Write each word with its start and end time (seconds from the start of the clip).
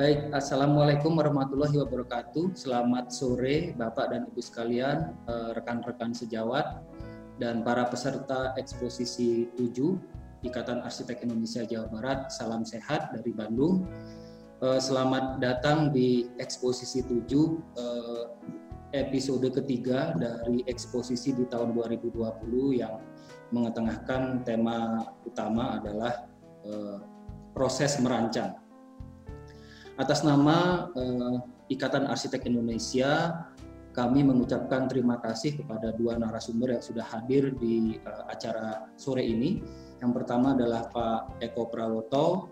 Baik, 0.00 0.32
Assalamualaikum 0.32 1.12
warahmatullahi 1.12 1.76
wabarakatuh. 1.76 2.56
Selamat 2.56 3.12
sore 3.12 3.76
Bapak 3.76 4.08
dan 4.08 4.24
Ibu 4.32 4.40
sekalian, 4.40 5.12
eh, 5.28 5.52
rekan-rekan 5.52 6.16
sejawat, 6.16 6.80
dan 7.36 7.60
para 7.60 7.84
peserta 7.84 8.56
eksposisi 8.56 9.52
7 9.60 10.00
Ikatan 10.40 10.80
Arsitek 10.80 11.20
Indonesia 11.28 11.68
Jawa 11.68 11.92
Barat. 11.92 12.32
Salam 12.32 12.64
sehat 12.64 13.12
dari 13.12 13.28
Bandung. 13.36 13.84
Eh, 14.64 14.80
selamat 14.80 15.36
datang 15.36 15.92
di 15.92 16.32
eksposisi 16.40 17.04
7 17.04 17.60
eh, 17.76 18.24
episode 19.04 19.52
ketiga 19.52 20.16
dari 20.16 20.64
eksposisi 20.64 21.36
di 21.36 21.44
tahun 21.44 21.76
2020 21.76 22.72
yang 22.72 23.04
mengetengahkan 23.52 24.48
tema 24.48 25.04
utama 25.28 25.76
adalah 25.76 26.24
proses 27.52 28.00
merancang 28.00 28.69
Atas 30.00 30.24
nama 30.24 30.88
uh, 30.96 31.44
Ikatan 31.68 32.08
Arsitek 32.08 32.48
Indonesia, 32.48 33.36
kami 33.92 34.24
mengucapkan 34.24 34.88
terima 34.88 35.20
kasih 35.20 35.60
kepada 35.60 35.92
dua 35.92 36.16
narasumber 36.16 36.72
yang 36.72 36.80
sudah 36.80 37.04
hadir 37.04 37.52
di 37.60 38.00
uh, 38.08 38.24
acara 38.32 38.88
sore 38.96 39.20
ini. 39.20 39.60
Yang 40.00 40.12
pertama 40.16 40.56
adalah 40.56 40.88
Pak 40.88 41.44
Eko 41.44 41.68
Prawoto, 41.68 42.48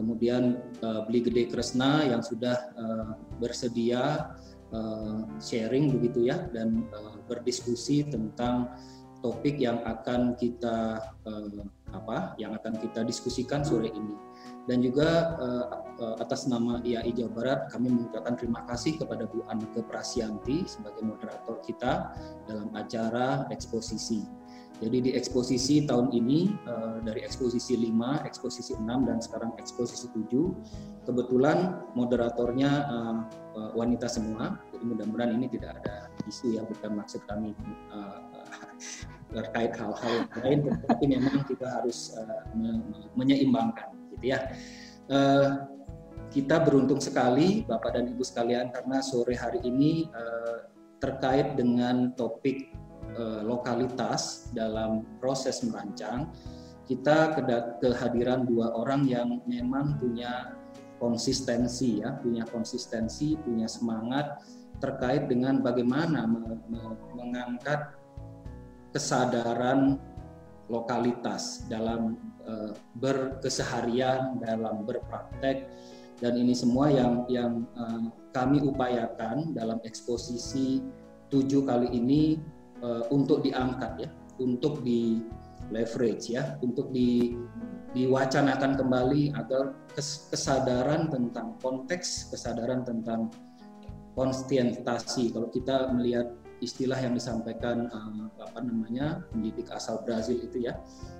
kemudian 0.00 0.64
uh, 0.80 1.04
Beli 1.04 1.28
Gede 1.28 1.52
Kresna 1.52 2.08
yang 2.08 2.24
sudah 2.24 2.56
uh, 2.80 3.20
bersedia 3.36 4.32
uh, 4.72 5.28
sharing 5.44 5.92
begitu 5.92 6.32
ya 6.32 6.48
dan 6.56 6.88
uh, 6.96 7.20
berdiskusi 7.28 8.08
tentang 8.08 8.72
topik 9.20 9.60
yang 9.60 9.84
akan 9.84 10.40
kita 10.40 11.04
uh, 11.28 11.60
apa 11.92 12.38
yang 12.40 12.56
akan 12.56 12.80
kita 12.80 13.04
diskusikan 13.04 13.60
sore 13.60 13.92
ini 13.92 14.14
dan 14.70 14.78
juga 14.80 15.36
uh, 15.36 15.87
atas 15.98 16.46
nama 16.46 16.78
IAI 16.86 17.10
Jawa 17.10 17.30
Barat 17.34 17.60
kami 17.74 17.90
mengucapkan 17.90 18.38
terima 18.38 18.62
kasih 18.70 18.98
kepada 19.02 19.26
Bu 19.26 19.42
Anke 19.50 19.82
Prasyanti 19.82 20.62
sebagai 20.66 21.02
moderator 21.02 21.58
kita 21.66 22.14
dalam 22.46 22.70
acara 22.78 23.50
eksposisi. 23.50 24.22
Jadi 24.78 25.10
di 25.10 25.10
eksposisi 25.10 25.82
tahun 25.90 26.14
ini 26.14 26.54
uh, 26.70 27.02
dari 27.02 27.26
eksposisi 27.26 27.74
5, 27.74 28.22
eksposisi 28.22 28.78
6 28.78 28.86
dan 29.10 29.18
sekarang 29.18 29.50
eksposisi 29.58 30.06
7 30.14 31.02
kebetulan 31.02 31.82
moderatornya 31.98 32.70
uh, 32.86 33.18
wanita 33.74 34.06
semua. 34.06 34.54
Jadi 34.70 34.84
mudah-mudahan 34.86 35.34
ini 35.34 35.50
tidak 35.50 35.82
ada 35.82 36.06
isu 36.30 36.54
yang 36.54 36.66
bukan 36.70 36.94
maksud 36.94 37.26
kami 37.26 37.58
terkait 39.34 39.74
hal-hal 39.74 40.14
lain 40.40 40.58
tetapi 40.62 41.04
memang 41.10 41.42
kita 41.44 41.66
harus 41.66 42.14
menyeimbangkan 43.18 43.92
gitu 44.14 44.30
ya. 44.30 44.38
Kita 46.28 46.60
beruntung 46.60 47.00
sekali 47.00 47.64
Bapak 47.64 47.96
dan 47.96 48.12
Ibu 48.12 48.22
sekalian 48.24 48.68
karena 48.72 49.00
sore 49.00 49.32
hari 49.34 49.64
ini 49.64 50.08
uh, 50.12 50.68
terkait 51.00 51.56
dengan 51.56 52.12
topik 52.12 52.68
uh, 53.16 53.40
lokalitas 53.46 54.52
dalam 54.52 55.06
proses 55.22 55.64
merancang 55.64 56.28
kita 56.88 57.36
kehadiran 57.84 58.48
dua 58.48 58.72
orang 58.72 59.04
yang 59.04 59.44
memang 59.44 60.00
punya 60.00 60.56
konsistensi 60.96 62.00
ya, 62.00 62.16
punya 62.16 62.48
konsistensi, 62.48 63.36
punya 63.36 63.68
semangat 63.68 64.40
terkait 64.80 65.28
dengan 65.28 65.60
bagaimana 65.60 66.24
mengangkat 67.12 67.92
kesadaran 68.88 70.00
lokalitas 70.72 71.68
dalam 71.68 72.16
uh, 72.48 72.72
berkeseharian, 72.96 74.40
dalam 74.40 74.88
berpraktek 74.88 75.68
dan 76.18 76.34
ini 76.34 76.54
semua 76.54 76.90
yang 76.90 77.22
yang 77.30 77.62
uh, 77.78 78.10
kami 78.34 78.58
upayakan 78.62 79.54
dalam 79.54 79.78
eksposisi 79.86 80.82
tujuh 81.30 81.62
kali 81.62 81.90
ini 81.94 82.38
uh, 82.82 83.06
untuk 83.14 83.46
diangkat 83.46 84.06
ya, 84.06 84.10
untuk 84.42 84.82
di 84.82 85.22
leverage 85.70 86.32
ya, 86.34 86.58
untuk 86.62 86.90
di 86.90 87.38
diwacanakan 87.96 88.76
kembali 88.76 89.32
agar 89.32 89.72
kesadaran 89.96 91.08
tentang 91.08 91.56
konteks, 91.58 92.28
kesadaran 92.30 92.84
tentang 92.84 93.32
konstientasi. 94.14 95.32
Kalau 95.32 95.48
kita 95.48 95.90
melihat 95.94 96.28
istilah 96.58 96.98
yang 96.98 97.14
disampaikan 97.14 97.86
uh, 97.90 98.28
apa 98.42 98.60
namanya 98.62 99.22
pendidik 99.30 99.70
asal 99.70 100.02
Brazil 100.02 100.38
itu 100.42 100.66
ya. 100.66 100.78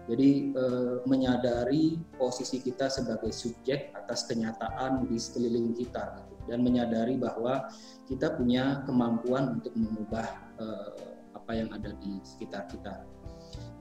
Jadi 0.08 0.54
uh, 0.56 1.04
menyadari 1.04 2.00
posisi 2.16 2.58
kita 2.64 2.88
sebagai 2.88 3.30
subjek 3.30 3.92
atas 3.94 4.24
kenyataan 4.26 5.04
di 5.06 5.16
sekeliling 5.20 5.76
kita 5.76 6.24
gitu. 6.32 6.44
dan 6.48 6.64
menyadari 6.64 7.20
bahwa 7.20 7.68
kita 8.08 8.34
punya 8.34 8.82
kemampuan 8.88 9.60
untuk 9.60 9.74
mengubah 9.76 10.26
uh, 10.58 10.92
apa 11.36 11.52
yang 11.54 11.68
ada 11.72 11.92
di 12.00 12.20
sekitar 12.24 12.66
kita. 12.72 13.04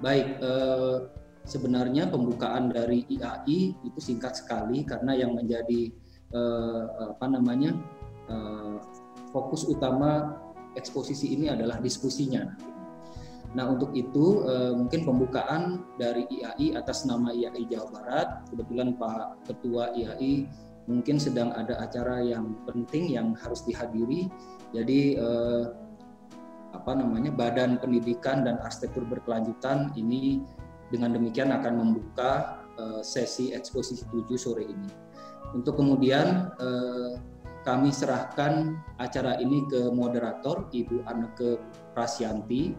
Baik, 0.04 0.38
uh, 0.44 1.10
sebenarnya 1.48 2.12
pembukaan 2.12 2.70
dari 2.70 3.08
IAI 3.08 3.74
itu 3.88 4.00
singkat 4.04 4.36
sekali 4.36 4.84
karena 4.84 5.16
yang 5.16 5.32
menjadi 5.34 5.90
uh, 6.36 7.16
apa 7.16 7.26
namanya 7.32 7.72
uh, 8.28 8.84
fokus 9.32 9.64
utama 9.68 10.36
eksposisi 10.78 11.34
ini 11.34 11.50
adalah 11.50 11.82
diskusinya. 11.82 12.46
Nah 13.58 13.66
untuk 13.74 13.96
itu 13.98 14.44
eh, 14.46 14.74
mungkin 14.76 15.02
pembukaan 15.08 15.88
dari 15.98 16.28
IAI 16.28 16.78
atas 16.78 17.08
nama 17.10 17.32
IAI 17.32 17.64
Jawa 17.66 17.88
Barat, 17.90 18.28
kebetulan 18.54 18.94
Pak 19.00 19.50
Ketua 19.50 19.96
IAI 19.98 20.46
mungkin 20.88 21.20
sedang 21.20 21.52
ada 21.52 21.80
acara 21.84 22.24
yang 22.24 22.56
penting 22.64 23.12
yang 23.12 23.36
harus 23.36 23.64
dihadiri, 23.64 24.30
jadi 24.76 25.00
eh, 25.20 25.66
apa 26.76 26.92
namanya 26.94 27.32
Badan 27.32 27.80
Pendidikan 27.80 28.44
dan 28.44 28.60
Arsitektur 28.60 29.08
Berkelanjutan 29.08 29.96
ini 29.96 30.44
dengan 30.92 31.16
demikian 31.16 31.52
akan 31.56 31.74
membuka 31.82 32.64
eh, 32.76 33.02
sesi 33.04 33.56
eksposisi 33.56 34.04
7 34.12 34.28
sore 34.36 34.68
ini. 34.68 34.92
Untuk 35.56 35.80
kemudian 35.80 36.52
kami 37.68 37.92
serahkan 37.92 38.80
acara 38.96 39.36
ini 39.44 39.68
ke 39.68 39.92
moderator 39.92 40.72
Ibu 40.72 41.04
Anneke 41.04 41.60
Prasyanti 41.92 42.72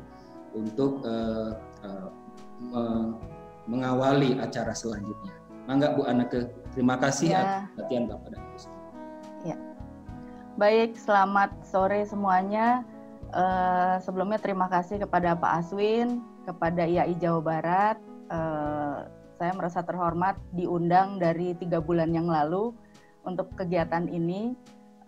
untuk 0.56 1.04
uh, 1.04 1.60
uh, 1.84 2.09
me 2.72 2.84
mengawali 3.69 4.41
acara 4.41 4.72
selanjutnya. 4.72 5.37
Mangga 5.69 5.93
Bu 5.93 6.09
Anneke, 6.09 6.49
terima 6.72 6.97
kasih 6.97 7.37
ya. 7.37 7.37
atas 7.37 7.76
perhatian 7.76 8.09
Bapak 8.09 8.28
dan 8.32 8.41
Ibu. 8.41 8.59
Ya. 9.44 9.56
Baik, 10.56 10.97
selamat 10.97 11.53
sore 11.69 12.09
semuanya. 12.09 12.81
Uh, 13.28 14.00
sebelumnya 14.00 14.41
terima 14.41 14.72
kasih 14.72 15.05
kepada 15.05 15.37
Pak 15.37 15.69
Aswin, 15.69 16.25
kepada 16.49 16.88
IAI 16.88 17.12
Jawa 17.20 17.44
Barat. 17.44 18.00
Uh, 18.32 19.05
saya 19.37 19.53
merasa 19.53 19.84
terhormat 19.84 20.41
diundang 20.56 21.20
dari 21.20 21.53
tiga 21.60 21.76
bulan 21.76 22.09
yang 22.16 22.25
lalu 22.25 22.72
untuk 23.28 23.53
kegiatan 23.53 24.09
ini 24.09 24.56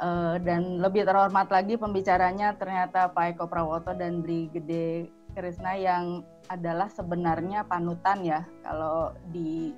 Uh, 0.00 0.40
dan 0.40 0.80
lebih 0.80 1.04
terhormat 1.04 1.52
lagi 1.52 1.76
pembicaranya 1.76 2.56
ternyata 2.56 3.12
Pak 3.12 3.36
Eko 3.36 3.44
Prawoto 3.44 3.92
dan 3.92 4.24
Bri 4.24 4.48
Gede 4.48 5.12
Krisna 5.36 5.76
yang 5.76 6.24
adalah 6.48 6.88
sebenarnya 6.88 7.68
panutan 7.68 8.24
ya. 8.24 8.40
Kalau 8.64 9.12
di 9.28 9.76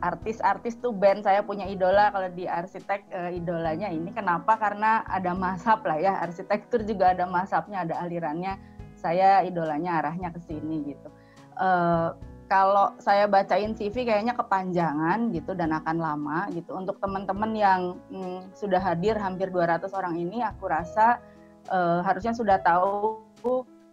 artis-artis 0.00 0.78
tuh 0.78 0.94
band 0.94 1.26
saya 1.26 1.42
punya 1.42 1.66
idola 1.66 2.14
kalau 2.14 2.30
di 2.30 2.46
arsitek 2.46 3.10
uh, 3.10 3.30
idolanya 3.34 3.90
ini 3.90 4.14
kenapa? 4.14 4.54
Karena 4.54 5.02
ada 5.10 5.34
masap 5.34 5.82
lah 5.82 5.98
ya. 5.98 6.12
Arsitektur 6.22 6.86
juga 6.86 7.10
ada 7.10 7.26
masapnya 7.26 7.82
ada 7.82 7.98
alirannya. 8.06 8.54
Saya 8.94 9.42
idolanya 9.42 9.98
arahnya 9.98 10.30
ke 10.30 10.40
sini 10.46 10.94
gitu. 10.94 11.10
Uh, 11.58 12.14
kalau 12.50 12.90
saya 12.98 13.30
bacain 13.30 13.78
CV 13.78 14.02
kayaknya 14.02 14.34
kepanjangan 14.34 15.30
gitu 15.30 15.54
dan 15.54 15.70
akan 15.70 16.02
lama 16.02 16.50
gitu. 16.50 16.74
Untuk 16.74 16.98
teman-teman 16.98 17.54
yang 17.54 17.80
hmm, 18.10 18.50
sudah 18.58 18.82
hadir 18.82 19.14
hampir 19.14 19.54
200 19.54 19.86
orang 19.94 20.18
ini 20.18 20.42
aku 20.42 20.66
rasa 20.66 21.22
uh, 21.70 22.02
harusnya 22.02 22.34
sudah 22.34 22.58
tahu 22.58 23.22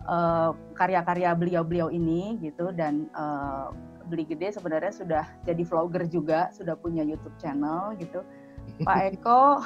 uh, 0.09 0.57
karya-karya 0.73 1.37
beliau-beliau 1.37 1.93
ini 1.93 2.41
gitu 2.41 2.73
dan 2.73 3.05
uh, 3.13 3.69
Beli 4.09 4.25
Gede 4.25 4.57
sebenarnya 4.57 4.89
sudah 4.89 5.25
jadi 5.45 5.61
vlogger 5.61 6.09
juga, 6.09 6.49
sudah 6.49 6.73
punya 6.73 7.05
YouTube 7.05 7.37
channel 7.37 7.93
gitu. 8.01 8.25
Pak 8.81 9.15
Eko 9.15 9.63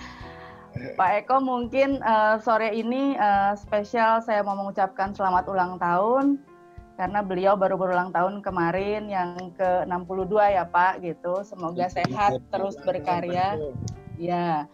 Pak 1.00 1.10
Eko 1.24 1.36
mungkin 1.42 1.98
uh, 2.04 2.36
sore 2.38 2.70
ini 2.76 3.16
uh, 3.18 3.56
spesial 3.58 4.22
saya 4.22 4.44
mau 4.46 4.54
mengucapkan 4.54 5.10
selamat 5.10 5.50
ulang 5.50 5.80
tahun 5.82 6.38
karena 7.00 7.24
beliau 7.24 7.56
baru 7.56 7.80
berulang 7.80 8.12
tahun 8.12 8.44
kemarin 8.44 9.08
yang 9.08 9.56
ke-62 9.56 10.36
ya 10.52 10.68
Pak 10.68 11.00
gitu. 11.00 11.40
Semoga 11.40 11.88
sehat 11.88 12.44
terus 12.52 12.76
berkarya. 12.84 13.56
Ya. 14.20 14.68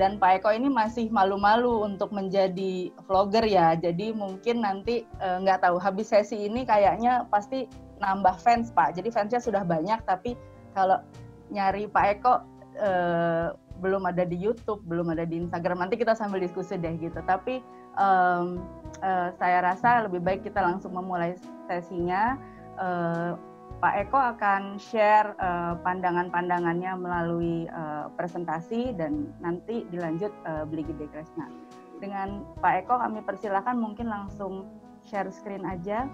Dan 0.00 0.16
Pak 0.16 0.40
Eko 0.40 0.48
ini 0.56 0.72
masih 0.72 1.12
malu-malu 1.12 1.84
untuk 1.84 2.08
menjadi 2.08 2.88
vlogger 3.04 3.44
ya. 3.44 3.76
Jadi 3.76 4.16
mungkin 4.16 4.64
nanti 4.64 5.04
uh, 5.20 5.36
nggak 5.44 5.60
tahu 5.60 5.76
habis 5.76 6.08
sesi 6.08 6.48
ini 6.48 6.64
kayaknya 6.64 7.28
pasti 7.28 7.68
nambah 8.00 8.40
fans 8.40 8.72
Pak. 8.72 8.96
Jadi 8.96 9.12
fansnya 9.12 9.40
sudah 9.42 9.60
banyak 9.60 10.00
tapi 10.08 10.40
kalau 10.72 11.04
nyari 11.52 11.84
Pak 11.84 12.04
Eko 12.16 12.34
uh, 12.80 13.52
belum 13.76 14.08
ada 14.08 14.24
di 14.24 14.40
YouTube, 14.40 14.80
belum 14.88 15.12
ada 15.12 15.28
di 15.28 15.36
Instagram. 15.36 15.84
Nanti 15.84 16.00
kita 16.00 16.16
sambil 16.16 16.40
diskusi 16.40 16.80
deh 16.80 16.96
gitu. 16.96 17.20
Tapi 17.28 17.60
um, 18.00 18.64
uh, 19.02 19.32
saya 19.36 19.64
rasa 19.64 20.04
lebih 20.06 20.20
baik 20.22 20.46
kita 20.46 20.60
langsung 20.62 20.94
memulai 20.94 21.36
sesinya. 21.68 22.36
Uh, 22.76 23.34
Pak 23.76 24.08
Eko 24.08 24.16
akan 24.16 24.80
share 24.80 25.36
uh, 25.36 25.76
pandangan-pandangannya 25.84 26.96
melalui 26.96 27.68
uh, 27.68 28.08
presentasi 28.16 28.96
dan 28.96 29.28
nanti 29.44 29.84
dilanjut 29.92 30.32
uh, 30.48 30.64
Beli 30.64 30.80
Gede 30.88 31.12
Krishna. 31.12 31.52
Dengan 32.00 32.40
Pak 32.64 32.84
Eko 32.84 32.96
kami 32.96 33.20
persilahkan 33.20 33.76
mungkin 33.76 34.08
langsung 34.08 34.64
share 35.04 35.28
screen 35.28 35.68
aja. 35.68 36.08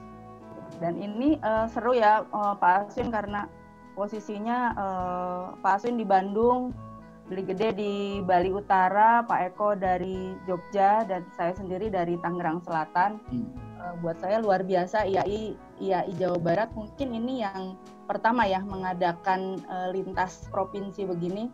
Dan 0.82 0.99
ini 0.99 1.38
uh, 1.46 1.70
seru 1.70 1.94
ya 1.94 2.26
uh, 2.34 2.58
Pak 2.58 2.90
Aswin 2.90 3.14
karena 3.14 3.46
posisinya 3.94 4.58
uh, 4.75 5.43
Pak 5.62 5.79
Aswin 5.79 6.00
di 6.00 6.06
Bandung, 6.06 6.75
Beli 7.32 7.49
Gede 7.49 7.73
di 7.73 8.20
Bali 8.20 8.52
Utara, 8.52 9.25
Pak 9.25 9.56
Eko 9.56 9.73
dari 9.73 10.37
Jogja 10.44 11.00
dan 11.08 11.25
saya 11.32 11.56
sendiri 11.56 11.88
dari 11.88 12.20
Tangerang 12.20 12.61
Selatan. 12.61 13.25
Hmm. 13.32 13.49
Uh, 13.81 13.96
buat 14.05 14.20
saya 14.20 14.37
luar 14.37 14.61
biasa 14.61 15.08
IAI 15.08 15.56
IAI 15.81 16.12
Jawa 16.20 16.37
Barat 16.37 16.69
mungkin 16.76 17.17
ini 17.17 17.40
yang 17.40 17.81
pertama 18.05 18.44
ya 18.44 18.61
mengadakan 18.61 19.64
uh, 19.64 19.88
lintas 19.96 20.44
provinsi 20.52 21.08
begini. 21.08 21.49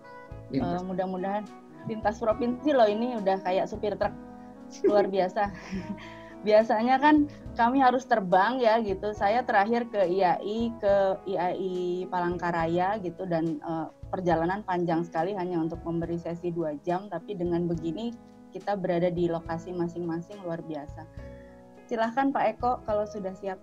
Uh, 0.51 0.83
mudah-mudahan 0.83 1.47
lintas 1.87 2.19
provinsi 2.19 2.75
loh 2.75 2.91
ini 2.91 3.15
udah 3.15 3.39
kayak 3.47 3.71
supir 3.71 3.95
truk 3.95 4.11
luar 4.83 5.07
biasa. 5.15 5.47
biasanya 6.47 6.99
kan 6.99 7.31
kami 7.55 7.79
harus 7.79 8.03
terbang 8.03 8.59
ya 8.59 8.83
gitu. 8.83 9.15
Saya 9.15 9.47
terakhir 9.47 9.87
ke 9.95 10.11
IAI 10.11 10.75
ke 10.83 10.95
IAI 11.23 12.11
Palangkaraya 12.11 12.99
gitu 12.99 13.31
dan 13.31 13.63
uh, 13.63 13.95
perjalanan 14.09 14.65
panjang 14.65 15.05
sekali 15.05 15.37
hanya 15.37 15.61
untuk 15.61 15.81
memberi 15.85 16.19
sesi 16.21 16.51
dua 16.51 16.77
jam. 16.83 17.07
Tapi 17.09 17.37
dengan 17.37 17.69
begini 17.69 18.13
kita 18.51 18.75
berada 18.75 19.13
di 19.13 19.29
lokasi 19.29 19.73
masing-masing 19.73 20.41
luar 20.43 20.65
biasa. 20.65 21.05
Silahkan 21.89 22.33
Pak 22.33 22.45
Eko 22.57 22.73
kalau 22.85 23.05
sudah 23.09 23.33
siap. 23.37 23.61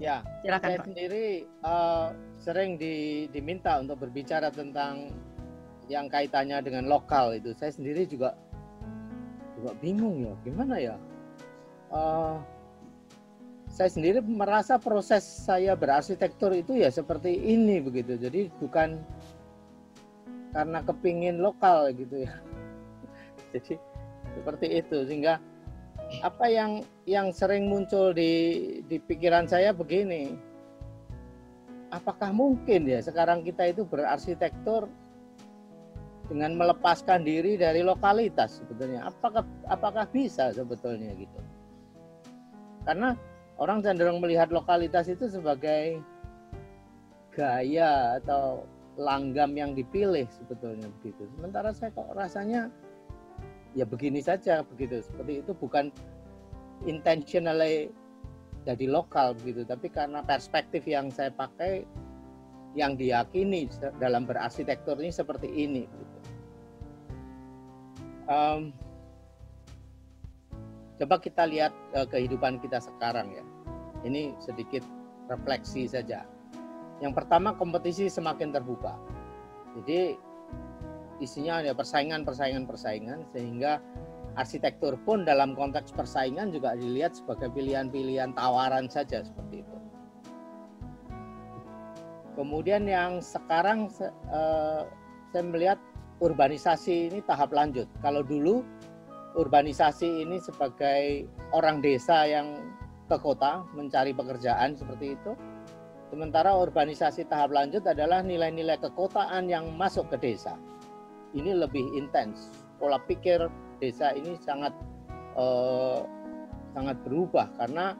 Ya, 0.00 0.24
Silakan, 0.40 0.68
saya 0.72 0.78
Pak. 0.80 0.86
sendiri 0.88 1.26
uh, 1.62 2.16
sering 2.40 2.80
di, 2.80 3.28
diminta 3.28 3.76
untuk 3.76 4.00
berbicara 4.00 4.48
tentang 4.48 5.12
yang 5.86 6.08
kaitannya 6.08 6.64
dengan 6.64 6.88
lokal 6.88 7.36
itu. 7.36 7.52
Saya 7.52 7.76
sendiri 7.76 8.08
juga 8.08 8.32
juga 9.60 9.76
bingung 9.78 10.24
ya, 10.26 10.32
gimana 10.42 10.74
ya 10.80 10.96
uh, 11.92 12.40
saya 13.68 13.88
sendiri 13.88 14.20
merasa 14.24 14.76
proses 14.76 15.24
saya 15.24 15.72
berarsitektur 15.72 16.52
itu 16.52 16.76
ya 16.76 16.92
seperti 16.92 17.32
ini 17.32 17.80
begitu. 17.80 18.20
Jadi 18.20 18.52
bukan 18.60 19.00
karena 20.52 20.78
kepingin 20.84 21.40
lokal 21.40 21.90
gitu 21.96 22.28
ya. 22.28 22.32
Jadi 23.52 23.76
seperti 24.38 24.66
itu 24.80 25.04
sehingga 25.08 25.40
apa 26.20 26.46
yang 26.48 26.84
yang 27.08 27.32
sering 27.32 27.68
muncul 27.72 28.12
di 28.12 28.78
di 28.86 28.96
pikiran 29.00 29.48
saya 29.48 29.72
begini. 29.72 30.36
Apakah 31.92 32.32
mungkin 32.32 32.88
ya 32.88 33.04
sekarang 33.04 33.44
kita 33.44 33.68
itu 33.68 33.84
berarsitektur 33.84 34.88
dengan 36.32 36.56
melepaskan 36.56 37.20
diri 37.20 37.60
dari 37.60 37.84
lokalitas 37.84 38.64
sebetulnya? 38.64 39.12
Apakah 39.12 39.44
apakah 39.68 40.08
bisa 40.08 40.48
sebetulnya 40.56 41.12
gitu? 41.12 41.36
karena 42.86 43.14
orang 43.58 43.82
cenderung 43.82 44.18
melihat 44.18 44.50
lokalitas 44.50 45.06
itu 45.06 45.30
sebagai 45.30 46.02
gaya 47.32 48.20
atau 48.20 48.66
langgam 49.00 49.56
yang 49.56 49.72
dipilih 49.72 50.28
sebetulnya 50.28 50.88
begitu. 51.00 51.24
Sementara 51.38 51.72
saya 51.72 51.90
kok 51.96 52.12
rasanya 52.12 52.68
ya 53.72 53.88
begini 53.88 54.20
saja 54.20 54.60
begitu. 54.66 55.00
Seperti 55.00 55.40
itu 55.44 55.52
bukan 55.56 55.88
intentionally 56.84 57.88
jadi 58.62 58.86
lokal 58.86 59.34
begitu, 59.34 59.66
tapi 59.66 59.90
karena 59.90 60.22
perspektif 60.22 60.86
yang 60.86 61.10
saya 61.10 61.34
pakai 61.34 61.82
yang 62.78 62.94
diyakini 62.96 63.68
dalam 63.98 64.24
berarsitektur 64.24 64.96
ini 65.02 65.12
seperti 65.12 65.48
ini. 65.50 65.84
Gitu. 65.84 66.18
Um, 68.30 68.72
Coba 71.02 71.18
kita 71.18 71.50
lihat 71.50 71.74
uh, 71.98 72.06
kehidupan 72.06 72.62
kita 72.62 72.78
sekarang 72.78 73.34
ya. 73.34 73.42
Ini 74.06 74.38
sedikit 74.38 74.86
refleksi 75.26 75.90
saja. 75.90 76.22
Yang 77.02 77.18
pertama 77.18 77.58
kompetisi 77.58 78.06
semakin 78.06 78.54
terbuka. 78.54 78.94
Jadi 79.74 80.14
isinya 81.18 81.58
ada 81.58 81.74
persaingan, 81.74 82.22
persaingan, 82.22 82.64
persaingan 82.64 83.26
sehingga 83.34 83.82
arsitektur 84.38 84.96
pun 85.02 85.26
dalam 85.26 85.58
konteks 85.58 85.92
persaingan 85.92 86.54
juga 86.54 86.78
dilihat 86.78 87.18
sebagai 87.18 87.50
pilihan-pilihan 87.52 88.32
tawaran 88.38 88.86
saja 88.86 89.26
seperti 89.26 89.66
itu. 89.66 89.76
Kemudian 92.32 92.88
yang 92.88 93.20
sekarang 93.20 93.92
uh, 94.32 94.88
saya 95.34 95.44
melihat 95.44 95.78
urbanisasi 96.24 97.12
ini 97.12 97.18
tahap 97.26 97.52
lanjut. 97.52 97.84
Kalau 98.00 98.24
dulu 98.24 98.64
urbanisasi 99.36 100.24
ini 100.24 100.40
sebagai 100.40 101.28
orang 101.52 101.84
desa 101.84 102.24
yang 102.24 102.72
ke 103.10 103.16
kota 103.20 103.66
mencari 103.76 104.16
pekerjaan 104.16 104.78
seperti 104.78 105.18
itu. 105.18 105.32
Sementara 106.12 106.52
urbanisasi 106.52 107.24
tahap 107.24 107.56
lanjut 107.56 107.88
adalah 107.88 108.20
nilai-nilai 108.20 108.76
kekotaan 108.84 109.48
yang 109.48 109.72
masuk 109.80 110.12
ke 110.12 110.20
desa. 110.20 110.60
Ini 111.32 111.56
lebih 111.56 111.96
intens. 111.96 112.52
Pola 112.76 113.00
pikir 113.00 113.48
desa 113.80 114.12
ini 114.12 114.36
sangat 114.36 114.76
eh, 115.40 116.04
sangat 116.76 117.00
berubah 117.08 117.48
karena 117.56 117.96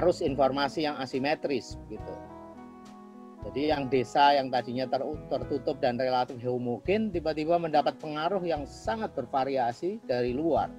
arus 0.00 0.24
informasi 0.24 0.88
yang 0.88 0.96
asimetris 0.96 1.76
gitu. 1.92 2.14
Jadi 3.44 3.68
yang 3.68 3.92
desa 3.92 4.40
yang 4.40 4.48
tadinya 4.48 4.88
tertutup 5.28 5.76
dan 5.84 6.00
relatif 6.00 6.40
homogen 6.40 7.12
tiba-tiba 7.12 7.60
mendapat 7.60 7.92
pengaruh 8.00 8.40
yang 8.40 8.64
sangat 8.64 9.12
bervariasi 9.12 10.00
dari 10.08 10.32
luar. 10.32 10.72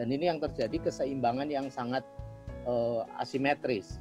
Dan 0.00 0.08
ini 0.08 0.32
yang 0.32 0.40
terjadi 0.40 0.88
keseimbangan 0.88 1.52
yang 1.52 1.68
sangat 1.68 2.02
uh, 2.64 3.04
asimetris. 3.20 4.00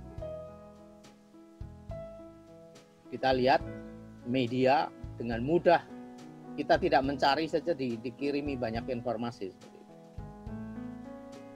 Kita 3.13 3.29
lihat 3.29 3.61
media 4.25 4.89
dengan 5.21 5.45
mudah 5.45 5.85
kita 6.57 6.81
tidak 6.81 7.05
mencari 7.05 7.45
saja 7.45 7.77
di, 7.77 7.97
dikirimi 7.97 8.57
banyak 8.57 8.85
informasi 8.89 9.53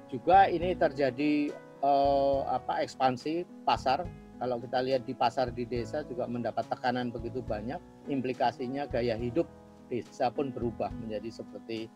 Juga 0.10 0.46
ini 0.50 0.78
terjadi 0.78 1.50
uh, 1.82 2.46
apa 2.48 2.86
ekspansi 2.86 3.44
pasar 3.68 4.06
kalau 4.38 4.62
kita 4.62 4.80
lihat 4.86 5.02
di 5.10 5.18
pasar 5.18 5.50
di 5.50 5.66
desa 5.66 6.06
juga 6.06 6.30
mendapat 6.30 6.70
tekanan 6.70 7.10
begitu 7.10 7.42
banyak, 7.42 7.82
implikasinya 8.06 8.86
gaya 8.86 9.18
hidup 9.18 9.50
desa 9.90 10.30
pun 10.30 10.54
berubah 10.54 10.94
menjadi 10.94 11.42
seperti 11.42 11.90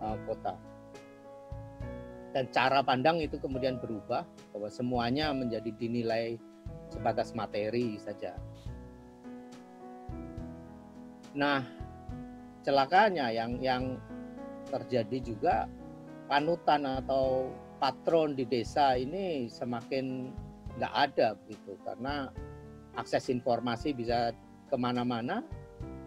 uh, 0.00 0.16
kota. 0.24 0.56
Dan 2.32 2.50
cara 2.50 2.82
pandang 2.82 3.20
itu 3.22 3.38
kemudian 3.38 3.78
berubah 3.78 4.24
bahwa 4.50 4.66
semuanya 4.72 5.30
menjadi 5.30 5.70
dinilai 5.76 6.40
sebatas 6.90 7.36
materi 7.36 8.00
saja. 8.00 8.34
Nah, 11.34 11.66
celakanya 12.62 13.30
yang 13.34 13.58
yang 13.58 13.98
terjadi 14.70 15.18
juga 15.20 15.56
panutan 16.30 16.86
atau 17.04 17.52
patron 17.82 18.32
di 18.32 18.48
desa 18.48 18.96
ini 18.96 19.50
semakin 19.50 20.32
nggak 20.80 20.94
ada 20.94 21.36
begitu 21.44 21.76
karena 21.84 22.32
akses 22.96 23.28
informasi 23.28 23.92
bisa 23.92 24.32
ke 24.66 24.76
mana-mana 24.78 25.44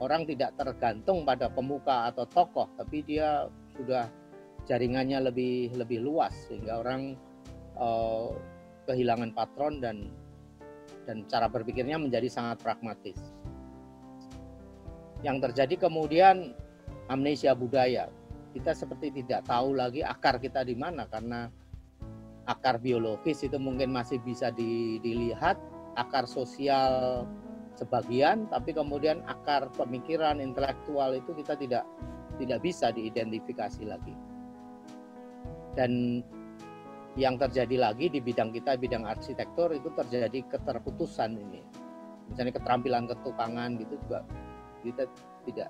orang 0.01 0.25
tidak 0.25 0.57
tergantung 0.57 1.23
pada 1.23 1.47
pemuka 1.47 2.09
atau 2.09 2.25
tokoh 2.25 2.67
tapi 2.75 3.05
dia 3.05 3.45
sudah 3.77 4.09
jaringannya 4.65 5.29
lebih 5.31 5.71
lebih 5.77 6.03
luas 6.03 6.33
sehingga 6.49 6.81
orang 6.81 7.15
uh, 7.79 8.33
kehilangan 8.89 9.31
patron 9.31 9.79
dan 9.79 10.11
dan 11.07 11.23
cara 11.31 11.47
berpikirnya 11.47 11.95
menjadi 11.95 12.27
sangat 12.27 12.59
pragmatis. 12.59 13.15
Yang 15.25 15.49
terjadi 15.49 15.89
kemudian 15.89 16.53
amnesia 17.09 17.55
budaya. 17.55 18.11
Kita 18.53 18.73
seperti 18.73 19.23
tidak 19.23 19.45
tahu 19.47 19.77
lagi 19.77 20.01
akar 20.01 20.41
kita 20.41 20.65
di 20.65 20.73
mana 20.73 21.05
karena 21.09 21.49
akar 22.47 22.79
biologis 22.79 23.43
itu 23.43 23.59
mungkin 23.59 23.91
masih 23.91 24.23
bisa 24.23 24.49
di, 24.55 24.97
dilihat, 25.03 25.59
akar 25.99 26.25
sosial 26.25 27.25
sebagian, 27.75 28.49
tapi 28.49 28.73
kemudian 28.73 29.21
akar 29.29 29.69
pemikiran 29.75 30.41
intelektual 30.41 31.13
itu 31.13 31.35
kita 31.37 31.53
tidak 31.59 31.83
tidak 32.41 32.59
bisa 32.63 32.89
diidentifikasi 32.89 33.83
lagi. 33.85 34.15
Dan 35.77 36.23
yang 37.17 37.37
terjadi 37.37 37.77
lagi 37.77 38.09
di 38.09 38.21
bidang 38.21 38.49
kita, 38.53 38.77
bidang 38.77 39.05
arsitektur 39.05 39.73
itu 39.73 39.89
terjadi 39.93 40.45
keterputusan 40.57 41.37
ini. 41.37 41.61
Misalnya 42.33 42.57
keterampilan 42.57 43.05
ketukangan 43.05 43.77
gitu 43.77 43.97
juga 44.05 44.25
kita 44.83 45.09
tidak 45.47 45.69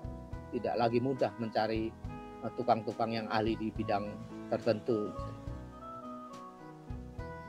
tidak 0.52 0.74
lagi 0.80 0.98
mudah 0.98 1.32
mencari 1.36 1.92
eh, 2.44 2.52
tukang-tukang 2.56 3.12
yang 3.12 3.26
ahli 3.28 3.54
di 3.56 3.68
bidang 3.72 4.08
tertentu. 4.48 5.12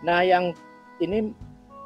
Nah, 0.04 0.24
yang 0.24 0.56
ini 1.04 1.36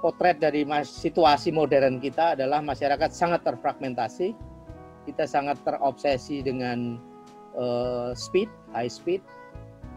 potret 0.01 0.37
dari 0.37 0.67
situasi 0.83 1.49
modern 1.49 1.97
kita 1.97 2.37
adalah 2.37 2.59
masyarakat 2.61 3.09
sangat 3.09 3.41
terfragmentasi, 3.47 4.35
kita 5.09 5.25
sangat 5.25 5.57
terobsesi 5.65 6.45
dengan 6.45 7.01
uh, 7.57 8.11
speed, 8.13 8.51
high 8.75 8.91
speed, 8.91 9.23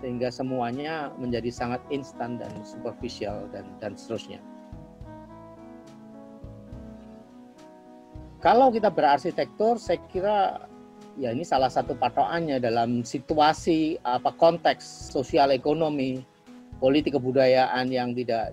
sehingga 0.00 0.33
semuanya 0.33 1.12
menjadi 1.21 1.50
sangat 1.52 1.83
instan 1.92 2.40
dan 2.40 2.52
superficial 2.64 3.49
dan 3.52 3.68
dan 3.80 3.99
seterusnya. 3.99 4.40
Kalau 8.45 8.69
kita 8.69 8.93
berarsitektur, 8.93 9.81
saya 9.81 9.97
kira 10.12 10.69
ya 11.16 11.33
ini 11.33 11.43
salah 11.43 11.73
satu 11.73 11.97
patokannya 11.97 12.61
dalam 12.61 13.00
situasi 13.00 13.97
apa 14.05 14.28
konteks 14.37 15.12
sosial 15.12 15.49
ekonomi, 15.57 16.21
politik 16.76 17.16
kebudayaan 17.16 17.88
yang 17.88 18.12
tidak 18.12 18.52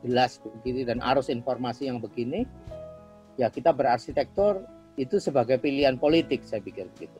jelas 0.00 0.40
begini 0.40 0.88
dan 0.88 1.04
arus 1.04 1.28
informasi 1.28 1.92
yang 1.92 2.00
begini, 2.00 2.48
ya 3.36 3.52
kita 3.52 3.76
berarsitektur 3.76 4.64
itu 4.96 5.20
sebagai 5.20 5.60
pilihan 5.60 6.00
politik 6.00 6.40
saya 6.42 6.64
pikir 6.64 6.88
begitu. 6.96 7.18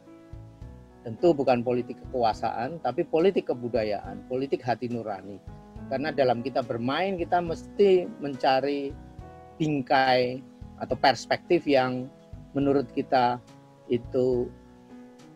Tentu 1.05 1.37
bukan 1.37 1.63
politik 1.63 2.01
kekuasaan, 2.09 2.81
tapi 2.81 3.07
politik 3.07 3.53
kebudayaan, 3.53 4.25
politik 4.27 4.65
hati 4.65 4.91
nurani. 4.91 5.39
Karena 5.89 6.13
dalam 6.13 6.43
kita 6.43 6.61
bermain 6.61 7.17
kita 7.17 7.39
mesti 7.39 8.05
mencari 8.21 8.93
bingkai 9.57 10.43
atau 10.79 10.95
perspektif 10.99 11.67
yang 11.67 12.07
menurut 12.55 12.89
kita 12.95 13.43
itu 13.91 14.49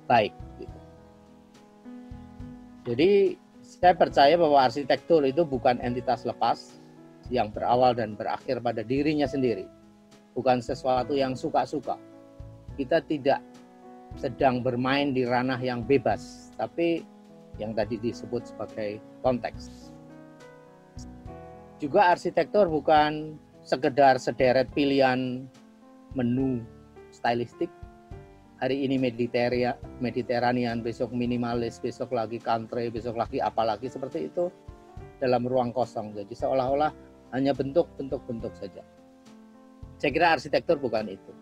baik. 0.06 0.34
Gitu. 0.58 0.78
Jadi 2.87 3.11
saya 3.62 3.94
percaya 3.94 4.34
bahwa 4.38 4.58
arsitektur 4.62 5.22
itu 5.26 5.46
bukan 5.46 5.78
entitas 5.82 6.26
lepas 6.26 6.82
yang 7.30 7.49
berawal 7.50 7.94
dan 7.94 8.18
berakhir 8.18 8.58
pada 8.58 8.82
dirinya 8.82 9.26
sendiri. 9.26 9.66
Bukan 10.32 10.64
sesuatu 10.64 11.12
yang 11.14 11.37
suka-suka. 11.37 11.96
Kita 12.75 13.04
tidak 13.04 13.44
sedang 14.16 14.61
bermain 14.61 15.12
di 15.12 15.25
ranah 15.25 15.61
yang 15.61 15.84
bebas, 15.84 16.52
tapi 16.56 17.04
yang 17.61 17.76
tadi 17.76 18.00
disebut 18.00 18.49
sebagai 18.49 19.00
konteks. 19.20 19.92
Juga 21.80 22.12
arsitektur 22.12 22.68
bukan 22.68 23.37
sekedar 23.73 24.21
sederet 24.21 24.69
pilihan 24.76 25.49
menu 26.12 26.61
stylistik. 27.09 27.73
Hari 28.61 28.85
ini 28.85 29.00
Mediterania, 29.00 29.75
Mediterranean, 29.99 30.85
besok 30.85 31.11
minimalis, 31.11 31.81
besok 31.81 32.12
lagi 32.12 32.37
country, 32.37 32.93
besok 32.93 33.17
lagi 33.17 33.41
apalagi 33.41 33.88
seperti 33.88 34.29
itu 34.29 34.52
dalam 35.19 35.49
ruang 35.49 35.73
kosong. 35.73 36.12
Jadi 36.12 36.37
seolah-olah 36.37 36.93
hanya 37.33 37.57
bentuk-bentuk-bentuk 37.57 38.52
saja. 38.55 38.85
Saya 39.97 40.11
kira 40.12 40.37
arsitektur 40.37 40.76
bukan 40.79 41.11
itu. 41.11 41.33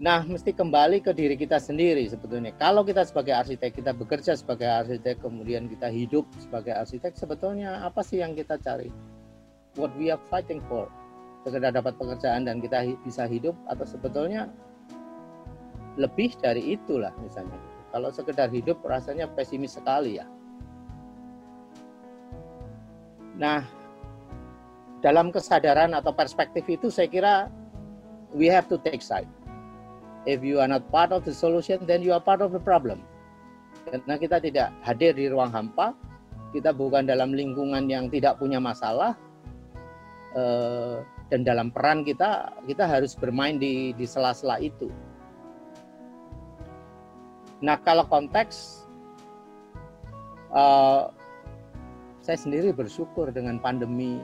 Nah, 0.00 0.24
mesti 0.24 0.52
kembali 0.52 1.04
ke 1.04 1.12
diri 1.12 1.36
kita 1.38 1.60
sendiri 1.60 2.04
sebetulnya. 2.08 2.52
Kalau 2.56 2.84
kita 2.84 3.06
sebagai 3.06 3.36
arsitek, 3.36 3.80
kita 3.80 3.92
bekerja 3.96 4.32
sebagai 4.36 4.68
arsitek, 4.68 5.24
kemudian 5.24 5.68
kita 5.68 5.88
hidup 5.92 6.24
sebagai 6.40 6.72
arsitek, 6.72 7.16
sebetulnya 7.16 7.84
apa 7.84 8.00
sih 8.00 8.20
yang 8.20 8.32
kita 8.32 8.56
cari? 8.60 8.88
What 9.78 9.94
we 9.94 10.10
are 10.10 10.20
fighting 10.30 10.58
for? 10.66 10.90
Sekedar 11.46 11.72
dapat 11.72 11.96
pekerjaan 11.96 12.44
dan 12.44 12.58
kita 12.58 12.84
bisa 13.06 13.24
hidup 13.24 13.56
atau 13.70 13.86
sebetulnya 13.86 14.50
lebih 15.98 16.34
dari 16.38 16.74
itulah 16.74 17.14
misalnya. 17.22 17.56
Kalau 17.90 18.10
sekedar 18.14 18.50
hidup 18.50 18.78
rasanya 18.86 19.26
pesimis 19.30 19.74
sekali 19.74 20.22
ya. 20.22 20.26
Nah, 23.40 23.64
dalam 25.00 25.32
kesadaran 25.32 25.96
atau 25.96 26.12
perspektif 26.12 26.66
itu 26.68 26.92
saya 26.92 27.08
kira 27.08 27.34
we 28.36 28.46
have 28.46 28.68
to 28.68 28.76
take 28.84 29.00
side 29.00 29.26
If 30.28 30.44
you 30.44 30.60
are 30.60 30.68
not 30.68 30.84
part 30.92 31.16
of 31.16 31.24
the 31.24 31.32
solution, 31.32 31.80
then 31.88 32.04
you 32.04 32.12
are 32.12 32.20
part 32.20 32.44
of 32.44 32.52
the 32.52 32.60
problem. 32.60 33.00
Karena 33.88 34.20
kita 34.20 34.36
tidak 34.36 34.68
hadir 34.84 35.16
di 35.16 35.32
ruang 35.32 35.48
hampa, 35.48 35.96
kita 36.52 36.76
bukan 36.76 37.08
dalam 37.08 37.32
lingkungan 37.32 37.88
yang 37.88 38.12
tidak 38.12 38.36
punya 38.36 38.60
masalah, 38.60 39.16
eh, 40.34 40.96
dan 41.30 41.40
dalam 41.46 41.70
peran 41.70 42.02
kita, 42.02 42.50
kita 42.66 42.84
harus 42.84 43.14
bermain 43.14 43.56
di 43.56 43.94
di 43.94 44.04
sela-sela 44.04 44.58
itu. 44.58 44.90
Nah, 47.60 47.76
kalau 47.84 48.08
konteks, 48.08 48.88
uh, 50.50 51.12
saya 52.24 52.38
sendiri 52.40 52.72
bersyukur 52.72 53.28
dengan 53.32 53.60
pandemi 53.60 54.16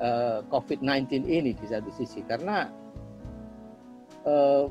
uh, 0.00 0.04
eh, 0.04 0.38
COVID-19 0.48 1.28
ini 1.28 1.52
di 1.52 1.66
satu 1.68 1.92
sisi, 1.92 2.24
karena 2.24 2.68
uh, 4.24 4.66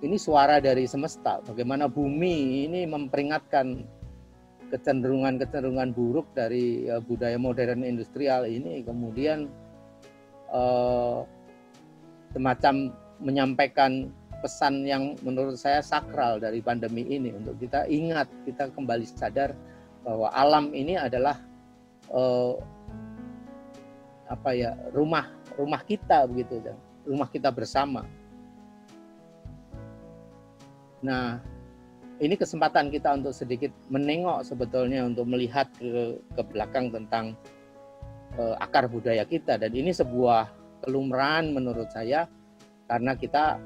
ini 0.00 0.16
suara 0.16 0.56
dari 0.60 0.88
semesta. 0.88 1.40
Bagaimana 1.44 1.88
bumi 1.88 2.64
ini 2.68 2.88
memperingatkan 2.88 3.95
kecenderungan-kecenderungan 4.70 5.94
buruk 5.94 6.26
dari 6.34 6.90
uh, 6.90 7.02
budaya 7.02 7.38
modern 7.38 7.86
industrial 7.86 8.46
ini, 8.46 8.82
kemudian 8.82 9.46
uh, 10.50 11.22
semacam 12.34 12.92
menyampaikan 13.22 14.10
pesan 14.44 14.84
yang 14.84 15.16
menurut 15.24 15.56
saya 15.56 15.80
sakral 15.80 16.36
dari 16.36 16.60
pandemi 16.60 17.06
ini. 17.06 17.32
Untuk 17.32 17.56
kita 17.62 17.88
ingat, 17.88 18.28
kita 18.44 18.68
kembali 18.74 19.06
sadar 19.08 19.56
bahwa 20.04 20.28
alam 20.34 20.70
ini 20.76 20.94
adalah 20.94 21.40
uh, 22.12 22.54
apa 24.26 24.50
ya 24.58 24.74
rumah 24.90 25.30
rumah 25.54 25.80
kita 25.86 26.26
begitu, 26.26 26.58
rumah 27.06 27.30
kita 27.30 27.48
bersama. 27.54 28.04
Nah, 31.00 31.38
ini 32.16 32.34
kesempatan 32.34 32.88
kita 32.88 33.12
untuk 33.12 33.36
sedikit 33.36 33.68
menengok 33.92 34.40
sebetulnya 34.40 35.04
untuk 35.04 35.28
melihat 35.28 35.68
ke, 35.76 36.16
ke 36.16 36.42
belakang 36.48 36.88
tentang 36.88 37.36
uh, 38.40 38.56
akar 38.56 38.88
budaya 38.88 39.28
kita. 39.28 39.60
Dan 39.60 39.76
ini 39.76 39.92
sebuah 39.92 40.48
kelumrahan 40.84 41.52
menurut 41.52 41.92
saya 41.92 42.24
karena 42.88 43.12
kita 43.18 43.60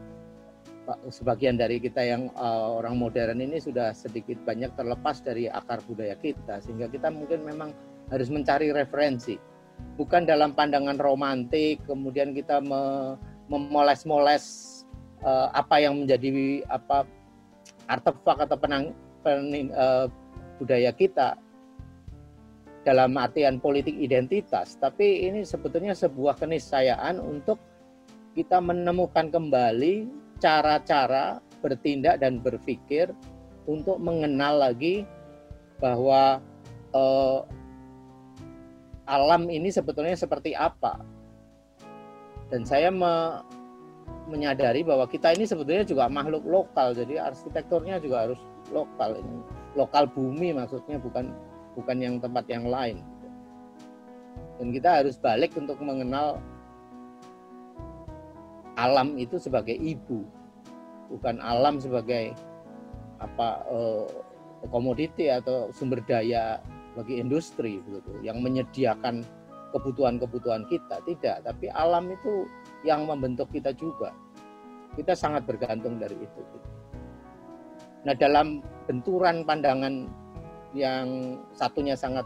sebagian 1.07 1.55
dari 1.55 1.79
kita 1.79 2.03
yang 2.03 2.35
uh, 2.35 2.83
orang 2.83 2.99
modern 2.99 3.39
ini 3.39 3.63
sudah 3.63 3.95
sedikit 3.95 4.43
banyak 4.43 4.75
terlepas 4.75 5.23
dari 5.23 5.47
akar 5.47 5.79
budaya 5.87 6.19
kita. 6.19 6.59
Sehingga 6.59 6.91
kita 6.91 7.07
mungkin 7.15 7.47
memang 7.47 7.71
harus 8.11 8.27
mencari 8.27 8.75
referensi. 8.75 9.39
Bukan 9.95 10.27
dalam 10.27 10.59
pandangan 10.59 10.99
romantik 10.99 11.87
kemudian 11.87 12.35
kita 12.35 12.59
me, 12.59 13.15
memoles-moles 13.47 14.67
apa 15.53 15.77
yang 15.85 16.01
menjadi 16.01 16.65
apa 16.65 17.05
artefak 17.91 18.47
atau 18.47 18.55
penang, 18.55 18.95
pening, 19.27 19.75
uh, 19.75 20.07
budaya 20.63 20.95
kita 20.95 21.35
dalam 22.87 23.13
artian 23.19 23.61
politik 23.61 23.93
identitas, 23.99 24.79
tapi 24.81 25.29
ini 25.29 25.45
sebetulnya 25.45 25.93
sebuah 25.93 26.39
keniscayaan 26.41 27.21
untuk 27.21 27.61
kita 28.33 28.63
menemukan 28.63 29.29
kembali 29.29 30.09
cara-cara 30.41 31.43
bertindak 31.61 32.23
dan 32.25 32.41
berpikir 32.41 33.13
untuk 33.69 34.01
mengenal 34.01 34.71
lagi 34.71 35.05
bahwa 35.77 36.41
uh, 36.97 37.45
alam 39.05 39.51
ini 39.51 39.69
sebetulnya 39.69 40.17
seperti 40.17 40.57
apa. 40.57 41.03
Dan 42.49 42.65
saya 42.67 42.89
me, 42.91 43.45
menyadari 44.31 44.87
bahwa 44.87 45.11
kita 45.11 45.35
ini 45.35 45.45
sebetulnya 45.45 45.83
juga 45.83 46.07
makhluk 46.07 46.47
lokal 46.47 46.95
jadi 46.95 47.27
arsitekturnya 47.27 47.99
juga 47.99 48.31
harus 48.31 48.41
lokal 48.71 49.19
ini. 49.19 49.43
Lokal 49.75 50.07
bumi 50.07 50.55
maksudnya 50.55 51.03
bukan 51.03 51.35
bukan 51.75 51.97
yang 51.99 52.15
tempat 52.23 52.47
yang 52.47 52.71
lain. 52.71 53.03
Dan 54.63 54.71
kita 54.71 55.03
harus 55.03 55.19
balik 55.19 55.51
untuk 55.59 55.83
mengenal 55.83 56.39
alam 58.79 59.19
itu 59.19 59.37
sebagai 59.37 59.75
ibu 59.77 60.25
bukan 61.11 61.43
alam 61.43 61.83
sebagai 61.83 62.33
apa 63.19 63.67
eh, 63.69 64.07
komoditi 64.71 65.29
atau 65.29 65.69
sumber 65.75 66.01
daya 66.07 66.63
bagi 66.95 67.19
industri 67.19 67.83
begitu 67.83 68.23
yang 68.23 68.41
menyediakan 68.41 69.27
kebutuhan-kebutuhan 69.75 70.67
kita. 70.71 71.03
Tidak 71.05 71.37
tapi 71.45 71.67
alam 71.73 72.11
itu 72.11 72.47
yang 72.87 73.05
membentuk 73.05 73.51
kita 73.53 73.75
juga 73.77 74.15
kita 74.95 75.15
sangat 75.15 75.47
bergantung 75.47 76.01
dari 76.01 76.17
itu 76.17 76.43
nah 78.05 78.17
dalam 78.17 78.65
benturan 78.89 79.45
pandangan 79.45 80.09
yang 80.73 81.37
satunya 81.53 81.99
sangat 81.99 82.25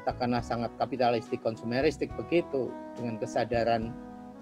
katakanlah 0.00 0.44
sangat 0.44 0.72
kapitalistik 0.76 1.40
konsumeristik 1.40 2.12
begitu 2.16 2.68
dengan 2.96 3.16
kesadaran 3.16 3.92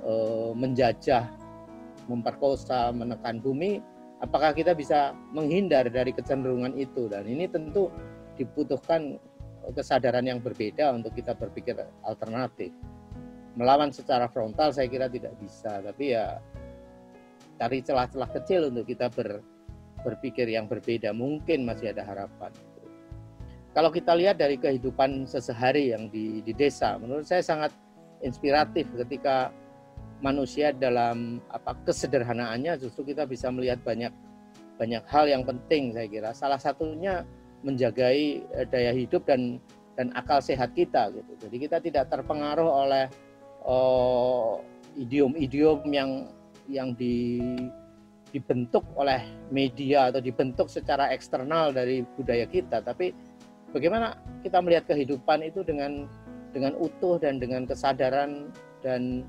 e, 0.02 0.12
menjajah 0.54 1.26
memperkosa, 2.08 2.90
menekan 2.90 3.38
bumi, 3.38 3.78
apakah 4.24 4.56
kita 4.56 4.72
bisa 4.72 5.12
menghindar 5.30 5.86
dari 5.92 6.10
kecenderungan 6.10 6.74
itu? 6.74 7.06
Dan 7.06 7.28
ini 7.28 7.46
tentu 7.46 7.92
dibutuhkan 8.34 9.20
kesadaran 9.76 10.24
yang 10.24 10.40
berbeda 10.40 10.96
untuk 10.96 11.12
kita 11.14 11.36
berpikir 11.36 11.76
alternatif. 12.02 12.72
Melawan 13.58 13.90
secara 13.90 14.30
frontal 14.30 14.70
saya 14.70 14.86
kira 14.86 15.10
tidak 15.10 15.34
bisa, 15.42 15.82
tapi 15.82 16.14
ya 16.14 16.38
cari 17.58 17.82
celah-celah 17.82 18.30
kecil 18.30 18.70
untuk 18.70 18.86
kita 18.86 19.10
ber, 19.10 19.42
berpikir 20.06 20.46
yang 20.46 20.70
berbeda. 20.70 21.10
Mungkin 21.10 21.66
masih 21.66 21.90
ada 21.90 22.06
harapan. 22.06 22.54
Kalau 23.74 23.90
kita 23.90 24.14
lihat 24.14 24.38
dari 24.38 24.56
kehidupan 24.56 25.26
sesehari 25.26 25.90
yang 25.90 26.06
di, 26.06 26.38
di 26.46 26.54
desa, 26.54 26.98
menurut 27.02 27.26
saya 27.26 27.42
sangat 27.42 27.74
inspiratif 28.22 28.86
ketika 28.94 29.50
manusia 30.18 30.74
dalam 30.74 31.38
apa 31.54 31.78
kesederhanaannya 31.86 32.74
justru 32.82 33.14
kita 33.14 33.22
bisa 33.22 33.54
melihat 33.54 33.78
banyak 33.86 34.10
banyak 34.78 35.02
hal 35.10 35.26
yang 35.26 35.42
penting 35.42 35.90
saya 35.94 36.06
kira. 36.06 36.30
Salah 36.34 36.58
satunya 36.58 37.26
menjagai 37.66 38.46
eh, 38.54 38.66
daya 38.70 38.94
hidup 38.94 39.26
dan 39.26 39.58
dan 39.98 40.14
akal 40.14 40.38
sehat 40.38 40.74
kita 40.78 41.10
gitu. 41.10 41.32
Jadi 41.46 41.56
kita 41.58 41.82
tidak 41.82 42.06
terpengaruh 42.06 42.86
oleh 42.86 43.10
uh, 43.68 44.58
idiom-idiom 44.96 45.84
yang 45.92 46.10
yang 46.68 46.92
di, 46.96 47.40
dibentuk 48.32 48.84
oleh 48.96 49.24
media 49.48 50.12
atau 50.12 50.20
dibentuk 50.20 50.68
secara 50.68 51.08
eksternal 51.12 51.72
dari 51.72 52.04
budaya 52.16 52.44
kita, 52.44 52.84
tapi 52.84 53.12
bagaimana 53.72 54.16
kita 54.44 54.60
melihat 54.60 54.84
kehidupan 54.88 55.44
itu 55.44 55.64
dengan 55.64 56.08
dengan 56.52 56.72
utuh 56.80 57.20
dan 57.20 57.36
dengan 57.36 57.68
kesadaran 57.68 58.48
dan 58.80 59.24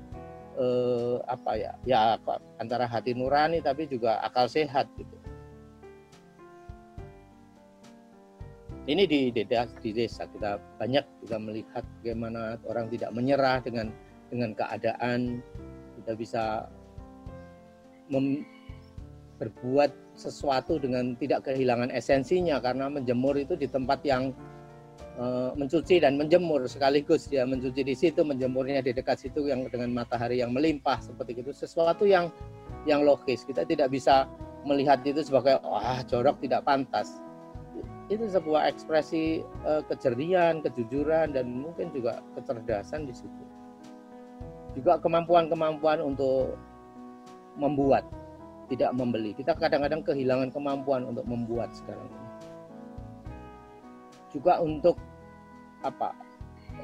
uh, 0.56 1.20
apa 1.28 1.52
ya 1.56 1.72
ya 1.84 2.00
antara 2.56 2.88
hati 2.88 3.12
nurani 3.12 3.60
tapi 3.60 3.84
juga 3.84 4.20
akal 4.24 4.48
sehat 4.48 4.88
gitu. 4.96 5.20
ini 8.88 9.04
di 9.04 9.30
desa 9.30 9.68
di 9.78 9.90
desa 9.92 10.24
kita 10.26 10.56
banyak 10.80 11.04
kita 11.22 11.36
melihat 11.36 11.84
bagaimana 12.00 12.56
orang 12.64 12.88
tidak 12.88 13.10
menyerah 13.12 13.60
dengan 13.60 13.92
dengan 14.30 14.54
keadaan 14.54 15.42
kita 16.00 16.12
bisa 16.16 16.44
mem, 18.08 18.46
berbuat 19.40 19.90
sesuatu 20.16 20.76
dengan 20.76 21.16
tidak 21.16 21.48
kehilangan 21.48 21.88
esensinya 21.92 22.60
karena 22.60 22.92
menjemur 22.92 23.32
itu 23.40 23.56
di 23.56 23.64
tempat 23.64 24.04
yang 24.04 24.36
e, 25.16 25.24
mencuci 25.56 26.04
dan 26.04 26.20
menjemur. 26.20 26.68
Sekaligus 26.68 27.24
dia 27.24 27.48
mencuci 27.48 27.80
di 27.80 27.96
situ 27.96 28.20
menjemurnya 28.20 28.84
di 28.84 28.92
dekat 28.92 29.16
situ 29.16 29.48
yang 29.48 29.64
dengan 29.72 29.96
matahari 29.96 30.44
yang 30.44 30.52
melimpah 30.52 31.00
seperti 31.00 31.40
itu 31.40 31.56
sesuatu 31.56 32.04
yang 32.04 32.28
yang 32.84 33.00
logis. 33.00 33.48
Kita 33.48 33.64
tidak 33.64 33.88
bisa 33.88 34.28
melihat 34.68 35.00
itu 35.08 35.24
sebagai 35.24 35.56
wah 35.64 36.04
jorok 36.04 36.36
tidak 36.44 36.68
pantas. 36.68 37.16
Itu 38.12 38.26
sebuah 38.26 38.68
ekspresi 38.68 39.40
uh, 39.64 39.80
kejernihan, 39.86 40.60
kejujuran 40.60 41.32
dan 41.32 41.46
mungkin 41.48 41.94
juga 41.94 42.20
kecerdasan 42.36 43.08
di 43.08 43.14
situ. 43.14 43.49
Juga 44.76 44.98
kemampuan-kemampuan 45.02 45.98
untuk 46.02 46.54
membuat, 47.58 48.06
tidak 48.70 48.94
membeli. 48.94 49.34
Kita 49.34 49.58
kadang-kadang 49.58 50.06
kehilangan 50.06 50.54
kemampuan 50.54 51.02
untuk 51.06 51.26
membuat 51.26 51.74
sekarang 51.74 52.06
ini. 52.06 52.28
Juga 54.30 54.62
untuk 54.62 54.94
apa? 55.82 56.14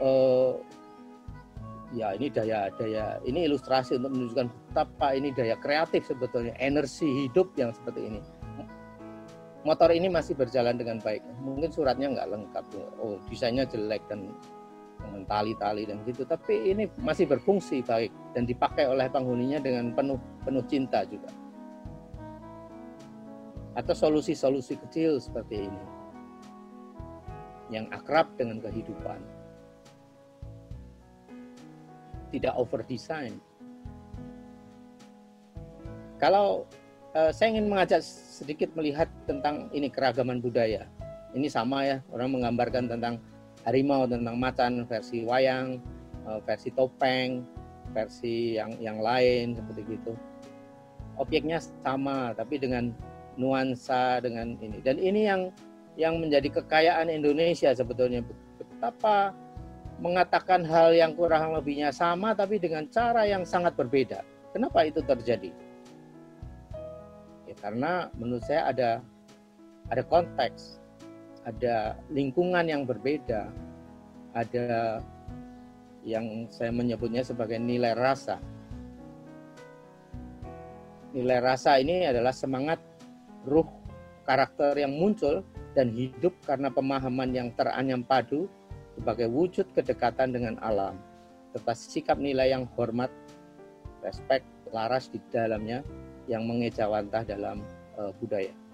Uh, 0.02 0.58
ya 1.94 2.10
ini 2.18 2.26
daya 2.26 2.66
daya 2.74 3.22
ini 3.22 3.46
ilustrasi 3.46 4.02
untuk 4.02 4.10
menunjukkan 4.12 4.50
betapa 4.50 5.14
ini 5.14 5.30
daya 5.30 5.54
kreatif 5.62 6.10
sebetulnya 6.10 6.52
energi 6.58 7.06
hidup 7.06 7.54
yang 7.54 7.70
seperti 7.70 8.10
ini 8.10 8.20
motor 9.66 9.90
ini 9.90 10.06
masih 10.06 10.38
berjalan 10.38 10.78
dengan 10.78 11.02
baik. 11.02 11.26
Mungkin 11.42 11.74
suratnya 11.74 12.14
nggak 12.14 12.30
lengkap, 12.30 12.64
oh 13.02 13.18
desainnya 13.26 13.66
jelek 13.66 14.06
dan 14.06 14.30
dengan 14.98 15.22
tali-tali 15.28 15.84
dan 15.88 16.02
gitu. 16.04 16.24
Tapi 16.24 16.72
ini 16.72 16.88
masih 17.00 17.28
berfungsi 17.28 17.84
baik 17.84 18.12
dan 18.32 18.48
dipakai 18.48 18.88
oleh 18.88 19.06
penghuninya 19.08 19.60
dengan 19.60 19.92
penuh 19.92 20.18
penuh 20.42 20.64
cinta 20.66 21.04
juga. 21.04 21.30
Atau 23.76 23.92
solusi-solusi 23.92 24.80
kecil 24.88 25.20
seperti 25.20 25.68
ini 25.68 25.82
yang 27.70 27.90
akrab 27.92 28.30
dengan 28.38 28.62
kehidupan. 28.62 29.20
Tidak 32.32 32.54
over 32.56 32.82
design. 32.86 33.38
Kalau 36.16 36.64
uh, 37.12 37.32
saya 37.32 37.56
ingin 37.56 37.68
mengajak 37.68 38.00
sedikit 38.04 38.72
melihat 38.72 39.08
tentang 39.28 39.68
ini 39.76 39.92
keragaman 39.92 40.40
budaya. 40.40 40.88
Ini 41.36 41.52
sama 41.52 41.84
ya, 41.84 42.00
orang 42.08 42.32
menggambarkan 42.32 42.88
tentang 42.88 43.20
harimau, 43.66 44.06
tentang 44.06 44.38
macan, 44.38 44.86
versi 44.86 45.26
wayang, 45.26 45.82
uh, 46.24 46.38
versi 46.46 46.70
topeng, 46.72 47.42
versi 47.90 48.56
yang 48.56 48.72
yang 48.78 48.98
lain 49.02 49.58
seperti 49.58 49.82
itu. 49.90 50.12
Objeknya 51.18 51.58
sama, 51.82 52.32
tapi 52.36 52.56
dengan 52.56 52.94
nuansa 53.36 54.22
dengan 54.24 54.56
ini. 54.62 54.78
Dan 54.80 54.96
ini 54.96 55.28
yang 55.28 55.52
yang 55.96 56.20
menjadi 56.20 56.60
kekayaan 56.60 57.08
Indonesia 57.08 57.72
sebetulnya 57.72 58.20
betapa 58.60 59.32
mengatakan 59.96 60.60
hal 60.68 60.92
yang 60.92 61.16
kurang 61.16 61.56
lebihnya 61.56 61.88
sama 61.88 62.36
tapi 62.36 62.60
dengan 62.60 62.84
cara 62.92 63.24
yang 63.24 63.48
sangat 63.48 63.72
berbeda. 63.76 64.20
Kenapa 64.52 64.84
itu 64.84 65.00
terjadi? 65.04 65.52
karena 67.60 68.12
menurut 68.20 68.44
saya 68.44 68.68
ada 68.68 68.90
ada 69.88 70.02
konteks, 70.04 70.82
ada 71.46 71.94
lingkungan 72.10 72.66
yang 72.66 72.82
berbeda, 72.82 73.46
ada 74.34 74.98
yang 76.02 76.50
saya 76.50 76.74
menyebutnya 76.74 77.22
sebagai 77.22 77.62
nilai 77.62 77.94
rasa. 77.94 78.42
Nilai 81.14 81.38
rasa 81.38 81.78
ini 81.78 82.02
adalah 82.02 82.34
semangat 82.34 82.82
ruh 83.46 83.66
karakter 84.26 84.74
yang 84.74 84.90
muncul 84.98 85.46
dan 85.78 85.94
hidup 85.94 86.34
karena 86.42 86.66
pemahaman 86.66 87.30
yang 87.30 87.48
teranyam 87.54 88.02
padu 88.02 88.50
sebagai 88.98 89.30
wujud 89.30 89.70
kedekatan 89.70 90.34
dengan 90.34 90.58
alam, 90.58 90.98
serta 91.54 91.72
sikap 91.78 92.18
nilai 92.18 92.50
yang 92.50 92.66
hormat, 92.74 93.12
respek, 94.02 94.42
laras 94.74 95.06
di 95.14 95.22
dalamnya 95.30 95.86
yang 96.26 96.42
mengejawantah 96.42 97.22
dalam 97.22 97.62
uh, 97.94 98.10
budaya. 98.18 98.65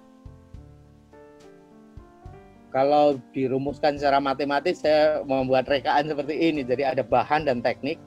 Kalau 2.72 3.20
dirumuskan 3.37 4.00
secara 4.00 4.16
matematis, 4.16 4.80
saya 4.80 5.20
membuat 5.28 5.68
rekaan 5.68 6.08
seperti 6.08 6.32
ini. 6.40 6.64
Jadi 6.64 6.88
ada 6.88 7.04
bahan 7.04 7.44
dan 7.44 7.61
teknik. 7.61 8.00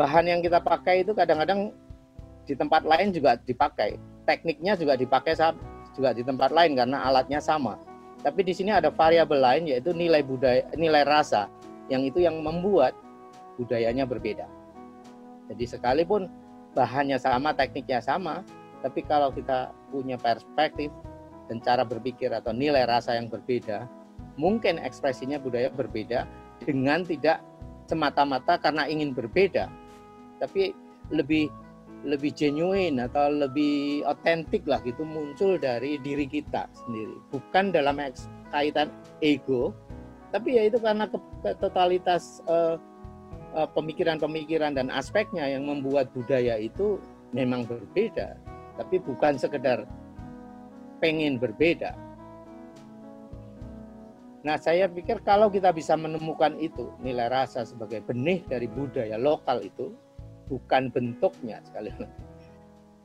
Bahan 0.00 0.24
yang 0.24 0.40
kita 0.40 0.64
pakai 0.64 1.04
itu 1.04 1.12
kadang-kadang 1.12 1.76
di 2.48 2.56
tempat 2.56 2.88
lain 2.88 3.12
juga 3.12 3.36
dipakai. 3.36 4.00
Tekniknya 4.24 4.80
juga 4.80 4.96
dipakai 4.96 5.36
juga 5.92 6.16
di 6.16 6.24
tempat 6.24 6.48
lain 6.56 6.72
karena 6.72 7.04
alatnya 7.04 7.36
sama. 7.36 7.76
Tapi 8.24 8.48
di 8.48 8.56
sini 8.56 8.72
ada 8.72 8.88
variabel 8.88 9.38
lain 9.38 9.62
yaitu 9.68 9.92
nilai 9.92 10.24
budaya, 10.24 10.64
nilai 10.72 11.04
rasa 11.04 11.52
yang 11.92 12.00
itu 12.08 12.24
yang 12.24 12.40
membuat 12.40 12.96
budayanya 13.60 14.08
berbeda. 14.08 14.48
Jadi 15.52 15.64
sekalipun 15.68 16.32
bahannya 16.72 17.20
sama, 17.20 17.52
tekniknya 17.52 18.00
sama, 18.00 18.40
tapi 18.80 19.04
kalau 19.04 19.28
kita 19.34 19.74
punya 19.92 20.16
perspektif 20.16 20.88
dan 21.48 21.58
cara 21.64 21.82
berpikir 21.82 22.30
atau 22.30 22.52
nilai 22.52 22.84
rasa 22.84 23.16
yang 23.16 23.26
berbeda, 23.26 23.88
mungkin 24.38 24.78
ekspresinya 24.78 25.36
budaya 25.42 25.68
berbeda 25.68 26.24
dengan 26.62 27.02
tidak 27.02 27.42
semata-mata 27.90 28.56
karena 28.62 28.86
ingin 28.86 29.12
berbeda, 29.12 29.68
tapi 30.38 30.72
lebih 31.10 31.50
lebih 32.06 32.30
genuine 32.30 33.02
atau 33.10 33.26
lebih 33.26 34.06
otentik 34.06 34.62
lah 34.70 34.78
gitu 34.86 35.02
muncul 35.02 35.58
dari 35.58 35.98
diri 35.98 36.30
kita 36.30 36.70
sendiri, 36.70 37.18
bukan 37.34 37.74
dalam 37.74 37.98
kaitan 38.54 38.88
ego, 39.18 39.74
tapi 40.30 40.56
ya 40.56 40.70
itu 40.70 40.78
karena 40.78 41.10
totalitas 41.58 42.38
uh, 42.46 42.78
uh, 43.58 43.68
pemikiran-pemikiran 43.74 44.78
dan 44.78 44.94
aspeknya 44.94 45.50
yang 45.50 45.66
membuat 45.66 46.14
budaya 46.14 46.54
itu 46.54 47.02
memang 47.34 47.66
berbeda 47.66 48.38
tapi 48.78 49.02
bukan 49.02 49.34
sekedar 49.34 49.84
pengen 51.02 51.36
berbeda. 51.36 51.98
Nah, 54.48 54.56
saya 54.56 54.88
pikir 54.88 55.20
kalau 55.20 55.52
kita 55.52 55.76
bisa 55.76 55.92
menemukan 55.92 56.56
itu, 56.56 56.88
nilai 57.04 57.28
rasa 57.28 57.68
sebagai 57.68 58.00
benih 58.00 58.40
dari 58.48 58.64
budaya 58.64 59.20
lokal 59.20 59.60
itu, 59.60 59.92
bukan 60.48 60.88
bentuknya 60.88 61.60
sekali 61.68 61.92
lagi, 61.92 62.16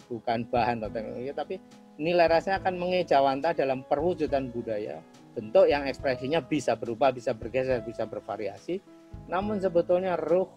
bukan 0.08 0.48
bahan 0.48 0.80
atau 0.80 0.96
teknologi, 0.96 1.36
tapi 1.36 1.56
nilai 2.00 2.32
rasanya 2.32 2.64
akan 2.64 2.80
mengejawantah 2.80 3.60
dalam 3.60 3.84
perwujudan 3.84 4.56
budaya, 4.56 5.04
bentuk 5.36 5.68
yang 5.68 5.84
ekspresinya 5.84 6.40
bisa 6.40 6.80
berubah, 6.80 7.12
bisa 7.12 7.36
bergeser, 7.36 7.84
bisa 7.84 8.08
bervariasi, 8.08 8.80
namun 9.28 9.60
sebetulnya 9.60 10.16
ruh 10.16 10.48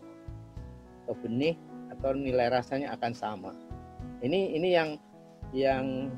atau 1.03 1.19
benih 1.19 1.59
atau 1.99 2.15
nilai 2.15 2.47
rasanya 2.47 2.95
akan 2.95 3.11
sama. 3.11 3.51
Ini 4.23 4.55
ini 4.55 4.69
yang 4.71 4.95
yang 5.51 6.15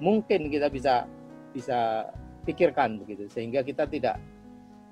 mungkin 0.00 0.48
kita 0.48 0.72
bisa 0.72 1.04
bisa 1.52 2.08
pikirkan 2.46 3.02
begitu 3.02 3.26
sehingga 3.26 3.66
kita 3.66 3.90
tidak 3.90 4.22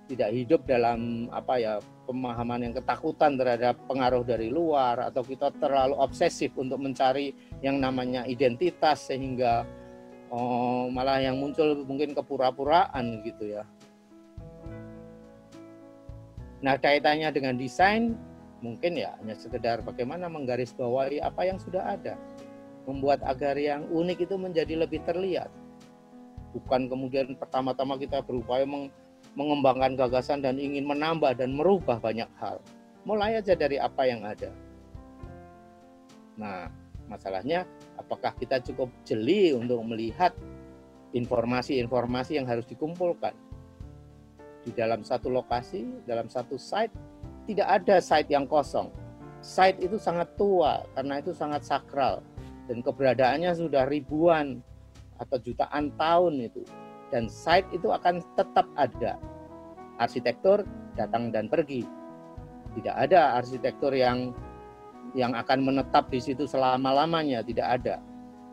tidak 0.05 0.31
hidup 0.37 0.61
dalam 0.69 1.33
apa 1.33 1.55
ya 1.57 1.75
pemahaman 2.05 2.69
yang 2.69 2.75
ketakutan 2.77 3.41
terhadap 3.41 3.81
pengaruh 3.89 4.21
dari 4.21 4.53
luar 4.53 5.01
atau 5.01 5.25
kita 5.25 5.49
terlalu 5.57 5.97
obsesif 5.97 6.53
untuk 6.61 6.77
mencari 6.77 7.33
yang 7.65 7.81
namanya 7.81 8.29
identitas 8.29 9.09
sehingga 9.09 9.65
oh, 10.29 10.93
malah 10.93 11.25
yang 11.25 11.41
muncul 11.41 11.87
mungkin 11.89 12.13
kepura-puraan 12.13 13.25
gitu 13.25 13.57
ya. 13.57 13.65
Nah 16.61 16.77
kaitannya 16.77 17.33
dengan 17.33 17.57
desain 17.57 18.13
mungkin 18.61 18.97
ya 18.97 19.17
hanya 19.21 19.37
sekedar 19.37 19.81
bagaimana 19.85 20.29
menggarisbawahi 20.29 21.21
apa 21.21 21.49
yang 21.49 21.57
sudah 21.57 21.97
ada, 21.97 22.17
membuat 22.85 23.25
agar 23.25 23.57
yang 23.57 23.89
unik 23.89 24.29
itu 24.29 24.37
menjadi 24.37 24.85
lebih 24.85 25.01
terlihat. 25.09 25.49
Bukan 26.55 26.87
kemudian 26.87 27.35
pertama-tama 27.35 27.99
kita 27.99 28.23
berupaya 28.23 28.63
meng 28.63 28.89
mengembangkan 29.35 29.99
gagasan 29.99 30.39
dan 30.47 30.63
ingin 30.63 30.87
menambah 30.87 31.35
dan 31.35 31.51
merubah 31.59 31.99
banyak 31.99 32.31
hal. 32.39 32.63
Mulai 33.03 33.43
aja 33.43 33.59
dari 33.59 33.83
apa 33.83 34.07
yang 34.07 34.23
ada. 34.23 34.55
Nah, 36.39 36.71
masalahnya 37.11 37.67
apakah 37.99 38.31
kita 38.39 38.63
cukup 38.63 38.95
jeli 39.03 39.51
untuk 39.51 39.83
melihat 39.83 40.31
informasi-informasi 41.15 42.39
yang 42.39 42.47
harus 42.47 42.67
dikumpulkan 42.71 43.35
di 44.65 44.71
dalam 44.73 45.05
satu 45.05 45.29
lokasi, 45.29 46.07
dalam 46.09 46.27
satu 46.27 46.57
site, 46.57 46.95
tidak 47.45 47.69
ada 47.83 48.01
site 48.01 48.33
yang 48.33 48.49
kosong. 48.49 48.89
Site 49.45 49.85
itu 49.85 50.01
sangat 50.01 50.33
tua 50.41 50.81
karena 50.97 51.21
itu 51.21 51.37
sangat 51.37 51.69
sakral 51.69 52.25
dan 52.65 52.81
keberadaannya 52.81 53.53
sudah 53.53 53.85
ribuan 53.85 54.65
atau 55.19 55.37
jutaan 55.39 55.95
tahun 55.95 56.51
itu 56.51 56.63
dan 57.15 57.31
site 57.31 57.71
itu 57.71 57.95
akan 57.95 58.19
tetap 58.35 58.67
ada. 58.75 59.15
Arsitektur 60.03 60.67
datang 60.99 61.31
dan 61.31 61.47
pergi. 61.47 61.87
Tidak 62.75 62.91
ada 62.91 63.39
arsitektur 63.39 63.95
yang 63.95 64.35
yang 65.15 65.31
akan 65.39 65.63
menetap 65.63 66.11
di 66.11 66.19
situ 66.19 66.43
selama-lamanya, 66.43 67.47
tidak 67.47 67.79
ada. 67.79 68.03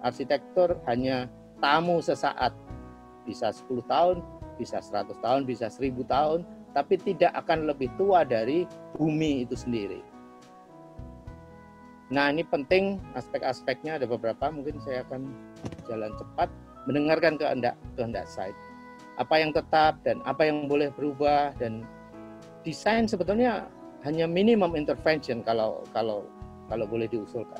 Arsitektur 0.06 0.78
hanya 0.86 1.26
tamu 1.58 1.98
sesaat. 2.06 2.54
Bisa 3.26 3.50
10 3.50 3.82
tahun, 3.90 4.22
bisa 4.62 4.78
100 4.78 5.18
tahun, 5.22 5.42
bisa 5.50 5.66
1000 5.70 6.06
tahun, 6.06 6.46
tapi 6.78 7.02
tidak 7.02 7.34
akan 7.34 7.66
lebih 7.66 7.90
tua 7.98 8.22
dari 8.22 8.70
bumi 8.98 9.46
itu 9.46 9.58
sendiri. 9.58 10.02
Nah, 12.12 12.28
ini 12.28 12.44
penting 12.44 13.00
aspek-aspeknya 13.16 13.98
ada 13.98 14.06
beberapa, 14.06 14.52
mungkin 14.52 14.78
saya 14.84 15.02
akan 15.08 15.32
jalan 15.90 16.12
cepat 16.18 16.50
mendengarkan 16.90 17.38
kehendak 17.38 17.76
kehendak 17.94 18.26
site 18.26 18.58
apa 19.20 19.36
yang 19.38 19.52
tetap 19.54 20.02
dan 20.02 20.18
apa 20.26 20.50
yang 20.50 20.66
boleh 20.66 20.90
berubah 20.94 21.54
dan 21.62 21.86
desain 22.66 23.06
sebetulnya 23.06 23.70
hanya 24.02 24.26
minimum 24.26 24.74
intervention 24.74 25.46
kalau 25.46 25.86
kalau 25.94 26.26
kalau 26.72 26.86
boleh 26.88 27.06
diusulkan. 27.06 27.60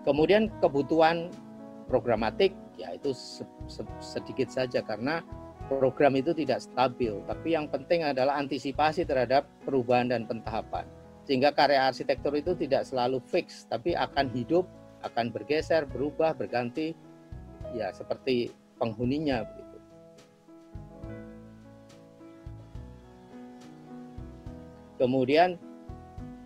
Kemudian 0.00 0.48
kebutuhan 0.64 1.28
programatik 1.84 2.56
ya 2.80 2.96
itu 2.96 3.12
sedikit 4.00 4.48
saja 4.48 4.80
karena 4.80 5.20
program 5.70 6.18
itu 6.18 6.34
tidak 6.34 6.66
stabil, 6.66 7.14
tapi 7.30 7.54
yang 7.54 7.70
penting 7.70 8.02
adalah 8.02 8.42
antisipasi 8.42 9.06
terhadap 9.06 9.46
perubahan 9.62 10.10
dan 10.10 10.26
pentahapan. 10.26 10.82
Sehingga 11.22 11.54
karya 11.54 11.86
arsitektur 11.86 12.34
itu 12.34 12.58
tidak 12.58 12.82
selalu 12.82 13.22
fix 13.22 13.70
tapi 13.70 13.94
akan 13.94 14.26
hidup 14.34 14.66
akan 15.06 15.30
bergeser 15.30 15.86
berubah 15.86 16.34
berganti 16.34 16.90
ya 17.70 17.94
seperti 17.94 18.50
penghuninya 18.82 19.46
begitu. 19.46 19.78
Kemudian 24.98 25.54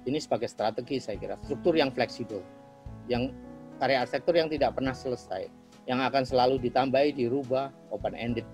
ini 0.05 0.19
sebagai 0.21 0.53
strategi 0.53 1.01
saya 1.01 1.17
kira 1.17 1.41
struktur 1.41 1.73
yang 1.75 1.89
fleksibel 1.89 2.45
yang 3.09 3.33
karya 3.81 4.05
arsitektur 4.05 4.37
yang 4.37 4.53
tidak 4.53 4.77
pernah 4.77 4.93
selesai 4.93 5.49
yang 5.89 6.01
akan 6.05 6.23
selalu 6.23 6.61
ditambahi 6.61 7.17
dirubah 7.17 7.73
open 7.91 8.15
ended 8.15 8.45
begitu 8.45 8.54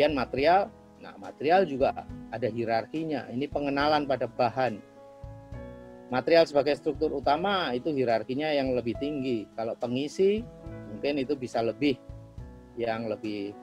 kemudian 0.00 0.16
material 0.16 0.72
Nah, 1.00 1.16
material 1.16 1.64
juga 1.64 2.04
ada 2.28 2.48
hierarkinya. 2.48 3.32
Ini 3.32 3.48
pengenalan 3.48 4.04
pada 4.04 4.28
bahan. 4.28 4.76
Material 6.12 6.44
sebagai 6.44 6.76
struktur 6.76 7.08
utama 7.16 7.72
itu 7.72 7.88
hierarkinya 7.88 8.52
yang 8.52 8.76
lebih 8.76 8.98
tinggi. 9.00 9.48
Kalau 9.56 9.72
pengisi 9.80 10.44
mungkin 10.92 11.22
itu 11.22 11.38
bisa 11.38 11.64
lebih 11.64 11.96
yang 12.76 13.08
lebih 13.08 13.56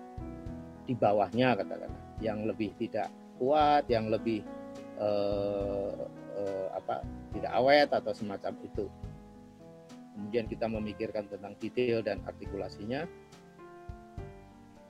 di 0.88 0.94
bawahnya 0.96 1.60
katakan, 1.60 1.92
yang 2.24 2.48
lebih 2.48 2.72
tidak 2.80 3.12
kuat, 3.38 3.86
yang 3.92 4.08
lebih 4.08 4.42
eh, 4.98 5.94
eh, 6.42 6.68
apa 6.74 7.06
tidak 7.36 7.52
awet 7.54 7.90
atau 7.94 8.16
semacam 8.16 8.54
itu. 8.66 8.90
Kemudian 10.18 10.50
kita 10.50 10.66
memikirkan 10.66 11.30
tentang 11.30 11.54
detail 11.62 12.02
dan 12.02 12.24
artikulasinya. 12.26 13.06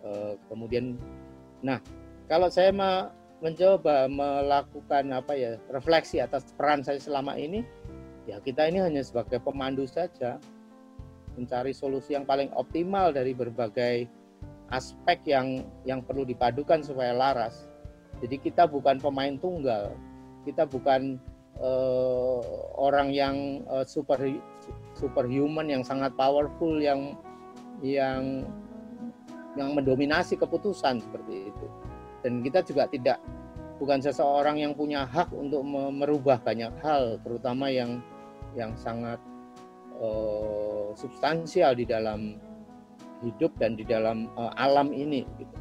Eh, 0.08 0.34
kemudian, 0.48 0.96
nah 1.64 1.82
kalau 2.28 2.52
saya 2.52 2.76
mencoba 3.40 4.10
melakukan 4.10 5.14
apa 5.14 5.34
ya 5.38 5.52
refleksi 5.72 6.20
atas 6.20 6.52
peran 6.58 6.82
saya 6.82 6.98
selama 7.00 7.38
ini, 7.38 7.64
ya 8.26 8.42
kita 8.42 8.68
ini 8.68 8.82
hanya 8.84 9.06
sebagai 9.06 9.40
pemandu 9.40 9.86
saja 9.88 10.42
mencari 11.38 11.72
solusi 11.72 12.18
yang 12.18 12.26
paling 12.26 12.50
optimal 12.58 13.14
dari 13.14 13.32
berbagai 13.38 14.10
aspek 14.74 15.22
yang 15.30 15.64
yang 15.88 16.04
perlu 16.04 16.28
dipadukan 16.28 16.82
supaya 16.84 17.14
laras. 17.14 17.70
Jadi 18.20 18.42
kita 18.42 18.66
bukan 18.66 18.98
pemain 18.98 19.38
tunggal, 19.38 19.94
kita 20.44 20.66
bukan 20.66 21.22
uh, 21.62 22.42
orang 22.76 23.14
yang 23.14 23.62
uh, 23.70 23.86
super 23.86 24.18
superhuman 24.98 25.70
yang 25.70 25.86
sangat 25.86 26.10
powerful 26.18 26.82
yang 26.82 27.14
yang 27.86 28.42
yang 29.54 29.74
mendominasi 29.74 30.38
keputusan 30.38 31.02
seperti 31.02 31.47
dan 32.28 32.44
kita 32.44 32.60
juga 32.60 32.92
tidak 32.92 33.24
bukan 33.80 34.04
seseorang 34.04 34.60
yang 34.60 34.76
punya 34.76 35.08
hak 35.08 35.32
untuk 35.32 35.64
merubah 35.96 36.36
banyak 36.44 36.76
hal 36.84 37.16
terutama 37.24 37.72
yang 37.72 38.04
yang 38.52 38.76
sangat 38.76 39.16
uh, 39.96 40.92
substansial 40.92 41.72
di 41.72 41.88
dalam 41.88 42.36
hidup 43.24 43.56
dan 43.56 43.80
di 43.80 43.88
dalam 43.88 44.28
uh, 44.36 44.52
alam 44.60 44.92
ini 44.92 45.24
gitu. 45.40 45.56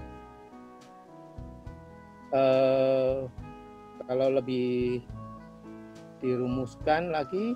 Uh, 2.35 3.31
kalau 4.11 4.35
lebih 4.35 5.07
dirumuskan 6.19 7.15
lagi 7.15 7.55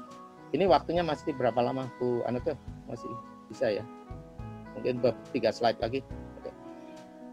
ini 0.55 0.70
waktunya 0.70 1.03
masih 1.03 1.35
berapa 1.35 1.59
lama 1.59 1.90
Bu 1.99 2.23
Anaka 2.31 2.55
masih 2.87 3.11
bisa 3.51 3.75
ya? 3.75 3.83
Mungkin 4.79 5.03
tiga 5.35 5.51
slide 5.51 5.83
lagi 5.83 6.07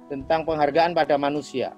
tentang 0.08 0.48
penghargaan 0.48 0.96
pada 0.96 1.15
manusia. 1.20 1.76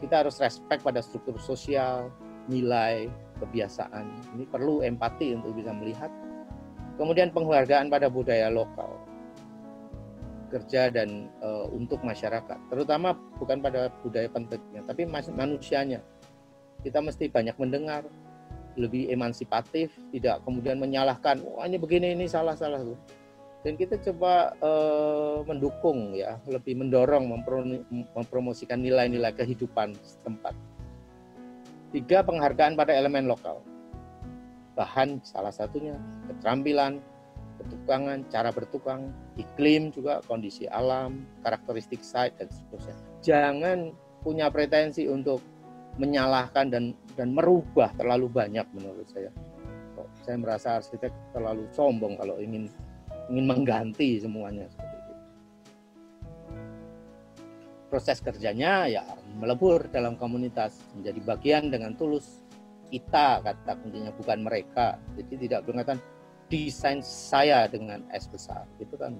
Kita 0.00 0.24
harus 0.24 0.40
respect 0.40 0.80
pada 0.80 1.04
struktur 1.04 1.36
sosial, 1.36 2.08
nilai, 2.48 3.08
kebiasaan. 3.40 4.36
Ini 4.36 4.44
perlu 4.48 4.80
empati 4.84 5.36
untuk 5.36 5.56
bisa 5.56 5.72
melihat. 5.72 6.08
Kemudian 6.96 7.32
penghargaan 7.32 7.88
pada 7.88 8.12
budaya 8.12 8.52
lokal, 8.52 8.92
kerja 10.52 10.92
dan 10.92 11.32
e, 11.40 11.48
untuk 11.72 12.04
masyarakat, 12.04 12.58
terutama 12.68 13.16
bukan 13.40 13.64
pada 13.64 13.88
budaya 14.04 14.28
pentingnya, 14.28 14.84
tapi 14.84 15.08
manusianya. 15.08 16.04
Kita 16.84 17.00
mesti 17.00 17.28
banyak 17.28 17.56
mendengar, 17.56 18.04
lebih 18.76 19.08
emancipatif, 19.08 19.92
tidak 20.12 20.44
kemudian 20.44 20.76
menyalahkan, 20.76 21.40
wah 21.40 21.64
oh, 21.64 21.64
ini 21.64 21.80
begini 21.80 22.12
ini 22.12 22.28
salah 22.28 22.52
salah 22.52 22.84
dan 23.60 23.76
kita 23.76 24.00
coba 24.00 24.56
uh, 24.64 25.44
mendukung 25.44 26.16
ya 26.16 26.40
lebih 26.48 26.80
mendorong 26.80 27.28
mempromosikan 28.16 28.80
nilai-nilai 28.80 29.36
kehidupan 29.36 29.92
setempat. 30.00 30.56
Tiga 31.92 32.24
penghargaan 32.24 32.78
pada 32.78 32.96
elemen 32.96 33.28
lokal. 33.28 33.60
Bahan 34.78 35.20
salah 35.26 35.52
satunya 35.52 35.98
keterampilan 36.30 37.04
ketukangan 37.60 38.24
cara 38.32 38.48
bertukang 38.48 39.12
iklim 39.36 39.92
juga 39.92 40.24
kondisi 40.24 40.64
alam 40.64 41.28
karakteristik 41.44 42.00
site 42.00 42.40
dan 42.40 42.48
seterusnya. 42.48 42.96
Jangan 43.20 43.78
punya 44.24 44.48
pretensi 44.48 45.04
untuk 45.04 45.44
menyalahkan 46.00 46.72
dan 46.72 46.96
dan 47.12 47.36
merubah 47.36 47.92
terlalu 48.00 48.32
banyak 48.32 48.64
menurut 48.72 49.04
saya. 49.12 49.28
Saya 50.24 50.40
merasa 50.40 50.80
arsitek 50.80 51.12
terlalu 51.36 51.68
sombong 51.76 52.16
kalau 52.16 52.40
ingin 52.40 52.72
ingin 53.30 53.46
mengganti 53.46 54.18
semuanya 54.18 54.66
seperti 54.66 54.96
itu. 54.98 55.14
proses 57.90 58.18
kerjanya 58.22 58.86
ya 58.86 59.02
melebur 59.38 59.86
dalam 59.90 60.14
komunitas 60.14 60.78
menjadi 60.94 61.20
bagian 61.26 61.64
dengan 61.70 61.94
tulus 61.94 62.42
kita 62.90 63.42
kata 63.42 63.78
kuncinya 63.82 64.10
bukan 64.14 64.42
mereka 64.42 64.98
jadi 65.14 65.34
tidak 65.46 65.60
berkaitan 65.66 65.98
desain 66.50 66.98
saya 67.02 67.70
dengan 67.70 68.02
S 68.10 68.26
besar 68.26 68.66
itu 68.82 68.94
kan 68.98 69.14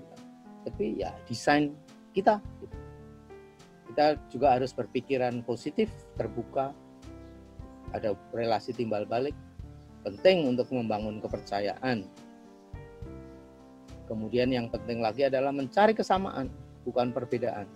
tapi 0.66 0.99
ya 0.99 1.14
desain 1.31 1.70
kita 2.11 2.42
gitu. 2.59 2.77
kita 3.90 4.07
juga 4.31 4.59
harus 4.59 4.75
berpikiran 4.75 5.42
positif 5.46 5.90
terbuka 6.18 6.75
ada 7.94 8.14
relasi 8.35 8.75
timbal 8.75 9.07
balik 9.07 9.35
penting 10.03 10.51
untuk 10.51 10.70
membangun 10.75 11.23
kepercayaan 11.23 12.07
kemudian 14.11 14.51
yang 14.51 14.66
penting 14.66 14.99
lagi 14.99 15.31
adalah 15.31 15.55
mencari 15.55 15.94
kesamaan 15.94 16.51
bukan 16.83 17.14
perbedaan 17.14 17.70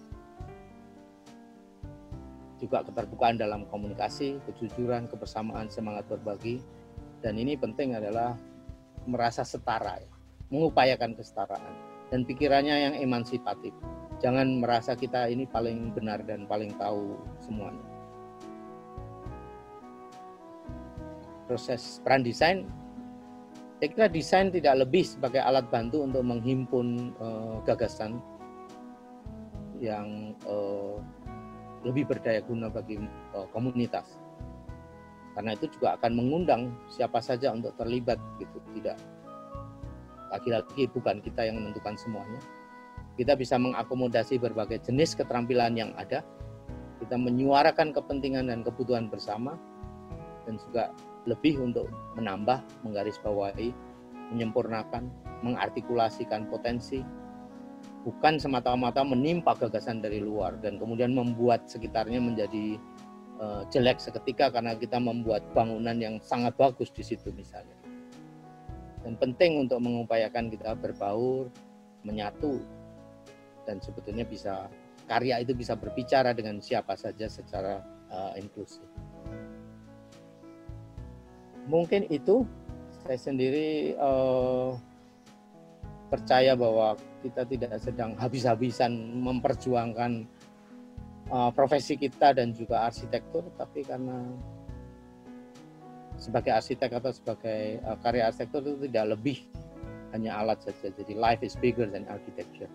juga 2.64 2.81
keterbukaan 2.87 3.37
dalam 3.37 3.68
komunikasi, 3.68 4.40
kejujuran, 4.49 5.05
kebersamaan, 5.12 5.68
semangat 5.68 6.09
berbagi. 6.09 6.64
Dan 7.20 7.37
ini 7.37 7.61
penting 7.61 7.92
adalah 7.92 8.37
merasa 9.05 9.44
setara, 9.44 10.01
ya. 10.01 10.09
mengupayakan 10.49 11.12
kesetaraan 11.12 11.75
dan 12.09 12.25
pikirannya 12.25 12.77
yang 12.88 12.94
emansipatif. 13.01 13.73
Jangan 14.20 14.64
merasa 14.64 14.97
kita 14.97 15.29
ini 15.29 15.44
paling 15.44 15.92
benar 15.92 16.25
dan 16.25 16.49
paling 16.49 16.73
tahu 16.81 17.16
semuanya. 17.40 17.85
Proses 21.44 22.01
peran 22.01 22.25
desain, 22.25 22.64
saya 23.79 23.89
kira 23.91 24.07
desain 24.07 24.49
tidak 24.55 24.87
lebih 24.87 25.03
sebagai 25.03 25.43
alat 25.43 25.67
bantu 25.69 26.07
untuk 26.07 26.23
menghimpun 26.23 27.13
uh, 27.19 27.59
gagasan 27.67 28.23
yang 29.83 30.33
uh, 30.47 31.03
lebih 31.83 32.09
berdaya 32.09 32.41
guna 32.41 32.71
bagi 32.71 32.97
uh, 33.35 33.47
komunitas. 33.51 34.17
Karena 35.35 35.59
itu 35.59 35.67
juga 35.67 35.99
akan 35.99 36.13
mengundang 36.15 36.71
siapa 36.87 37.19
saja 37.19 37.51
untuk 37.51 37.75
terlibat 37.75 38.17
gitu, 38.39 38.63
tidak 38.79 38.95
lagi-lagi 40.31 40.87
bukan 40.95 41.19
kita 41.19 41.47
yang 41.47 41.59
menentukan 41.59 41.99
semuanya. 41.99 42.39
Kita 43.15 43.35
bisa 43.39 43.59
mengakomodasi 43.59 44.39
berbagai 44.39 44.83
jenis 44.87 45.15
keterampilan 45.15 45.75
yang 45.75 45.91
ada. 45.95 46.23
Kita 46.99 47.19
menyuarakan 47.19 47.95
kepentingan 47.95 48.51
dan 48.51 48.63
kebutuhan 48.63 49.11
bersama 49.11 49.59
dan 50.47 50.59
juga 50.59 50.95
lebih 51.25 51.61
untuk 51.61 51.89
menambah, 52.17 52.61
menggarisbawahi, 52.85 53.73
menyempurnakan, 54.33 55.09
mengartikulasikan 55.41 56.49
potensi, 56.49 57.01
bukan 58.05 58.37
semata-mata 58.37 59.01
menimpa 59.01 59.57
gagasan 59.57 60.05
dari 60.05 60.21
luar 60.21 60.61
dan 60.61 60.77
kemudian 60.77 61.17
membuat 61.17 61.65
sekitarnya 61.69 62.21
menjadi 62.21 62.77
uh, 63.41 63.63
jelek 63.73 64.01
seketika 64.01 64.53
karena 64.53 64.77
kita 64.77 65.01
membuat 65.01 65.45
bangunan 65.57 65.97
yang 65.97 66.21
sangat 66.21 66.53
bagus 66.61 66.93
di 66.93 67.01
situ 67.01 67.33
misalnya. 67.33 67.77
Dan 69.05 69.21
penting 69.21 69.61
untuk 69.61 69.85
mengupayakan 69.85 70.49
kita 70.49 70.73
berbaur, 70.77 71.53
menyatu 72.05 72.61
dan 73.65 73.81
sebetulnya 73.81 74.25
bisa 74.29 74.69
karya 75.09 75.41
itu 75.41 75.53
bisa 75.57 75.77
berbicara 75.77 76.33
dengan 76.33 76.61
siapa 76.61 76.97
saja 76.97 77.29
secara 77.29 77.81
uh, 78.09 78.33
inklusif. 78.37 78.85
Mungkin 81.64 82.09
itu 82.12 82.44
saya 83.05 83.20
sendiri 83.20 83.96
uh, 84.00 84.77
percaya 86.12 86.53
bahwa 86.57 86.96
kita 87.24 87.42
tidak 87.48 87.72
sedang 87.81 88.12
habis-habisan 88.20 88.92
memperjuangkan 89.24 90.29
uh, 91.33 91.50
profesi 91.53 91.96
kita 91.96 92.37
dan 92.37 92.53
juga 92.53 92.85
arsitektur, 92.85 93.48
tapi 93.57 93.85
karena 93.85 94.24
sebagai 96.20 96.53
arsitek 96.55 96.90
atau 97.03 97.12
sebagai 97.12 97.81
uh, 97.85 97.96
karya 98.00 98.31
arsitektur 98.31 98.62
itu 98.62 98.88
tidak 98.88 99.18
lebih 99.18 99.38
hanya 100.14 100.38
alat 100.38 100.62
saja. 100.62 100.94
Jadi 100.94 101.18
life 101.18 101.42
is 101.42 101.59
bigger 101.59 101.90
than 101.90 102.07
architecture. 102.07 102.70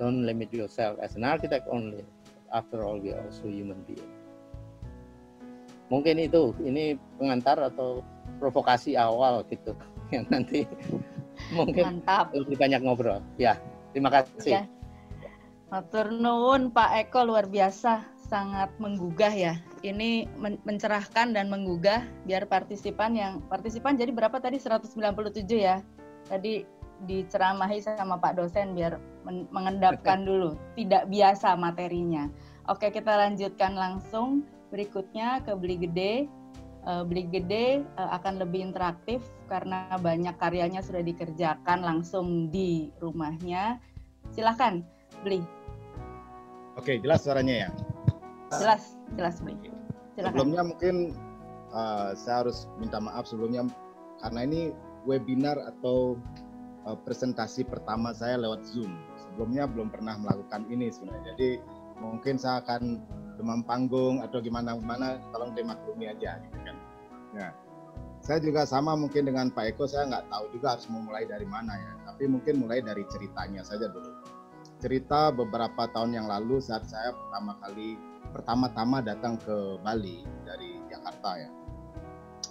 Don't 0.00 0.24
limit 0.24 0.48
yourself 0.52 0.96
as 1.04 1.14
an 1.14 1.24
architect 1.24 1.68
only. 1.68 2.04
After 2.48 2.80
all, 2.86 2.96
we 2.96 3.12
are 3.12 3.20
also 3.20 3.50
human 3.50 3.84
being. 3.84 4.15
Mungkin 5.86 6.18
itu, 6.18 6.50
ini 6.66 6.98
pengantar 7.18 7.62
atau 7.62 8.02
provokasi 8.42 8.98
awal 8.98 9.46
gitu 9.48 9.72
yang 10.14 10.26
nanti 10.28 10.66
mungkin 11.52 12.02
Mantap. 12.02 12.32
lebih 12.34 12.56
banyak 12.58 12.80
ngobrol. 12.82 13.20
Ya, 13.40 13.58
terima 13.92 14.10
kasih. 14.12 14.62
Ya. 14.62 14.64
Matur 15.66 16.14
nuwun 16.14 16.70
Pak 16.70 17.10
Eko 17.10 17.26
luar 17.26 17.50
biasa, 17.50 18.06
sangat 18.30 18.70
menggugah 18.78 19.34
ya. 19.34 19.54
Ini 19.82 20.30
men 20.38 20.62
mencerahkan 20.62 21.34
dan 21.34 21.50
menggugah 21.50 22.06
biar 22.26 22.46
partisipan 22.46 23.18
yang 23.18 23.42
partisipan 23.50 23.98
jadi 23.98 24.14
berapa 24.14 24.38
tadi 24.38 24.62
197 24.62 25.42
ya. 25.58 25.82
Tadi 26.26 26.62
diceramahi 27.06 27.82
sama 27.82 28.16
Pak 28.16 28.38
dosen 28.38 28.78
biar 28.78 28.98
men 29.26 29.50
mengendapkan 29.50 30.22
dulu, 30.22 30.54
tidak 30.78 31.10
biasa 31.10 31.58
materinya. 31.58 32.30
Oke, 32.70 32.90
kita 32.94 33.14
lanjutkan 33.14 33.74
langsung 33.74 34.46
berikutnya 34.70 35.44
ke 35.46 35.52
Beli 35.54 35.76
Gede 35.80 36.26
uh, 36.86 37.02
Beli 37.02 37.26
Gede 37.28 37.82
uh, 37.98 38.10
akan 38.16 38.40
lebih 38.40 38.62
interaktif 38.62 39.20
karena 39.50 39.90
banyak 39.98 40.32
karyanya 40.38 40.80
sudah 40.80 41.02
dikerjakan 41.02 41.82
langsung 41.82 42.48
di 42.48 42.94
rumahnya. 43.02 43.82
Silahkan, 44.32 44.80
Beli. 45.26 45.42
Oke, 46.78 47.02
jelas 47.02 47.26
suaranya 47.26 47.68
ya? 47.68 47.70
Jelas, 48.54 48.96
jelas 49.18 49.42
Beli. 49.42 49.74
Silahkan. 50.14 50.32
Sebelumnya 50.32 50.62
mungkin 50.62 50.94
uh, 51.74 52.14
saya 52.14 52.46
harus 52.46 52.70
minta 52.78 53.02
maaf 53.02 53.26
sebelumnya 53.26 53.66
karena 54.22 54.40
ini 54.46 54.60
webinar 55.04 55.58
atau 55.76 56.16
uh, 56.88 56.96
presentasi 57.04 57.66
pertama 57.66 58.14
saya 58.14 58.38
lewat 58.40 58.64
Zoom. 58.64 58.90
Sebelumnya 59.20 59.68
belum 59.68 59.92
pernah 59.92 60.16
melakukan 60.16 60.64
ini 60.72 60.88
sebenarnya. 60.88 61.36
Jadi 61.36 61.50
mungkin 62.00 62.36
saya 62.36 62.60
akan 62.64 63.00
demam 63.36 63.60
panggung 63.62 64.24
atau 64.24 64.40
gimana 64.40 64.74
gimana 64.76 65.20
tolong 65.30 65.52
dimaklumi 65.52 66.08
aja 66.08 66.40
gitu 66.40 66.58
kan. 66.64 66.76
Ya. 67.36 67.48
Saya 68.24 68.42
juga 68.42 68.66
sama 68.66 68.96
mungkin 68.98 69.28
dengan 69.28 69.52
Pak 69.52 69.76
Eko 69.76 69.86
saya 69.86 70.08
nggak 70.08 70.26
tahu 70.32 70.44
juga 70.56 70.74
harus 70.74 70.88
memulai 70.90 71.28
dari 71.28 71.46
mana 71.46 71.76
ya. 71.76 71.92
Tapi 72.10 72.26
mungkin 72.26 72.64
mulai 72.64 72.82
dari 72.82 73.04
ceritanya 73.06 73.62
saja 73.62 73.86
dulu. 73.86 74.10
Cerita 74.82 75.30
beberapa 75.30 75.88
tahun 75.92 76.16
yang 76.16 76.26
lalu 76.26 76.58
saat 76.58 76.88
saya 76.88 77.12
pertama 77.12 77.54
kali 77.62 77.96
pertama-tama 78.34 79.00
datang 79.04 79.38
ke 79.40 79.78
Bali 79.84 80.26
dari 80.42 80.80
Jakarta 80.90 81.38
ya. 81.38 81.50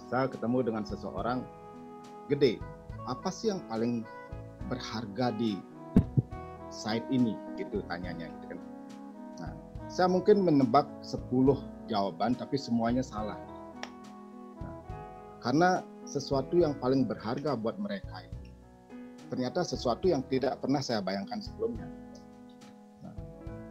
Saya 0.06 0.30
ketemu 0.30 0.70
dengan 0.70 0.82
seseorang 0.86 1.42
gede. 2.30 2.62
Apa 3.06 3.30
sih 3.30 3.50
yang 3.50 3.62
paling 3.66 4.06
berharga 4.70 5.34
di 5.34 5.58
site 6.70 7.06
ini? 7.10 7.34
Gitu 7.58 7.82
tanyanya. 7.86 8.30
gitu 8.42 8.45
saya 9.86 10.10
mungkin 10.10 10.42
menebak 10.42 10.86
10 11.02 11.30
jawaban 11.86 12.34
tapi 12.34 12.58
semuanya 12.58 13.02
salah. 13.02 13.38
Karena 15.40 15.86
sesuatu 16.02 16.58
yang 16.58 16.74
paling 16.78 17.06
berharga 17.06 17.54
buat 17.54 17.78
mereka 17.78 18.26
itu 18.26 18.36
ternyata 19.26 19.66
sesuatu 19.66 20.06
yang 20.06 20.22
tidak 20.30 20.58
pernah 20.62 20.78
saya 20.78 21.02
bayangkan 21.02 21.42
sebelumnya. 21.42 21.86
Nah, 23.02 23.14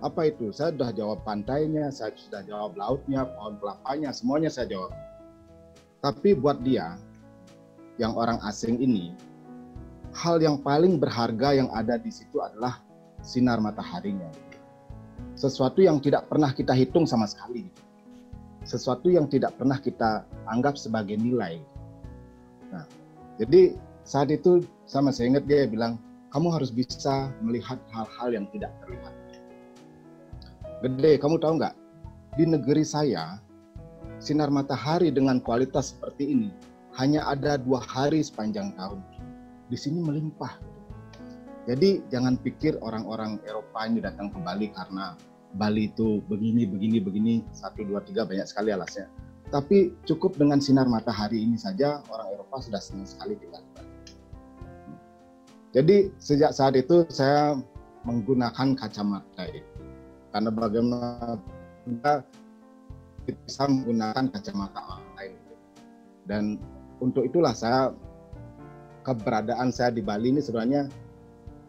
apa 0.04 0.28
itu? 0.28 0.52
Saya 0.52 0.76
sudah 0.76 0.92
jawab 0.92 1.24
pantainya, 1.24 1.88
saya 1.92 2.12
sudah 2.16 2.44
jawab 2.44 2.76
lautnya, 2.76 3.24
pohon 3.24 3.56
kelapanya, 3.60 4.12
semuanya 4.12 4.52
saya 4.52 4.68
jawab. 4.68 4.92
Tapi 6.04 6.36
buat 6.36 6.60
dia, 6.62 7.00
yang 7.98 8.14
orang 8.20 8.38
asing 8.46 8.78
ini, 8.84 9.16
hal 10.12 10.44
yang 10.44 10.60
paling 10.60 11.00
berharga 11.00 11.56
yang 11.56 11.72
ada 11.72 11.96
di 11.96 12.12
situ 12.12 12.44
adalah 12.44 12.84
sinar 13.24 13.58
mataharinya 13.64 14.30
sesuatu 15.36 15.84
yang 15.84 16.00
tidak 16.00 16.32
pernah 16.32 16.52
kita 16.56 16.72
hitung 16.72 17.04
sama 17.04 17.28
sekali. 17.28 17.68
Sesuatu 18.66 19.12
yang 19.12 19.30
tidak 19.30 19.54
pernah 19.60 19.78
kita 19.78 20.26
anggap 20.50 20.80
sebagai 20.80 21.20
nilai. 21.20 21.62
Nah, 22.74 22.88
jadi 23.38 23.78
saat 24.08 24.34
itu 24.34 24.66
sama 24.90 25.14
saya 25.14 25.38
ingat 25.38 25.46
dia 25.46 25.70
bilang, 25.70 26.02
kamu 26.34 26.50
harus 26.50 26.74
bisa 26.74 27.30
melihat 27.44 27.78
hal-hal 27.94 28.34
yang 28.34 28.46
tidak 28.50 28.74
terlihat. 28.82 29.14
Gede, 30.82 31.22
kamu 31.22 31.40
tahu 31.40 31.62
nggak? 31.62 31.76
Di 32.36 32.44
negeri 32.44 32.84
saya, 32.84 33.40
sinar 34.20 34.50
matahari 34.52 35.14
dengan 35.14 35.40
kualitas 35.40 35.96
seperti 35.96 36.34
ini 36.34 36.50
hanya 36.96 37.28
ada 37.28 37.60
dua 37.60 37.84
hari 37.84 38.24
sepanjang 38.24 38.72
tahun. 38.80 39.00
Di 39.68 39.78
sini 39.78 40.00
melimpah. 40.00 40.75
Jadi 41.66 42.06
jangan 42.14 42.38
pikir 42.38 42.78
orang-orang 42.82 43.42
Eropa 43.42 43.90
ini 43.90 43.98
datang 43.98 44.30
ke 44.30 44.38
Bali 44.38 44.70
karena 44.70 45.18
Bali 45.58 45.90
itu 45.90 46.22
begini, 46.30 46.68
begini, 46.70 46.98
begini, 47.02 47.34
satu, 47.56 47.82
dua, 47.82 48.06
tiga, 48.06 48.22
banyak 48.28 48.46
sekali 48.46 48.70
alasnya. 48.70 49.10
Tapi 49.50 49.94
cukup 50.06 50.38
dengan 50.38 50.62
sinar 50.62 50.86
matahari 50.86 51.42
ini 51.42 51.58
saja 51.58 52.06
orang 52.14 52.38
Eropa 52.38 52.62
sudah 52.62 52.82
senang 52.82 53.10
sekali 53.10 53.34
tinggal 53.38 53.62
di 53.66 53.72
Bali. 53.74 53.92
Jadi 55.76 55.98
sejak 56.22 56.52
saat 56.54 56.78
itu 56.78 57.04
saya 57.10 57.58
menggunakan 58.06 58.78
kacamata 58.78 59.50
itu. 59.50 59.74
karena 60.36 60.52
bagaimana 60.52 61.40
kita 61.88 62.14
bisa 63.24 63.64
menggunakan 63.72 64.28
kacamata 64.36 64.84
orang 64.84 65.08
lain 65.16 65.34
dan 66.28 66.44
untuk 67.00 67.24
itulah 67.24 67.56
saya 67.56 67.96
keberadaan 69.08 69.72
saya 69.72 69.96
di 69.96 70.04
Bali 70.04 70.36
ini 70.36 70.44
sebenarnya 70.44 70.92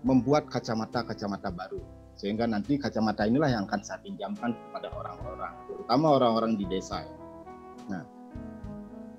membuat 0.06 0.46
kacamata-kacamata 0.46 1.50
baru. 1.50 1.82
Sehingga 2.16 2.48
nanti 2.48 2.80
kacamata 2.80 3.28
inilah 3.28 3.50
yang 3.52 3.68
akan 3.68 3.82
saya 3.84 4.00
pinjamkan 4.00 4.56
kepada 4.56 4.88
orang-orang 4.94 5.52
terutama 5.86 6.18
orang-orang 6.18 6.52
di 6.58 6.66
desa 6.66 7.06
nah 7.86 8.02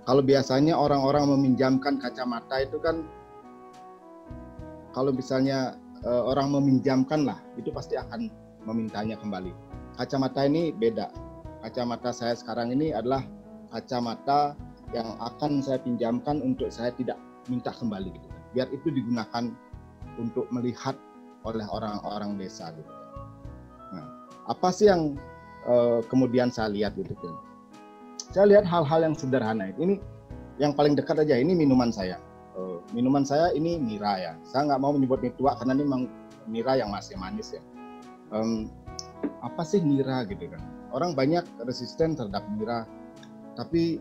kalau 0.04 0.20
biasanya 0.20 0.76
orang-orang 0.76 1.32
meminjamkan 1.32 1.96
kacamata 1.96 2.60
itu 2.60 2.76
kan 2.82 3.08
kalau 4.92 5.16
misalnya 5.16 5.80
uh, 6.04 6.28
orang 6.28 6.52
meminjamkan 6.58 7.24
lah 7.24 7.40
itu 7.56 7.70
pasti 7.70 7.96
akan 7.96 8.28
memintanya 8.66 9.16
kembali. 9.16 9.54
Kacamata 9.96 10.44
ini 10.44 10.76
beda. 10.76 11.08
Kacamata 11.64 12.12
saya 12.12 12.34
sekarang 12.36 12.74
ini 12.76 12.92
adalah 12.92 13.24
kacamata 13.72 14.58
yang 14.92 15.16
akan 15.22 15.64
saya 15.64 15.80
pinjamkan 15.80 16.44
untuk 16.44 16.68
saya 16.68 16.92
tidak 16.96 17.20
minta 17.48 17.72
kembali 17.72 18.10
gitu 18.12 18.28
biar 18.56 18.68
itu 18.72 18.88
digunakan 18.90 19.52
untuk 20.20 20.50
melihat 20.54 20.98
oleh 21.46 21.64
orang-orang 21.70 22.36
desa 22.36 22.74
gitu. 22.76 22.94
Nah, 23.96 24.06
apa 24.52 24.68
sih 24.74 24.92
yang 24.92 25.16
uh, 25.70 26.04
kemudian 26.12 26.52
saya 26.52 26.74
lihat 26.74 26.98
gitu 27.00 27.16
kan? 27.16 27.36
Saya 28.36 28.46
lihat 28.52 28.66
hal-hal 28.68 29.08
yang 29.08 29.16
sederhana. 29.16 29.72
Ini 29.80 30.02
yang 30.60 30.76
paling 30.76 30.98
dekat 30.98 31.24
aja. 31.24 31.40
Ini 31.40 31.56
minuman 31.56 31.94
saya. 31.94 32.20
Uh, 32.58 32.84
minuman 32.92 33.24
saya 33.24 33.54
ini 33.56 33.80
nira 33.80 34.20
ya. 34.20 34.34
Saya 34.44 34.68
nggak 34.68 34.82
mau 34.82 34.92
menyebut 34.92 35.24
tua 35.40 35.56
karena 35.56 35.78
ini 35.78 35.84
memang 35.88 36.04
nira 36.50 36.76
yang 36.76 36.92
masih 36.92 37.16
manis 37.16 37.56
ya. 37.56 37.62
Um, 38.34 38.68
apa 39.40 39.64
sih 39.64 39.80
nira 39.80 40.28
gitu 40.28 40.52
kan? 40.52 40.60
Orang 40.92 41.16
banyak 41.16 41.44
resisten 41.64 42.16
terhadap 42.16 42.44
nira, 42.56 42.84
tapi 43.56 44.00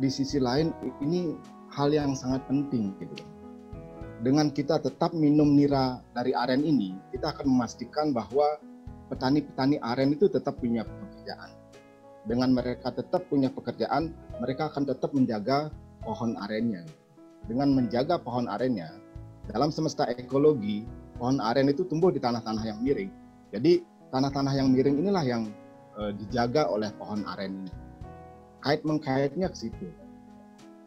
di 0.00 0.08
sisi 0.08 0.40
lain 0.40 0.72
ini 1.04 1.36
hal 1.72 1.92
yang 1.92 2.16
sangat 2.16 2.44
penting 2.48 2.96
gitu 3.00 3.24
dengan 4.22 4.54
kita 4.54 4.78
tetap 4.78 5.10
minum 5.18 5.50
nira 5.58 5.98
dari 6.14 6.30
aren 6.30 6.62
ini, 6.62 6.94
kita 7.10 7.34
akan 7.34 7.46
memastikan 7.50 8.14
bahwa 8.14 8.54
petani-petani 9.10 9.82
aren 9.82 10.14
itu 10.14 10.30
tetap 10.30 10.62
punya 10.62 10.86
pekerjaan. 10.86 11.50
Dengan 12.22 12.54
mereka 12.54 12.94
tetap 12.94 13.26
punya 13.26 13.50
pekerjaan, 13.50 14.14
mereka 14.38 14.70
akan 14.70 14.86
tetap 14.86 15.10
menjaga 15.10 15.74
pohon 16.06 16.38
arennya. 16.38 16.86
Dengan 17.50 17.74
menjaga 17.74 18.14
pohon 18.22 18.46
arennya, 18.46 18.94
dalam 19.50 19.74
semesta 19.74 20.06
ekologi, 20.06 20.86
pohon 21.18 21.42
aren 21.42 21.66
itu 21.66 21.82
tumbuh 21.82 22.14
di 22.14 22.22
tanah-tanah 22.22 22.62
yang 22.62 22.78
miring. 22.78 23.10
Jadi 23.50 23.82
tanah-tanah 24.14 24.54
yang 24.54 24.70
miring 24.70 25.02
inilah 25.02 25.26
yang 25.26 25.50
e, 25.98 26.14
dijaga 26.22 26.70
oleh 26.70 26.94
pohon 26.94 27.26
aren. 27.26 27.66
Kait 28.62 28.86
mengkaitnya 28.86 29.50
ke 29.50 29.66
situ. 29.66 29.90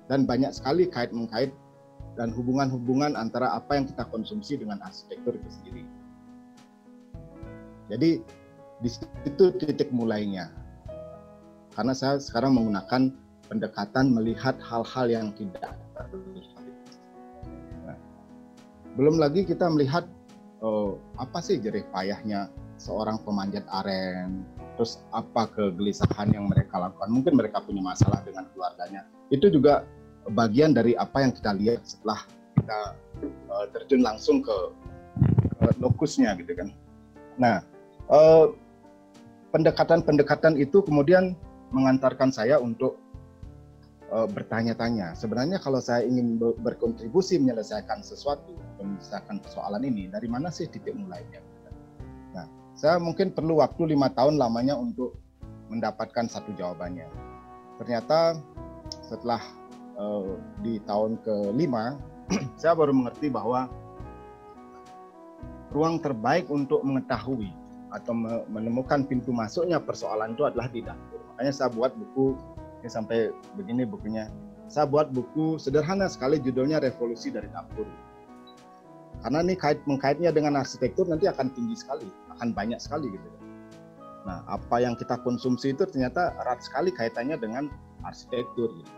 Dan 0.07 0.23
banyak 0.23 0.55
sekali 0.55 0.87
kait 0.87 1.11
mengkait 1.11 1.51
dan 2.15 2.31
hubungan-hubungan 2.31 3.19
antara 3.19 3.51
apa 3.51 3.75
yang 3.75 3.85
kita 3.87 4.07
konsumsi 4.07 4.55
dengan 4.55 4.79
arsitektur 4.83 5.35
itu 5.35 5.49
sendiri. 5.51 5.83
Jadi 7.91 8.09
di 8.81 8.89
situ 8.89 9.45
titik 9.59 9.91
mulainya. 9.91 10.51
Karena 11.75 11.91
saya 11.91 12.15
sekarang 12.23 12.55
menggunakan 12.55 13.11
pendekatan 13.51 14.15
melihat 14.15 14.55
hal-hal 14.63 15.05
yang 15.11 15.27
tidak 15.35 15.75
nah, 17.85 17.97
belum 18.97 19.21
lagi 19.21 19.45
kita 19.45 19.69
melihat 19.69 20.07
oh, 20.65 20.97
apa 21.19 21.43
sih 21.43 21.61
jerih 21.61 21.85
payahnya 21.93 22.49
seorang 22.79 23.19
pemanjat 23.23 23.63
aren, 23.69 24.43
terus 24.75 25.03
apa 25.15 25.47
kegelisahan 25.51 26.31
yang 26.31 26.47
mereka 26.51 26.79
lakukan. 26.79 27.11
Mungkin 27.11 27.33
mereka 27.39 27.63
punya 27.63 27.83
masalah 27.83 28.23
dengan 28.23 28.47
keluarganya. 28.51 29.07
Itu 29.31 29.47
juga 29.51 29.87
bagian 30.33 30.73
dari 30.73 30.97
apa 30.97 31.21
yang 31.21 31.31
kita 31.35 31.51
lihat 31.53 31.85
setelah 31.85 32.25
kita 32.57 32.79
uh, 33.51 33.65
terjun 33.75 34.01
langsung 34.01 34.41
ke, 34.41 34.57
ke 35.61 35.65
lokusnya 35.77 36.33
gitu 36.41 36.57
kan. 36.57 36.73
Nah, 37.37 37.61
uh, 38.09 38.49
pendekatan-pendekatan 39.53 40.57
itu 40.57 40.81
kemudian 40.81 41.37
mengantarkan 41.69 42.33
saya 42.33 42.57
untuk 42.57 42.97
uh, 44.09 44.25
bertanya-tanya. 44.25 45.13
Sebenarnya 45.13 45.61
kalau 45.61 45.77
saya 45.83 46.07
ingin 46.07 46.39
berkontribusi 46.39 47.37
menyelesaikan 47.37 48.01
sesuatu, 48.01 48.55
menyelesaikan 48.81 49.43
persoalan 49.43 49.83
ini, 49.85 50.09
dari 50.09 50.25
mana 50.31 50.49
sih 50.49 50.65
titik 50.65 50.95
mulainya? 50.95 51.43
Nah, 52.33 52.47
saya 52.75 52.97
mungkin 52.99 53.31
perlu 53.31 53.61
waktu 53.61 53.95
lima 53.95 54.11
tahun 54.11 54.41
lamanya 54.41 54.75
untuk 54.75 55.15
mendapatkan 55.69 56.29
satu 56.29 56.53
jawabannya. 56.55 57.07
Ternyata 57.81 58.39
setelah 59.03 59.41
uh, 59.99 60.35
di 60.61 60.79
tahun 60.83 61.19
kelima, 61.23 61.99
saya 62.61 62.75
baru 62.75 62.91
mengerti 62.95 63.31
bahwa 63.31 63.67
ruang 65.75 65.99
terbaik 65.99 66.47
untuk 66.47 66.79
mengetahui 66.87 67.51
atau 67.91 68.15
menemukan 68.51 69.07
pintu 69.07 69.31
masuknya 69.31 69.79
persoalan 69.79 70.35
itu 70.35 70.43
adalah 70.47 70.67
di 70.71 70.83
dapur. 70.83 71.19
Makanya 71.35 71.53
saya 71.53 71.69
buat 71.71 71.95
buku 71.95 72.35
ini 72.83 72.89
sampai 72.91 73.33
begini 73.59 73.83
bukunya. 73.87 74.31
Saya 74.69 74.89
buat 74.89 75.13
buku 75.13 75.61
sederhana 75.61 76.09
sekali 76.09 76.41
judulnya 76.41 76.81
Revolusi 76.81 77.29
dari 77.29 77.45
Dapur. 77.53 77.85
Karena 79.21 79.41
ini 79.41 79.57
kait 79.57 79.81
mengkaitnya 79.89 80.29
dengan 80.33 80.57
arsitektur 80.57 81.05
nanti 81.09 81.25
akan 81.25 81.49
tinggi 81.53 81.77
sekali, 81.77 82.05
akan 82.37 82.53
banyak 82.53 82.77
sekali 82.81 83.09
gitu. 83.09 83.29
Nah, 84.25 84.41
apa 84.49 84.81
yang 84.81 84.97
kita 84.97 85.21
konsumsi 85.21 85.73
itu 85.73 85.85
ternyata 85.85 86.33
erat 86.41 86.61
sekali 86.61 86.89
kaitannya 86.89 87.37
dengan 87.37 87.69
arsitektur 88.05 88.73
gitu. 88.73 88.93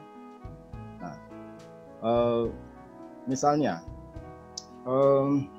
Uh, 2.01 2.53
misalnya, 3.25 3.81
um, 4.85 5.49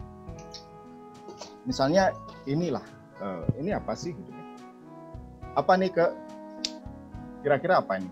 misalnya 1.67 2.15
inilah, 2.47 2.85
uh, 3.19 3.43
ini 3.59 3.75
apa 3.75 3.95
sih? 3.99 4.15
Gitu. 4.15 4.33
Apa 5.59 5.75
nih 5.75 5.91
ke? 5.91 6.07
Kira-kira 7.43 7.83
apa 7.83 7.99
ini? 7.99 8.11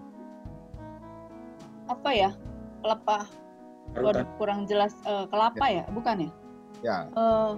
Apa 1.86 2.10
ya? 2.10 2.30
Kelapa. 2.82 3.18
Waduh, 3.94 4.26
kurang 4.36 4.66
jelas. 4.66 4.92
Uh, 5.06 5.24
kelapa 5.30 5.66
ya. 5.70 5.86
ya, 5.86 5.92
bukan 5.94 6.16
ya? 6.18 6.30
Ya. 6.82 6.98
Uh, 7.14 7.56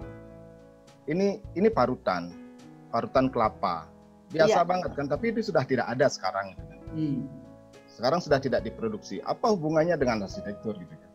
ini 1.08 1.40
ini 1.56 1.68
parutan, 1.72 2.30
parutan 2.92 3.32
kelapa. 3.32 3.88
Biasa 4.28 4.60
iya. 4.60 4.68
banget 4.68 4.92
kan, 4.92 5.08
tapi 5.08 5.32
itu 5.32 5.40
sudah 5.40 5.64
tidak 5.64 5.88
ada 5.88 6.04
sekarang. 6.12 6.52
Gitu. 6.52 6.76
Hmm 6.92 7.37
sekarang 7.98 8.22
sudah 8.22 8.38
tidak 8.38 8.62
diproduksi. 8.62 9.18
Apa 9.26 9.50
hubungannya 9.50 9.98
dengan 9.98 10.22
arsitektur 10.22 10.78
gitu 10.78 10.94
kan? 10.94 11.10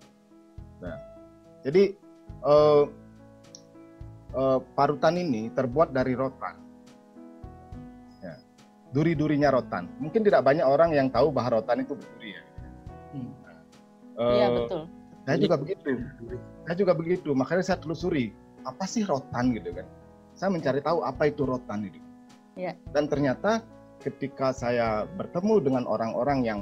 Nah, 0.83 0.97
jadi 1.63 1.95
uh, 2.43 2.83
uh, 4.35 4.59
parutan 4.75 5.15
ini 5.15 5.47
terbuat 5.55 5.95
dari 5.95 6.11
rotan. 6.11 6.59
Ya. 8.19 8.35
Duri-durinya 8.91 9.55
rotan. 9.55 9.87
Mungkin 10.03 10.27
tidak 10.27 10.43
banyak 10.43 10.67
orang 10.67 10.91
yang 10.91 11.07
tahu 11.07 11.31
bahwa 11.31 11.63
rotan 11.63 11.87
itu 11.87 11.95
berduri 11.95 12.35
ya. 12.35 12.43
Hmm. 13.15 13.31
Uh, 14.19 14.35
iya 14.35 14.47
betul. 14.51 14.81
Saya 15.23 15.37
juga 15.39 15.55
begitu. 15.55 15.87
Saya 16.67 16.75
juga 16.75 16.93
begitu. 16.99 17.29
Makanya 17.31 17.63
saya 17.63 17.79
telusuri 17.79 18.35
apa 18.67 18.83
sih 18.83 19.07
rotan 19.07 19.55
gitu 19.55 19.71
kan. 19.71 19.87
Saya 20.35 20.51
mencari 20.51 20.83
tahu 20.83 20.99
apa 21.07 21.31
itu 21.31 21.47
rotan 21.47 21.87
itu. 21.87 21.99
Iya. 22.59 22.75
Dan 22.91 23.07
ternyata 23.07 23.63
ketika 24.03 24.51
saya 24.51 25.07
bertemu 25.15 25.63
dengan 25.63 25.83
orang-orang 25.87 26.39
yang 26.43 26.59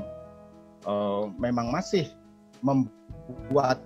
uh, 0.86 1.26
memang 1.42 1.74
masih 1.74 2.06
membuat 2.62 3.82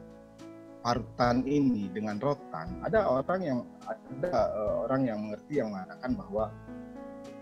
parutan 0.84 1.42
ini 1.48 1.90
dengan 1.90 2.20
rotan, 2.22 2.84
ada 2.86 3.08
orang 3.10 3.42
yang 3.42 3.60
ada 3.88 4.54
uh, 4.54 4.76
orang 4.86 5.02
yang 5.08 5.18
mengerti 5.24 5.64
yang 5.64 5.74
mengatakan 5.74 6.14
bahwa 6.14 6.52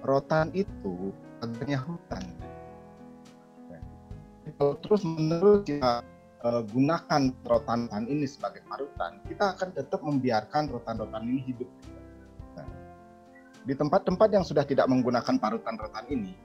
rotan 0.06 0.48
itu 0.56 1.12
adanya 1.44 1.82
hutan. 1.84 2.24
Kalau 4.54 4.76
terus 4.84 5.02
menerus 5.08 5.66
kita 5.66 6.04
uh, 6.44 6.62
gunakan 6.68 7.32
rotan-rotan 7.48 8.06
ini 8.06 8.28
sebagai 8.28 8.62
parutan, 8.68 9.24
kita 9.26 9.56
akan 9.56 9.70
tetap 9.72 10.00
membiarkan 10.04 10.68
rotan-rotan 10.70 11.24
ini 11.26 11.42
hidup 11.48 11.68
di 13.64 13.74
tempat-tempat 13.74 14.30
yang 14.32 14.44
sudah 14.44 14.68
tidak 14.68 14.92
menggunakan 14.92 15.40
parutan 15.40 15.80
rotan 15.80 16.04
ini, 16.12 16.36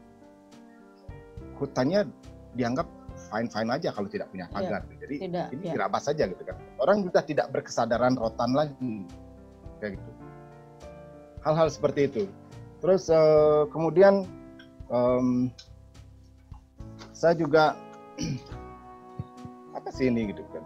hutannya 1.59 2.07
dianggap 2.55 2.87
fine-fine 3.29 3.71
aja 3.75 3.91
kalau 3.91 4.07
tidak 4.07 4.31
punya 4.31 4.47
iya, 4.47 4.55
pagar. 4.55 4.83
Ya, 4.87 4.97
Jadi 5.03 5.17
tidak, 5.27 5.47
ini 5.51 5.65
ya. 5.67 5.73
dirabas 5.75 6.03
saja 6.07 6.25
gitu 6.31 6.43
kan. 6.47 6.57
Orang 6.79 7.03
juga 7.03 7.21
tidak 7.27 7.51
berkesadaran 7.51 8.15
rotan 8.15 8.55
lagi. 8.55 9.03
Kayak 9.83 9.99
gitu. 9.99 10.11
Hal-hal 11.43 11.69
seperti 11.71 12.01
itu. 12.07 12.23
Terus 12.79 13.11
uh, 13.11 13.67
kemudian 13.75 14.23
um, 14.87 15.51
saya 17.11 17.35
juga 17.35 17.75
apa 19.77 19.91
sih 19.91 20.07
ini 20.07 20.31
gitu 20.31 20.47
kan. 20.55 20.65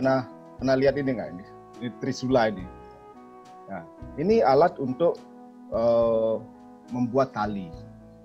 Pernah 0.00 0.18
pernah 0.56 0.74
lihat 0.80 0.96
ini 0.96 1.12
nggak 1.12 1.28
ini? 1.36 1.44
Ini 1.84 1.88
trisula 2.00 2.48
ini 2.48 2.79
Nah, 3.70 3.82
ini 4.18 4.42
alat 4.42 4.76
untuk 4.82 5.14
uh, 5.70 6.42
membuat 6.90 7.30
tali. 7.30 7.70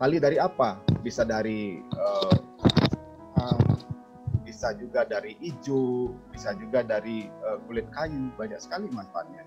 Tali 0.01 0.17
dari 0.17 0.41
apa? 0.41 0.81
Bisa 1.05 1.21
dari 1.21 1.79
uh, 1.93 2.45
bisa 4.65 4.71
juga 4.81 5.05
dari 5.05 5.37
hijau, 5.43 6.09
bisa 6.33 6.55
juga 6.57 6.81
dari 6.81 7.29
uh, 7.45 7.61
kulit 7.69 7.85
kayu, 7.93 8.33
banyak 8.33 8.57
sekali 8.57 8.89
manfaatnya. 8.89 9.45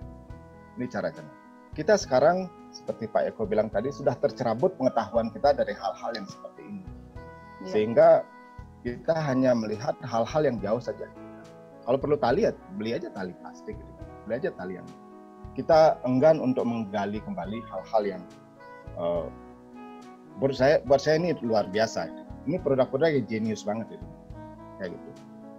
Ini 0.78 0.86
cara-cara. 0.86 1.26
Kita 1.74 1.98
sekarang 1.98 2.46
seperti 2.70 3.10
Pak 3.10 3.34
Eko 3.34 3.48
bilang 3.48 3.66
tadi 3.66 3.90
sudah 3.90 4.14
tercerabut 4.20 4.78
pengetahuan 4.78 5.32
kita 5.34 5.56
dari 5.56 5.74
hal-hal 5.74 6.12
yang 6.14 6.28
seperti 6.28 6.62
ini. 6.70 6.84
Ya. 7.64 7.68
Sehingga 7.72 8.08
kita 8.84 9.16
hanya 9.16 9.56
melihat 9.56 9.98
hal-hal 10.06 10.42
yang 10.44 10.60
jauh 10.62 10.78
saja. 10.78 11.08
Kalau 11.82 11.98
perlu 11.98 12.20
tali 12.20 12.46
ya 12.46 12.52
beli 12.76 12.94
aja 12.94 13.10
tali 13.10 13.34
plastik 13.42 13.74
gitu. 13.74 13.92
Beli 14.28 14.34
aja 14.44 14.50
tali 14.54 14.76
yang 14.76 14.86
kita 15.58 15.98
enggan 16.06 16.38
untuk 16.38 16.62
menggali 16.62 17.18
kembali 17.18 17.58
hal-hal 17.66 18.02
yang 18.06 18.22
uh, 18.94 19.26
buat 20.38 20.54
saya 20.54 20.78
buat 20.86 21.02
saya 21.02 21.18
ini 21.18 21.34
luar 21.42 21.66
biasa. 21.66 22.06
Ini 22.46 22.62
produk-produk 22.62 23.10
yang 23.10 23.26
jenius 23.26 23.66
banget 23.66 23.98
itu 23.98 24.06
kayak 24.78 24.94
gitu. 24.94 25.10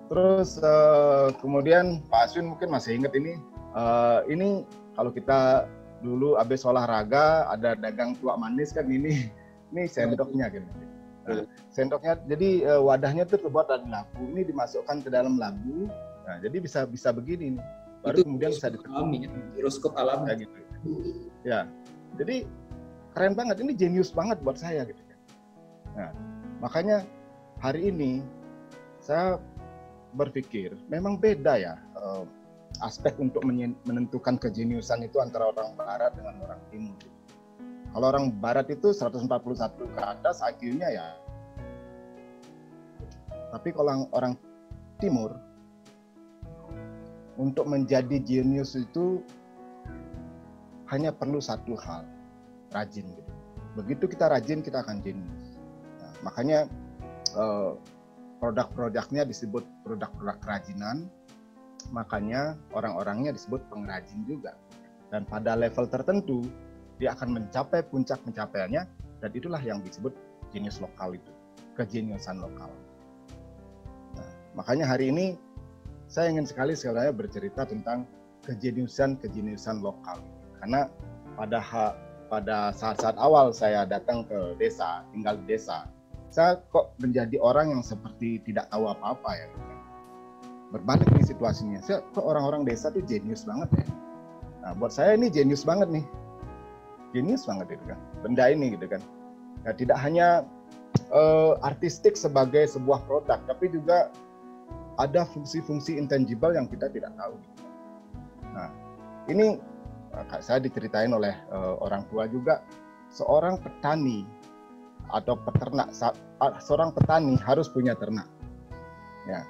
Terus 0.09 0.57
uh, 0.63 1.35
kemudian 1.43 1.99
Pak 2.07 2.31
Aswin 2.31 2.47
mungkin 2.47 2.71
masih 2.71 2.95
ingat 2.95 3.11
ini 3.13 3.35
uh, 3.75 4.23
ini 4.31 4.63
kalau 4.95 5.11
kita 5.11 5.67
dulu 5.99 6.39
habis 6.39 6.63
olahraga 6.63 7.51
ada 7.51 7.75
dagang 7.75 8.15
tua 8.23 8.39
manis 8.39 8.71
kan 8.71 8.87
ini 8.87 9.27
ini 9.75 9.83
sendoknya 9.83 10.47
gitu. 10.47 10.65
Nah, 11.27 11.45
sendoknya 11.69 12.17
jadi 12.25 12.49
uh, 12.73 12.81
wadahnya 12.81 13.27
tuh 13.27 13.37
terbuat 13.43 13.67
dari 13.67 13.85
labu. 13.91 14.23
Ini 14.33 14.47
dimasukkan 14.47 15.03
ke 15.03 15.11
dalam 15.11 15.35
labu. 15.37 15.91
Nah, 16.25 16.39
jadi 16.39 16.57
bisa 16.57 16.87
bisa 16.87 17.11
begini 17.11 17.59
nih. 17.59 17.65
Baru 17.99 18.15
itu 18.15 18.23
kemudian 18.25 18.51
bisa 18.55 18.71
alami, 18.71 19.27
giroskop 19.55 19.93
alami. 19.99 20.31
Ya, 20.31 20.35
gitu. 20.39 20.57
Ya. 21.43 21.59
Jadi 22.15 22.47
keren 23.13 23.35
banget 23.35 23.59
ini 23.59 23.75
jenius 23.75 24.15
banget 24.15 24.39
buat 24.39 24.55
saya 24.55 24.87
gitu 24.87 25.01
kan. 25.03 25.19
Nah, 25.99 26.11
makanya 26.63 27.03
hari 27.59 27.91
ini 27.91 28.23
saya 29.03 29.37
berpikir 30.15 30.73
memang 30.89 31.19
beda 31.19 31.59
ya 31.59 31.75
uh, 31.99 32.25
aspek 32.81 33.13
untuk 33.19 33.43
menentukan 33.85 34.39
kejeniusan 34.39 35.03
itu 35.03 35.19
antara 35.19 35.51
orang 35.51 35.75
barat 35.75 36.15
dengan 36.15 36.39
orang 36.45 36.61
timur. 36.71 37.01
Kalau 37.89 38.05
orang 38.05 38.25
barat 38.37 38.69
itu 38.69 38.93
141 38.93 39.27
ke 39.97 40.01
atas 40.01 40.45
IQ-nya 40.45 40.89
ya. 40.93 41.07
Tapi 43.49 43.69
kalau 43.73 44.05
orang 44.13 44.37
timur 45.01 45.33
untuk 47.39 47.71
menjadi 47.71 48.19
jenius 48.19 48.75
itu 48.75 49.23
hanya 50.91 51.15
perlu 51.15 51.39
satu 51.39 51.79
hal, 51.79 52.03
rajin 52.75 53.07
gitu. 53.07 53.31
Begitu 53.79 54.11
kita 54.11 54.27
rajin 54.27 54.59
kita 54.59 54.83
akan 54.83 54.99
jenius. 54.99 55.55
Nah, 56.03 56.11
makanya 56.27 56.59
uh, 57.39 57.79
produk-produknya 58.43 59.23
disebut 59.23 59.63
produk-produk 59.87 60.35
kerajinan, 60.43 61.07
makanya 61.95 62.59
orang-orangnya 62.75 63.31
disebut 63.31 63.63
pengrajin 63.71 64.27
juga. 64.27 64.59
Dan 65.07 65.23
pada 65.23 65.55
level 65.55 65.87
tertentu, 65.87 66.43
dia 66.99 67.15
akan 67.15 67.39
mencapai 67.39 67.87
puncak 67.87 68.19
pencapaiannya, 68.27 68.83
dan 69.23 69.29
itulah 69.31 69.61
yang 69.63 69.79
disebut 69.79 70.11
jenius 70.51 70.83
lokal 70.83 71.15
itu, 71.15 71.31
kejeniusan 71.79 72.41
lokal. 72.43 72.69
Nah, 74.17 74.31
makanya 74.57 74.91
hari 74.91 75.13
ini 75.13 75.39
saya 76.09 76.33
ingin 76.33 76.49
sekali 76.49 76.73
sebenarnya 76.73 77.13
bercerita 77.13 77.69
tentang 77.69 78.09
kejeniusan-kejeniusan 78.49 79.85
lokal. 79.85 80.17
Karena 80.57 80.89
pada 81.37 81.61
pada 82.27 82.73
saat-saat 82.73 83.13
awal 83.21 83.53
saya 83.53 83.85
datang 83.85 84.25
ke 84.25 84.57
desa, 84.57 85.05
tinggal 85.13 85.37
di 85.45 85.53
desa, 85.53 85.85
saya 86.33 86.57
kok 86.73 86.97
menjadi 86.97 87.37
orang 87.37 87.77
yang 87.77 87.85
seperti 87.85 88.41
tidak 88.41 88.65
tahu 88.73 88.89
apa-apa 88.89 89.31
ya. 89.37 89.47
Berbalik 90.73 91.05
nih 91.13 91.29
situasinya. 91.29 91.79
Saya 91.85 92.01
kok 92.09 92.25
orang-orang 92.25 92.65
desa 92.65 92.89
tuh 92.89 93.05
jenius 93.05 93.45
banget 93.45 93.69
ya. 93.77 93.85
Nah 94.65 94.71
buat 94.81 94.89
saya 94.89 95.13
ini 95.13 95.29
jenius 95.29 95.61
banget 95.61 95.93
nih. 95.93 96.05
Jenius 97.13 97.45
banget 97.45 97.77
gitu 97.77 97.85
kan. 97.85 98.01
Benda 98.25 98.49
ini 98.49 98.73
gitu 98.73 98.85
kan. 98.89 99.01
Ya, 99.61 99.77
tidak 99.77 99.97
hanya 100.01 100.45
uh, 101.13 101.57
artistik 101.61 102.17
sebagai 102.17 102.65
sebuah 102.65 103.05
produk 103.05 103.41
tapi 103.45 103.69
juga 103.69 104.09
ada 104.99 105.23
fungsi-fungsi 105.31 105.95
intangible 105.95 106.51
yang 106.51 106.67
kita 106.67 106.91
tidak 106.91 107.15
tahu 107.15 107.39
nah 108.51 108.69
ini 109.31 109.55
saya 110.41 110.59
diceritain 110.59 111.13
oleh 111.13 111.33
uh, 111.53 111.77
orang 111.79 112.03
tua 112.09 112.25
juga 112.25 112.65
seorang 113.13 113.61
petani 113.61 114.25
atau 115.09 115.33
peternak 115.41 115.89
seorang 116.61 116.93
petani 116.93 117.33
harus 117.41 117.65
punya 117.69 117.97
ternak. 117.97 118.29
Ya. 119.25 119.41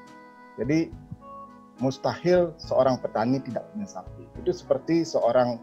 Jadi 0.60 0.92
mustahil 1.80 2.56
seorang 2.60 3.00
petani 3.00 3.44
tidak 3.44 3.68
punya 3.72 3.88
sapi. 3.88 4.24
Itu 4.40 4.52
seperti 4.56 5.04
seorang 5.04 5.60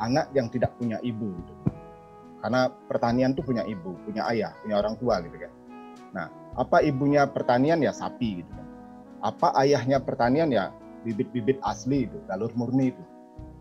anak 0.00 0.32
yang 0.36 0.52
tidak 0.52 0.76
punya 0.76 1.00
ibu 1.00 1.32
gitu. 1.32 1.52
Karena 2.38 2.70
pertanian 2.86 3.34
itu 3.34 3.42
punya 3.42 3.66
ibu, 3.66 3.98
punya 4.06 4.28
ayah, 4.30 4.54
punya 4.62 4.78
orang 4.78 4.94
tua 5.00 5.18
gitu 5.26 5.36
kan. 5.42 5.52
Nah, 6.14 6.26
apa 6.54 6.80
ibunya 6.86 7.26
pertanian 7.26 7.82
ya 7.82 7.90
sapi 7.90 8.44
gitu 8.44 8.52
kan. 8.52 8.67
Apa 9.20 9.54
ayahnya 9.62 9.98
pertanian 9.98 10.50
ya 10.52 10.70
bibit-bibit 11.02 11.58
asli 11.66 12.06
itu, 12.06 12.18
galur 12.30 12.50
murni 12.54 12.94
itu. 12.94 13.02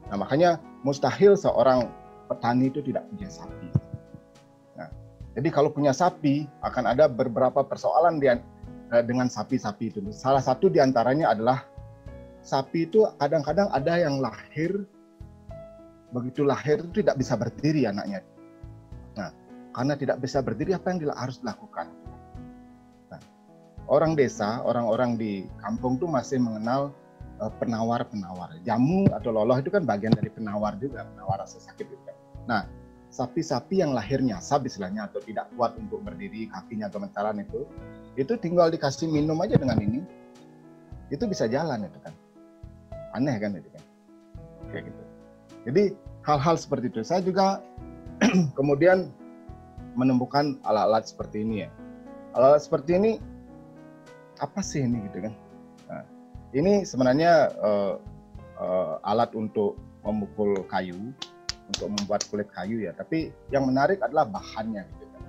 Nah, 0.07 0.21
makanya 0.21 0.61
mustahil 0.81 1.35
seorang 1.35 1.89
petani 2.29 2.69
itu 2.71 2.79
tidak 2.81 3.07
punya 3.11 3.29
sapi. 3.29 3.69
Jadi 5.37 5.53
kalau 5.53 5.69
punya 5.69 5.93
sapi 5.93 6.49
akan 6.65 6.97
ada 6.97 7.05
beberapa 7.05 7.61
persoalan 7.61 8.17
dia 8.17 8.41
eh, 8.89 9.05
dengan 9.05 9.29
sapi-sapi 9.29 9.93
itu. 9.93 10.01
Salah 10.09 10.41
satu 10.41 10.65
di 10.65 10.81
antaranya 10.81 11.29
adalah 11.37 11.61
sapi 12.41 12.89
itu 12.89 13.05
kadang-kadang 13.21 13.69
ada 13.69 14.01
yang 14.01 14.17
lahir 14.17 14.81
begitu 16.09 16.41
lahir 16.41 16.81
itu 16.81 17.05
tidak 17.05 17.21
bisa 17.21 17.37
berdiri 17.37 17.85
anaknya. 17.85 18.25
Nah, 19.13 19.29
karena 19.77 19.93
tidak 19.93 20.17
bisa 20.25 20.41
berdiri 20.41 20.73
apa 20.73 20.89
yang 20.89 21.05
harus 21.13 21.37
dilakukan? 21.37 21.85
Orang 23.87 24.19
desa, 24.19 24.59
orang-orang 24.67 25.15
di 25.15 25.47
kampung 25.63 25.95
itu 25.95 26.07
masih 26.07 26.43
mengenal 26.43 26.91
eh, 27.39 27.51
penawar-penawar. 27.63 28.59
Jamu 28.67 29.07
atau 29.15 29.31
loloh 29.31 29.55
itu 29.59 29.71
kan 29.71 29.87
bagian 29.87 30.11
dari 30.11 30.27
penawar 30.27 30.75
juga, 30.75 31.07
penawar 31.15 31.43
rasa 31.47 31.63
sakit 31.63 31.87
juga. 31.87 32.11
Nah, 32.47 32.67
sapi-sapi 33.07 33.79
yang 33.79 33.95
lahirnya 33.95 34.43
sab 34.43 34.67
istilahnya 34.67 35.07
atau 35.07 35.23
tidak 35.23 35.47
kuat 35.55 35.73
untuk 35.79 36.03
berdiri 36.03 36.51
kakinya 36.51 36.91
gemetaran 36.91 37.39
itu 37.39 37.63
itu 38.19 38.33
tinggal 38.35 38.67
dikasih 38.67 39.07
minum 39.07 39.39
aja 39.39 39.55
dengan 39.55 39.79
ini. 39.79 40.03
Itu 41.07 41.23
bisa 41.23 41.47
jalan 41.47 41.87
itu 41.87 41.99
kan. 42.03 42.13
Aneh 43.15 43.39
kan 43.39 43.55
itu 43.55 43.69
kan. 43.71 43.83
Kayak 44.73 44.83
gitu. 44.91 45.03
Jadi 45.71 45.83
hal-hal 46.27 46.55
seperti 46.59 46.91
itu. 46.91 46.99
Saya 47.07 47.23
juga 47.23 47.63
kemudian 48.59 49.07
menemukan 49.95 50.59
alat-alat 50.67 51.07
seperti 51.07 51.47
ini 51.47 51.63
ya. 51.63 51.69
Alat-alat 52.35 52.61
seperti 52.67 52.91
ini 52.99 53.11
apa 54.39 54.59
sih 54.61 54.85
ini 54.85 55.01
gitu 55.11 55.27
kan 55.29 55.33
nah, 55.89 56.03
ini 56.53 56.85
sebenarnya 56.87 57.51
uh, 57.59 57.93
uh, 58.61 59.01
alat 59.05 59.33
untuk 59.37 59.77
memukul 60.05 60.55
kayu 60.71 61.13
untuk 61.67 61.87
membuat 61.91 62.23
kulit 62.31 62.47
kayu 62.55 62.83
ya. 62.87 62.95
Tapi 62.95 63.31
yang 63.51 63.67
menarik 63.67 63.99
adalah 63.99 64.25
bahannya 64.27 64.87
gitu 64.87 65.05
kan. 65.11 65.23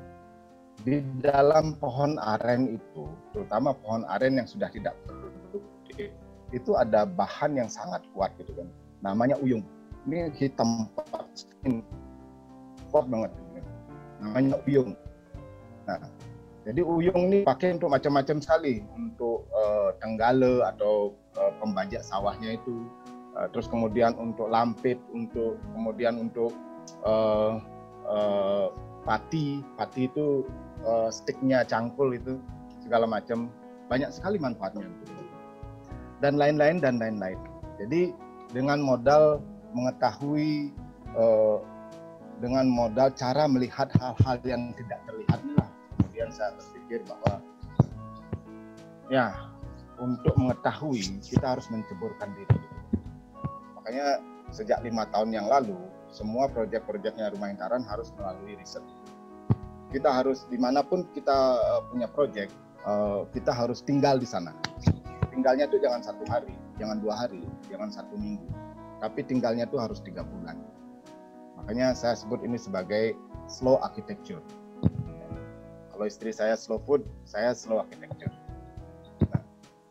Di 0.87 0.97
dalam 1.19 1.75
pohon 1.77 2.17
aren 2.23 2.79
itu, 2.79 3.05
terutama 3.35 3.75
pohon 3.75 4.07
aren 4.07 4.39
yang 4.39 4.47
sudah 4.47 4.71
tidak 4.71 4.95
produktif, 5.05 6.15
itu 6.55 6.71
ada 6.79 7.05
bahan 7.05 7.59
yang 7.59 7.69
sangat 7.69 8.07
kuat 8.15 8.31
gitu 8.39 8.55
kan. 8.55 8.71
Namanya 9.03 9.35
uyung. 9.43 9.67
Ini 10.07 10.31
hitam 10.39 10.87
kuat 12.95 13.07
banget. 13.11 13.31
Gitu 13.35 13.51
kan. 13.59 13.67
Namanya 14.23 14.57
uyung. 14.65 14.95
Nah, 15.85 15.99
jadi 16.69 16.85
uyung 16.85 17.33
ini 17.33 17.49
pakai 17.49 17.81
untuk 17.81 17.89
macam-macam 17.89 18.45
sekali, 18.45 18.85
untuk 18.93 19.49
uh, 19.57 19.97
tenggale 20.05 20.61
atau 20.69 21.17
uh, 21.41 21.53
pembajak 21.65 22.05
sawahnya 22.05 22.61
itu, 22.61 22.85
Eh, 23.39 23.49
terus 23.55 23.71
kemudian 23.71 24.19
untuk 24.19 24.51
lampit, 24.51 24.99
untuk 25.15 25.63
kemudian 25.71 26.19
untuk 26.19 26.51
uh, 27.07 27.63
uh, 28.03 28.67
pati, 29.07 29.63
pati 29.79 30.11
itu 30.11 30.43
uh, 30.83 31.07
sticknya 31.07 31.63
cangkul 31.63 32.19
itu 32.19 32.43
segala 32.83 33.07
macam. 33.07 33.47
Banyak 33.87 34.11
sekali 34.11 34.43
manfaatnya. 34.43 34.91
Dan 36.19 36.35
lain-lain 36.35 36.83
dan 36.83 36.99
lain-lain. 36.99 37.39
Jadi 37.79 38.11
dengan 38.51 38.83
modal 38.83 39.39
mengetahui 39.71 40.75
uh, 41.15 41.63
dengan 42.43 42.67
modal 42.67 43.15
cara 43.15 43.47
melihat 43.47 43.87
hal-hal 44.03 44.37
yang 44.43 44.75
tidak 44.75 44.99
terlihat 45.07 45.41
kemudian 46.19 46.35
saya 46.35 46.51
berpikir 46.59 47.07
bahwa 47.07 47.39
ya 49.07 49.39
untuk 50.03 50.35
mengetahui 50.35 51.23
kita 51.23 51.55
harus 51.55 51.71
menceburkan 51.71 52.35
diri 52.35 52.59
makanya 53.79 54.19
sejak 54.51 54.83
lima 54.83 55.07
tahun 55.15 55.31
yang 55.31 55.47
lalu 55.47 55.79
semua 56.11 56.51
proyek-proyeknya 56.51 57.31
Rumah 57.39 57.55
Intaran 57.55 57.87
harus 57.87 58.11
melalui 58.19 58.59
riset. 58.59 58.83
Kita 59.95 60.11
harus 60.11 60.43
di 60.51 60.59
mana 60.59 60.83
pun 60.83 61.07
kita 61.15 61.55
eh, 61.55 61.83
punya 61.87 62.11
proyek, 62.11 62.51
eh, 62.83 63.21
kita 63.31 63.55
harus 63.55 63.85
tinggal 63.87 64.19
di 64.19 64.27
sana. 64.27 64.51
Tinggalnya 65.31 65.71
itu 65.71 65.79
jangan 65.79 66.03
satu 66.03 66.27
hari, 66.27 66.51
jangan 66.83 66.99
dua 66.99 67.15
hari, 67.15 67.45
jangan 67.71 67.93
satu 67.93 68.17
minggu, 68.19 68.49
tapi 69.05 69.23
tinggalnya 69.23 69.69
itu 69.71 69.79
harus 69.79 70.03
tiga 70.03 70.27
bulan. 70.27 70.59
Makanya 71.61 71.95
saya 71.95 72.17
sebut 72.17 72.41
ini 72.43 72.57
sebagai 72.59 73.15
slow 73.47 73.79
architecture. 73.85 74.43
Kalau 75.99 76.07
istri 76.07 76.31
saya 76.31 76.55
slow 76.55 76.79
food, 76.87 77.03
saya 77.27 77.51
slow 77.59 77.83
architecture. 77.83 78.31
Nah, 79.35 79.43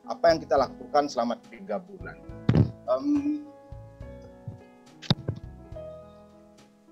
apa 0.08 0.32
yang 0.32 0.40
kita 0.40 0.56
lakukan 0.56 1.12
selama 1.12 1.36
tiga 1.52 1.84
bulan? 1.84 2.16
Um, 2.88 3.44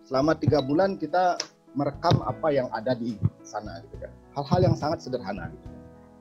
selama 0.03 0.35
tiga 0.35 0.59
bulan 0.59 0.99
kita 0.99 1.39
merekam 1.79 2.19
apa 2.27 2.47
yang 2.51 2.67
ada 2.75 2.91
di 2.91 3.15
sana 3.39 3.79
gitu 3.87 4.03
kan 4.03 4.11
hal-hal 4.35 4.59
yang 4.71 4.75
sangat 4.75 5.01
sederhana 5.01 5.47
gitu 5.49 5.67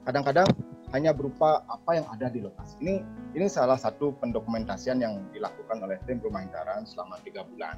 kadang-kadang 0.09 0.49
hanya 0.95 1.11
berupa 1.11 1.66
apa 1.66 1.99
yang 2.01 2.07
ada 2.09 2.30
di 2.30 2.47
lokasi 2.47 2.78
ini 2.80 3.03
ini 3.34 3.47
salah 3.51 3.76
satu 3.76 4.14
pendokumentasian 4.22 5.03
yang 5.03 5.20
dilakukan 5.34 5.82
oleh 5.84 5.99
tim 6.09 6.22
rumah 6.22 6.47
intaran 6.47 6.86
selama 6.86 7.18
tiga 7.26 7.42
bulan 7.45 7.76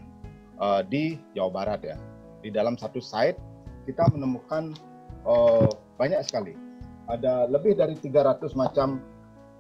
uh, 0.61 0.85
di 0.85 1.19
Jawa 1.35 1.51
Barat 1.51 1.81
ya 1.85 1.97
di 2.45 2.53
dalam 2.55 2.79
satu 2.79 3.03
site 3.03 3.41
kita 3.89 4.07
menemukan 4.13 4.77
uh, 5.27 5.69
banyak 5.99 6.23
sekali. 6.25 6.55
Ada 7.07 7.51
lebih 7.51 7.79
dari 7.79 7.95
300 7.99 8.55
macam 8.55 8.99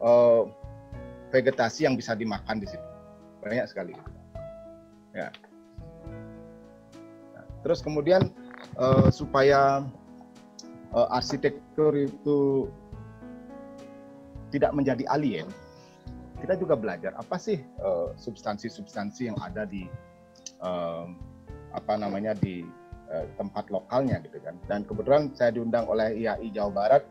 uh, 0.02 0.46
vegetasi 1.30 1.86
yang 1.86 1.94
bisa 1.98 2.14
dimakan 2.14 2.62
di 2.62 2.66
situ. 2.70 2.88
Banyak 3.42 3.66
sekali. 3.70 3.94
Ya. 5.14 5.30
Terus 7.62 7.82
kemudian 7.82 8.30
uh, 8.78 9.10
supaya 9.10 9.82
uh, 10.94 11.08
arsitektur 11.10 11.94
itu 11.94 12.70
tidak 14.54 14.70
menjadi 14.70 15.02
alien, 15.10 15.50
kita 16.38 16.54
juga 16.54 16.78
belajar 16.78 17.10
apa 17.18 17.34
sih 17.34 17.58
substansi-substansi 18.14 19.26
uh, 19.26 19.28
yang 19.34 19.38
ada 19.42 19.66
di 19.66 19.90
uh, 20.62 21.10
apa 21.74 21.98
namanya 21.98 22.38
di 22.38 22.62
uh, 23.10 23.26
tempat 23.38 23.68
lokalnya 23.70 24.22
gitu 24.22 24.38
kan. 24.42 24.54
Dan 24.70 24.86
kebetulan 24.86 25.32
saya 25.34 25.54
diundang 25.54 25.86
oleh 25.86 26.14
IAI 26.16 26.48
Jawa 26.54 26.72
Barat. 26.72 27.02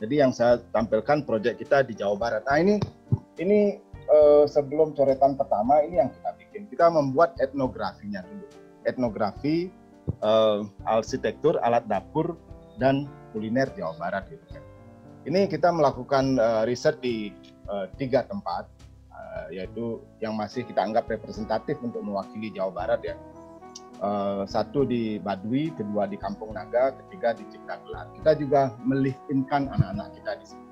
Jadi 0.00 0.14
yang 0.16 0.32
saya 0.32 0.56
tampilkan 0.72 1.28
proyek 1.28 1.60
kita 1.60 1.84
di 1.84 1.92
Jawa 1.92 2.16
Barat. 2.16 2.42
Nah 2.48 2.56
ini 2.56 2.74
ini 3.36 3.76
uh, 4.08 4.44
sebelum 4.48 4.92
coretan 4.96 5.36
pertama 5.36 5.80
ini 5.84 6.00
yang 6.00 6.10
kita 6.10 6.30
bikin. 6.40 6.62
Kita 6.68 6.88
membuat 6.88 7.36
etnografinya 7.38 8.24
dulu. 8.24 8.46
Etnografi 8.88 9.68
uh, 10.24 10.64
arsitektur, 10.88 11.60
alat 11.60 11.84
dapur, 11.86 12.34
dan 12.80 13.06
kuliner 13.30 13.68
Jawa 13.76 13.94
Barat 14.00 14.26
gitu 14.32 14.42
kan. 14.50 14.64
Ini 15.28 15.52
kita 15.52 15.68
melakukan 15.68 16.40
uh, 16.40 16.62
riset 16.64 16.96
di 17.04 17.28
uh, 17.68 17.84
tiga 18.00 18.24
tempat, 18.24 18.64
uh, 19.12 19.46
yaitu 19.52 20.00
yang 20.18 20.32
masih 20.32 20.64
kita 20.64 20.80
anggap 20.80 21.06
representatif 21.12 21.76
untuk 21.84 22.00
mewakili 22.00 22.48
Jawa 22.50 22.72
Barat 22.72 23.00
ya. 23.04 23.14
Uh, 24.00 24.48
satu 24.48 24.88
di 24.88 25.20
Badui, 25.20 25.76
kedua 25.76 26.08
di 26.08 26.16
Kampung 26.16 26.56
Naga, 26.56 26.96
ketiga 27.04 27.36
di 27.36 27.44
Ciptagelar. 27.52 28.08
Kita 28.16 28.32
juga 28.32 28.72
melihtinkan 28.80 29.68
anak-anak 29.68 30.16
kita 30.16 30.32
di 30.40 30.46
sini. 30.48 30.68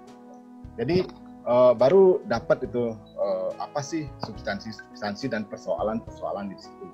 Jadi 0.81 0.99
uh, 1.45 1.77
baru 1.77 2.25
dapat 2.25 2.65
itu 2.65 2.97
uh, 3.21 3.51
apa 3.61 3.85
sih 3.85 4.09
substansi-substansi 4.25 5.29
dan 5.29 5.45
persoalan-persoalan 5.45 6.53
di 6.53 6.57
situ 6.57 6.89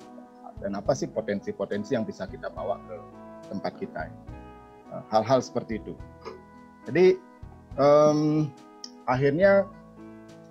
dan 0.63 0.75
apa 0.75 0.95
sih 0.95 1.11
potensi-potensi 1.11 1.95
yang 1.95 2.07
bisa 2.07 2.23
kita 2.27 2.47
bawa 2.51 2.79
ke 2.87 2.95
tempat 3.51 3.73
kita 3.75 4.07
hal-hal 5.11 5.43
seperti 5.43 5.83
itu 5.83 5.93
jadi 6.87 7.19
um, 7.75 8.47
akhirnya 9.09 9.67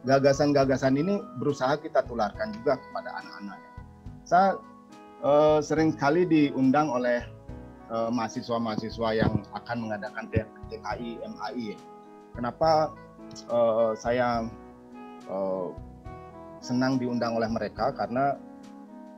gagasan-gagasan 0.04 1.00
ini 1.00 1.24
berusaha 1.40 1.80
kita 1.80 2.04
tularkan 2.04 2.52
juga 2.52 2.76
kepada 2.76 3.10
anak-anak 3.24 3.58
saya 4.28 4.60
uh, 5.24 5.58
sering 5.64 5.96
sekali 5.96 6.28
diundang 6.28 6.92
oleh 6.92 7.24
mahasiswa 7.94 8.58
mahasiswa-mahasiswa 8.58 9.08
yang 9.14 9.32
akan 9.54 9.76
mengadakan 9.86 10.26
TKI 10.66 11.20
MAI 11.30 11.78
kenapa 12.34 12.90
uh, 13.48 13.94
saya 13.94 14.44
uh, 15.30 15.70
senang 16.58 16.98
diundang 16.98 17.38
oleh 17.38 17.48
mereka? 17.48 17.94
Karena 17.94 18.36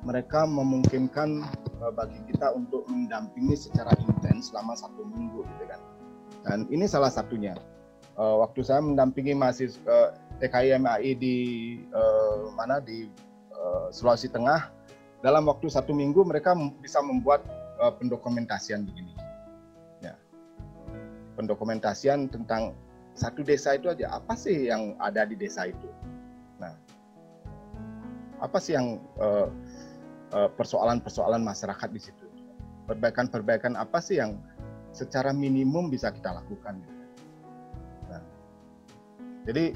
mereka 0.04 0.44
memungkinkan 0.44 1.42
uh, 1.82 1.92
bagi 1.96 2.20
kita 2.30 2.52
untuk 2.54 2.86
mendampingi 2.86 3.57
secara 3.57 3.90
intens 3.96 4.52
selama 4.52 4.76
satu 4.76 5.02
minggu 5.02 5.42
gitu 5.42 5.64
kan. 5.66 5.80
Dan 6.46 6.59
ini 6.70 6.86
salah 6.86 7.11
satunya. 7.11 7.57
Uh, 8.16 8.40
waktu 8.40 8.64
saya 8.64 8.80
mendampingi 8.80 9.36
mahasiswa 9.36 9.84
uh, 9.84 10.11
TKIMAI 10.40 11.11
di 11.20 11.36
uh, 11.92 12.48
mana? 12.57 12.80
Di 12.80 13.09
uh, 13.52 13.92
Sulawesi 13.92 14.32
Tengah 14.32 14.72
dalam 15.27 15.51
waktu 15.51 15.66
satu 15.66 15.91
minggu 15.91 16.22
mereka 16.22 16.55
bisa 16.79 17.03
membuat 17.03 17.43
uh, 17.83 17.91
pendokumentasian 17.91 18.87
begini 18.87 19.11
ya 19.99 20.14
pendokumentasian 21.35 22.31
tentang 22.31 22.79
satu 23.18 23.43
desa 23.43 23.74
itu 23.74 23.91
aja 23.91 24.14
apa 24.14 24.39
sih 24.39 24.70
yang 24.70 24.95
ada 25.03 25.27
di 25.27 25.35
desa 25.35 25.66
itu 25.66 25.91
nah 26.62 26.79
apa 28.39 28.62
sih 28.62 28.79
yang 28.79 29.03
uh, 29.18 29.51
Eh, 30.35 30.51
persoalan-persoalan 30.59 31.39
masyarakat 31.39 31.89
di 31.95 32.01
situ. 32.03 32.27
Perbaikan-perbaikan 32.91 33.79
apa 33.79 34.03
sih 34.03 34.18
yang 34.18 34.43
secara 34.91 35.31
minimum 35.31 35.87
bisa 35.87 36.11
kita 36.11 36.35
lakukan? 36.35 36.83
Nah, 38.11 38.22
jadi 39.47 39.70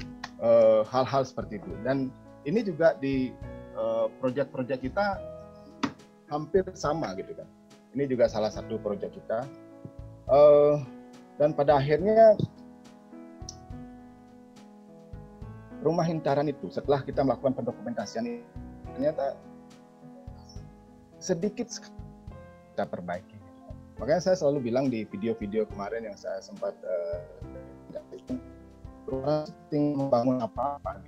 hal-hal 0.83 1.23
seperti 1.23 1.61
itu. 1.61 1.71
Dan 1.87 2.11
ini 2.43 2.67
juga 2.67 2.99
di 2.99 3.31
proyek-proyek 4.19 4.91
kita 4.91 5.21
hampir 6.31 6.63
sama 6.73 7.11
gitu 7.19 7.35
kan. 7.35 7.47
Ini 7.91 8.07
juga 8.07 8.31
salah 8.31 8.49
satu 8.49 8.79
proyek 8.79 9.11
kita. 9.11 9.43
dan 11.35 11.51
pada 11.51 11.75
akhirnya 11.75 12.39
rumah 15.81 16.05
hintaran 16.05 16.47
itu 16.47 16.69
setelah 16.71 17.01
kita 17.01 17.25
melakukan 17.25 17.57
pendokumentasian 17.57 18.23
ini 18.29 18.39
ternyata 18.95 19.35
sedikit 21.17 21.67
kita 22.71 22.85
perbaiki. 22.85 23.37
Makanya 23.97 24.21
saya 24.21 24.35
selalu 24.37 24.71
bilang 24.71 24.89
di 24.89 25.05
video-video 25.05 25.69
kemarin 25.69 26.09
yang 26.09 26.17
saya 26.17 26.41
sempat 26.41 26.73
uh, 26.81 27.21
seperti 29.05 29.77
membangun 29.93 30.41
apa-apa, 30.41 31.05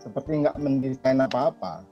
seperti 0.00 0.44
nggak 0.44 0.56
mendesain 0.56 1.20
apa-apa. 1.20 1.84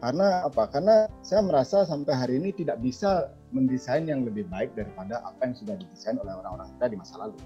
Karena 0.00 0.48
apa? 0.48 0.64
Karena 0.72 1.04
saya 1.20 1.44
merasa 1.44 1.84
sampai 1.84 2.16
hari 2.16 2.40
ini 2.40 2.56
tidak 2.56 2.80
bisa 2.80 3.28
mendesain 3.52 4.08
yang 4.08 4.24
lebih 4.24 4.48
baik 4.48 4.72
daripada 4.72 5.20
apa 5.20 5.44
yang 5.44 5.54
sudah 5.54 5.76
didesain 5.76 6.16
oleh 6.16 6.32
orang-orang 6.40 6.72
kita 6.76 6.86
di 6.88 6.96
masa 6.96 7.14
lalu. 7.20 7.36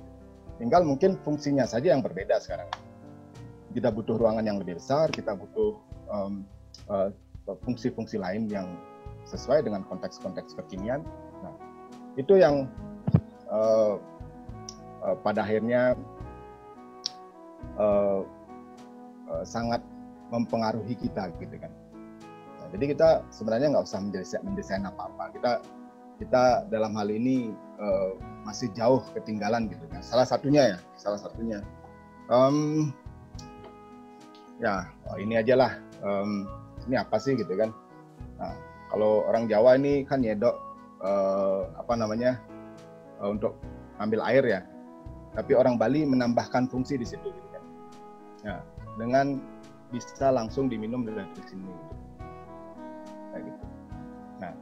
Tinggal 0.62 0.86
mungkin 0.86 1.18
fungsinya 1.26 1.66
saja 1.66 1.90
yang 1.90 1.98
berbeda 1.98 2.38
sekarang. 2.38 2.70
Kita 3.74 3.90
butuh 3.90 4.14
ruangan 4.14 4.46
yang 4.46 4.62
lebih 4.62 4.78
besar, 4.78 5.10
kita 5.10 5.34
butuh 5.34 5.82
um, 6.06 6.46
uh, 6.86 7.10
fungsi-fungsi 7.66 8.22
lain 8.22 8.46
yang 8.46 8.70
sesuai 9.26 9.66
dengan 9.66 9.82
konteks-konteks 9.90 10.54
kekinian. 10.54 11.02
Nah, 11.42 11.54
itu 12.14 12.38
yang 12.38 12.70
uh, 13.50 13.98
uh, 15.02 15.16
pada 15.26 15.42
akhirnya 15.42 15.98
uh, 17.82 18.22
uh, 19.26 19.42
sangat 19.42 19.82
mempengaruhi 20.30 20.94
kita 20.94 21.34
gitu 21.42 21.58
kan. 21.58 21.74
Jadi 22.74 22.90
kita 22.90 23.22
sebenarnya 23.30 23.70
nggak 23.70 23.86
usah 23.86 24.02
mendesain, 24.02 24.42
mendesain 24.42 24.82
apa-apa. 24.82 25.30
Kita 25.30 25.62
kita 26.18 26.66
dalam 26.74 26.98
hal 26.98 27.06
ini 27.06 27.54
uh, 27.78 28.18
masih 28.42 28.66
jauh 28.74 28.98
ketinggalan 29.14 29.70
gitu 29.70 29.86
kan. 29.94 30.02
Salah 30.02 30.26
satunya 30.26 30.74
ya, 30.74 30.78
salah 30.98 31.22
satunya. 31.22 31.62
Um, 32.26 32.90
ya 34.58 34.90
oh 35.06 35.22
ini 35.22 35.38
aja 35.38 35.54
lah. 35.54 35.72
Um, 36.02 36.50
ini 36.90 36.98
apa 36.98 37.14
sih 37.22 37.38
gitu 37.38 37.54
kan. 37.54 37.70
Nah, 38.42 38.58
kalau 38.90 39.22
orang 39.30 39.46
Jawa 39.46 39.78
ini 39.78 40.02
kan 40.02 40.18
nyedok 40.26 40.58
uh, 40.98 41.70
apa 41.78 41.94
namanya 41.94 42.42
uh, 43.22 43.30
untuk 43.30 43.54
ambil 44.02 44.18
air 44.26 44.42
ya. 44.42 44.60
Tapi 45.38 45.54
orang 45.54 45.78
Bali 45.78 46.02
menambahkan 46.02 46.66
fungsi 46.66 46.98
di 46.98 47.06
situ 47.06 47.30
gitu 47.30 47.48
kan. 47.54 47.62
Ya, 48.42 48.56
dengan 48.98 49.38
bisa 49.94 50.34
langsung 50.34 50.66
diminum 50.66 51.06
dari 51.06 51.22
sini. 51.46 52.02
Kayak 53.34 53.50
gitu. 53.50 53.64
Nah, 54.38 54.52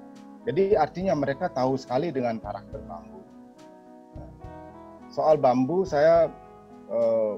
jadi 0.48 0.64
artinya 0.80 1.12
mereka 1.12 1.52
tahu 1.52 1.76
sekali 1.76 2.08
dengan 2.08 2.40
karakter 2.40 2.80
bambu. 2.88 3.20
Nah, 4.16 4.30
soal 5.12 5.36
bambu 5.36 5.84
saya 5.84 6.32
uh, 6.88 7.36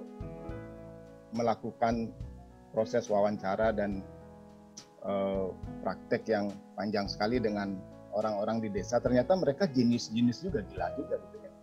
melakukan 1.34 2.14
proses 2.70 3.10
wawancara 3.10 3.74
dan 3.74 3.98
uh, 5.02 5.50
praktek 5.82 6.30
yang 6.30 6.54
panjang 6.78 7.10
sekali 7.10 7.42
dengan 7.42 7.74
orang-orang 8.14 8.62
di 8.62 8.70
desa 8.70 9.02
ternyata 9.02 9.34
mereka 9.34 9.66
jenis-jenis 9.66 10.46
juga 10.46 10.62
gila 10.70 10.86
juga 10.94 11.18
gitu 11.18 11.36
kan. 11.42 11.54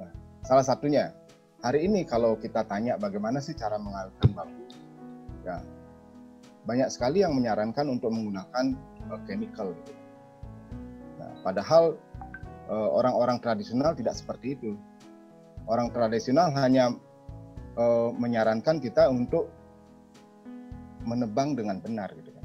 Nah, 0.00 0.10
salah 0.40 0.64
satunya 0.64 1.12
hari 1.60 1.84
ini 1.84 2.08
kalau 2.08 2.40
kita 2.40 2.64
tanya 2.64 2.96
bagaimana 2.96 3.44
sih 3.44 3.52
cara 3.52 3.76
mengawetkan 3.76 4.32
bambu, 4.32 4.64
ya 5.44 5.60
banyak 6.68 6.92
sekali 6.92 7.24
yang 7.24 7.32
menyarankan 7.32 7.88
untuk 7.88 8.12
menggunakan 8.12 8.76
uh, 9.08 9.20
chemical. 9.24 9.72
Gitu. 9.72 9.92
Nah, 11.16 11.32
padahal 11.40 11.96
uh, 12.68 12.88
orang-orang 12.92 13.40
tradisional 13.40 13.96
tidak 13.96 14.12
seperti 14.12 14.52
itu. 14.52 14.76
Orang 15.64 15.88
tradisional 15.96 16.52
hanya 16.52 16.92
uh, 17.80 18.12
menyarankan 18.12 18.84
kita 18.84 19.08
untuk 19.08 19.48
menebang 21.08 21.56
dengan 21.56 21.80
benar 21.80 22.12
gitu 22.12 22.36
kan. 22.36 22.44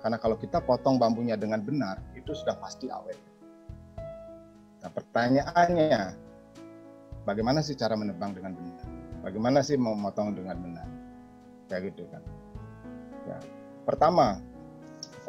Karena 0.00 0.16
kalau 0.16 0.40
kita 0.40 0.64
potong 0.64 0.96
bambunya 0.96 1.36
dengan 1.36 1.60
benar, 1.60 2.00
itu 2.16 2.32
sudah 2.32 2.56
pasti 2.56 2.88
awet. 2.88 3.20
Nah, 4.80 4.88
pertanyaannya, 4.88 6.16
bagaimana 7.28 7.60
sih 7.60 7.76
cara 7.76 7.92
menebang 7.92 8.32
dengan 8.32 8.56
benar? 8.56 8.88
Bagaimana 9.20 9.60
sih 9.60 9.76
memotong 9.76 10.32
dengan 10.32 10.56
benar? 10.56 10.88
Kayak 11.68 11.92
gitu 11.92 12.08
kan. 12.08 12.24
Ya. 13.30 13.38
Pertama, 13.86 14.42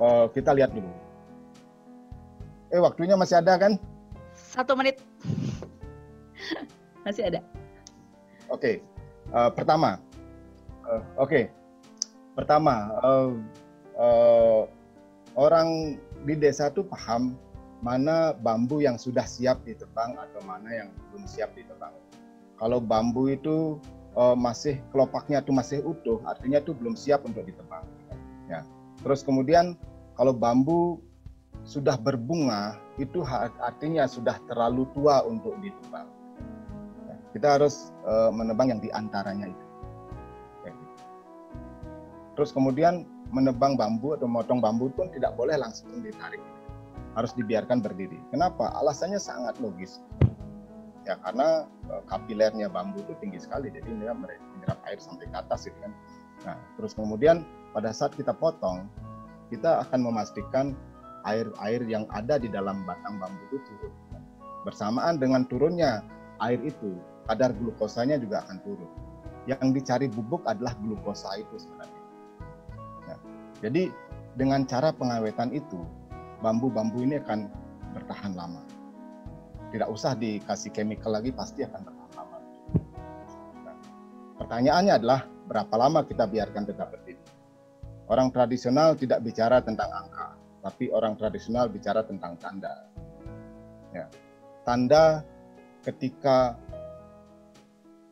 uh, 0.01 0.25
kita 0.33 0.57
lihat 0.57 0.73
dulu. 0.73 0.89
Eh, 2.73 2.81
waktunya 2.81 3.13
masih 3.13 3.37
ada 3.37 3.53
kan? 3.61 3.77
Satu 4.33 4.73
menit. 4.73 4.97
masih 7.05 7.29
ada. 7.29 7.39
Oke, 8.49 8.57
okay. 8.57 8.75
uh, 9.31 9.47
pertama, 9.53 10.01
uh, 10.83 10.99
oke, 11.15 11.29
okay. 11.29 11.43
pertama 12.35 12.91
uh, 12.99 13.31
uh, 13.95 14.61
orang 15.39 15.95
di 16.27 16.35
desa 16.35 16.67
tuh 16.67 16.83
paham 16.83 17.37
mana 17.81 18.35
bambu 18.37 18.83
yang 18.83 18.99
sudah 18.99 19.25
siap 19.25 19.63
ditebang 19.65 20.13
atau 20.19 20.41
mana 20.45 20.69
yang 20.69 20.89
belum 21.09 21.25
siap 21.25 21.55
ditebang. 21.55 21.95
Kalau 22.59 22.77
bambu 22.77 23.31
itu 23.31 23.81
uh, 24.15 24.35
masih 24.35 24.79
kelopaknya 24.91 25.39
tuh 25.43 25.55
masih 25.55 25.79
utuh, 25.83 26.19
artinya 26.27 26.59
tuh 26.63 26.75
belum 26.75 26.95
siap 26.95 27.23
untuk 27.23 27.43
ditebang. 27.47 27.83
Ya. 28.51 28.67
Terus 29.01 29.23
kemudian 29.23 29.79
kalau 30.19 30.35
bambu 30.35 30.99
sudah 31.63 31.95
berbunga, 31.95 32.77
itu 32.97 33.23
artinya 33.61 34.05
sudah 34.09 34.37
terlalu 34.49 34.89
tua 34.91 35.23
untuk 35.23 35.55
ditebang. 35.61 36.07
Ya. 37.07 37.15
Kita 37.37 37.47
harus 37.59 37.95
uh, 38.03 38.33
menebang 38.33 38.73
yang 38.73 38.81
di 38.83 38.91
antaranya 38.91 39.47
itu. 39.49 39.65
gitu. 40.67 40.85
Terus 42.35 42.51
kemudian 42.51 43.07
menebang 43.31 43.79
bambu 43.79 44.13
atau 44.19 44.27
memotong 44.27 44.59
bambu 44.59 44.91
pun 44.91 45.07
tidak 45.13 45.33
boleh 45.39 45.55
langsung 45.55 46.03
ditarik. 46.03 46.41
Harus 47.11 47.35
dibiarkan 47.35 47.83
berdiri. 47.83 48.15
Kenapa? 48.31 48.71
Alasannya 48.79 49.19
sangat 49.19 49.59
logis. 49.59 49.99
Ya 51.01 51.17
karena 51.17 51.65
e, 51.89 51.93
kapilernya 52.05 52.69
bambu 52.69 53.01
itu 53.01 53.13
tinggi 53.17 53.41
sekali, 53.41 53.73
jadi 53.73 53.89
dia 53.89 54.13
menyerap 54.13 54.79
air 54.85 55.01
sampai 55.01 55.25
ke 55.25 55.37
atas 55.37 55.65
gitu 55.65 55.77
kan. 55.81 55.93
Nah, 56.45 56.57
terus 56.77 56.93
kemudian 56.93 57.41
pada 57.73 57.89
saat 57.89 58.13
kita 58.13 58.33
potong, 58.33 58.85
kita 59.49 59.81
akan 59.87 59.99
memastikan 60.05 60.77
air-air 61.25 61.81
yang 61.85 62.05
ada 62.13 62.37
di 62.37 62.49
dalam 62.49 62.85
batang 62.85 63.17
bambu 63.17 63.41
itu 63.49 63.61
turun. 63.65 63.93
Bersamaan 64.61 65.17
dengan 65.17 65.45
turunnya 65.49 66.05
air 66.41 66.61
itu, 66.61 66.97
kadar 67.25 67.53
glukosanya 67.57 68.21
juga 68.21 68.45
akan 68.45 68.57
turun. 68.61 68.91
Yang 69.49 69.81
dicari 69.81 70.05
bubuk 70.05 70.45
adalah 70.45 70.77
glukosa 70.77 71.33
itu 71.41 71.57
sebenarnya. 71.57 72.01
Jadi 73.61 73.93
dengan 74.35 74.65
cara 74.65 74.89
pengawetan 74.89 75.53
itu, 75.53 75.77
bambu-bambu 76.41 77.05
ini 77.05 77.21
akan 77.21 77.45
bertahan 77.93 78.33
lama. 78.33 78.61
Tidak 79.71 79.87
usah 79.87 80.13
dikasih 80.19 80.75
chemical 80.75 81.15
lagi, 81.15 81.31
pasti 81.31 81.63
akan 81.63 81.79
bertahan 81.87 82.11
lama. 82.19 82.37
Pertanyaannya 84.37 84.93
adalah 84.99 85.23
berapa 85.47 85.75
lama 85.79 86.03
kita 86.03 86.27
biarkan 86.27 86.63
tetap 86.67 86.91
berdiri? 86.91 87.23
Orang 88.11 88.35
tradisional 88.35 88.99
tidak 88.99 89.23
bicara 89.23 89.63
tentang 89.63 89.87
angka, 89.87 90.35
tapi 90.59 90.91
orang 90.91 91.15
tradisional 91.15 91.71
bicara 91.71 92.03
tentang 92.03 92.35
tanda. 92.35 92.91
Ya. 93.95 94.11
Tanda 94.67 95.23
ketika 95.87 96.59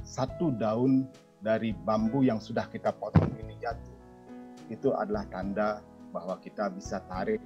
satu 0.08 0.56
daun 0.56 1.06
dari 1.44 1.76
bambu 1.76 2.24
yang 2.24 2.40
sudah 2.40 2.66
kita 2.72 2.96
potong 2.96 3.30
ini 3.38 3.56
jatuh 3.60 4.00
itu 4.70 4.94
adalah 4.94 5.26
tanda 5.30 5.82
bahwa 6.10 6.38
kita 6.42 6.70
bisa 6.74 7.02
tarik 7.10 7.42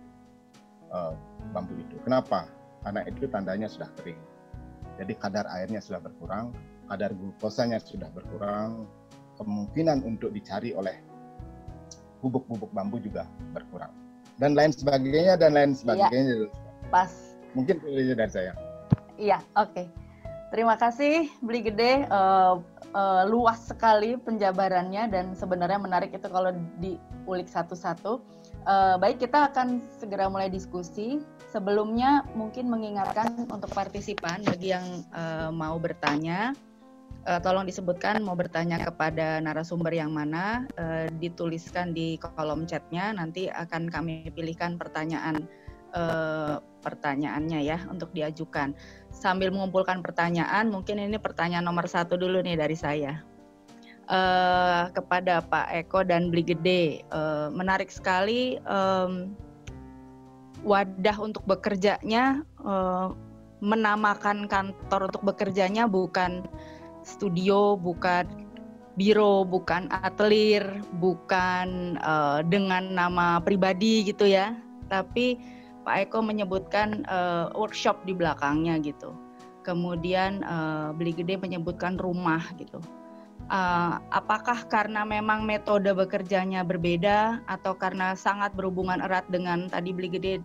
uh, 0.91 1.15
bambu 1.51 1.75
itu. 1.79 1.95
Kenapa? 2.03 2.47
Karena 2.83 3.01
itu 3.07 3.25
tandanya 3.31 3.67
sudah 3.71 3.89
kering. 3.99 4.19
Jadi 4.99 5.13
kadar 5.17 5.49
airnya 5.49 5.81
sudah 5.81 6.03
berkurang, 6.03 6.53
kadar 6.91 7.15
glukosanya 7.15 7.81
sudah 7.81 8.11
berkurang, 8.13 8.85
kemungkinan 9.41 10.05
untuk 10.05 10.29
dicari 10.35 10.75
oleh 10.77 11.01
bubuk-bubuk 12.21 12.69
bambu 12.71 13.01
juga 13.01 13.25
berkurang. 13.51 13.91
Dan 14.37 14.53
lain 14.53 14.69
sebagainya 14.69 15.39
dan 15.39 15.57
lain 15.57 15.71
sebagainya. 15.73 16.45
Iya, 16.45 16.47
pas. 16.93 17.35
Mungkin 17.53 17.81
itu 17.85 18.13
dari 18.13 18.31
saya. 18.31 18.53
Iya, 19.17 19.41
oke. 19.57 19.73
Okay. 19.73 19.87
Terima 20.53 20.77
kasih 20.77 21.33
Beli 21.41 21.65
Gede 21.65 22.05
uh, 22.13 22.61
uh, 22.93 23.23
luas 23.25 23.57
sekali 23.65 24.13
penjabarannya 24.21 25.09
dan 25.09 25.33
sebenarnya 25.33 25.81
menarik 25.81 26.13
itu 26.13 26.29
kalau 26.29 26.53
diulik 26.77 27.49
satu-satu. 27.49 28.21
Uh, 28.63 28.95
baik 29.01 29.17
kita 29.17 29.49
akan 29.49 29.81
segera 29.97 30.29
mulai 30.29 30.53
diskusi. 30.53 31.25
Sebelumnya 31.53 32.25
mungkin 32.33 32.65
mengingatkan 32.65 33.45
untuk 33.45 33.69
partisipan 33.77 34.41
bagi 34.41 34.73
yang 34.73 35.05
uh, 35.13 35.53
mau 35.53 35.77
bertanya, 35.77 36.57
uh, 37.29 37.37
tolong 37.45 37.69
disebutkan 37.69 38.25
mau 38.25 38.33
bertanya 38.33 38.81
kepada 38.81 39.37
narasumber 39.37 39.93
yang 39.93 40.09
mana, 40.09 40.65
uh, 40.81 41.05
dituliskan 41.21 41.93
di 41.93 42.17
kolom 42.17 42.65
chatnya. 42.65 43.13
Nanti 43.13 43.53
akan 43.53 43.85
kami 43.85 44.33
pilihkan 44.33 44.81
pertanyaan 44.81 45.45
uh, 45.93 46.57
pertanyaannya 46.81 47.61
ya 47.61 47.85
untuk 47.85 48.09
diajukan. 48.17 48.73
Sambil 49.13 49.53
mengumpulkan 49.53 50.01
pertanyaan, 50.01 50.73
mungkin 50.73 50.97
ini 50.97 51.21
pertanyaan 51.21 51.69
nomor 51.69 51.85
satu 51.85 52.17
dulu 52.17 52.41
nih 52.41 52.57
dari 52.57 52.73
saya. 52.73 53.21
Uh, 54.09 54.89
kepada 54.89 55.45
Pak 55.45 55.69
Eko 55.85 56.01
dan 56.01 56.33
Beli 56.33 56.49
Gede, 56.49 57.05
uh, 57.13 57.53
menarik 57.53 57.93
sekali 57.93 58.57
um, 58.65 59.37
wadah 60.63 61.17
untuk 61.19 61.43
bekerjanya, 61.45 62.41
uh, 62.63 63.11
menamakan 63.63 64.47
kantor 64.47 65.11
untuk 65.11 65.23
bekerjanya 65.23 65.87
bukan 65.87 66.43
studio, 67.03 67.75
bukan 67.79 68.27
biro, 68.95 69.43
bukan 69.43 69.89
atelier, 69.91 70.63
bukan 70.99 71.99
uh, 72.03 72.43
dengan 72.45 72.93
nama 72.93 73.41
pribadi 73.41 74.05
gitu 74.05 74.27
ya, 74.27 74.53
tapi 74.87 75.39
Pak 75.83 76.07
Eko 76.07 76.23
menyebutkan 76.23 77.03
uh, 77.11 77.51
workshop 77.57 77.99
di 78.07 78.15
belakangnya 78.15 78.79
gitu. 78.79 79.11
Kemudian 79.67 80.43
uh, 80.43 80.95
Beli 80.95 81.11
Gede 81.15 81.35
menyebutkan 81.39 81.99
rumah 81.99 82.43
gitu. 82.55 82.79
Uh, 83.51 83.99
apakah 84.15 84.63
karena 84.71 85.03
memang 85.03 85.43
metode 85.43 85.91
bekerjanya 85.91 86.63
berbeda 86.63 87.43
atau 87.51 87.75
karena 87.75 88.15
sangat 88.15 88.55
berhubungan 88.55 89.03
erat 89.03 89.27
dengan 89.27 89.67
tadi 89.67 89.91
Beli 89.91 90.09
Gede 90.15 90.39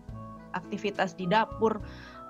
aktivitas 0.53 1.15
di 1.15 1.31
dapur 1.31 1.79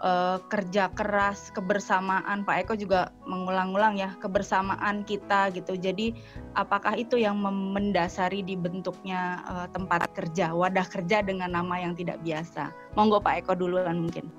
uh, 0.03 0.39
kerja 0.51 0.91
keras, 0.95 1.51
kebersamaan. 1.55 2.47
Pak 2.47 2.67
Eko 2.67 2.75
juga 2.79 3.11
mengulang-ulang 3.27 3.99
ya 3.99 4.15
kebersamaan 4.19 5.03
kita 5.07 5.51
gitu. 5.55 5.75
Jadi 5.75 6.15
apakah 6.55 6.95
itu 6.99 7.19
yang 7.19 7.39
mendasari 7.43 8.43
dibentuknya 8.43 9.43
uh, 9.47 9.67
tempat 9.71 10.11
kerja, 10.15 10.55
wadah 10.55 10.87
kerja 10.87 11.23
dengan 11.23 11.55
nama 11.55 11.81
yang 11.81 11.95
tidak 11.95 12.21
biasa? 12.23 12.71
Monggo 12.95 13.19
Pak 13.23 13.45
Eko 13.45 13.53
duluan 13.59 14.05
mungkin. 14.07 14.31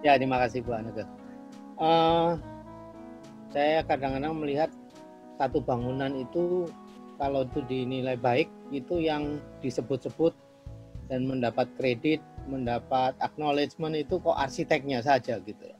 Ya 0.00 0.16
terima 0.16 0.40
kasih 0.40 0.64
Bu 0.64 0.72
Anega. 0.72 1.04
Uh, 1.80 2.36
saya 3.50 3.82
kadang-kadang 3.82 4.34
melihat 4.38 4.70
satu 5.38 5.58
bangunan 5.62 6.14
itu 6.14 6.70
kalau 7.18 7.44
itu 7.44 7.60
dinilai 7.66 8.16
baik 8.16 8.48
itu 8.70 9.02
yang 9.02 9.42
disebut-sebut 9.60 10.32
dan 11.10 11.26
mendapat 11.26 11.66
kredit 11.74 12.22
mendapat 12.48 13.12
acknowledgement 13.20 13.98
itu 13.98 14.16
kok 14.22 14.38
arsiteknya 14.38 15.04
saja 15.04 15.42
gitu 15.42 15.60
ya. 15.60 15.78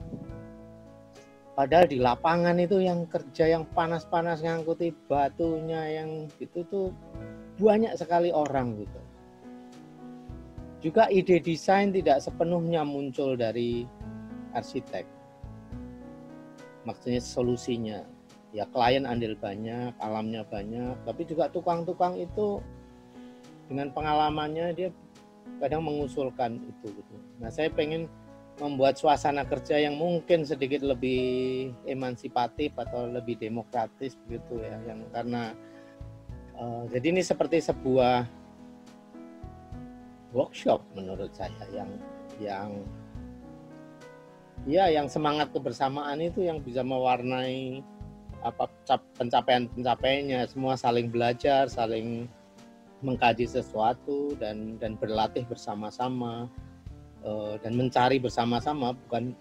Padahal 1.54 1.86
di 1.90 1.98
lapangan 2.00 2.56
itu 2.56 2.80
yang 2.80 3.04
kerja 3.04 3.52
yang 3.52 3.68
panas-panas 3.76 4.40
ngangkuti 4.40 4.96
batunya 5.10 6.02
yang 6.02 6.30
itu 6.40 6.64
tuh 6.72 6.94
banyak 7.60 7.92
sekali 8.00 8.32
orang 8.32 8.80
gitu. 8.80 9.00
Juga 10.80 11.12
ide 11.12 11.36
desain 11.44 11.92
tidak 11.92 12.24
sepenuhnya 12.24 12.80
muncul 12.80 13.36
dari 13.36 13.84
arsitek. 14.56 15.19
Maksudnya 16.90 17.22
solusinya 17.22 17.98
ya 18.50 18.66
klien 18.74 19.06
andil 19.06 19.38
banyak, 19.38 19.94
alamnya 20.02 20.42
banyak, 20.42 20.98
tapi 21.06 21.22
juga 21.22 21.46
tukang-tukang 21.46 22.18
itu 22.18 22.58
dengan 23.70 23.94
pengalamannya 23.94 24.74
dia 24.74 24.90
kadang 25.62 25.86
mengusulkan 25.86 26.58
itu 26.58 26.90
gitu. 26.90 27.14
Nah 27.38 27.46
saya 27.54 27.70
pengen 27.70 28.10
membuat 28.58 28.98
suasana 28.98 29.46
kerja 29.46 29.80
yang 29.80 29.96
mungkin 29.96 30.44
sedikit 30.44 30.84
lebih 30.84 31.70
emansipatif 31.88 32.76
atau 32.76 33.08
lebih 33.08 33.40
demokratis 33.40 34.20
begitu 34.26 34.60
ya 34.60 34.76
yang 34.84 35.00
karena 35.14 35.56
uh, 36.60 36.84
jadi 36.92 37.16
ini 37.16 37.22
seperti 37.24 37.64
sebuah 37.64 38.28
workshop 40.36 40.84
menurut 40.92 41.32
saya 41.32 41.64
yang 41.72 41.90
yang 42.36 42.70
ya 44.68 44.88
yang 44.92 45.08
semangat 45.08 45.52
kebersamaan 45.52 46.20
itu 46.20 46.44
yang 46.44 46.60
bisa 46.60 46.84
mewarnai 46.84 47.84
apa 48.40 48.68
pencapaian-pencapaiannya. 49.16 50.48
Semua 50.48 50.76
saling 50.76 51.12
belajar 51.12 51.68
saling 51.68 52.28
mengkaji 53.00 53.48
sesuatu 53.48 54.36
dan 54.36 54.76
dan 54.76 54.96
berlatih 54.96 55.44
bersama-sama 55.48 56.48
uh, 57.24 57.54
dan 57.60 57.76
mencari 57.76 58.20
bersama-sama. 58.20 58.96
Bukan 59.06 59.36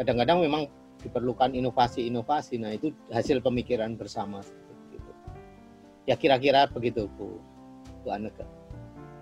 kadang-kadang 0.00 0.40
memang 0.40 0.68
diperlukan 1.04 1.52
inovasi-inovasi. 1.52 2.60
Nah 2.60 2.72
itu 2.76 2.92
hasil 3.12 3.44
pemikiran 3.44 3.96
bersama 3.96 4.40
gitu. 4.92 5.10
ya 6.08 6.16
kira-kira 6.16 6.64
begitu 6.68 7.08
Bu. 7.16 7.40
Bu 8.04 8.08
Aneka 8.12 8.44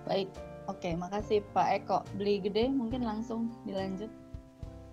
baik. 0.06 0.28
Oke 0.70 0.94
makasih 0.94 1.42
Pak 1.50 1.68
Eko. 1.82 1.98
Beli 2.14 2.38
gede 2.38 2.70
mungkin 2.70 3.02
langsung 3.02 3.50
dilanjut 3.66 4.10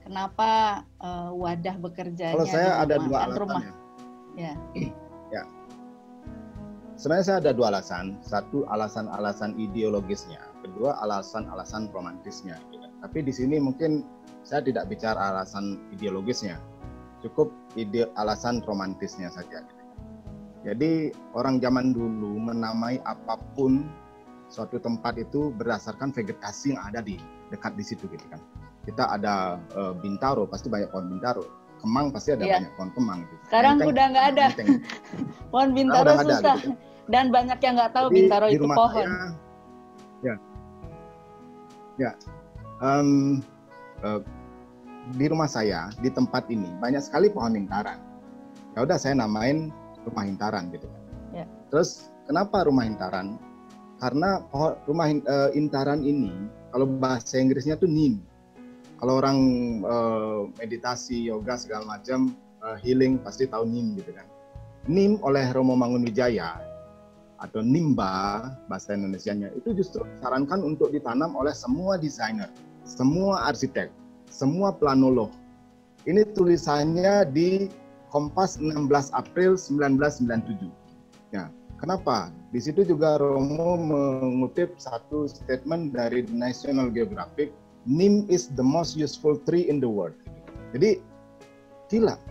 kenapa 0.10 0.82
uh, 0.98 1.30
wadah 1.38 1.78
bekerjanya 1.78 2.34
kalau 2.34 2.50
saya 2.50 2.82
ada 2.82 2.98
dua 2.98 3.30
alasan 3.30 3.38
rumah. 3.38 3.62
ya 4.34 4.54
ya 5.36 5.44
Sebenarnya 7.00 7.26
saya 7.32 7.38
ada 7.40 7.56
dua 7.56 7.72
alasan. 7.72 8.20
Satu 8.20 8.68
alasan-alasan 8.68 9.56
ideologisnya, 9.56 10.44
kedua 10.60 11.00
alasan-alasan 11.00 11.88
romantisnya. 11.96 12.60
Gitu. 12.76 12.84
Tapi 13.00 13.24
di 13.24 13.32
sini 13.32 13.56
mungkin 13.56 14.04
saya 14.44 14.60
tidak 14.68 14.92
bicara 14.92 15.32
alasan 15.32 15.80
ideologisnya, 15.96 16.60
cukup 17.24 17.56
ide 17.80 18.12
alasan 18.20 18.60
romantisnya 18.68 19.32
saja. 19.32 19.64
Gitu. 19.64 19.84
Jadi 20.68 21.16
orang 21.40 21.64
zaman 21.64 21.96
dulu 21.96 22.36
menamai 22.36 23.00
apa 23.08 23.40
pun 23.56 23.88
suatu 24.52 24.76
tempat 24.76 25.16
itu 25.24 25.56
berdasarkan 25.56 26.12
vegetasi 26.12 26.76
yang 26.76 26.84
ada 26.84 27.00
di 27.00 27.16
dekat 27.48 27.80
di 27.80 27.84
situ 27.88 28.12
gitu 28.12 28.28
kan. 28.28 28.44
Kita 28.90 29.06
ada 29.14 29.62
e, 29.78 29.82
bintaro, 30.02 30.50
pasti 30.50 30.66
banyak 30.66 30.90
pohon 30.90 31.14
bintaro. 31.14 31.46
Kemang 31.78 32.10
pasti 32.10 32.34
ada 32.34 32.44
iya. 32.44 32.58
banyak 32.58 32.74
pohon 32.74 32.90
kemang. 32.98 33.20
Gitu. 33.22 33.36
Sekarang 33.46 33.74
Menteng, 33.78 33.92
udah 33.94 34.06
nggak 34.10 34.26
ada. 34.34 34.46
pohon 35.54 35.70
bintaro 35.78 36.12
susah. 36.26 36.42
Ada, 36.42 36.54
gitu 36.58 36.90
dan 37.10 37.34
banyak 37.34 37.60
yang 37.60 37.74
nggak 37.76 37.92
tahu 37.92 38.08
Jadi, 38.14 38.18
bintaro 38.22 38.48
itu 38.48 38.66
pohon. 38.70 39.08
Saya, 39.10 39.26
ya, 40.22 40.36
ya. 41.98 42.12
Um, 42.80 43.42
uh, 44.06 44.22
di 45.18 45.26
rumah 45.26 45.50
saya 45.50 45.90
di 46.00 46.14
tempat 46.14 46.48
ini 46.54 46.70
banyak 46.78 47.02
sekali 47.02 47.34
pohon 47.34 47.58
intaran. 47.58 47.98
Ya 48.78 48.86
udah 48.86 48.96
saya 49.02 49.18
namain 49.18 49.74
rumah 50.06 50.24
intaran 50.24 50.70
gitu. 50.70 50.86
Ya. 51.34 51.50
Terus 51.74 52.14
kenapa 52.30 52.70
rumah 52.70 52.86
intaran? 52.86 53.42
Karena 54.00 54.46
pohon 54.54 54.78
rumah 54.86 55.10
uh, 55.10 55.50
intaran 55.58 56.06
ini 56.06 56.32
kalau 56.70 56.86
bahasa 56.86 57.42
Inggrisnya 57.42 57.76
tuh 57.76 57.90
nim. 57.90 58.22
Kalau 59.00 59.24
orang 59.24 59.40
uh, 59.88 60.52
meditasi, 60.60 61.32
yoga 61.32 61.56
segala 61.56 61.88
macam 61.88 62.36
uh, 62.60 62.76
healing 62.84 63.16
pasti 63.24 63.48
tahu 63.48 63.64
nim 63.64 63.96
gitu 63.96 64.12
kan. 64.12 64.28
Nim 64.92 65.16
oleh 65.24 65.48
Romo 65.56 65.80
Mangunwijaya 65.80 66.60
atau 67.40 67.64
nimba 67.64 68.52
bahasa 68.68 68.92
Indonesia-nya 68.92 69.56
itu 69.56 69.72
justru 69.72 70.04
disarankan 70.04 70.60
untuk 70.60 70.92
ditanam 70.92 71.32
oleh 71.40 71.56
semua 71.56 71.96
desainer, 71.96 72.52
semua 72.84 73.48
arsitek, 73.48 73.88
semua 74.28 74.76
planolog. 74.76 75.32
Ini 76.04 76.28
tulisannya 76.36 77.28
di 77.32 77.72
Kompas 78.12 78.60
16 78.60 78.92
April 79.16 79.56
1997. 79.56 80.68
Ya, 81.32 81.48
kenapa? 81.80 82.34
Di 82.50 82.60
situ 82.60 82.82
juga 82.84 83.22
Romo 83.22 83.78
mengutip 83.78 84.76
satu 84.82 85.30
statement 85.30 85.94
dari 85.94 86.26
National 86.34 86.90
Geographic, 86.90 87.54
Nim 87.90 88.30
is 88.30 88.54
the 88.54 88.62
most 88.62 88.94
useful 88.94 89.42
tree 89.50 89.66
in 89.66 89.82
the 89.82 89.90
world. 89.90 90.14
Jadi 90.78 91.02
gila, 91.90 92.22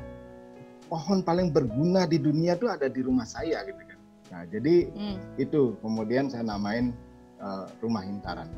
pohon 0.87 1.19
paling 1.27 1.51
berguna 1.51 2.07
di 2.07 2.23
dunia 2.23 2.55
itu 2.55 2.71
ada 2.71 2.87
di 2.87 3.03
rumah 3.03 3.27
saya 3.27 3.67
gitu 3.67 3.89
Nah, 4.29 4.45
jadi 4.45 4.93
hmm. 4.93 5.41
itu 5.41 5.73
kemudian 5.81 6.29
saya 6.29 6.45
namain 6.45 6.93
uh, 7.41 7.65
rumah 7.81 8.05
hintaran. 8.05 8.49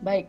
Baik. 0.00 0.28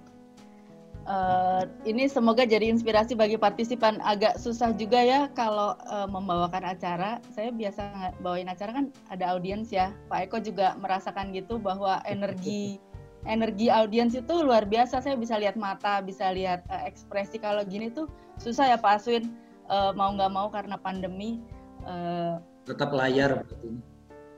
Uh, 1.05 1.69
ini 1.85 2.09
semoga 2.09 2.49
jadi 2.49 2.65
inspirasi 2.65 3.13
bagi 3.13 3.37
partisipan. 3.37 4.01
Agak 4.01 4.41
susah 4.41 4.73
juga 4.73 4.97
ya 5.05 5.29
kalau 5.37 5.77
uh, 5.87 6.09
membawakan 6.09 6.65
acara. 6.65 7.21
Saya 7.29 7.53
biasa 7.53 8.11
bawain 8.19 8.49
acara 8.49 8.73
kan 8.73 8.85
ada 9.13 9.37
audiens 9.37 9.69
ya. 9.69 9.93
Pak 10.09 10.27
Eko 10.27 10.37
juga 10.41 10.73
merasakan 10.81 11.31
gitu 11.31 11.61
bahwa 11.61 12.01
energi 12.09 12.81
energi 13.25 13.69
audiens 13.69 14.13
itu 14.13 14.33
luar 14.41 14.65
biasa. 14.65 15.01
Saya 15.01 15.19
bisa 15.19 15.37
lihat 15.37 15.57
mata, 15.59 16.01
bisa 16.01 16.31
lihat 16.31 16.65
uh, 16.71 16.85
ekspresi. 16.85 17.41
Kalau 17.41 17.61
gini 17.65 17.91
tuh 17.91 18.09
susah 18.41 18.73
ya 18.73 18.77
Pak 18.79 19.01
Aswin. 19.01 19.33
Uh, 19.65 19.89
mau 19.97 20.13
nggak 20.13 20.29
mau 20.29 20.47
karena 20.53 20.77
pandemi. 20.77 21.41
Uh, 21.85 22.37
tetap 22.65 22.93
layar 22.93 23.41
berarti 23.41 23.95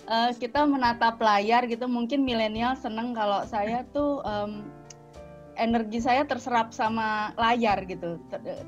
uh, 0.07 0.31
kita 0.33 0.63
menatap 0.65 1.19
layar 1.19 1.67
gitu 1.67 1.85
mungkin 1.85 2.23
milenial 2.23 2.73
seneng 2.79 3.11
kalau 3.11 3.43
saya 3.45 3.83
tuh 3.91 4.23
um, 4.23 4.67
energi 5.59 6.01
saya 6.01 6.23
terserap 6.23 6.71
sama 6.71 7.35
layar 7.35 7.83
gitu 7.85 8.17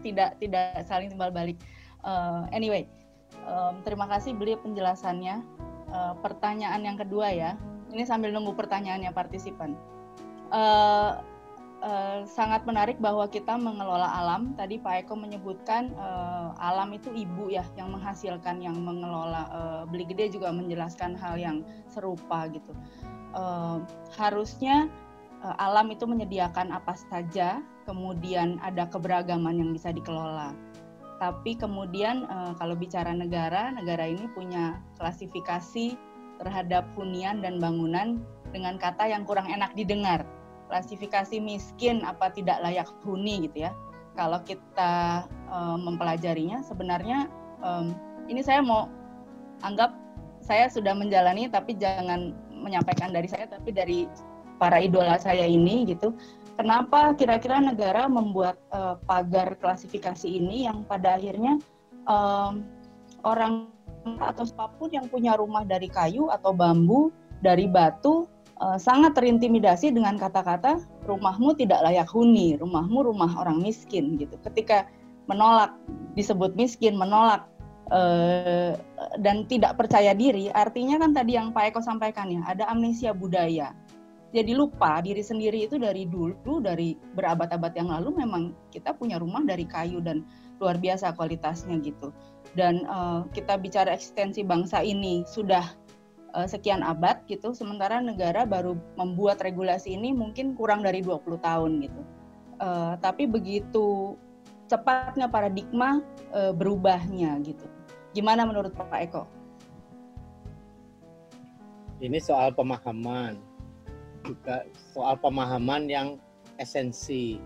tidak 0.04 0.36
tidak 0.42 0.84
saling 0.86 1.10
timbal 1.10 1.32
balik 1.32 1.58
uh, 2.04 2.46
anyway 2.52 2.86
um, 3.48 3.80
terima 3.88 4.06
kasih 4.12 4.36
beli 4.36 4.60
penjelasannya 4.60 5.42
uh, 5.92 6.14
pertanyaan 6.20 6.84
yang 6.84 6.98
kedua 7.00 7.32
ya 7.32 7.52
ini 7.90 8.06
sambil 8.06 8.30
nunggu 8.30 8.54
pertanyaannya 8.54 9.10
partisipan 9.16 9.74
uh, 10.52 11.24
sangat 12.28 12.68
menarik 12.68 13.00
bahwa 13.00 13.26
kita 13.28 13.56
mengelola 13.56 14.08
alam. 14.08 14.54
Tadi 14.56 14.80
Pak 14.80 15.08
Eko 15.08 15.16
menyebutkan 15.16 15.96
uh, 15.96 16.52
alam 16.60 16.92
itu 16.92 17.12
ibu 17.16 17.52
ya 17.52 17.64
yang 17.80 17.96
menghasilkan, 17.96 18.60
yang 18.60 18.76
mengelola. 18.80 19.48
Uh, 19.52 19.82
Beli 19.88 20.08
Gede 20.08 20.36
juga 20.36 20.52
menjelaskan 20.52 21.16
hal 21.16 21.40
yang 21.40 21.58
serupa 21.88 22.48
gitu. 22.52 22.72
Uh, 23.32 23.84
harusnya 24.18 24.90
uh, 25.44 25.56
alam 25.62 25.92
itu 25.94 26.04
menyediakan 26.04 26.74
apa 26.76 26.98
saja, 26.98 27.64
kemudian 27.88 28.60
ada 28.62 28.88
keberagaman 28.90 29.60
yang 29.60 29.72
bisa 29.72 29.94
dikelola. 29.94 30.52
Tapi 31.20 31.60
kemudian 31.60 32.24
uh, 32.32 32.56
kalau 32.56 32.80
bicara 32.80 33.12
negara, 33.12 33.76
negara 33.76 34.08
ini 34.08 34.24
punya 34.32 34.80
klasifikasi 34.96 36.00
terhadap 36.40 36.88
hunian 36.96 37.44
dan 37.44 37.60
bangunan 37.60 38.24
dengan 38.56 38.80
kata 38.80 39.12
yang 39.12 39.28
kurang 39.28 39.52
enak 39.52 39.76
didengar 39.76 40.24
klasifikasi 40.70 41.42
miskin 41.42 42.06
apa 42.06 42.30
tidak 42.30 42.62
layak 42.62 42.88
huni 43.04 43.50
gitu 43.50 43.68
ya. 43.68 43.72
Kalau 44.14 44.40
kita 44.46 45.26
um, 45.50 45.90
mempelajarinya 45.90 46.62
sebenarnya 46.62 47.28
um, 47.66 47.98
ini 48.30 48.46
saya 48.46 48.62
mau 48.62 48.88
anggap 49.66 49.92
saya 50.40 50.72
sudah 50.72 50.96
menjalani 50.96 51.52
tapi 51.52 51.76
jangan 51.76 52.32
menyampaikan 52.54 53.12
dari 53.12 53.28
saya 53.28 53.50
tapi 53.50 53.74
dari 53.74 54.06
para 54.62 54.78
idola 54.80 55.18
saya 55.18 55.44
ini 55.48 55.90
gitu. 55.90 56.14
Kenapa 56.60 57.16
kira-kira 57.16 57.64
negara 57.64 58.12
membuat 58.12 58.60
uh, 58.76 59.00
pagar 59.08 59.56
klasifikasi 59.64 60.28
ini 60.28 60.68
yang 60.68 60.84
pada 60.84 61.16
akhirnya 61.16 61.56
um, 62.04 62.68
orang 63.24 63.72
atau 64.20 64.44
siapa 64.44 64.76
pun 64.76 64.92
yang 64.92 65.08
punya 65.08 65.40
rumah 65.40 65.64
dari 65.64 65.88
kayu 65.88 66.28
atau 66.28 66.52
bambu, 66.52 67.12
dari 67.40 67.68
batu 67.68 68.28
uh, 68.60 68.78
sangat 68.78 69.16
terintimidasi 69.16 69.92
dengan 69.92 70.20
kata-kata 70.20 70.84
rumahmu 71.08 71.56
tidak 71.58 71.82
layak 71.84 72.08
huni, 72.12 72.60
rumahmu 72.60 73.08
rumah 73.08 73.32
orang 73.40 73.64
miskin 73.64 74.20
gitu. 74.20 74.36
Ketika 74.46 74.86
menolak 75.26 75.74
disebut 76.14 76.54
miskin, 76.60 77.00
menolak 77.00 77.48
uh, 77.90 78.76
dan 79.20 79.48
tidak 79.48 79.80
percaya 79.80 80.14
diri, 80.14 80.52
artinya 80.54 81.00
kan 81.00 81.16
tadi 81.16 81.40
yang 81.40 81.56
Pak 81.56 81.74
Eko 81.74 81.80
sampaikan 81.82 82.30
ya, 82.30 82.42
ada 82.46 82.68
amnesia 82.70 83.16
budaya. 83.16 83.74
Jadi 84.30 84.54
lupa 84.54 85.02
diri 85.02 85.26
sendiri 85.26 85.66
itu 85.66 85.82
dari 85.82 86.06
dulu, 86.06 86.62
dari 86.62 86.94
berabad-abad 87.18 87.74
yang 87.74 87.90
lalu 87.90 88.22
memang 88.22 88.54
kita 88.70 88.94
punya 88.94 89.18
rumah 89.18 89.42
dari 89.42 89.66
kayu 89.66 90.06
dan 90.06 90.22
luar 90.62 90.78
biasa 90.78 91.18
kualitasnya 91.18 91.82
gitu. 91.82 92.14
Dan 92.54 92.86
uh, 92.86 93.26
kita 93.34 93.58
bicara 93.58 93.90
eksistensi 93.90 94.46
bangsa 94.46 94.86
ini 94.86 95.26
sudah 95.26 95.66
uh, 96.34 96.48
sekian 96.48 96.82
abad 96.86 97.22
gitu 97.26 97.54
sementara 97.54 98.02
negara 98.02 98.46
baru 98.46 98.78
membuat 98.98 99.42
regulasi 99.42 99.96
ini 99.98 100.14
mungkin 100.14 100.54
kurang 100.54 100.86
dari 100.86 101.02
20 101.02 101.40
tahun 101.42 101.72
gitu. 101.86 102.02
Uh, 102.60 102.94
tapi 103.00 103.24
begitu 103.24 104.20
cepatnya 104.68 105.32
paradigma 105.32 106.04
uh, 106.36 106.52
berubahnya 106.52 107.40
gitu. 107.42 107.66
Gimana 108.14 108.46
menurut 108.46 108.74
Pak 108.76 109.00
Eko? 109.10 109.24
Ini 112.00 112.20
soal 112.24 112.56
pemahaman 112.56 113.50
juga 114.24 114.68
soal 114.92 115.16
pemahaman 115.20 115.88
yang 115.88 116.08
esensi. 116.60 117.40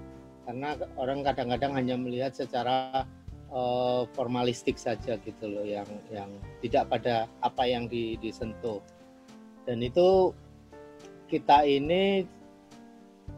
Karena 0.44 0.76
orang 1.00 1.24
kadang-kadang 1.24 1.72
hanya 1.78 1.96
melihat 1.96 2.36
secara 2.36 3.08
uh, 3.54 4.04
formalistik 4.18 4.76
saja 4.76 5.16
gitu 5.22 5.45
loh 5.47 5.64
yang 5.64 5.88
yang 6.10 6.30
tidak 6.60 6.89
pada 6.89 7.30
apa 7.39 7.64
yang 7.70 7.86
di, 7.88 8.18
disentuh. 8.20 8.82
Dan 9.64 9.80
itu 9.80 10.34
kita 11.32 11.64
ini 11.64 12.28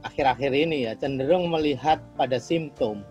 akhir-akhir 0.02 0.52
ini 0.56 0.90
ya 0.90 0.98
cenderung 0.98 1.52
melihat 1.54 2.02
pada 2.18 2.42
simptom 2.42 3.06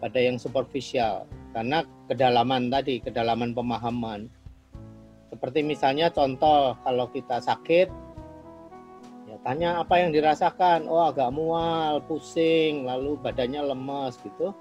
pada 0.00 0.16
yang 0.16 0.40
superficial. 0.40 1.28
Karena 1.52 1.86
kedalaman 2.08 2.72
tadi 2.72 2.98
kedalaman 3.02 3.52
pemahaman. 3.52 4.26
Seperti 5.30 5.66
misalnya 5.66 6.14
contoh 6.14 6.78
kalau 6.86 7.10
kita 7.10 7.42
sakit 7.42 7.90
tanya 9.44 9.84
apa 9.84 10.00
yang 10.00 10.10
dirasakan. 10.10 10.88
Oh 10.88 11.04
agak 11.04 11.28
mual 11.30 12.00
pusing 12.08 12.88
lalu 12.88 13.20
badannya 13.20 13.60
lemes 13.60 14.16
gitu. 14.24 14.56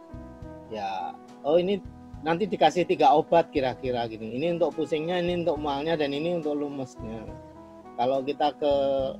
Ya 0.67 1.15
oh 1.43 1.59
ini 1.59 1.79
nanti 2.23 2.47
dikasih 2.47 2.87
tiga 2.87 3.11
obat 3.13 3.51
kira-kira 3.51 4.07
gini. 4.07 4.35
Ini 4.39 4.59
untuk 4.59 4.79
pusingnya 4.79 5.19
ini 5.19 5.43
untuk 5.43 5.59
mualnya 5.59 5.99
dan 5.99 6.15
ini 6.15 6.39
untuk 6.39 6.55
lemesnya 6.55 7.23
kalau 7.93 8.25
kita 8.25 8.57
ke 8.57 8.73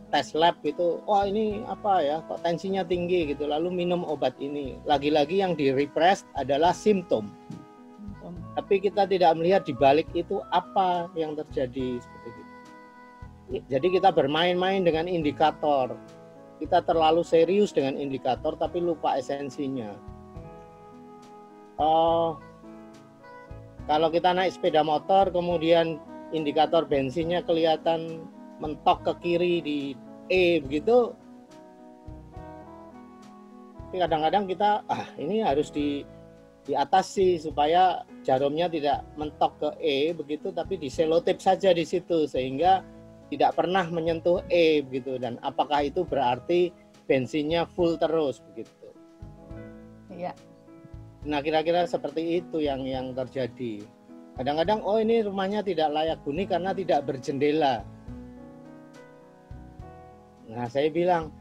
tes 0.10 0.34
lab 0.34 0.58
itu 0.66 0.98
wah 1.06 1.22
oh, 1.22 1.26
ini 1.30 1.62
apa 1.70 2.02
ya 2.02 2.18
kok 2.26 2.42
tensinya 2.42 2.82
tinggi 2.82 3.30
gitu. 3.30 3.46
Lalu 3.46 3.70
minum 3.86 4.02
obat 4.02 4.34
ini. 4.42 4.82
Lagi-lagi 4.90 5.46
yang 5.46 5.54
di 5.54 5.70
repress 5.70 6.26
adalah 6.34 6.74
simptom. 6.74 7.30
Tapi 8.54 8.82
kita 8.82 9.10
tidak 9.10 9.34
melihat 9.38 9.66
di 9.66 9.74
balik 9.74 10.10
itu 10.14 10.42
apa 10.54 11.10
yang 11.18 11.34
terjadi 11.34 12.02
seperti 12.02 12.30
itu. 12.30 12.44
Jadi 13.70 13.88
kita 13.98 14.10
bermain-main 14.14 14.82
dengan 14.86 15.10
indikator. 15.10 15.94
Kita 16.62 16.86
terlalu 16.86 17.26
serius 17.26 17.74
dengan 17.74 17.98
indikator 17.98 18.58
tapi 18.58 18.82
lupa 18.82 19.18
esensinya. 19.18 19.94
Uh, 21.82 22.38
kalau 23.90 24.08
kita 24.14 24.32
naik 24.32 24.54
sepeda 24.56 24.86
motor 24.86 25.28
kemudian 25.34 25.98
indikator 26.32 26.86
bensinnya 26.86 27.44
kelihatan 27.44 28.24
mentok 28.62 29.04
ke 29.04 29.14
kiri 29.26 29.56
di 29.60 29.80
E 30.32 30.62
begitu 30.64 31.12
tapi 33.78 33.96
kadang-kadang 34.02 34.46
kita 34.50 34.82
ah 34.90 35.06
ini 35.20 35.46
harus 35.46 35.70
di 35.70 36.02
diatasi 36.64 37.44
supaya 37.44 38.08
jarumnya 38.24 38.72
tidak 38.72 39.04
mentok 39.20 39.54
ke 39.60 39.70
E 39.84 39.98
begitu 40.16 40.50
tapi 40.56 40.80
diselotip 40.80 41.38
saja 41.44 41.76
di 41.76 41.84
situ 41.84 42.24
sehingga 42.24 42.82
tidak 43.28 43.58
pernah 43.58 43.84
menyentuh 43.90 44.46
E 44.48 44.80
begitu 44.82 45.20
dan 45.20 45.36
apakah 45.44 45.86
itu 45.86 46.08
berarti 46.08 46.72
bensinnya 47.04 47.68
full 47.76 48.00
terus 48.00 48.40
begitu? 48.48 48.72
Iya. 50.14 50.32
Nah 51.24 51.40
kira-kira 51.40 51.88
seperti 51.88 52.44
itu 52.44 52.60
yang 52.60 52.84
yang 52.84 53.16
terjadi. 53.16 53.84
Kadang-kadang 54.36 54.82
oh 54.84 54.98
ini 55.00 55.24
rumahnya 55.24 55.62
tidak 55.64 55.94
layak 55.94 56.20
huni 56.26 56.44
karena 56.44 56.76
tidak 56.76 57.06
berjendela. 57.08 57.86
Nah 60.52 60.68
saya 60.68 60.92
bilang 60.92 61.32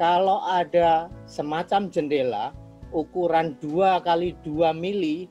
kalau 0.00 0.40
ada 0.48 1.12
semacam 1.28 1.92
jendela 1.92 2.56
ukuran 2.94 3.56
2 3.60 4.06
kali 4.06 4.32
2 4.44 4.72
mili 4.72 5.28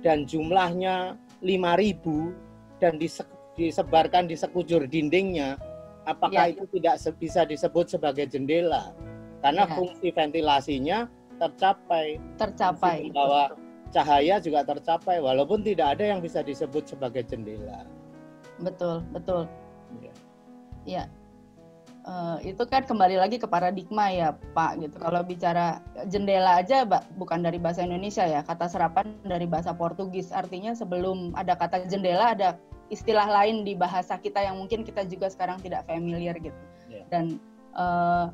dan 0.00 0.24
jumlahnya 0.24 1.14
5000 1.42 2.80
dan 2.80 2.96
di 2.96 3.08
disebarkan 3.60 4.24
di 4.24 4.38
sekujur 4.38 4.88
dindingnya, 4.88 5.60
apakah 6.08 6.48
ya. 6.48 6.56
itu 6.56 6.64
tidak 6.80 6.96
bisa 7.20 7.44
disebut 7.44 7.92
sebagai 7.92 8.24
jendela? 8.24 8.96
Karena 9.44 9.68
ya. 9.68 9.72
fungsi 9.76 10.08
ventilasinya 10.08 11.04
tercapai. 11.40 12.20
Tercapai. 12.36 13.08
Bahwa 13.10 13.56
cahaya 13.90 14.36
juga 14.38 14.62
tercapai, 14.62 15.18
walaupun 15.18 15.64
tidak 15.64 15.98
ada 15.98 16.04
yang 16.12 16.20
bisa 16.20 16.44
disebut 16.44 16.84
sebagai 16.84 17.24
jendela. 17.24 17.88
Betul, 18.60 19.00
betul. 19.10 19.48
Ya. 20.04 20.14
ya. 20.84 21.04
Uh, 22.00 22.40
itu 22.40 22.64
kan 22.64 22.80
kembali 22.88 23.20
lagi 23.20 23.36
ke 23.36 23.44
paradigma 23.44 24.08
ya 24.08 24.32
Pak 24.56 24.80
gitu. 24.80 24.96
Kalau 24.96 25.20
bicara 25.20 25.84
jendela 26.08 26.56
aja 26.56 26.88
bukan 27.20 27.44
dari 27.44 27.60
bahasa 27.60 27.84
Indonesia 27.84 28.24
ya, 28.24 28.40
kata 28.40 28.72
serapan 28.72 29.12
dari 29.24 29.44
bahasa 29.44 29.76
Portugis. 29.76 30.32
Artinya 30.32 30.72
sebelum 30.72 31.36
ada 31.36 31.52
kata 31.60 31.84
jendela 31.92 32.32
ada 32.32 32.56
istilah 32.88 33.28
lain 33.28 33.68
di 33.68 33.76
bahasa 33.76 34.16
kita 34.16 34.40
yang 34.40 34.56
mungkin 34.56 34.80
kita 34.80 35.04
juga 35.06 35.28
sekarang 35.28 35.60
tidak 35.60 35.84
familiar 35.84 36.34
gitu. 36.40 36.56
Yeah. 36.88 37.04
Dan 37.12 37.36
uh, 37.76 38.32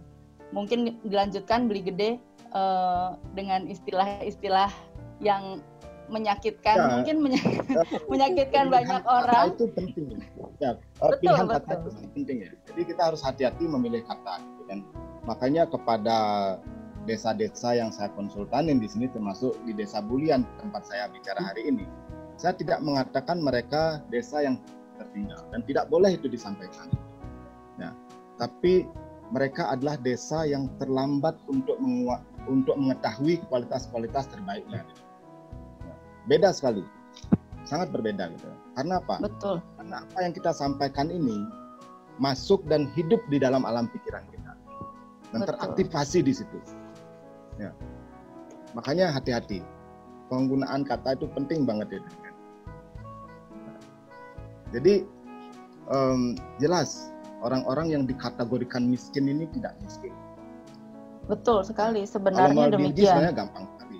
mungkin 0.54 1.02
dilanjutkan 1.02 1.66
beli 1.66 1.90
gede 1.90 2.22
uh, 2.52 3.16
dengan 3.34 3.66
istilah-istilah 3.66 4.70
yang 5.22 5.62
menyakitkan, 6.06 6.76
ya, 6.78 6.86
mungkin 6.98 7.16
menyakitkan, 7.26 7.76
menyakitkan 8.06 8.64
banyak 8.70 9.02
orang. 9.06 9.46
itu 9.58 9.66
penting. 9.74 10.06
Ya, 10.62 10.78
betul, 11.02 11.18
pilihan 11.18 11.46
betul. 11.50 11.56
kata 11.58 11.72
itu 11.82 11.90
penting 12.14 12.38
ya. 12.46 12.50
Jadi 12.70 12.82
kita 12.86 13.02
harus 13.10 13.20
hati-hati 13.24 13.64
memilih 13.66 14.06
kata 14.06 14.38
gitu. 14.38 14.62
dan 14.70 14.78
makanya 15.26 15.66
kepada 15.66 16.18
desa-desa 17.06 17.74
yang 17.74 17.90
saya 17.94 18.10
konsultanin 18.14 18.82
di 18.82 18.86
sini 18.90 19.06
termasuk 19.10 19.54
di 19.62 19.74
desa 19.74 20.02
Bulian 20.02 20.42
tempat 20.58 20.86
saya 20.90 21.06
bicara 21.06 21.38
hari 21.38 21.70
ini 21.70 21.86
saya 22.36 22.52
tidak 22.52 22.84
mengatakan 22.84 23.40
mereka 23.40 24.04
desa 24.12 24.44
yang 24.44 24.60
tertinggal 25.00 25.40
dan 25.52 25.60
tidak 25.64 25.88
boleh 25.88 26.12
itu 26.16 26.28
disampaikan. 26.28 26.88
Nah, 27.80 27.92
tapi 28.36 28.84
mereka 29.32 29.72
adalah 29.72 29.96
desa 30.00 30.44
yang 30.44 30.68
terlambat 30.76 31.36
untuk 31.48 31.76
menguat, 31.80 32.22
untuk 32.46 32.78
mengetahui 32.78 33.42
kualitas-kualitas 33.50 34.30
terbaiknya. 34.30 34.86
Beda 36.26 36.50
sekali, 36.50 36.82
sangat 37.66 37.90
berbeda 37.94 38.30
gitu. 38.34 38.48
Karena 38.74 38.98
apa? 39.02 39.22
Betul. 39.22 39.62
Karena 39.78 40.02
apa 40.02 40.18
yang 40.22 40.32
kita 40.34 40.50
sampaikan 40.54 41.10
ini 41.10 41.46
masuk 42.18 42.64
dan 42.66 42.88
hidup 42.96 43.20
di 43.28 43.36
dalam 43.36 43.62
alam 43.68 43.86
pikiran 43.92 44.24
kita 44.32 44.52
dan 45.34 45.40
Betul. 45.42 45.50
teraktivasi 45.52 46.18
di 46.24 46.32
situ. 46.32 46.58
Ya. 47.60 47.74
Makanya 48.72 49.12
hati-hati. 49.12 49.60
Penggunaan 50.26 50.82
kata 50.82 51.14
itu 51.14 51.30
penting 51.30 51.62
banget 51.62 51.98
ya. 51.98 52.00
Jadi 54.74 55.06
um, 55.86 56.34
jelas 56.58 57.14
orang-orang 57.46 57.94
yang 57.94 58.02
dikategorikan 58.10 58.90
miskin 58.90 59.30
ini 59.30 59.46
tidak 59.54 59.78
miskin. 59.86 60.10
Betul 61.26 61.66
sekali, 61.66 62.06
sebenarnya 62.06 62.54
kalau 62.54 62.74
demikian. 62.78 63.10
sebenarnya 63.18 63.34
gampang 63.34 63.64
sekali. 63.74 63.98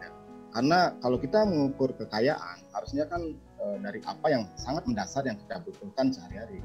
Ya. 0.00 0.08
Karena 0.52 0.78
kalau 1.00 1.18
kita 1.20 1.40
mengukur 1.48 1.90
kekayaan, 1.96 2.58
harusnya 2.76 3.04
kan 3.08 3.22
e, 3.34 3.64
dari 3.80 4.00
apa 4.04 4.26
yang 4.28 4.44
sangat 4.60 4.84
mendasar 4.84 5.24
yang 5.24 5.40
kita 5.40 5.64
butuhkan 5.64 6.12
sehari-hari. 6.12 6.60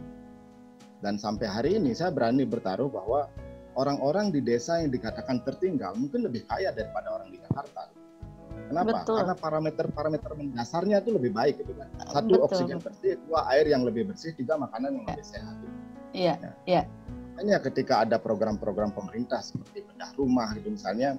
Dan 0.99 1.15
sampai 1.15 1.47
hari 1.47 1.79
ini 1.79 1.95
saya 1.95 2.11
berani 2.11 2.43
bertaruh 2.43 2.91
bahwa 2.91 3.31
orang-orang 3.79 4.35
di 4.35 4.43
desa 4.43 4.83
yang 4.83 4.91
dikatakan 4.91 5.39
tertinggal 5.47 5.95
mungkin 5.95 6.27
lebih 6.27 6.43
kaya 6.43 6.75
daripada 6.75 7.15
orang 7.15 7.31
di 7.31 7.39
Jakarta. 7.39 7.87
Kenapa? 8.69 9.01
Betul. 9.01 9.17
Karena 9.23 9.35
parameter-parameter 9.39 10.31
mendasarnya 10.35 10.99
itu 10.99 11.15
lebih 11.15 11.31
baik 11.31 11.63
gitu 11.63 11.73
kan. 11.79 11.87
Satu 12.11 12.35
Betul. 12.35 12.45
oksigen 12.45 12.79
bersih, 12.83 13.15
dua 13.25 13.47
air 13.55 13.65
yang 13.71 13.87
lebih 13.87 14.11
bersih, 14.11 14.35
tiga 14.35 14.59
makanan 14.59 14.99
yang 14.99 15.05
lebih 15.07 15.25
sehat. 15.25 15.55
Iya, 16.13 16.35
ya. 16.67 16.83
Hanya 17.39 17.63
ketika 17.63 18.03
ada 18.03 18.19
program-program 18.19 18.91
pemerintah 18.91 19.39
seperti 19.39 19.87
bedah 19.87 20.11
rumah 20.19 20.51
gitu 20.59 20.75
misalnya, 20.75 21.15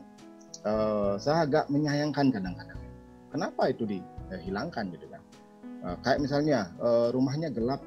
uh, 0.69 1.17
saya 1.17 1.49
agak 1.49 1.73
menyayangkan 1.73 2.29
kadang-kadang. 2.29 2.77
Kenapa 3.33 3.73
itu 3.73 3.89
dihilangkan 3.89 4.93
gitu 4.93 5.09
kan? 5.09 5.23
Uh, 5.81 5.97
kayak 6.05 6.21
misalnya 6.21 6.69
uh, 6.85 7.09
rumahnya 7.09 7.49
gelap. 7.49 7.81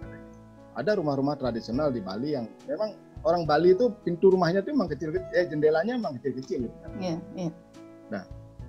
Ada 0.74 0.98
rumah-rumah 0.98 1.38
tradisional 1.38 1.94
di 1.94 2.02
Bali 2.02 2.34
yang 2.34 2.50
memang 2.66 2.98
orang 3.22 3.46
Bali 3.46 3.78
itu 3.78 3.94
pintu 4.02 4.34
rumahnya 4.34 4.66
itu 4.66 4.74
memang 4.74 4.90
kecil-kecil, 4.90 5.30
eh, 5.38 5.46
jendelanya 5.46 5.94
memang 5.94 6.18
kecil-kecil 6.18 6.66
gitu 6.66 6.78
kan. 6.82 6.90
Iya, 6.98 7.16
iya. 7.38 7.52
Nah, 8.10 8.24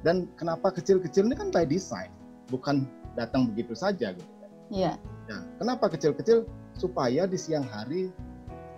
dan 0.05 0.29
kenapa 0.37 0.69
kecil-kecil 0.77 1.25
ini 1.25 1.35
kan 1.41 1.49
by 1.49 1.65
design, 1.65 2.13
bukan 2.53 2.85
datang 3.17 3.49
begitu 3.49 3.73
saja 3.73 4.13
gitu 4.13 4.33
kan. 4.45 4.51
Iya. 4.69 4.93
Nah, 5.33 5.41
kenapa 5.57 5.89
kecil-kecil? 5.89 6.45
Supaya 6.75 7.31
di 7.31 7.39
siang 7.39 7.63
hari 7.71 8.11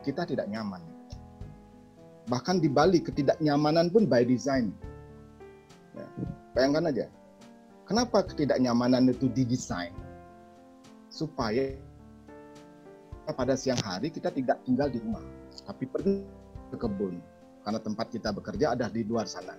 kita 0.07 0.23
tidak 0.23 0.47
nyaman. 0.47 0.79
Bahkan 2.31 2.63
di 2.63 2.71
Bali 2.71 3.03
ketidaknyamanan 3.03 3.91
pun 3.91 4.07
by 4.07 4.23
design. 4.23 4.71
Ya, 5.99 6.07
bayangkan 6.55 6.95
aja. 6.95 7.07
Kenapa 7.87 8.23
ketidaknyamanan 8.27 9.11
itu 9.11 9.27
didesain? 9.31 9.95
Supaya 11.11 11.75
pada 13.35 13.59
siang 13.59 13.79
hari 13.83 14.11
kita 14.15 14.31
tidak 14.31 14.63
tinggal 14.63 14.87
di 14.87 15.03
rumah, 15.03 15.23
tapi 15.67 15.87
pergi 15.91 16.23
ke 16.71 16.77
kebun. 16.79 17.19
Karena 17.67 17.83
tempat 17.83 18.07
kita 18.15 18.31
bekerja 18.31 18.79
ada 18.79 18.87
di 18.87 19.03
luar 19.03 19.27
sana. 19.27 19.55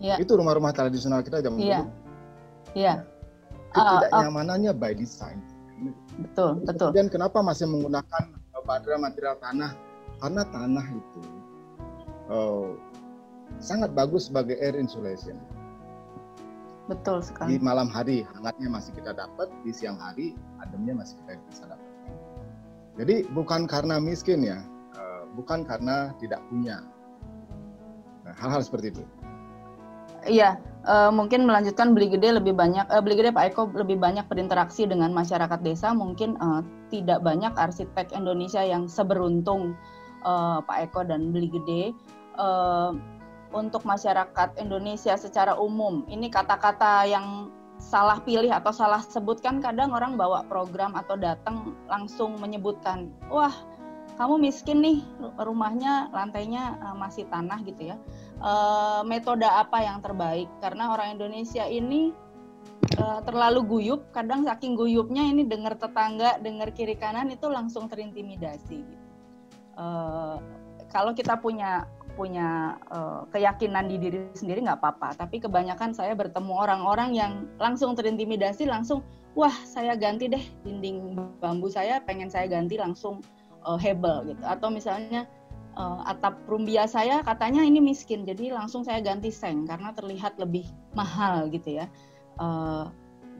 Ya. 0.00 0.16
Itu 0.20 0.36
rumah-rumah 0.36 0.72
tradisional 0.72 1.20
kita 1.24 1.44
zaman 1.44 1.60
ya. 1.60 1.84
dulu. 1.84 1.88
Iya. 2.76 2.92
Ya. 2.92 2.94
Ketidaknyamanannya 3.72 4.72
uh, 4.72 4.76
uh, 4.76 4.80
by 4.80 4.92
design. 4.96 5.40
Betul, 6.16 6.64
betul. 6.64 6.90
Dan 6.96 7.12
kenapa 7.12 7.44
masih 7.44 7.68
menggunakan 7.68 8.22
baterai 8.64 8.98
material 8.98 9.36
tanah? 9.38 9.72
Karena 10.16 10.42
tanah 10.48 10.86
itu 10.96 11.22
uh, 12.32 12.72
sangat 13.60 13.92
bagus 13.92 14.32
sebagai 14.32 14.56
air 14.58 14.74
insulation. 14.80 15.36
Betul 16.86 17.20
sekali. 17.20 17.58
Di 17.58 17.58
malam 17.60 17.90
hari 17.90 18.22
hangatnya 18.32 18.70
masih 18.70 18.94
kita 18.94 19.12
dapat, 19.12 19.50
di 19.66 19.74
siang 19.74 19.98
hari 19.98 20.38
ademnya 20.62 21.02
masih 21.02 21.18
kita 21.24 21.36
bisa 21.50 21.64
dapat. 21.66 21.90
Jadi 22.96 23.28
bukan 23.36 23.68
karena 23.68 24.00
miskin 24.00 24.40
ya, 24.40 24.62
uh, 24.96 25.28
bukan 25.36 25.66
karena 25.66 26.14
tidak 26.22 26.40
punya. 26.48 26.80
Nah, 28.24 28.34
hal-hal 28.40 28.62
seperti 28.64 28.96
itu. 28.96 29.04
Iya, 30.26 30.58
uh, 30.86 31.10
mungkin 31.12 31.44
melanjutkan 31.44 31.92
beli 31.92 32.08
gede 32.08 32.38
lebih 32.38 32.54
banyak, 32.54 32.86
uh, 32.88 33.02
beli 33.02 33.18
gede 33.18 33.34
Pak 33.34 33.52
Eko 33.52 33.62
lebih 33.74 33.98
banyak 33.98 34.24
berinteraksi 34.30 34.86
dengan 34.86 35.10
masyarakat 35.12 35.60
desa. 35.60 35.92
Mungkin 35.92 36.38
uh, 36.38 36.62
tidak 36.88 37.20
banyak 37.20 37.52
arsitek 37.58 38.14
Indonesia 38.14 38.62
yang 38.62 38.86
seberuntung 38.86 39.74
uh, 40.22 40.62
Pak 40.62 40.90
Eko 40.90 41.04
dan 41.04 41.34
beli 41.34 41.50
gede. 41.50 41.82
Uh, 42.38 42.94
untuk 43.54 43.86
masyarakat 43.86 44.58
Indonesia 44.58 45.14
secara 45.16 45.54
umum, 45.56 46.04
ini 46.10 46.28
kata-kata 46.28 47.06
yang 47.08 47.48
salah 47.78 48.20
pilih 48.24 48.50
atau 48.50 48.74
salah 48.74 49.00
sebutkan 49.00 49.62
kadang 49.62 49.94
orang 49.94 50.18
bawa 50.18 50.44
program 50.44 50.92
atau 50.98 51.14
datang 51.16 51.76
langsung 51.88 52.36
menyebutkan, 52.42 53.08
wah 53.32 53.52
kamu 54.16 54.48
miskin 54.50 54.80
nih 54.80 54.98
rumahnya 55.36 56.08
lantainya 56.10 56.76
masih 56.96 57.28
tanah 57.28 57.60
gitu 57.68 57.92
ya 57.92 57.96
uh, 58.40 59.02
metode 59.06 59.46
apa 59.46 59.82
yang 59.84 60.00
terbaik. 60.00 60.48
Karena 60.60 60.92
orang 60.92 61.16
Indonesia 61.16 61.64
ini 61.64 62.12
uh, 63.00 63.20
terlalu 63.24 63.60
guyup. 63.64 64.10
Kadang 64.12 64.44
saking 64.44 64.76
guyupnya 64.76 65.24
ini 65.24 65.44
dengar 65.46 65.76
tetangga 65.76 66.40
dengar 66.40 66.72
kiri 66.72 66.96
kanan 66.96 67.32
itu 67.32 67.46
langsung 67.48 67.88
terintimidasi. 67.88 68.82
Uh, 69.76 70.40
kalau 70.88 71.12
kita 71.12 71.36
punya 71.36 71.84
punya 72.16 72.80
uh, 72.88 73.28
keyakinan 73.28 73.92
di 73.92 74.00
diri 74.00 74.18
sendiri 74.32 74.64
nggak 74.64 74.80
apa-apa. 74.80 75.20
Tapi 75.20 75.44
kebanyakan 75.44 75.92
saya 75.92 76.16
bertemu 76.16 76.52
orang-orang 76.56 77.12
yang 77.12 77.32
langsung 77.60 77.92
terintimidasi 77.92 78.64
langsung 78.64 79.04
wah 79.36 79.52
saya 79.68 79.92
ganti 80.00 80.32
deh 80.32 80.40
dinding 80.64 81.12
bambu 81.36 81.68
saya 81.68 82.00
pengen 82.00 82.32
saya 82.32 82.48
ganti 82.48 82.80
langsung 82.80 83.20
uh, 83.68 83.76
hebel 83.76 84.32
gitu. 84.32 84.40
Atau 84.48 84.72
misalnya 84.72 85.28
uh, 85.76 86.00
atap 86.08 86.40
rumbia 86.48 86.88
saya 86.88 87.20
katanya 87.22 87.62
ini 87.62 87.78
miskin 87.78 88.24
jadi 88.24 88.56
langsung 88.56 88.82
saya 88.82 88.98
ganti 89.04 89.28
seng 89.28 89.68
karena 89.68 89.92
terlihat 89.92 90.40
lebih 90.40 90.66
mahal 90.96 91.46
gitu 91.52 91.78
ya. 91.78 91.86
Uh, 92.36 92.88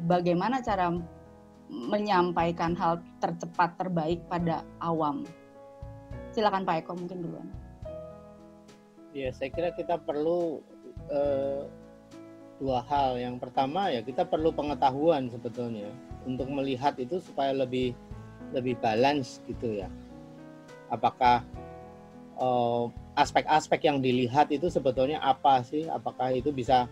bagaimana 0.04 0.60
cara 0.60 0.92
menyampaikan 1.68 2.76
hal 2.78 3.02
tercepat 3.18 3.74
terbaik 3.80 4.22
pada 4.30 4.62
awam? 4.84 5.24
Silakan 6.30 6.68
Pak 6.68 6.84
Eko 6.84 6.92
mungkin 6.94 7.24
duluan. 7.24 7.48
Ya 9.16 9.32
saya 9.32 9.48
kira 9.48 9.72
kita 9.72 9.96
perlu 9.96 10.60
uh, 11.08 11.64
dua 12.60 12.84
hal. 12.84 13.16
Yang 13.16 13.40
pertama 13.48 13.88
ya 13.88 14.04
kita 14.04 14.28
perlu 14.28 14.52
pengetahuan 14.52 15.32
sebetulnya 15.32 15.88
untuk 16.28 16.52
melihat 16.52 16.92
itu 17.00 17.18
supaya 17.24 17.56
lebih 17.56 17.96
lebih 18.52 18.76
balance 18.78 19.40
gitu 19.48 19.80
ya. 19.80 19.88
Apakah 20.92 21.42
aspek-aspek 23.16 23.80
uh, 23.80 23.86
yang 23.92 23.98
dilihat 24.04 24.52
itu 24.52 24.68
sebetulnya 24.68 25.20
apa 25.24 25.64
sih? 25.64 25.88
Apakah 25.88 26.36
itu 26.36 26.52
bisa 26.52 26.84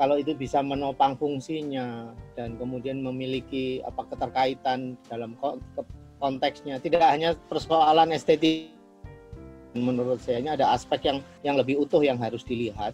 kalau 0.00 0.16
itu 0.16 0.32
bisa 0.32 0.64
menopang 0.64 1.14
fungsinya 1.20 2.10
dan 2.32 2.56
kemudian 2.56 3.04
memiliki 3.04 3.84
apa 3.84 4.08
keterkaitan 4.08 4.96
dalam 5.06 5.36
konteksnya? 6.16 6.80
Tidak 6.80 7.04
hanya 7.04 7.36
persoalan 7.52 8.16
estetik. 8.16 8.72
Menurut 9.72 10.20
saya 10.20 10.40
ini 10.40 10.52
ada 10.52 10.76
aspek 10.76 11.00
yang 11.08 11.18
yang 11.40 11.56
lebih 11.56 11.80
utuh 11.80 12.04
yang 12.04 12.20
harus 12.20 12.44
dilihat. 12.44 12.92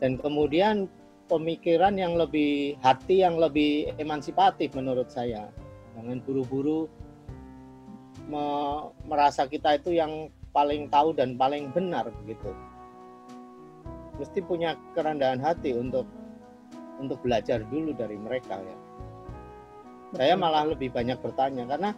Dan 0.00 0.16
kemudian 0.16 0.88
pemikiran 1.28 1.92
yang 2.00 2.16
lebih 2.16 2.80
hati 2.80 3.20
yang 3.20 3.36
lebih 3.36 3.92
emansipatif 4.00 4.72
menurut 4.72 5.12
saya. 5.12 5.52
Jangan 5.96 6.24
buru-buru 6.24 6.88
me 8.28 8.44
merasa 9.08 9.48
kita 9.48 9.76
itu 9.76 9.96
yang 9.96 10.28
paling 10.58 10.90
tahu 10.90 11.14
dan 11.14 11.38
paling 11.38 11.70
benar 11.70 12.10
begitu 12.22 12.50
mesti 14.18 14.42
punya 14.42 14.74
kerendahan 14.98 15.38
hati 15.38 15.78
untuk 15.78 16.10
untuk 16.98 17.22
belajar 17.22 17.62
dulu 17.70 17.94
dari 17.94 18.18
mereka 18.18 18.58
ya 18.58 18.76
Betul. 20.10 20.18
saya 20.18 20.34
malah 20.34 20.66
lebih 20.66 20.90
banyak 20.90 21.22
bertanya 21.22 21.62
karena 21.70 21.90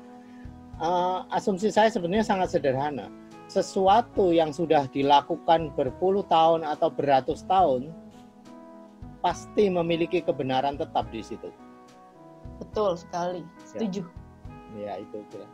uh, 0.77 1.25
asumsi 1.33 1.73
saya 1.73 1.89
sebenarnya 1.89 2.29
sangat 2.29 2.53
sederhana 2.53 3.09
sesuatu 3.49 4.31
yang 4.31 4.55
sudah 4.55 4.87
dilakukan 4.95 5.75
berpuluh 5.75 6.23
tahun 6.31 6.63
atau 6.63 6.87
beratus 6.87 7.43
tahun 7.49 7.91
pasti 9.21 9.67
memiliki 9.69 10.23
kebenaran 10.23 10.79
tetap 10.79 11.11
di 11.11 11.19
situ. 11.19 11.51
Betul 12.63 12.95
sekali, 12.95 13.43
ya. 13.43 13.67
setuju. 13.67 14.03
Ya, 14.79 14.95
ya 14.95 14.95
itu 15.03 15.19
kira. 15.35 15.49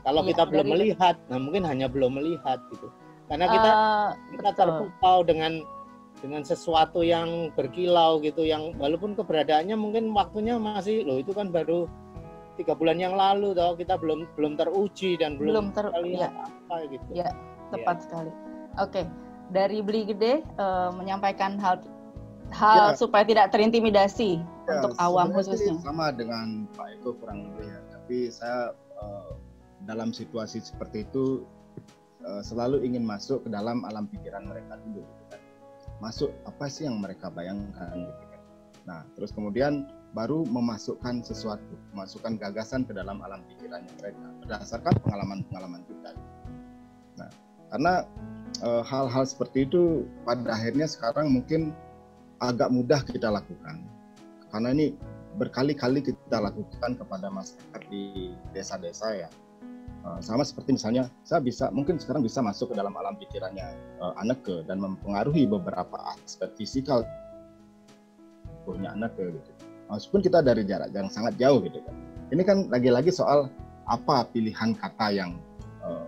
Kalau 0.00 0.24
ya, 0.24 0.28
kita 0.32 0.42
belum 0.48 0.66
dari... 0.66 0.72
melihat, 0.72 1.16
nah 1.28 1.38
mungkin 1.38 1.62
hanya 1.68 1.86
belum 1.86 2.16
melihat 2.16 2.58
gitu. 2.72 2.88
Karena 3.30 3.46
kita 3.46 3.70
uh, 3.70 4.10
kita 4.34 4.50
terpukau 4.58 5.22
dengan 5.22 5.62
dengan 6.20 6.42
sesuatu 6.44 7.00
yang 7.00 7.48
berkilau 7.56 8.20
gitu, 8.20 8.44
yang 8.44 8.76
walaupun 8.76 9.16
keberadaannya 9.16 9.76
mungkin 9.78 10.12
waktunya 10.12 10.60
masih 10.60 11.06
loh 11.06 11.16
itu 11.16 11.32
kan 11.32 11.48
baru 11.48 11.88
tiga 12.60 12.76
bulan 12.76 13.00
yang 13.00 13.16
lalu, 13.16 13.56
toh 13.56 13.72
kita 13.72 13.96
belum 13.96 14.28
belum 14.36 14.58
teruji 14.60 15.16
dan 15.16 15.40
belum, 15.40 15.72
belum 15.72 15.76
ter 15.76 15.86
ya. 16.04 16.28
apa 16.28 16.76
gitu. 16.92 17.06
Ya, 17.16 17.32
tepat 17.72 17.96
ya. 17.96 18.02
sekali. 18.04 18.30
Oke, 18.76 19.02
dari 19.48 19.80
beli 19.80 20.12
gede 20.12 20.44
uh, 20.60 20.92
menyampaikan 20.92 21.56
hal 21.56 21.80
hal 22.52 22.92
ya. 22.92 22.98
supaya 22.98 23.24
tidak 23.24 23.54
terintimidasi 23.54 24.42
ya, 24.42 24.70
untuk 24.76 24.92
awam 25.00 25.32
khususnya. 25.32 25.78
Sama 25.80 26.12
dengan 26.12 26.68
Pak 26.76 27.00
Eko 27.00 27.16
kurang 27.16 27.48
lebih 27.48 27.70
ya, 27.70 27.78
tapi 27.96 28.16
saya 28.28 28.76
uh, 29.00 29.38
dalam 29.88 30.12
situasi 30.12 30.60
seperti 30.60 31.08
itu 31.08 31.44
uh, 32.24 32.42
selalu 32.44 32.84
ingin 32.84 33.04
masuk 33.04 33.44
ke 33.44 33.48
dalam 33.48 33.84
alam 33.88 34.08
pikiran 34.08 34.44
mereka 34.44 34.76
dulu 34.84 35.04
gitu 35.04 35.24
kan. 35.32 35.40
masuk 36.00 36.30
apa 36.48 36.64
sih 36.68 36.88
yang 36.88 37.00
mereka 37.00 37.28
bayangkan 37.32 38.08
gitu 38.08 38.24
kan. 38.28 38.40
Nah 38.88 39.00
terus 39.16 39.30
kemudian 39.32 39.88
baru 40.12 40.42
memasukkan 40.48 41.22
sesuatu 41.22 41.74
memasukkan 41.94 42.36
gagasan 42.40 42.82
ke 42.82 42.92
dalam 42.92 43.22
alam 43.22 43.46
pikirannya 43.46 43.92
mereka 44.02 44.26
berdasarkan 44.42 44.94
pengalaman-pengalaman 45.06 45.86
kita 45.86 46.10
nah 47.14 47.30
karena 47.70 47.94
eh, 48.58 48.82
hal-hal 48.82 49.22
uh, 49.22 49.30
seperti 49.30 49.70
itu 49.70 50.02
pada 50.26 50.50
akhirnya 50.50 50.90
sekarang 50.90 51.30
mungkin 51.30 51.70
agak 52.40 52.72
mudah 52.72 53.00
kita 53.04 53.28
lakukan. 53.28 53.84
Karena 54.50 54.74
ini 54.74 54.96
berkali-kali 55.38 56.02
kita 56.02 56.42
lakukan 56.42 56.98
kepada 56.98 57.30
masyarakat 57.30 57.82
di 57.86 58.34
desa-desa 58.50 59.14
ya 59.14 59.30
Eh, 60.16 60.22
sama 60.24 60.42
seperti 60.42 60.74
misalnya 60.74 61.06
saya 61.22 61.38
bisa 61.44 61.70
mungkin 61.70 62.00
sekarang 62.00 62.24
bisa 62.24 62.42
masuk 62.42 62.72
ke 62.72 62.74
dalam 62.74 62.94
alam 62.96 63.14
pikirannya 63.14 63.66
uh, 64.02 64.14
anak 64.18 64.42
ke 64.42 64.64
dan 64.66 64.82
mempengaruhi 64.82 65.46
beberapa 65.46 65.96
aspek 66.16 66.50
fisikal 66.58 67.06
punya 68.66 68.90
anak 68.94 69.14
ke 69.14 69.30
gitu. 69.30 69.50
Meskipun 69.90 70.22
kita 70.22 70.38
dari 70.42 70.62
jarak 70.66 70.90
yang 70.94 71.10
sangat 71.10 71.34
jauh 71.38 71.58
gitu 71.62 71.82
kan. 71.82 71.94
Ini 72.30 72.42
kan 72.46 72.58
lagi-lagi 72.70 73.10
soal 73.10 73.50
apa 73.90 74.22
pilihan 74.30 74.74
kata 74.78 75.10
yang 75.10 75.34
uh, 75.82 76.06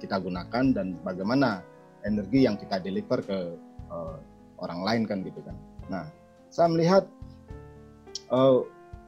kita 0.00 0.20
gunakan 0.20 0.64
dan 0.76 1.00
bagaimana 1.00 1.64
energi 2.04 2.44
yang 2.44 2.60
kita 2.60 2.76
deliver 2.84 3.24
ke 3.24 3.56
uh, 3.88 4.16
orang 4.60 4.80
lain 4.84 5.02
kan 5.08 5.24
gitu 5.24 5.40
kan. 5.40 5.56
Nah, 5.88 6.04
saya 6.52 6.68
melihat 6.68 7.08
uh, 8.28 8.60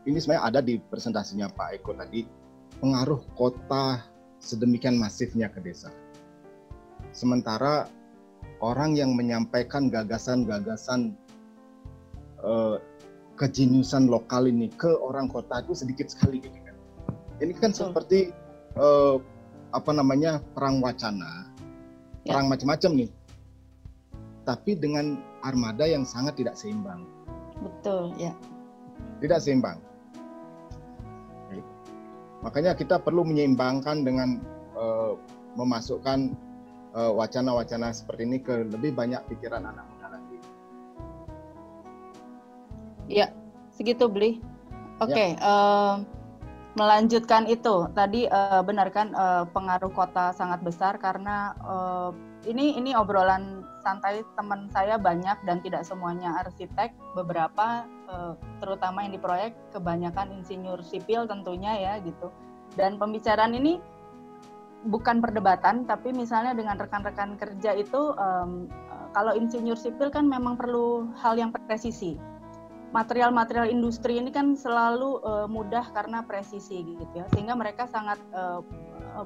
ini 0.09 0.17
sebenarnya 0.17 0.45
ada 0.49 0.61
di 0.65 0.81
presentasinya 0.81 1.53
Pak 1.53 1.77
Eko 1.77 1.93
tadi 1.93 2.25
pengaruh 2.81 3.21
kota 3.37 4.16
sedemikian 4.47 4.95
masifnya 4.95 5.51
ke 5.51 5.59
desa. 5.59 5.91
Sementara 7.11 7.91
orang 8.63 8.95
yang 8.95 9.19
menyampaikan 9.19 9.91
gagasan-gagasan 9.91 11.19
uh, 12.47 12.79
kejeniusan 13.37 14.09
lokal 14.09 14.49
ini 14.49 14.73
ke 14.73 14.89
orang 14.89 15.29
kota 15.29 15.61
itu 15.61 15.75
sedikit 15.77 16.09
sekali 16.09 16.41
gitu 16.41 16.57
kan. 16.63 16.77
Ini 17.43 17.53
kan 17.59 17.75
Betul. 17.75 17.81
seperti 17.91 18.21
uh, 18.79 19.21
apa 19.75 19.91
namanya 19.93 20.41
perang 20.57 20.81
wacana, 20.81 21.53
ya. 22.25 22.33
perang 22.33 22.47
macam-macam 22.49 22.91
nih. 23.05 23.11
Tapi 24.47 24.79
dengan 24.79 25.19
armada 25.43 25.85
yang 25.85 26.07
sangat 26.07 26.39
tidak 26.39 26.55
seimbang. 26.55 27.03
Betul, 27.61 28.15
ya. 28.17 28.33
Tidak 29.19 29.43
seimbang. 29.43 29.83
Makanya 32.47 32.79
kita 32.79 33.03
perlu 33.03 33.27
menyeimbangkan 33.27 34.07
dengan 34.07 34.39
uh, 34.79 35.19
memasukkan 35.59 36.31
eh, 36.95 37.13
wacana-wacana 37.17 37.91
uh, 37.91 37.97
seperti 37.97 38.23
ini 38.29 38.39
ke 38.39 38.71
lebih 38.71 38.95
banyak 38.95 39.19
pikiran 39.27 39.67
anak 39.67 39.83
muda 39.83 40.15
lagi. 40.15 40.39
Ya, 43.11 43.35
segitu 43.75 44.07
beli. 44.07 44.39
Oke, 45.03 45.11
okay, 45.11 45.29
ya. 45.35 45.43
uh, 45.43 45.95
melanjutkan 46.77 47.49
itu 47.49 47.89
tadi 47.97 48.29
uh, 48.29 48.61
benar 48.63 48.93
kan 48.93 49.17
uh, 49.17 49.49
pengaruh 49.51 49.91
kota 49.91 50.31
sangat 50.37 50.61
besar 50.61 51.01
karena 51.01 51.57
uh, 51.65 52.13
ini 52.45 52.77
ini 52.77 52.93
obrolan 52.93 53.65
santai 53.81 54.21
teman 54.37 54.69
saya 54.71 55.01
banyak 55.01 55.41
dan 55.49 55.65
tidak 55.65 55.89
semuanya 55.89 56.37
arsitek 56.45 56.93
beberapa 57.17 57.89
uh, 57.89 57.96
terutama 58.63 59.03
yang 59.03 59.13
di 59.15 59.21
proyek 59.21 59.53
kebanyakan 59.75 60.41
insinyur 60.41 60.81
sipil 60.83 61.27
tentunya 61.27 61.75
ya 61.79 61.93
gitu. 62.03 62.31
Dan 62.75 62.99
pembicaraan 62.99 63.55
ini 63.55 63.79
bukan 64.87 65.19
perdebatan 65.19 65.85
tapi 65.85 66.15
misalnya 66.15 66.55
dengan 66.55 66.79
rekan-rekan 66.79 67.35
kerja 67.35 67.75
itu 67.75 68.15
um, 68.15 68.71
kalau 69.11 69.35
insinyur 69.35 69.75
sipil 69.75 70.13
kan 70.13 70.29
memang 70.29 70.55
perlu 70.55 71.11
hal 71.19 71.35
yang 71.37 71.51
presisi. 71.51 72.15
Material-material 72.95 73.69
industri 73.69 74.17
ini 74.23 74.31
kan 74.31 74.55
selalu 74.55 75.21
uh, 75.27 75.47
mudah 75.51 75.91
karena 75.91 76.23
presisi 76.23 76.81
gitu 76.87 77.13
ya. 77.13 77.27
Sehingga 77.35 77.59
mereka 77.59 77.91
sangat 77.91 78.17
uh, 78.33 78.63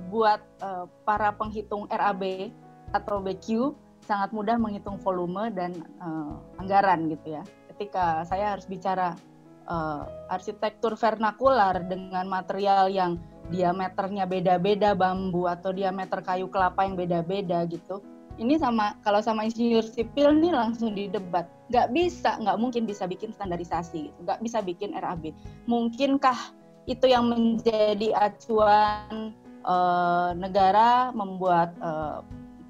buat 0.08 0.40
uh, 0.64 0.88
para 1.04 1.36
penghitung 1.36 1.86
RAB 1.92 2.50
atau 2.96 3.22
BQ 3.22 3.76
sangat 4.00 4.32
mudah 4.32 4.56
menghitung 4.56 4.98
volume 4.98 5.52
dan 5.54 5.76
uh, 6.02 6.40
anggaran 6.58 7.06
gitu 7.12 7.38
ya 7.38 7.44
ketika 7.80 8.28
saya 8.28 8.52
harus 8.52 8.68
bicara 8.68 9.16
uh, 9.64 10.04
arsitektur 10.28 11.00
vernakular 11.00 11.80
dengan 11.88 12.28
material 12.28 12.92
yang 12.92 13.16
diameternya 13.48 14.28
beda-beda 14.28 14.92
bambu 14.92 15.48
atau 15.48 15.72
diameter 15.72 16.20
kayu 16.20 16.44
kelapa 16.52 16.84
yang 16.84 16.92
beda-beda 16.92 17.64
gitu 17.64 18.04
ini 18.36 18.60
sama 18.60 19.00
kalau 19.00 19.24
sama 19.24 19.48
insinyur 19.48 19.80
sipil 19.80 20.32
nih 20.32 20.52
langsung 20.52 20.92
didebat. 20.92 21.48
Nggak 21.72 21.88
bisa 21.96 22.36
nggak 22.36 22.60
mungkin 22.60 22.84
bisa 22.84 23.08
bikin 23.08 23.32
standarisasi 23.32 24.12
gitu 24.12 24.18
nggak 24.28 24.44
bisa 24.44 24.60
bikin 24.60 24.92
RAB 24.92 25.32
mungkinkah 25.64 26.36
itu 26.84 27.08
yang 27.08 27.32
menjadi 27.32 28.12
acuan 28.12 29.32
uh, 29.64 30.36
negara 30.36 31.16
membuat 31.16 31.72
uh, 31.80 32.20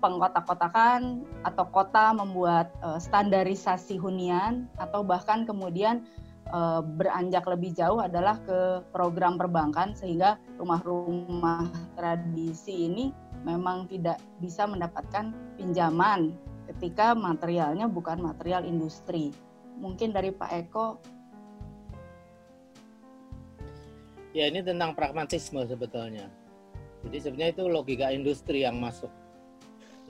pengkotak-kotakan 0.00 1.22
atau 1.44 1.64
kota 1.68 2.16
membuat 2.16 2.72
uh, 2.80 2.96
standarisasi 2.96 4.00
hunian 4.00 4.66
atau 4.80 5.04
bahkan 5.04 5.44
kemudian 5.44 6.02
uh, 6.50 6.82
beranjak 6.82 7.46
lebih 7.46 7.76
jauh 7.76 8.00
adalah 8.02 8.40
ke 8.42 8.82
program 8.90 9.36
perbankan 9.36 9.94
sehingga 9.94 10.40
rumah-rumah 10.58 11.70
tradisi 11.94 12.90
ini 12.90 13.12
memang 13.44 13.88
tidak 13.88 14.20
bisa 14.40 14.68
mendapatkan 14.68 15.32
pinjaman 15.56 16.36
ketika 16.72 17.16
materialnya 17.16 17.88
bukan 17.90 18.20
material 18.20 18.62
industri. 18.64 19.32
Mungkin 19.80 20.12
dari 20.12 20.30
Pak 20.30 20.50
Eko. 20.52 20.86
Ya 24.30 24.46
ini 24.46 24.62
tentang 24.62 24.94
pragmatisme 24.94 25.64
sebetulnya. 25.66 26.30
Jadi 27.02 27.18
sebenarnya 27.18 27.52
itu 27.56 27.64
logika 27.66 28.12
industri 28.12 28.62
yang 28.62 28.78
masuk. 28.78 29.10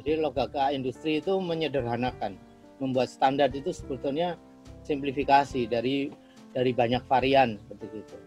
Jadi 0.01 0.16
logika 0.16 0.72
industri 0.72 1.20
itu 1.20 1.36
menyederhanakan, 1.36 2.40
membuat 2.80 3.12
standar 3.12 3.53
itu 3.53 3.70
sebetulnya 3.70 4.40
simplifikasi 4.82 5.68
dari 5.68 6.09
dari 6.57 6.72
banyak 6.72 7.05
varian 7.07 7.61
seperti 7.68 8.01
itu. 8.01 8.18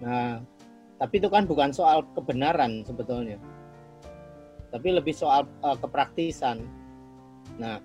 Nah, 0.00 0.40
tapi 0.96 1.20
itu 1.20 1.28
kan 1.28 1.44
bukan 1.44 1.70
soal 1.70 2.02
kebenaran 2.16 2.82
sebetulnya 2.82 3.36
tapi 4.70 4.94
lebih 4.94 5.12
soal 5.12 5.44
uh, 5.66 5.76
kepraktisan. 5.76 6.62
Nah, 7.58 7.82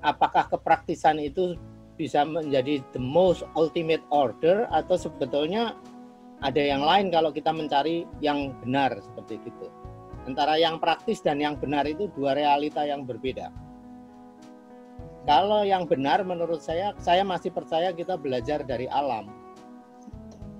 apakah 0.00 0.48
kepraktisan 0.48 1.20
itu 1.20 1.54
bisa 1.94 2.26
menjadi 2.26 2.82
the 2.90 2.98
most 2.98 3.46
ultimate 3.54 4.02
order 4.10 4.66
atau 4.74 4.98
sebetulnya 4.98 5.78
ada 6.42 6.58
yang 6.58 6.82
lain 6.82 7.14
kalau 7.14 7.30
kita 7.30 7.54
mencari 7.54 8.02
yang 8.18 8.50
benar 8.64 8.98
seperti 8.98 9.38
itu. 9.38 9.68
Antara 10.24 10.56
yang 10.56 10.80
praktis 10.80 11.20
dan 11.20 11.40
yang 11.40 11.60
benar 11.60 11.84
itu 11.84 12.08
dua 12.16 12.32
realita 12.32 12.84
yang 12.84 13.04
berbeda. 13.04 13.52
Kalau 15.24 15.64
yang 15.64 15.88
benar 15.88 16.20
menurut 16.24 16.60
saya, 16.60 16.92
saya 17.00 17.24
masih 17.24 17.52
percaya 17.52 17.92
kita 17.92 18.16
belajar 18.16 18.60
dari 18.64 18.88
alam. 18.88 19.28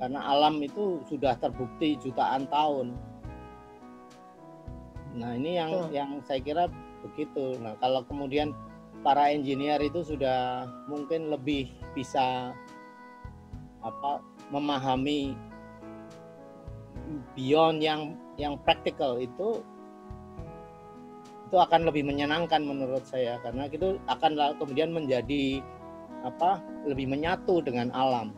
Karena 0.00 0.20
alam 0.24 0.60
itu 0.60 1.00
sudah 1.08 1.36
terbukti 1.40 1.96
jutaan 2.00 2.48
tahun 2.48 2.92
Nah 5.14 5.38
ini 5.38 5.56
yang 5.56 5.70
oh. 5.70 5.88
yang 5.94 6.10
saya 6.26 6.42
kira 6.42 6.66
begitu. 7.06 7.54
Nah 7.62 7.78
kalau 7.78 8.02
kemudian 8.04 8.50
para 9.06 9.30
engineer 9.30 9.78
itu 9.78 10.02
sudah 10.02 10.66
mungkin 10.90 11.30
lebih 11.30 11.70
bisa 11.94 12.50
apa 13.84 14.18
memahami 14.50 15.38
beyond 17.38 17.78
yang 17.78 18.18
yang 18.36 18.58
praktikal 18.62 19.18
itu 19.18 19.62
itu 21.44 21.56
akan 21.60 21.86
lebih 21.86 22.02
menyenangkan 22.02 22.66
menurut 22.66 23.06
saya 23.06 23.38
karena 23.44 23.70
itu 23.70 23.94
akan 24.10 24.58
kemudian 24.58 24.90
menjadi 24.90 25.62
apa 26.24 26.58
lebih 26.88 27.06
menyatu 27.06 27.60
dengan 27.62 27.92
alam 27.94 28.34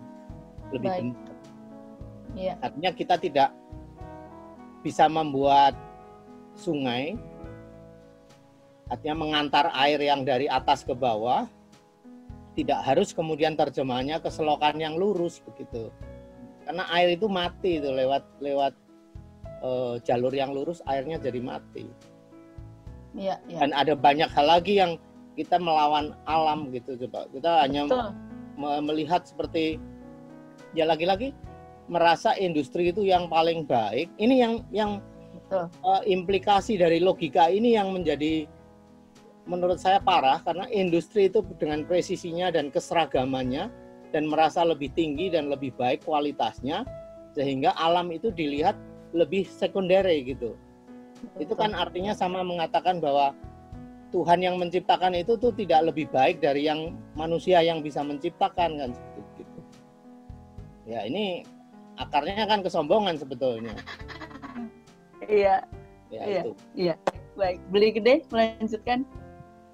lebih 0.74 0.90
Baik. 0.90 1.14
Ya. 2.36 2.54
artinya 2.60 2.90
kita 2.92 3.16
tidak 3.16 3.50
bisa 4.84 5.08
membuat 5.08 5.72
sungai 6.52 7.16
artinya 8.92 9.16
mengantar 9.16 9.72
air 9.72 9.98
yang 10.02 10.26
dari 10.26 10.44
atas 10.50 10.84
ke 10.84 10.92
bawah 10.92 11.48
tidak 12.52 12.84
harus 12.84 13.16
kemudian 13.16 13.56
terjemahnya 13.56 14.20
ke 14.20 14.28
selokan 14.28 14.76
yang 14.76 14.98
lurus 14.98 15.40
begitu 15.40 15.88
karena 16.68 16.84
air 16.92 17.14
itu 17.14 17.30
mati 17.30 17.78
itu 17.78 17.88
lewat 17.88 18.26
lewat 18.42 18.74
uh, 19.62 19.96
jalur 20.02 20.32
yang 20.32 20.52
lurus 20.52 20.82
airnya 20.88 21.20
jadi 21.20 21.40
mati. 21.40 21.86
Ya, 23.16 23.40
ya. 23.48 23.64
dan 23.64 23.72
ada 23.72 23.96
banyak 23.96 24.28
hal 24.28 24.46
lagi 24.46 24.76
yang 24.76 25.00
kita 25.36 25.56
melawan 25.56 26.12
alam 26.28 26.68
gitu 26.72 26.96
coba. 27.06 27.28
Kita 27.32 27.64
hanya 27.64 27.88
melihat 28.56 29.24
seperti 29.24 29.80
ya 30.76 30.88
lagi-lagi 30.88 31.32
merasa 31.88 32.36
industri 32.36 32.92
itu 32.92 33.04
yang 33.04 33.28
paling 33.28 33.64
baik. 33.64 34.12
Ini 34.20 34.34
yang 34.36 34.54
yang 34.72 34.92
Uh, 35.46 36.02
implikasi 36.02 36.74
dari 36.74 36.98
logika 36.98 37.46
ini 37.46 37.78
yang 37.78 37.94
menjadi 37.94 38.50
menurut 39.46 39.78
saya 39.78 40.02
parah 40.02 40.42
karena 40.42 40.66
industri 40.74 41.30
itu 41.30 41.38
dengan 41.54 41.86
presisinya 41.86 42.50
dan 42.50 42.74
keseragamannya 42.74 43.70
dan 44.10 44.26
merasa 44.26 44.66
lebih 44.66 44.90
tinggi 44.98 45.30
dan 45.30 45.46
lebih 45.46 45.70
baik 45.78 46.02
kualitasnya 46.02 46.82
sehingga 47.30 47.78
alam 47.78 48.10
itu 48.10 48.34
dilihat 48.34 48.74
lebih 49.14 49.46
sekunder 49.46 50.02
gitu. 50.22 50.56
Betul. 51.16 51.42
Itu 51.42 51.54
kan 51.58 51.72
artinya 51.72 52.12
sama 52.12 52.42
mengatakan 52.42 52.98
bahwa 52.98 53.32
Tuhan 54.14 54.38
yang 54.40 54.56
menciptakan 54.56 55.18
itu 55.18 55.34
tuh 55.36 55.50
tidak 55.52 55.90
lebih 55.92 56.06
baik 56.14 56.38
dari 56.38 56.70
yang 56.70 56.94
manusia 57.18 57.60
yang 57.60 57.82
bisa 57.82 58.00
menciptakan 58.06 58.78
kan 58.78 58.90
gitu. 59.36 59.60
Ya 60.86 61.02
ini 61.04 61.42
akarnya 61.98 62.46
kan 62.46 62.62
kesombongan 62.62 63.18
sebetulnya. 63.18 63.74
Iya. 65.26 65.64
Ya, 66.12 66.22
iya. 66.22 66.42
Itu. 66.46 66.52
Iya. 66.78 66.94
Baik, 67.36 67.60
beli 67.68 67.88
gede 67.92 68.24
melanjutkan. 68.32 69.04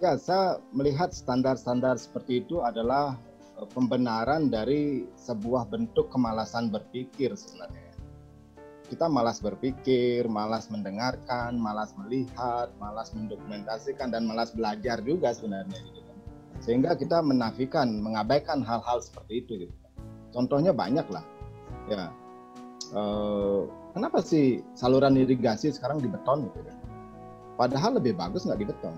Ya, 0.02 0.18
saya 0.18 0.58
melihat 0.74 1.14
standar-standar 1.14 1.94
seperti 1.94 2.42
itu 2.42 2.58
adalah 2.58 3.14
eh, 3.60 3.68
pembenaran 3.70 4.50
dari 4.50 5.06
sebuah 5.14 5.70
bentuk 5.70 6.10
kemalasan 6.10 6.72
berpikir 6.74 7.36
sebenarnya. 7.38 7.81
Kita 8.92 9.08
malas 9.08 9.40
berpikir, 9.40 10.28
malas 10.28 10.68
mendengarkan, 10.68 11.56
malas 11.56 11.96
melihat, 11.96 12.68
malas 12.76 13.08
mendokumentasikan 13.16 14.12
dan 14.12 14.28
malas 14.28 14.52
belajar 14.52 15.00
juga 15.00 15.32
sebenarnya 15.32 15.80
gitu 15.80 16.04
kan. 16.04 16.16
Sehingga 16.60 16.92
kita 16.92 17.24
menafikan, 17.24 17.88
mengabaikan 18.04 18.60
hal-hal 18.60 19.00
seperti 19.00 19.40
itu 19.40 19.52
gitu. 19.64 19.74
Contohnya 20.36 20.76
banyak 20.76 21.08
lah. 21.08 21.24
Ya. 21.88 22.12
Uh, 22.92 23.64
kenapa 23.96 24.20
sih 24.20 24.60
saluran 24.76 25.16
irigasi 25.16 25.72
sekarang 25.72 25.96
di 25.96 26.12
beton 26.12 26.52
gitu 26.52 26.60
kan? 26.60 26.76
Padahal 27.56 27.96
lebih 27.96 28.12
bagus 28.12 28.44
nggak 28.44 28.60
di 28.60 28.68
beton. 28.68 28.92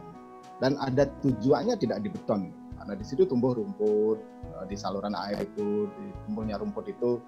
Dan 0.59 0.75
ada 0.83 1.07
tujuannya 1.23 1.79
tidak 1.79 2.03
di 2.03 2.11
beton. 2.11 2.51
Karena 2.83 2.99
di 2.99 3.07
situ 3.07 3.31
tumbuh 3.31 3.55
rumput, 3.55 4.19
eh, 4.43 4.65
di 4.67 4.75
saluran 4.75 5.15
air 5.15 5.39
itu, 5.47 5.87
tumbuhnya 6.27 6.59
rumput 6.59 6.91
itu 6.91 7.23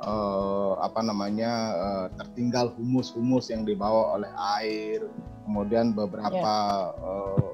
eh, 0.00 0.72
apa 0.80 1.00
namanya 1.04 1.52
eh, 1.76 2.06
tertinggal 2.20 2.72
humus-humus 2.76 3.52
yang 3.52 3.64
dibawa 3.64 4.16
oleh 4.20 4.32
air. 4.60 5.00
Kemudian 5.44 5.92
beberapa 5.92 6.54
yeah. 6.92 7.10
eh, 7.10 7.52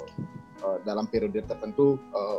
eh, 0.63 0.79
dalam 0.87 1.11
periode 1.11 1.43
tertentu 1.45 1.99
eh, 2.15 2.39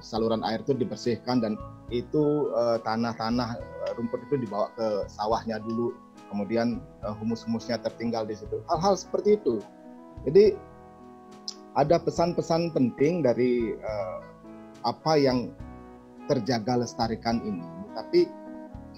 saluran 0.00 0.40
air 0.44 0.64
itu 0.64 0.72
dibersihkan 0.72 1.40
dan 1.40 1.56
itu 1.88 2.52
eh, 2.52 2.78
tanah-tanah 2.84 3.56
rumput 3.96 4.20
itu 4.28 4.44
dibawa 4.44 4.68
ke 4.76 5.08
sawahnya 5.08 5.56
dulu 5.64 5.96
kemudian 6.28 6.78
uh, 7.02 7.16
humus-humusnya 7.16 7.80
tertinggal 7.80 8.28
di 8.28 8.36
situ. 8.36 8.60
Hal-hal 8.68 8.94
seperti 8.94 9.40
itu. 9.40 9.60
Jadi 10.28 10.54
ada 11.74 11.96
pesan-pesan 11.98 12.76
penting 12.76 13.24
dari 13.24 13.74
uh, 13.80 14.20
apa 14.84 15.16
yang 15.18 15.52
terjaga 16.28 16.84
lestarikan 16.84 17.40
ini. 17.42 17.64
Tapi 17.96 18.28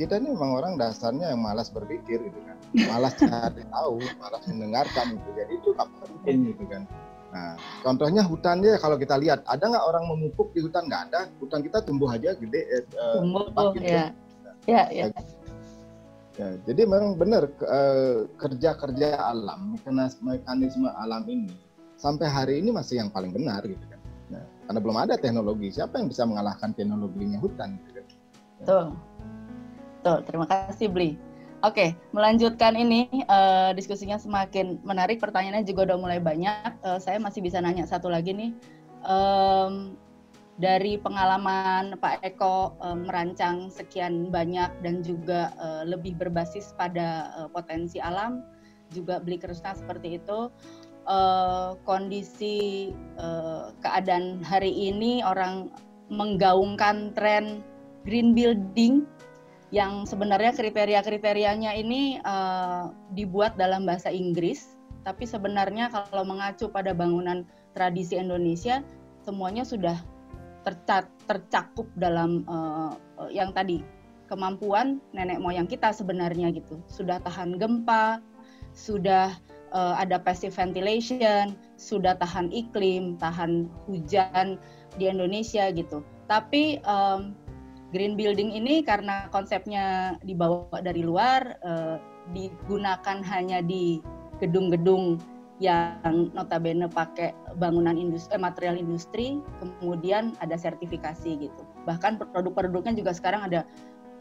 kita 0.01 0.16
ini 0.16 0.32
memang 0.32 0.56
orang 0.56 0.72
dasarnya 0.81 1.36
yang 1.36 1.44
malas 1.44 1.68
berpikir 1.68 2.24
gitu 2.24 2.40
kan, 2.48 2.56
malas 2.89 3.12
cari 3.20 3.64
tahu, 3.68 4.01
malas 4.16 4.43
mendengarkan 4.48 5.20
gitu. 5.20 5.28
Jadi 5.36 5.52
itu 5.60 5.68
gak 5.77 5.89
penting 6.01 6.39
gitu 6.56 6.64
kan. 6.72 6.82
Nah, 7.31 7.55
contohnya 7.85 8.24
hutan 8.24 8.64
ya 8.64 8.81
kalau 8.81 8.97
kita 8.97 9.14
lihat 9.20 9.47
ada 9.47 9.62
nggak 9.62 9.85
orang 9.86 10.05
memupuk 10.09 10.51
di 10.51 10.64
hutan 10.64 10.89
nggak 10.89 11.02
ada, 11.12 11.20
hutan 11.39 11.60
kita 11.62 11.78
tumbuh 11.85 12.10
aja 12.10 12.35
gede. 12.35 12.60
Eh, 12.66 12.82
tumbuh, 13.14 13.47
uh, 13.55 13.70
ya. 13.78 14.10
Ya, 14.64 14.89
ya. 14.89 15.12
Ya, 16.40 16.56
jadi 16.64 16.89
memang 16.89 17.20
benar 17.20 17.52
uh, 17.60 18.24
kerja-kerja 18.40 19.20
alam, 19.20 19.77
mekanisme 19.77 20.89
alam 20.89 21.22
ini 21.28 21.52
sampai 22.01 22.27
hari 22.32 22.55
ini 22.64 22.72
masih 22.72 23.05
yang 23.05 23.12
paling 23.12 23.31
benar 23.31 23.60
gitu 23.68 23.85
kan. 23.93 24.01
Nah, 24.32 24.44
karena 24.64 24.78
belum 24.81 24.97
ada 24.97 25.14
teknologi, 25.20 25.68
siapa 25.68 26.01
yang 26.01 26.09
bisa 26.09 26.24
mengalahkan 26.24 26.72
teknologinya 26.72 27.36
hutan 27.44 27.77
gitu 27.77 28.01
kan. 28.01 28.06
Betul. 28.60 28.86
Betul, 30.01 30.24
terima 30.24 30.48
kasih 30.48 30.89
Bli. 30.89 31.20
Oke, 31.60 31.93
melanjutkan 32.16 32.72
ini 32.72 33.05
uh, 33.28 33.77
diskusinya 33.77 34.16
semakin 34.16 34.81
menarik. 34.81 35.20
Pertanyaannya 35.20 35.68
juga 35.68 35.93
udah 35.93 35.98
mulai 36.01 36.16
banyak. 36.16 36.81
Uh, 36.81 36.97
saya 36.97 37.20
masih 37.20 37.44
bisa 37.44 37.60
nanya 37.60 37.85
satu 37.85 38.09
lagi 38.09 38.32
nih. 38.32 38.56
Um, 39.05 40.01
dari 40.56 40.97
pengalaman 40.97 42.01
Pak 42.01 42.24
Eko 42.24 42.81
um, 42.81 43.05
merancang 43.05 43.68
sekian 43.68 44.32
banyak 44.32 44.72
dan 44.81 45.05
juga 45.05 45.52
uh, 45.60 45.85
lebih 45.85 46.16
berbasis 46.16 46.72
pada 46.81 47.28
uh, 47.36 47.48
potensi 47.52 48.01
alam, 48.01 48.40
juga 48.97 49.20
beli 49.20 49.36
kerusna 49.36 49.77
seperti 49.77 50.16
itu. 50.16 50.48
Uh, 51.05 51.77
kondisi 51.85 52.89
uh, 53.20 53.77
keadaan 53.85 54.40
hari 54.40 54.72
ini 54.72 55.20
orang 55.20 55.68
menggaungkan 56.09 57.12
tren 57.12 57.60
green 58.09 58.32
building 58.32 59.05
yang 59.70 60.02
sebenarnya 60.02 60.51
kriteria-kriterianya 60.55 61.78
ini 61.78 62.18
uh, 62.26 62.90
dibuat 63.14 63.55
dalam 63.55 63.86
bahasa 63.86 64.10
Inggris, 64.10 64.74
tapi 65.06 65.24
sebenarnya 65.24 65.88
kalau 65.90 66.26
mengacu 66.26 66.66
pada 66.68 66.90
bangunan 66.90 67.47
tradisi 67.72 68.18
Indonesia, 68.18 68.82
semuanya 69.22 69.62
sudah 69.62 69.97
tercat, 70.66 71.06
tercakup 71.24 71.86
dalam 71.97 72.42
uh, 72.51 72.98
yang 73.30 73.55
tadi 73.55 73.80
kemampuan 74.26 75.02
nenek 75.14 75.42
moyang 75.42 75.66
kita 75.70 75.94
sebenarnya 75.94 76.51
gitu. 76.55 76.82
Sudah 76.90 77.22
tahan 77.22 77.59
gempa, 77.59 78.18
sudah 78.74 79.34
uh, 79.74 79.94
ada 79.98 80.18
passive 80.18 80.55
ventilation, 80.55 81.55
sudah 81.78 82.18
tahan 82.18 82.51
iklim, 82.51 83.18
tahan 83.18 83.66
hujan 83.86 84.59
di 84.98 85.10
Indonesia 85.10 85.70
gitu. 85.74 86.02
Tapi 86.30 86.78
um, 86.86 87.34
green 87.90 88.14
building 88.14 88.54
ini 88.54 88.82
karena 88.86 89.26
konsepnya 89.34 90.16
dibawa 90.22 90.78
dari 90.82 91.02
luar 91.02 91.58
uh, 91.62 91.96
digunakan 92.30 93.18
hanya 93.26 93.60
di 93.60 93.98
gedung-gedung 94.38 95.18
yang 95.60 96.32
notabene 96.32 96.88
pakai 96.88 97.36
bangunan 97.60 97.92
industri 97.92 98.32
eh, 98.32 98.40
material 98.40 98.80
industri 98.80 99.26
kemudian 99.60 100.32
ada 100.40 100.56
sertifikasi 100.56 101.36
gitu 101.36 101.62
bahkan 101.84 102.16
produk-produknya 102.16 102.96
juga 102.96 103.12
sekarang 103.12 103.44
ada 103.44 103.68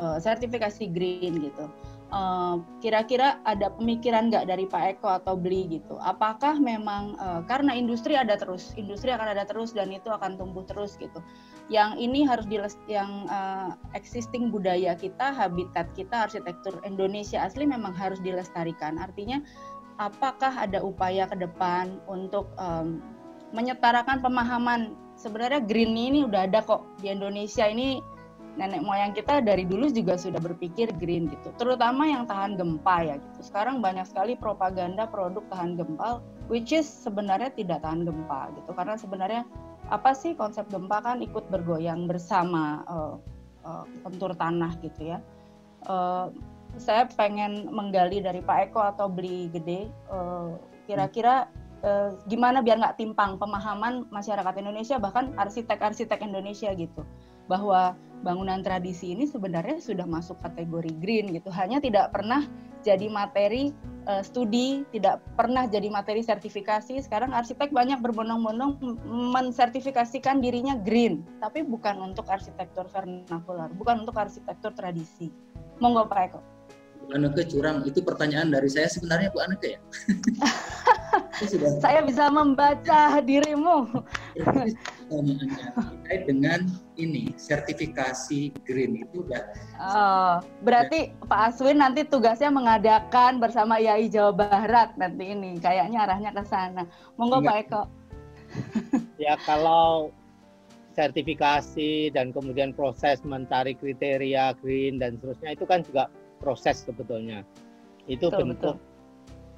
uh, 0.03 0.19
sertifikasi 0.19 0.91
green 0.91 1.39
gitu 1.39 1.71
Eh, 2.09 2.55
kira-kira 2.81 3.37
uh, 3.45 3.53
ada 3.53 3.69
pemikiran 3.69 4.33
nggak 4.33 4.49
dari 4.49 4.65
Pak 4.65 4.97
Eko 4.97 5.21
atau 5.21 5.37
beli 5.37 5.77
gitu? 5.77 5.93
Apakah 6.01 6.57
memang 6.57 7.13
uh, 7.21 7.45
karena 7.45 7.77
industri 7.77 8.17
ada 8.17 8.33
terus, 8.33 8.73
industri 8.73 9.13
akan 9.13 9.37
ada 9.37 9.45
terus 9.45 9.77
dan 9.77 9.93
itu 9.93 10.09
akan 10.09 10.33
tumbuh 10.33 10.65
terus 10.65 10.97
gitu. 10.97 11.21
Yang 11.69 12.01
ini 12.01 12.25
harus 12.25 12.49
di 12.49 12.57
yang 12.89 13.29
uh, 13.29 13.77
existing 13.93 14.49
budaya 14.49 14.97
kita, 14.97 15.29
habitat 15.29 15.93
kita, 15.93 16.25
arsitektur 16.25 16.81
Indonesia 16.81 17.45
asli 17.45 17.69
memang 17.69 17.93
harus 17.93 18.17
dilestarikan. 18.25 18.97
Artinya 18.97 19.37
apakah 20.01 20.49
ada 20.49 20.81
upaya 20.81 21.29
ke 21.29 21.37
depan 21.37 22.01
untuk 22.09 22.49
um, 22.57 22.97
menyetarakan 23.53 24.17
pemahaman 24.21 24.97
sebenarnya 25.13 25.61
green 25.61 25.93
ini 25.93 26.25
udah 26.25 26.49
ada 26.49 26.65
kok 26.65 26.89
di 27.01 27.13
Indonesia 27.13 27.69
ini 27.69 28.01
nenek 28.57 28.81
moyang 28.83 29.13
kita 29.15 29.39
dari 29.39 29.63
dulu 29.63 29.87
juga 29.93 30.19
sudah 30.19 30.41
berpikir 30.41 30.91
green 30.99 31.31
gitu, 31.31 31.53
terutama 31.55 32.03
yang 32.03 32.27
tahan 32.27 32.59
gempa 32.59 33.07
ya 33.07 33.15
gitu. 33.15 33.39
Sekarang 33.45 33.79
banyak 33.79 34.03
sekali 34.03 34.35
propaganda 34.35 35.07
produk 35.07 35.45
tahan 35.47 35.79
gempa, 35.79 36.19
which 36.51 36.75
is 36.75 36.83
sebenarnya 36.83 37.53
tidak 37.55 37.85
tahan 37.85 38.03
gempa 38.03 38.51
gitu, 38.57 38.71
karena 38.75 38.95
sebenarnya 38.99 39.41
apa 39.89 40.13
sih 40.13 40.37
konsep 40.37 40.69
gempa 40.69 41.01
kan 41.01 41.19
ikut 41.19 41.49
bergoyang 41.49 42.05
bersama 42.05 42.85
uh, 42.85 43.15
uh, 43.65 44.33
tanah 44.37 44.77
gitu 44.85 45.13
ya. 45.13 45.19
Uh, 45.89 46.29
saya 46.77 47.09
pengen 47.17 47.65
menggali 47.73 48.21
dari 48.21 48.45
Pak 48.45 48.69
Eko 48.69 48.81
atau 48.93 49.09
beli 49.09 49.49
gede, 49.49 49.89
kira-kira 50.85 51.49
uh, 51.81 52.13
gimana 52.29 52.61
biar 52.61 52.77
nggak 52.77 53.01
timpang 53.01 53.41
pemahaman 53.41 54.05
masyarakat 54.13 54.53
Indonesia 54.61 55.01
bahkan 55.01 55.33
arsitek-arsitek 55.37 56.21
Indonesia 56.21 56.69
gitu 56.77 57.01
bahwa 57.49 57.97
bangunan 58.21 58.61
tradisi 58.61 59.17
ini 59.17 59.25
sebenarnya 59.25 59.81
sudah 59.81 60.05
masuk 60.05 60.37
kategori 60.45 60.93
green 61.01 61.33
gitu. 61.33 61.49
Hanya 61.49 61.81
tidak 61.81 62.13
pernah 62.13 62.45
jadi 62.85 63.07
materi 63.11 63.75
uh, 64.07 64.23
studi, 64.23 64.85
tidak 64.95 65.21
pernah 65.35 65.67
jadi 65.67 65.89
materi 65.91 66.23
sertifikasi. 66.23 66.97
Sekarang 67.03 67.35
arsitek 67.35 67.69
banyak 67.69 67.99
berbondong-bondong 68.01 68.81
mensertifikasikan 69.33 70.39
dirinya 70.39 70.77
green, 70.79 71.25
tapi 71.43 71.65
bukan 71.65 71.99
untuk 72.01 72.25
arsitektur 72.29 72.87
vernakular, 72.89 73.69
bukan 73.75 74.07
untuk 74.07 74.15
arsitektur 74.17 74.73
tradisi. 74.73 75.29
Monggo 75.79 76.07
Pak 76.09 76.21
Eko. 76.31 76.39
Bu 76.99 77.15
Aneke 77.15 77.47
curang, 77.47 77.87
itu 77.87 78.03
pertanyaan 78.03 78.51
dari 78.51 78.67
saya 78.69 78.91
sebenarnya 78.91 79.31
Bu 79.31 79.39
Aneke 79.39 79.79
ya? 79.79 79.81
Saya 81.79 82.03
bisa 82.03 82.27
membaca 82.27 83.23
dirimu. 83.23 83.87
terkait 85.09 86.23
dengan 86.27 86.59
ini 86.99 87.31
sertifikasi 87.39 88.51
green 88.67 89.01
itu 89.01 89.23
udah. 89.23 89.43
Oh, 89.79 90.33
berarti 90.61 91.09
ya. 91.09 91.25
Pak 91.25 91.41
Aswin 91.53 91.79
nanti 91.79 92.03
tugasnya 92.05 92.51
mengadakan 92.51 93.39
bersama 93.39 93.79
IAI 93.79 94.11
Jawa 94.11 94.35
Barat 94.35 94.93
nanti 94.99 95.31
ini, 95.31 95.55
kayaknya 95.57 96.05
arahnya 96.05 96.31
ke 96.35 96.43
sana. 96.45 96.83
Monggo 97.15 97.41
Pak 97.41 97.57
Eko. 97.65 97.83
ya 99.23 99.37
kalau 99.45 100.11
sertifikasi 100.97 102.11
dan 102.11 102.35
kemudian 102.35 102.75
proses 102.75 103.23
mencari 103.23 103.77
kriteria 103.77 104.57
green 104.59 104.99
dan 104.99 105.15
seterusnya 105.15 105.55
itu 105.55 105.65
kan 105.65 105.79
juga 105.85 106.11
proses 106.41 106.83
sebetulnya. 106.83 107.45
Itu 108.09 108.27
betul, 108.27 108.39
bentuk 108.53 108.75
betul 108.75 108.88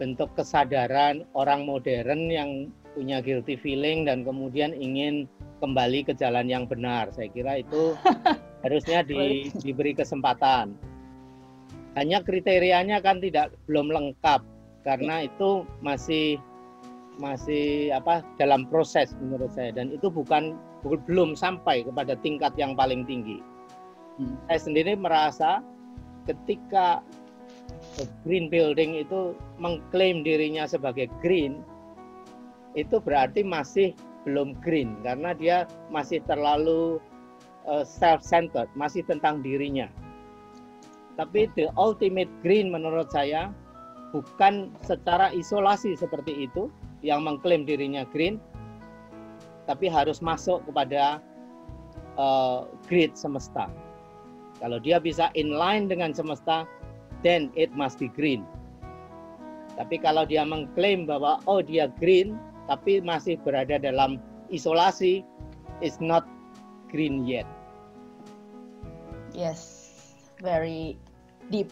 bentuk 0.01 0.33
kesadaran 0.33 1.21
orang 1.37 1.69
modern 1.69 2.25
yang 2.33 2.73
punya 2.97 3.21
guilty 3.21 3.53
feeling 3.53 4.09
dan 4.09 4.25
kemudian 4.25 4.73
ingin 4.73 5.29
kembali 5.61 6.09
ke 6.09 6.17
jalan 6.17 6.49
yang 6.49 6.65
benar. 6.65 7.13
Saya 7.13 7.29
kira 7.29 7.61
itu 7.61 7.93
harusnya 8.65 9.05
di, 9.05 9.53
diberi 9.61 9.93
kesempatan. 9.93 10.73
Hanya 11.93 12.25
kriterianya 12.25 12.97
kan 13.05 13.21
tidak 13.21 13.53
belum 13.69 13.93
lengkap 13.93 14.41
karena 14.81 15.29
itu 15.29 15.69
masih 15.85 16.41
masih 17.21 17.93
apa 17.93 18.25
dalam 18.41 18.65
proses 18.65 19.13
menurut 19.21 19.53
saya 19.53 19.69
dan 19.69 19.93
itu 19.93 20.09
bukan 20.09 20.57
belum 20.81 21.37
sampai 21.37 21.85
kepada 21.85 22.17
tingkat 22.25 22.57
yang 22.57 22.73
paling 22.73 23.05
tinggi. 23.05 23.37
Hmm. 24.17 24.33
Saya 24.49 24.59
sendiri 24.65 24.97
merasa 24.97 25.61
ketika 26.25 27.05
green 28.23 28.47
building 28.47 28.97
itu 28.99 29.35
mengklaim 29.59 30.23
dirinya 30.23 30.63
sebagai 30.65 31.11
green 31.19 31.61
itu 32.73 33.03
berarti 33.03 33.43
masih 33.43 33.91
belum 34.23 34.55
green 34.63 34.95
karena 35.03 35.35
dia 35.35 35.57
masih 35.91 36.23
terlalu 36.29 37.01
uh, 37.65 37.83
self-centered, 37.83 38.69
masih 38.77 39.03
tentang 39.05 39.41
dirinya. 39.41 39.89
Tapi 41.19 41.51
the 41.59 41.67
ultimate 41.75 42.31
green 42.41 42.71
menurut 42.71 43.11
saya 43.11 43.51
bukan 44.15 44.71
secara 44.81 45.29
isolasi 45.35 45.93
seperti 45.93 46.47
itu 46.47 46.71
yang 47.03 47.25
mengklaim 47.25 47.67
dirinya 47.67 48.07
green, 48.09 48.39
tapi 49.67 49.91
harus 49.91 50.23
masuk 50.23 50.63
kepada 50.69 51.19
uh, 52.15 52.69
grid 52.87 53.13
semesta. 53.17 53.67
Kalau 54.61 54.77
dia 54.77 55.01
bisa 55.01 55.33
inline 55.33 55.89
dengan 55.89 56.13
semesta, 56.13 56.69
then 57.21 57.49
it 57.57 57.73
must 57.73 57.97
be 57.97 58.09
green. 58.11 58.45
Tapi 59.79 59.97
kalau 59.97 60.27
dia 60.27 60.45
mengklaim 60.45 61.07
bahwa 61.07 61.41
oh 61.47 61.63
dia 61.63 61.89
green 61.97 62.37
tapi 62.69 63.01
masih 63.01 63.39
berada 63.41 63.81
dalam 63.81 64.21
isolasi 64.51 65.25
is 65.81 65.97
not 65.97 66.27
green 66.91 67.23
yet. 67.25 67.47
Yes, 69.31 69.63
very 70.43 70.99
deep 71.49 71.71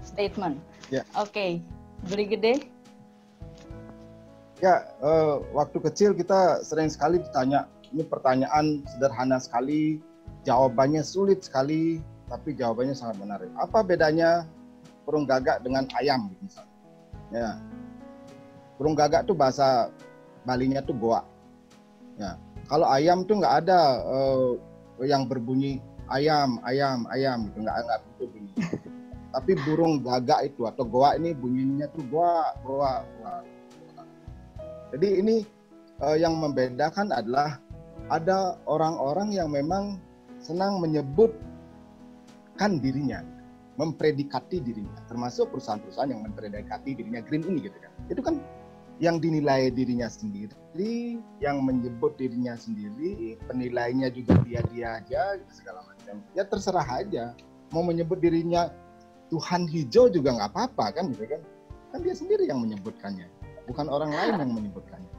statement. 0.00 0.58
Ya. 0.88 1.04
Oke, 1.16 1.30
okay. 1.30 1.50
beli 2.08 2.24
gede. 2.28 2.54
Ya, 4.64 4.88
uh, 5.04 5.44
waktu 5.52 5.76
kecil 5.84 6.16
kita 6.16 6.64
sering 6.64 6.88
sekali 6.88 7.20
ditanya, 7.20 7.68
ini 7.92 8.00
pertanyaan 8.06 8.80
sederhana 8.88 9.36
sekali, 9.36 10.00
jawabannya 10.48 11.04
sulit 11.04 11.44
sekali, 11.44 12.00
tapi 12.32 12.56
jawabannya 12.56 12.96
sangat 12.96 13.20
menarik. 13.20 13.50
Apa 13.60 13.84
bedanya 13.84 14.48
burung 15.04 15.28
gagak 15.28 15.60
dengan 15.60 15.84
ayam 16.00 16.32
misalnya? 16.40 16.76
Ya. 17.30 17.50
Burung 18.80 18.98
gagak 18.98 19.28
tuh 19.28 19.36
bahasa 19.36 19.92
Balinya 20.44 20.84
tuh 20.84 20.96
goa. 21.00 21.24
Ya. 22.20 22.36
Kalau 22.68 22.84
ayam 22.88 23.24
tuh 23.24 23.40
nggak 23.40 23.64
ada 23.64 23.80
uh, 24.04 24.60
yang 25.04 25.24
berbunyi 25.24 25.80
ayam, 26.08 26.60
ayam, 26.64 27.08
ayam 27.08 27.48
gitu 27.48 27.64
nggak 27.64 27.76
nggak 27.80 28.00
begitu 28.04 28.24
bunyi. 28.32 28.52
Tapi 29.34 29.52
burung 29.66 30.04
gagak 30.04 30.54
itu 30.54 30.62
atau 30.68 30.84
goa 30.86 31.18
ini 31.18 31.34
bunyinya 31.34 31.90
tuh 31.90 32.06
goa, 32.06 32.54
goa, 32.62 33.02
goa. 33.18 33.42
Jadi 34.94 35.08
ini 35.18 35.36
uh, 35.98 36.14
yang 36.14 36.38
membedakan 36.38 37.10
adalah 37.10 37.58
ada 38.12 38.60
orang-orang 38.68 39.34
yang 39.34 39.50
memang 39.50 39.98
senang 40.38 40.78
menyebutkan 40.78 42.78
dirinya, 42.78 43.24
mempredikati 43.74 44.62
dirinya, 44.62 44.94
termasuk 45.10 45.50
perusahaan-perusahaan 45.50 46.10
yang 46.10 46.22
mempredikati 46.22 46.94
dirinya 46.94 47.18
green 47.26 47.42
ini 47.42 47.66
gitu 47.66 47.78
kan. 47.82 47.90
Itu 48.06 48.22
kan 48.22 48.38
yang 49.02 49.18
dinilai 49.18 49.74
dirinya 49.74 50.06
sendiri, 50.06 51.18
yang 51.42 51.66
menyebut 51.66 52.14
dirinya 52.14 52.54
sendiri, 52.54 53.34
penilainya 53.50 54.06
juga 54.14 54.38
dia-dia 54.46 55.02
aja 55.02 55.42
segala 55.50 55.82
macam. 55.90 56.22
Ya 56.38 56.46
terserah 56.46 56.86
aja. 56.86 57.34
Mau 57.74 57.82
menyebut 57.82 58.22
dirinya 58.22 58.70
Tuhan 59.34 59.66
hijau 59.66 60.06
juga 60.06 60.38
nggak 60.38 60.50
apa-apa 60.54 60.94
kan 60.94 61.10
gitu 61.10 61.26
kan. 61.26 61.42
Kan 61.90 62.06
dia 62.06 62.14
sendiri 62.14 62.46
yang 62.46 62.62
menyebutkannya, 62.62 63.26
bukan 63.66 63.86
orang 63.90 64.14
lain 64.14 64.34
yang 64.38 64.52
menyebutkannya. 64.54 65.12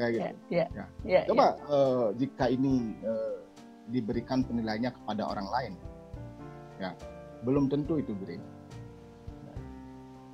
Kayak 0.00 0.10
gitu. 0.16 0.24
Ya, 0.48 0.64
ya, 0.72 0.84
ya, 1.04 1.20
Coba 1.28 1.60
ya. 1.60 1.68
Uh, 1.68 2.08
jika 2.16 2.48
ini 2.48 2.96
uh, 3.04 3.44
diberikan 3.92 4.40
penilaiannya 4.40 4.96
kepada 4.96 5.28
orang 5.28 5.48
lain, 5.52 5.72
ya 6.80 6.96
belum 7.44 7.72
tentu 7.72 8.00
itu 8.00 8.12
beri. 8.16 8.36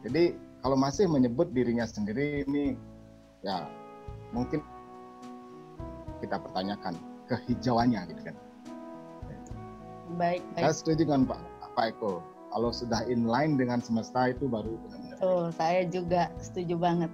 Jadi 0.07 0.39
kalau 0.63 0.77
masih 0.79 1.07
menyebut 1.11 1.51
dirinya 1.51 1.87
sendiri 1.87 2.47
ini 2.47 2.79
ya 3.43 3.67
mungkin 4.35 4.63
kita 6.23 6.39
pertanyakan 6.41 6.95
kehijauannya 7.27 8.01
gitu 8.15 8.23
kan. 8.33 8.37
Baik, 10.15 10.43
baik. 10.55 10.63
Saya 10.63 10.73
setuju 10.75 11.03
dengan 11.07 11.27
Pak, 11.27 11.41
Pak 11.75 11.87
Eko. 11.99 12.23
Kalau 12.55 12.71
sudah 12.73 13.05
inline 13.11 13.59
dengan 13.59 13.83
semesta 13.83 14.33
itu 14.33 14.47
baru 14.49 14.79
benar-benar. 14.87 15.19
Oh, 15.21 15.51
saya 15.53 15.85
juga 15.91 16.31
setuju 16.41 16.79
banget. 16.79 17.11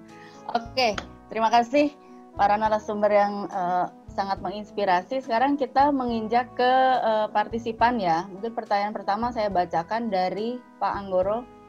Oke, 0.54 0.94
terima 1.32 1.48
kasih 1.50 1.90
para 2.36 2.54
narasumber 2.54 3.10
yang 3.10 3.48
uh, 3.50 3.88
sangat 4.12 4.44
menginspirasi. 4.44 5.24
Sekarang 5.24 5.56
kita 5.56 5.88
menginjak 5.88 6.52
ke 6.54 6.72
uh, 7.00 7.26
partisipan 7.32 7.96
ya. 7.96 8.28
Mungkin 8.28 8.52
pertanyaan 8.52 8.92
pertama 8.92 9.32
saya 9.32 9.48
bacakan 9.48 10.12
dari 10.12 10.60
Pak 10.76 10.92
Anggoro 10.92 11.62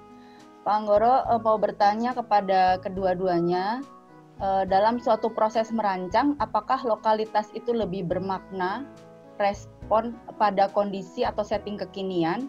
Pak 0.63 0.75
Anggoro 0.79 1.27
uh, 1.27 1.39
mau 1.43 1.59
bertanya 1.59 2.15
kepada 2.15 2.79
kedua-duanya 2.79 3.83
uh, 4.39 4.63
dalam 4.63 4.95
suatu 4.95 5.27
proses 5.27 5.75
merancang 5.75 6.39
apakah 6.39 6.79
lokalitas 6.87 7.51
itu 7.51 7.75
lebih 7.75 8.07
bermakna 8.07 8.87
respon 9.43 10.15
pada 10.39 10.71
kondisi 10.71 11.27
atau 11.27 11.43
setting 11.43 11.75
kekinian 11.75 12.47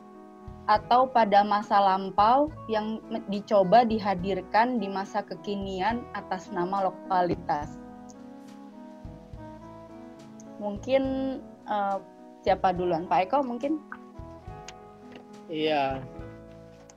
atau 0.70 1.10
pada 1.10 1.44
masa 1.44 1.76
lampau 1.76 2.48
yang 2.72 3.02
dicoba 3.28 3.84
dihadirkan 3.84 4.80
di 4.80 4.88
masa 4.88 5.20
kekinian 5.20 6.06
atas 6.16 6.48
nama 6.54 6.88
lokalitas. 6.88 7.83
Mungkin 10.64 11.02
uh, 11.68 12.00
siapa 12.40 12.72
duluan? 12.72 13.04
Pak 13.04 13.28
Eko 13.28 13.44
mungkin? 13.44 13.76
Iya, 15.52 16.00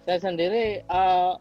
saya 0.07 0.23
sendiri 0.23 0.87
uh, 0.87 1.35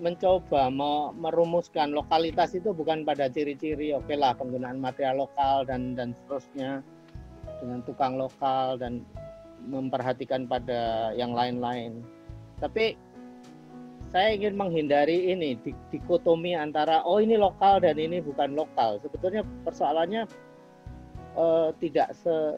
mencoba 0.00 0.72
merumuskan 1.12 1.92
lokalitas 1.92 2.56
itu 2.56 2.72
bukan 2.72 3.04
pada 3.04 3.28
ciri-ciri 3.28 3.92
oke 3.92 4.08
okay 4.08 4.16
lah 4.16 4.32
penggunaan 4.32 4.80
material 4.80 5.28
lokal 5.28 5.68
dan 5.68 5.92
dan 5.92 6.16
seterusnya 6.16 6.80
dengan 7.60 7.84
tukang 7.84 8.16
lokal 8.16 8.80
dan 8.80 9.04
memperhatikan 9.68 10.48
pada 10.48 11.12
yang 11.12 11.36
lain-lain. 11.36 12.00
Tapi 12.56 12.96
saya 14.08 14.32
ingin 14.32 14.56
menghindari 14.56 15.30
ini 15.30 15.60
dikotomi 15.92 16.56
antara 16.56 17.04
oh 17.04 17.20
ini 17.20 17.36
lokal 17.36 17.84
dan 17.84 18.00
ini 18.00 18.24
bukan 18.24 18.56
lokal. 18.56 18.96
Sebetulnya 19.04 19.44
persoalannya 19.68 20.24
uh, 21.36 21.70
tidak 21.78 22.14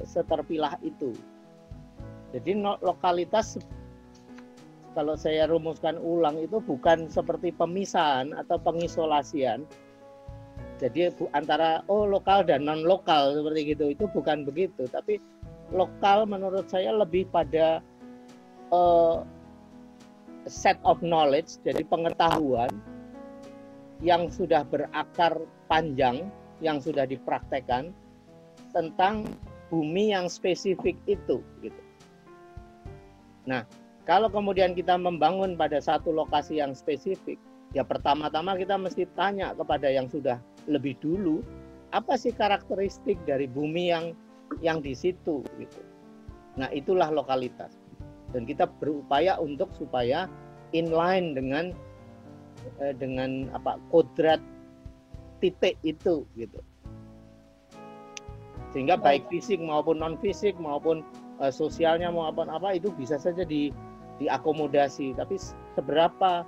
seterpilah 0.06 0.76
itu. 0.84 1.12
Jadi 2.32 2.56
lokalitas 2.80 3.60
kalau 4.92 5.16
saya 5.16 5.48
rumuskan 5.48 5.96
ulang 6.00 6.36
itu 6.40 6.60
bukan 6.60 7.08
seperti 7.08 7.52
pemisahan 7.52 8.36
atau 8.36 8.60
pengisolasian. 8.60 9.64
Jadi 10.80 11.14
antara 11.32 11.84
oh 11.86 12.04
lokal 12.08 12.42
dan 12.42 12.66
non 12.66 12.82
lokal 12.82 13.38
seperti 13.38 13.76
gitu 13.76 13.92
itu 13.92 14.04
bukan 14.10 14.42
begitu, 14.42 14.88
tapi 14.90 15.22
lokal 15.70 16.26
menurut 16.28 16.66
saya 16.68 16.92
lebih 16.92 17.30
pada 17.30 17.80
uh, 18.74 19.22
set 20.50 20.76
of 20.82 20.98
knowledge, 21.00 21.62
jadi 21.62 21.86
pengetahuan 21.86 22.68
yang 24.02 24.26
sudah 24.26 24.66
berakar 24.66 25.38
panjang, 25.70 26.26
yang 26.58 26.82
sudah 26.82 27.06
dipraktekkan 27.06 27.94
tentang 28.72 29.28
bumi 29.72 30.12
yang 30.12 30.28
spesifik 30.28 30.96
itu 31.08 31.40
gitu. 31.64 31.82
Nah, 33.48 33.64
kalau 34.04 34.28
kemudian 34.28 34.76
kita 34.76 34.98
membangun 34.98 35.54
pada 35.56 35.78
satu 35.78 36.12
lokasi 36.12 36.60
yang 36.60 36.76
spesifik, 36.76 37.40
ya 37.72 37.86
pertama-tama 37.86 38.58
kita 38.58 38.76
mesti 38.76 39.08
tanya 39.16 39.56
kepada 39.56 39.88
yang 39.88 40.10
sudah 40.10 40.42
lebih 40.68 40.98
dulu, 41.00 41.40
apa 41.94 42.18
sih 42.20 42.34
karakteristik 42.34 43.16
dari 43.24 43.48
bumi 43.48 43.92
yang 43.92 44.12
yang 44.60 44.84
di 44.84 44.92
situ 44.92 45.40
gitu. 45.56 45.82
Nah, 46.60 46.68
itulah 46.74 47.08
lokalitas. 47.08 47.72
Dan 48.32 48.44
kita 48.44 48.68
berupaya 48.80 49.40
untuk 49.40 49.72
supaya 49.76 50.28
inline 50.72 51.36
dengan 51.36 51.64
eh, 52.80 52.94
dengan 52.96 53.48
apa 53.56 53.80
kodrat 53.88 54.40
titik 55.40 55.76
itu 55.84 56.24
gitu. 56.36 56.60
Sehingga 58.72 58.96
baik 58.96 59.28
fisik 59.28 59.60
maupun 59.60 60.00
non 60.00 60.16
fisik 60.18 60.56
maupun 60.56 61.04
eh, 61.44 61.52
sosialnya 61.52 62.08
maupun 62.08 62.48
apa 62.48 62.76
itu 62.76 62.88
bisa 62.96 63.20
saja 63.20 63.44
di 63.44 63.72
diakomodasi 64.20 65.16
tapi 65.16 65.40
seberapa 65.74 66.46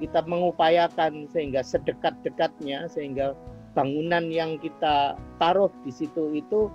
kita 0.00 0.24
mengupayakan 0.24 1.28
sehingga 1.28 1.60
sedekat-dekatnya 1.60 2.88
sehingga 2.88 3.36
bangunan 3.76 4.28
yang 4.32 4.56
kita 4.60 5.16
taruh 5.36 5.68
di 5.84 5.92
situ 5.92 6.32
itu 6.36 6.72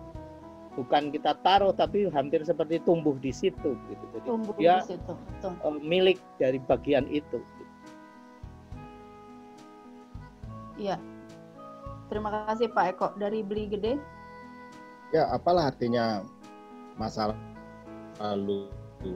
bukan 0.77 1.09
kita 1.09 1.33
taruh 1.41 1.73
tapi 1.73 2.05
hampir 2.13 2.45
seperti 2.45 2.77
tumbuh 2.85 3.17
di 3.17 3.33
situ 3.33 3.73
gitu 3.89 4.05
jadi 4.13 4.27
tumbuh 4.29 4.53
dia 4.55 4.85
di 4.85 4.93
situ. 4.93 5.13
Betul. 5.13 5.51
Eh, 5.57 5.77
milik 5.81 6.19
dari 6.37 6.59
bagian 6.61 7.09
itu 7.09 7.41
Iya. 10.77 11.01
Terima 12.07 12.29
kasih 12.45 12.69
Pak 12.69 12.85
Eko 12.93 13.07
dari 13.17 13.41
Beli 13.41 13.65
Gede. 13.65 13.97
Ya, 15.15 15.23
apalah 15.31 15.71
artinya 15.71 16.27
masalah 16.99 17.37
lalu 18.19 18.67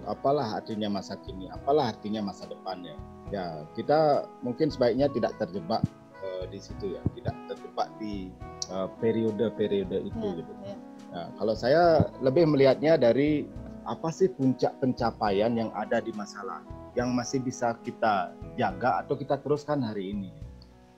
apalah 0.05 0.61
artinya 0.61 0.87
masa 0.87 1.17
kini 1.17 1.49
apalah 1.49 1.89
artinya 1.91 2.21
masa 2.21 2.45
depan 2.45 2.85
ya 2.85 2.95
ya 3.33 3.45
kita 3.73 4.29
mungkin 4.45 4.69
sebaiknya 4.69 5.09
tidak 5.09 5.33
terjebak 5.41 5.81
uh, 6.21 6.45
di 6.47 6.59
situ 6.61 6.95
ya 6.95 7.01
tidak 7.17 7.35
terjebak 7.49 7.89
di 7.97 8.29
eh, 8.69 8.87
periode-periode 9.01 9.97
uh, 9.97 10.07
itu 10.07 10.27
ya, 10.31 10.37
gitu. 10.37 10.53
ya. 10.63 10.75
Nah, 11.11 11.27
kalau 11.35 11.55
saya 11.57 12.07
lebih 12.23 12.47
melihatnya 12.47 12.95
dari 12.95 13.43
apa 13.83 14.13
sih 14.13 14.29
puncak 14.29 14.77
pencapaian 14.79 15.51
yang 15.57 15.73
ada 15.73 15.99
di 15.99 16.13
masa 16.13 16.45
lalu 16.45 16.69
yang 16.93 17.11
masih 17.15 17.39
bisa 17.41 17.73
kita 17.81 18.35
jaga 18.59 19.01
atau 19.01 19.15
kita 19.15 19.39
teruskan 19.39 19.81
hari 19.81 20.11
ini 20.11 20.29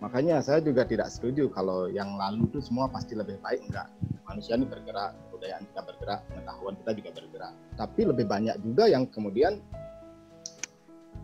makanya 0.04 0.44
saya 0.44 0.60
juga 0.60 0.84
tidak 0.84 1.08
setuju 1.08 1.48
kalau 1.48 1.88
yang 1.88 2.20
lalu 2.20 2.52
itu 2.52 2.60
semua 2.60 2.92
pasti 2.92 3.16
lebih 3.16 3.40
baik 3.40 3.64
enggak 3.72 3.88
manusia 4.28 4.60
ini 4.60 4.68
bergerak 4.68 5.16
kebudayaan 5.44 5.68
kita 5.68 5.82
bergerak, 5.84 6.20
pengetahuan 6.32 6.74
kita 6.80 6.92
juga 6.96 7.10
bergerak. 7.20 7.54
Tapi 7.76 8.02
lebih 8.08 8.26
banyak 8.32 8.56
juga 8.64 8.84
yang 8.88 9.04
kemudian 9.12 9.60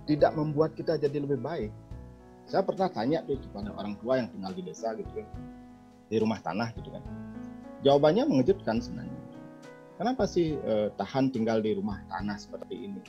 tidak 0.04 0.36
membuat 0.36 0.76
kita 0.76 1.00
jadi 1.00 1.24
lebih 1.24 1.40
baik. 1.40 1.72
Saya 2.44 2.68
pernah 2.68 2.92
tanya 2.92 3.24
tuh 3.24 3.40
kepada 3.40 3.72
orang 3.80 3.96
tua 4.04 4.20
yang 4.20 4.28
tinggal 4.36 4.52
di 4.52 4.62
desa 4.68 4.92
gitu 5.00 5.08
kan, 5.08 5.28
di 6.12 6.18
rumah 6.20 6.44
tanah 6.44 6.76
gitu 6.76 6.92
kan. 6.92 7.00
Jawabannya 7.80 8.28
mengejutkan 8.28 8.84
sebenarnya. 8.84 9.16
Kenapa 9.96 10.28
sih 10.28 10.60
eh, 10.60 10.92
tahan 11.00 11.32
tinggal 11.32 11.64
di 11.64 11.80
rumah 11.80 12.04
tanah 12.12 12.36
seperti 12.36 12.76
ini? 12.76 13.00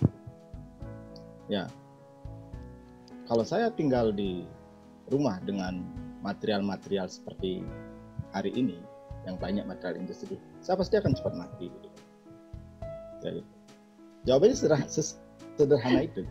Ya, 1.50 1.66
kalau 3.26 3.42
saya 3.42 3.74
tinggal 3.74 4.14
di 4.14 4.46
rumah 5.10 5.42
dengan 5.42 5.84
material-material 6.24 7.10
seperti 7.10 7.66
hari 8.30 8.54
ini, 8.54 8.78
yang 9.28 9.36
banyak 9.36 9.66
material 9.68 10.00
industri 10.00 10.40
saya 10.64 10.80
pasti 10.80 10.96
akan 10.96 11.12
cepat 11.12 11.34
mati 11.36 11.66
gitu. 11.68 11.88
ya, 13.20 13.30
gitu. 13.36 13.50
Jawabannya 14.28 14.56
sederhana, 15.56 16.00
itu. 16.08 16.22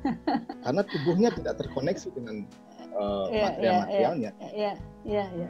Karena 0.62 0.82
tubuhnya 0.86 1.30
tidak 1.34 1.58
terkoneksi 1.58 2.08
dengan 2.14 2.46
uh, 2.94 3.30
material-materialnya. 3.30 4.32
Iya, 4.54 4.74
iya, 5.06 5.26
iya. 5.34 5.50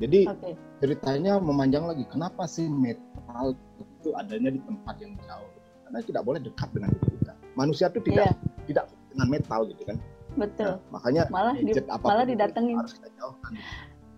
Jadi 0.00 0.20
okay. 0.30 0.54
ceritanya 0.80 1.36
memanjang 1.42 1.84
lagi. 1.84 2.06
Kenapa 2.08 2.48
sih 2.48 2.70
metal 2.70 3.52
itu 3.82 4.14
adanya 4.16 4.54
di 4.54 4.60
tempat 4.64 4.96
yang 5.02 5.12
jauh? 5.28 5.50
Karena 5.84 5.98
tidak 6.00 6.22
boleh 6.24 6.40
dekat 6.40 6.70
dengan 6.72 6.94
diri 6.94 7.10
kita. 7.20 7.34
Manusia 7.58 7.86
itu 7.92 8.00
tidak 8.08 8.32
yeah. 8.32 8.64
tidak 8.64 8.84
dengan 9.12 9.26
metal 9.28 9.60
gitu 9.68 9.82
kan. 9.84 9.98
Betul. 10.38 10.78
Nah, 10.78 10.94
makanya 10.94 11.22
malah 11.30 11.54
di, 11.58 11.72
malah 12.02 12.24
didatengin. 12.26 12.76
Harus 12.78 12.94
kita 12.98 13.08
jauhkan. 13.18 13.52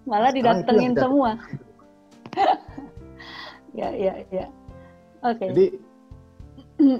Malah 0.05 0.31
didatengin 0.35 0.93
semua. 0.99 1.31
ya, 3.79 3.89
ya, 3.97 4.15
ya. 4.29 4.47
Oke. 5.23 5.39
Okay. 5.39 5.49
Jadi 5.55 5.67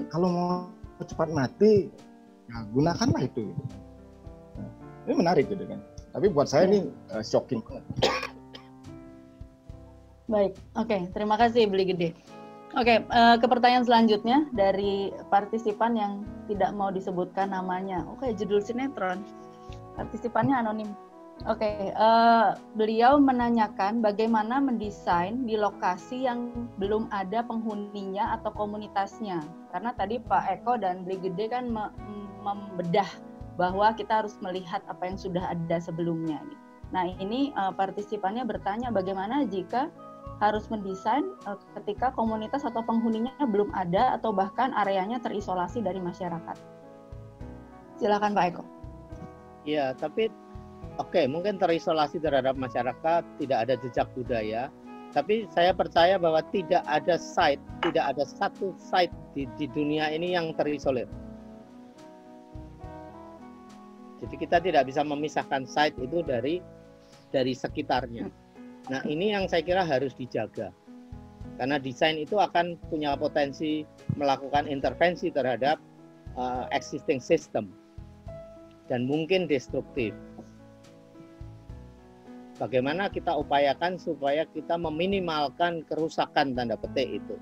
kalau 0.09 0.27
mau 0.31 0.51
cepat 1.03 1.29
mati, 1.29 1.91
ya 2.49 2.57
gunakanlah 2.71 3.21
itu. 3.27 3.51
Nah, 4.57 4.69
ini 5.09 5.13
menarik 5.19 5.45
gitu 5.51 5.63
kan. 5.67 5.79
Tapi 6.13 6.25
buat 6.29 6.47
saya 6.47 6.69
ini 6.69 6.89
uh, 7.11 7.21
shocking 7.25 7.61
banget. 7.65 7.83
Baik, 10.29 10.55
oke. 10.79 10.87
Okay. 10.87 11.01
Terima 11.11 11.35
kasih 11.35 11.67
beli 11.67 11.85
gede. 11.91 12.09
Oke, 12.73 12.89
okay, 12.89 12.97
uh, 13.13 13.33
eh, 13.33 13.35
ke 13.37 13.45
pertanyaan 13.45 13.85
selanjutnya 13.85 14.49
dari 14.49 15.13
partisipan 15.29 15.93
yang 15.93 16.25
tidak 16.49 16.73
mau 16.73 16.89
disebutkan 16.89 17.53
namanya. 17.53 18.01
Oke, 18.09 18.25
okay, 18.25 18.31
judul 18.33 18.65
sinetron. 18.65 19.21
Partisipannya 19.93 20.57
anonim. 20.57 20.89
Oke, 21.45 21.69
okay, 21.69 21.93
uh, 21.93 22.01
eh, 22.01 22.47
beliau 22.73 23.21
menanyakan 23.21 24.01
bagaimana 24.01 24.57
mendesain 24.57 25.45
di 25.45 25.53
lokasi 25.53 26.25
yang 26.25 26.49
belum 26.81 27.13
ada 27.13 27.45
penghuninya 27.45 28.41
atau 28.41 28.49
komunitasnya. 28.49 29.45
Karena 29.69 29.93
tadi 29.93 30.17
Pak 30.17 30.57
Eko 30.57 30.73
dan 30.81 31.05
Beli 31.05 31.29
Gede 31.29 31.53
kan 31.53 31.69
me 31.69 31.93
membedah 32.41 33.07
bahwa 33.53 33.93
kita 33.93 34.25
harus 34.25 34.33
melihat 34.41 34.81
apa 34.89 35.13
yang 35.13 35.21
sudah 35.21 35.45
ada 35.45 35.77
sebelumnya. 35.77 36.41
Nah, 36.89 37.05
ini 37.21 37.53
uh, 37.53 37.69
partisipannya 37.69 38.49
bertanya 38.49 38.89
bagaimana 38.89 39.45
jika 39.45 39.93
harus 40.51 40.67
mendesain 40.67 41.23
uh, 41.47 41.55
ketika 41.79 42.11
komunitas 42.11 42.67
atau 42.67 42.83
penghuninya 42.83 43.31
belum 43.47 43.71
ada 43.71 44.19
atau 44.19 44.35
bahkan 44.35 44.75
areanya 44.75 45.21
terisolasi 45.23 45.79
dari 45.79 46.03
masyarakat. 46.03 46.57
Silakan 47.95 48.35
Pak 48.35 48.45
Eko. 48.51 48.63
Iya, 49.63 49.95
tapi 49.95 50.27
oke, 50.99 51.15
okay, 51.15 51.25
mungkin 51.29 51.55
terisolasi 51.55 52.19
terhadap 52.19 52.59
masyarakat, 52.59 53.23
tidak 53.39 53.57
ada 53.63 53.73
jejak 53.79 54.07
budaya, 54.11 54.67
tapi 55.13 55.47
saya 55.53 55.71
percaya 55.71 56.17
bahwa 56.17 56.41
tidak 56.49 56.83
ada 56.89 57.15
site, 57.15 57.61
tidak 57.85 58.17
ada 58.17 58.25
satu 58.25 58.73
site 58.75 59.13
di, 59.37 59.45
di 59.55 59.69
dunia 59.71 60.09
ini 60.09 60.33
yang 60.35 60.51
terisolir. 60.57 61.07
Jadi 64.25 64.35
kita 64.39 64.57
tidak 64.63 64.89
bisa 64.89 65.05
memisahkan 65.05 65.69
site 65.69 65.99
itu 66.01 66.25
dari 66.25 66.59
dari 67.29 67.53
sekitarnya. 67.53 68.42
Nah, 68.91 68.99
ini 69.07 69.31
yang 69.31 69.47
saya 69.47 69.63
kira 69.63 69.87
harus 69.87 70.11
dijaga. 70.15 70.75
Karena 71.55 71.77
desain 71.77 72.17
itu 72.17 72.35
akan 72.41 72.75
punya 72.89 73.13
potensi 73.15 73.85
melakukan 74.17 74.65
intervensi 74.65 75.29
terhadap 75.29 75.77
uh, 76.33 76.65
existing 76.73 77.21
system 77.21 77.69
dan 78.89 79.05
mungkin 79.07 79.45
destruktif. 79.45 80.11
Bagaimana 82.57 83.09
kita 83.09 83.33
upayakan 83.33 83.97
supaya 83.97 84.45
kita 84.49 84.77
meminimalkan 84.77 85.85
kerusakan 85.85 86.53
tanda 86.53 86.77
petik 86.77 87.21
itu. 87.21 87.35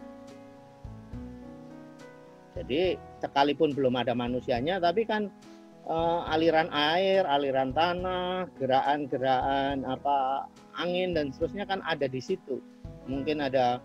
Jadi 2.55 2.99
sekalipun 3.23 3.71
belum 3.71 3.95
ada 3.95 4.11
manusianya, 4.11 4.79
tapi 4.83 5.07
kan 5.07 5.31
uh, 5.87 6.27
aliran 6.31 6.67
air, 6.71 7.23
aliran 7.23 7.71
tanah, 7.71 8.47
gerakan-gerakan 8.59 9.87
apa 9.87 10.47
angin 10.77 11.15
dan 11.15 11.33
seterusnya 11.33 11.65
kan 11.67 11.79
ada 11.83 12.05
di 12.07 12.21
situ. 12.21 12.59
Mungkin 13.09 13.43
ada 13.43 13.81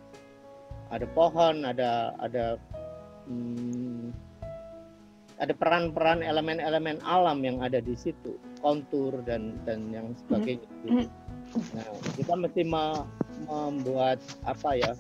ada 0.93 1.07
pohon, 1.15 1.67
ada 1.67 2.15
ada 2.23 2.61
hmm, 3.27 4.13
ada 5.37 5.53
peran-peran 5.53 6.25
elemen-elemen 6.25 7.03
alam 7.05 7.43
yang 7.45 7.61
ada 7.61 7.83
di 7.83 7.95
situ, 7.99 8.39
kontur 8.63 9.21
dan 9.27 9.59
dan 9.69 9.91
yang 9.93 10.15
sebagainya. 10.27 10.69
Gitu. 10.87 11.09
Nah, 11.73 11.87
kita 12.19 12.35
mesti 12.35 12.63
membuat 12.67 14.19
apa 14.45 14.71
ya? 14.77 14.93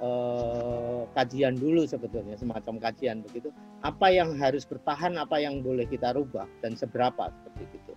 eh, 0.00 1.02
kajian 1.14 1.54
dulu 1.54 1.86
sebetulnya 1.86 2.34
semacam 2.34 2.80
kajian 2.82 3.22
begitu 3.22 3.54
apa 3.84 4.10
yang 4.10 4.34
harus 4.40 4.66
bertahan 4.66 5.14
apa 5.20 5.38
yang 5.38 5.60
boleh 5.62 5.86
kita 5.86 6.16
rubah 6.16 6.48
dan 6.64 6.74
seberapa 6.74 7.30
seperti 7.44 7.78
itu 7.78 7.94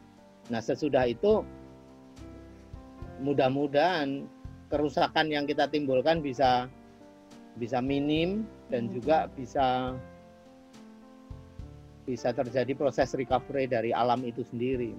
nah 0.48 0.62
sesudah 0.62 1.04
itu 1.10 1.44
mudah-mudahan 3.22 4.26
kerusakan 4.68 5.32
yang 5.32 5.48
kita 5.48 5.70
timbulkan 5.72 6.20
bisa 6.20 6.68
bisa 7.58 7.82
minim 7.82 8.46
dan 8.70 8.88
hmm. 8.88 8.94
juga 9.00 9.18
bisa 9.34 9.96
bisa 12.08 12.32
terjadi 12.32 12.72
proses 12.78 13.12
recovery 13.18 13.68
dari 13.68 13.92
alam 13.92 14.24
itu 14.24 14.44
sendiri. 14.48 14.96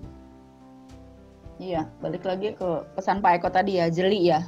Iya, 1.58 1.90
balik 1.98 2.22
lagi 2.22 2.54
ke 2.54 2.86
pesan 2.94 3.18
Pak 3.18 3.42
Eko 3.42 3.48
tadi 3.50 3.82
ya, 3.82 3.90
jeli 3.90 4.30
ya 4.30 4.46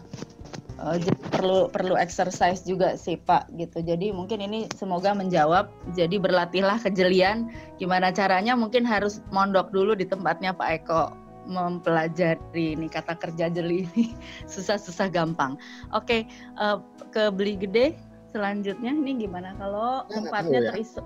uh, 0.80 0.96
perlu 1.30 1.68
perlu 1.68 1.94
exercise 1.94 2.64
juga 2.64 2.96
sih 2.96 3.20
Pak 3.20 3.52
gitu. 3.60 3.84
Jadi 3.84 4.10
mungkin 4.10 4.40
ini 4.40 4.66
semoga 4.74 5.12
menjawab. 5.12 5.68
Jadi 5.94 6.16
berlatihlah 6.16 6.80
kejelian. 6.80 7.52
Gimana 7.76 8.10
caranya? 8.10 8.56
Mungkin 8.56 8.88
harus 8.88 9.20
mondok 9.30 9.70
dulu 9.70 9.92
di 9.92 10.08
tempatnya 10.08 10.56
Pak 10.56 10.68
Eko 10.82 11.04
mempelajari 11.50 12.78
ini 12.78 12.86
kata 12.86 13.18
kerja 13.18 13.50
jeli 13.50 13.84
ini 13.90 14.14
susah-susah 14.52 15.10
gampang. 15.10 15.58
Oke, 15.90 16.24
uh, 16.56 16.78
ke 17.10 17.28
beli 17.34 17.58
gede 17.58 17.98
selanjutnya 18.30 18.94
ini 18.94 19.26
gimana 19.26 19.58
kalau 19.58 20.06
saya 20.06 20.14
tempatnya 20.22 20.60
ya. 20.62 20.68
teriso? 20.70 21.02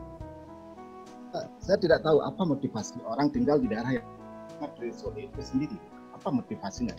Saya 1.59 1.81
tidak 1.83 2.07
tahu 2.07 2.23
apa 2.23 2.47
motivasi 2.47 3.01
orang 3.09 3.33
tinggal 3.33 3.59
di 3.59 3.67
daerah 3.67 3.99
yang 3.99 4.07
terisolir 4.79 5.27
itu 5.27 5.43
sendiri. 5.43 5.79
Apa 6.15 6.31
motivasinya? 6.31 6.95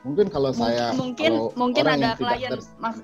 Mungkin 0.00 0.32
kalau 0.32 0.50
saya 0.56 0.96
mungkin 0.96 1.32
kalau 1.36 1.52
mungkin 1.60 1.84
ada 1.84 2.16
klien 2.16 2.56
mak, 2.80 2.96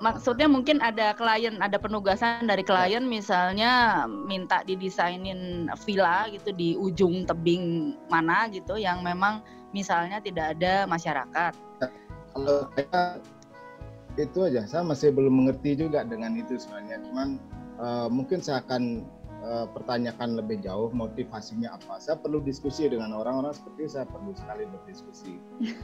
maksudnya 0.00 0.48
mungkin 0.48 0.80
ada 0.80 1.12
klien 1.12 1.60
ada 1.60 1.76
penugasan 1.76 2.48
dari 2.48 2.64
klien 2.64 3.04
misalnya 3.04 4.04
minta 4.08 4.64
didesainin 4.64 5.68
villa 5.84 6.24
gitu 6.32 6.56
di 6.56 6.72
ujung 6.72 7.28
tebing 7.28 7.94
mana 8.08 8.48
gitu 8.48 8.80
yang 8.80 9.04
memang 9.04 9.44
misalnya 9.76 10.24
tidak 10.24 10.56
ada 10.56 10.88
masyarakat. 10.88 11.52
Kalau 12.32 12.64
saya 12.72 13.20
itu 14.16 14.38
aja 14.44 14.64
saya 14.64 14.82
masih 14.84 15.12
belum 15.12 15.44
mengerti 15.44 15.84
juga 15.84 16.04
dengan 16.04 16.36
itu 16.36 16.56
sebenarnya 16.60 17.00
cuman 17.08 17.28
uh, 17.80 18.08
mungkin 18.12 18.44
saya 18.44 18.60
akan 18.64 19.04
uh, 19.42 19.66
pertanyakan 19.70 20.38
lebih 20.38 20.62
jauh 20.62 20.88
motivasinya 20.94 21.74
apa. 21.74 21.98
Saya 21.98 22.16
perlu 22.18 22.40
diskusi 22.40 22.86
dengan 22.88 23.12
orang-orang 23.12 23.52
seperti 23.52 23.90
saya 23.90 24.06
perlu 24.08 24.32
sekali 24.32 24.64
berdiskusi. 24.70 25.34
ya. 25.66 25.74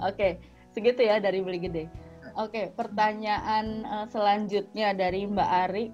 Oke, 0.00 0.10
okay. 0.10 0.32
segitu 0.72 1.04
ya 1.04 1.20
dari 1.20 1.44
beli 1.44 1.60
gede. 1.60 1.84
Oke, 2.34 2.50
okay, 2.50 2.66
pertanyaan 2.74 3.86
uh, 3.86 4.06
selanjutnya 4.10 4.96
dari 4.96 5.28
Mbak 5.28 5.50
Ari 5.68 5.84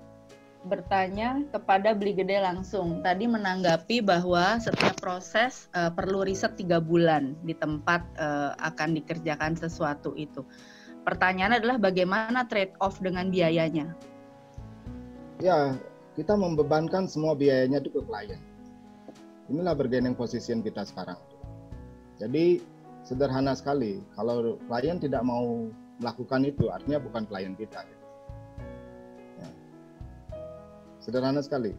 bertanya 0.60 1.40
kepada 1.48 1.96
beli 1.96 2.12
gede 2.12 2.36
langsung. 2.40 3.00
Tadi 3.00 3.24
menanggapi 3.24 4.04
bahwa 4.04 4.60
setiap 4.60 5.00
proses 5.00 5.72
uh, 5.72 5.88
perlu 5.88 6.24
riset 6.24 6.56
tiga 6.60 6.80
bulan 6.80 7.32
di 7.44 7.56
tempat 7.56 8.04
uh, 8.20 8.52
akan 8.60 8.96
dikerjakan 9.00 9.56
sesuatu 9.56 10.12
itu. 10.20 10.44
Pertanyaannya 11.00 11.64
adalah 11.64 11.78
bagaimana 11.80 12.44
trade 12.44 12.76
off 12.84 13.00
dengan 13.00 13.32
biayanya? 13.32 13.96
Ya 15.40 15.74
kita 16.14 16.36
membebankan 16.36 17.08
semua 17.08 17.32
biayanya 17.32 17.80
itu 17.80 17.90
ke 17.90 18.00
klien. 18.04 18.40
Inilah 19.50 19.74
bargaining 19.74 20.14
position 20.14 20.62
kita 20.62 20.86
sekarang. 20.86 21.18
Jadi 22.20 22.62
sederhana 23.02 23.56
sekali. 23.56 23.98
Kalau 24.14 24.60
klien 24.68 25.00
tidak 25.00 25.24
mau 25.24 25.66
melakukan 25.98 26.46
itu, 26.46 26.68
artinya 26.70 27.00
bukan 27.02 27.24
klien 27.26 27.56
kita. 27.56 27.82
Ya. 29.40 29.48
Sederhana 31.02 31.40
sekali. 31.40 31.74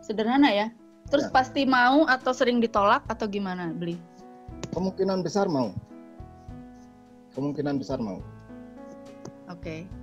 Sederhana 0.00 0.48
ya. 0.48 0.70
Terus 1.10 1.28
ya. 1.28 1.34
pasti 1.34 1.66
mau 1.66 2.06
atau 2.06 2.32
sering 2.32 2.62
ditolak 2.62 3.04
atau 3.10 3.26
gimana 3.26 3.74
beli? 3.74 3.98
Kemungkinan 4.72 5.20
besar 5.20 5.50
mau. 5.50 5.74
Kemungkinan 7.34 7.76
besar 7.76 7.98
mau. 8.00 8.22
Oke. 9.50 9.84
Okay. 9.84 10.01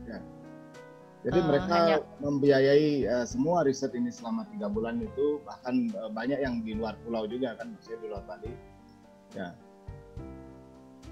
Ya. 1.29 1.37
Jadi 1.37 1.45
uh, 1.45 1.47
mereka 1.53 1.75
hanya... 1.77 1.97
membiayai 2.25 2.89
uh, 3.05 3.25
semua 3.29 3.61
riset 3.61 3.93
ini 3.93 4.09
selama 4.09 4.49
tiga 4.49 4.65
bulan 4.65 4.97
itu 4.97 5.37
bahkan 5.45 5.93
uh, 5.93 6.09
banyak 6.09 6.41
yang 6.41 6.65
di 6.65 6.73
luar 6.73 6.97
pulau 7.05 7.29
juga 7.29 7.53
kan, 7.53 7.69
maksudnya 7.69 8.01
di 8.01 8.07
luar 8.09 8.23
Bali. 8.25 8.49
Ya, 9.37 9.53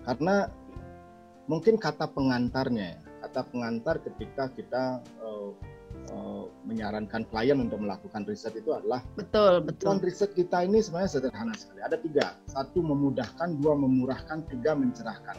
karena 0.09 0.49
mungkin 1.45 1.77
kata 1.77 2.09
pengantarnya, 2.09 2.97
kata 3.21 3.45
pengantar 3.45 4.01
ketika 4.01 4.49
kita 4.57 5.05
uh, 5.21 5.53
uh, 6.09 6.49
menyarankan 6.65 7.29
klien 7.29 7.61
untuk 7.61 7.77
melakukan 7.77 8.25
riset 8.25 8.57
itu 8.57 8.73
adalah 8.73 9.05
betul 9.13 9.61
betul. 9.61 10.01
Riset 10.01 10.33
kita 10.33 10.65
ini 10.65 10.81
sebenarnya 10.81 11.13
sederhana 11.13 11.53
sekali. 11.53 11.85
Ada 11.85 11.97
tiga. 12.01 12.33
Satu 12.49 12.81
memudahkan. 12.81 13.61
Dua 13.61 13.77
memurahkan. 13.77 14.49
Tiga 14.49 14.73
mencerahkan. 14.73 15.37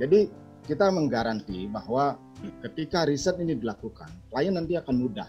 Jadi 0.00 0.32
kita 0.64 0.88
menggaranti 0.88 1.68
bahwa 1.68 2.16
ketika 2.64 3.06
riset 3.06 3.36
ini 3.38 3.56
dilakukan 3.56 4.08
klien 4.32 4.54
nanti 4.54 4.78
akan 4.78 4.94
mudah 4.96 5.28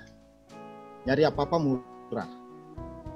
nyari 1.07 1.23
apa 1.23 1.45
apa 1.47 1.57
murah 1.57 2.29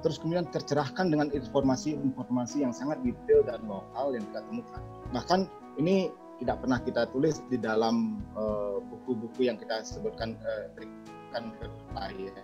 terus 0.02 0.18
kemudian 0.18 0.48
tercerahkan 0.50 1.08
dengan 1.12 1.30
informasi-informasi 1.30 2.66
yang 2.66 2.74
sangat 2.74 2.98
detail 3.06 3.46
dan 3.46 3.62
lokal 3.68 4.14
yang 4.14 4.24
kita 4.32 4.40
temukan 4.50 4.82
bahkan 5.14 5.40
ini 5.78 6.10
tidak 6.42 6.58
pernah 6.58 6.82
kita 6.82 7.02
tulis 7.14 7.38
di 7.46 7.54
dalam 7.54 8.18
eh, 8.34 8.76
buku-buku 8.90 9.46
uh, 9.46 9.54
yang 9.54 9.56
kita 9.62 9.86
sebutkan 9.86 10.34
uh, 10.42 10.66
berikan 10.74 11.54
ke 11.54 11.66
klien, 11.94 12.34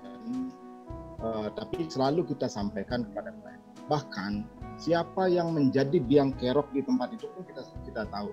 uh, 1.19 1.51
tapi 1.59 1.91
selalu 1.91 2.23
kita 2.31 2.47
sampaikan 2.47 3.03
kepada 3.11 3.35
klien. 3.43 3.59
Bahkan 3.91 4.33
siapa 4.79 5.27
yang 5.27 5.51
menjadi 5.51 5.99
biang 5.99 6.31
kerok 6.39 6.71
di 6.71 6.87
tempat 6.87 7.11
itu 7.11 7.27
pun 7.35 7.43
kita 7.43 7.67
kita 7.83 8.07
tahu. 8.07 8.31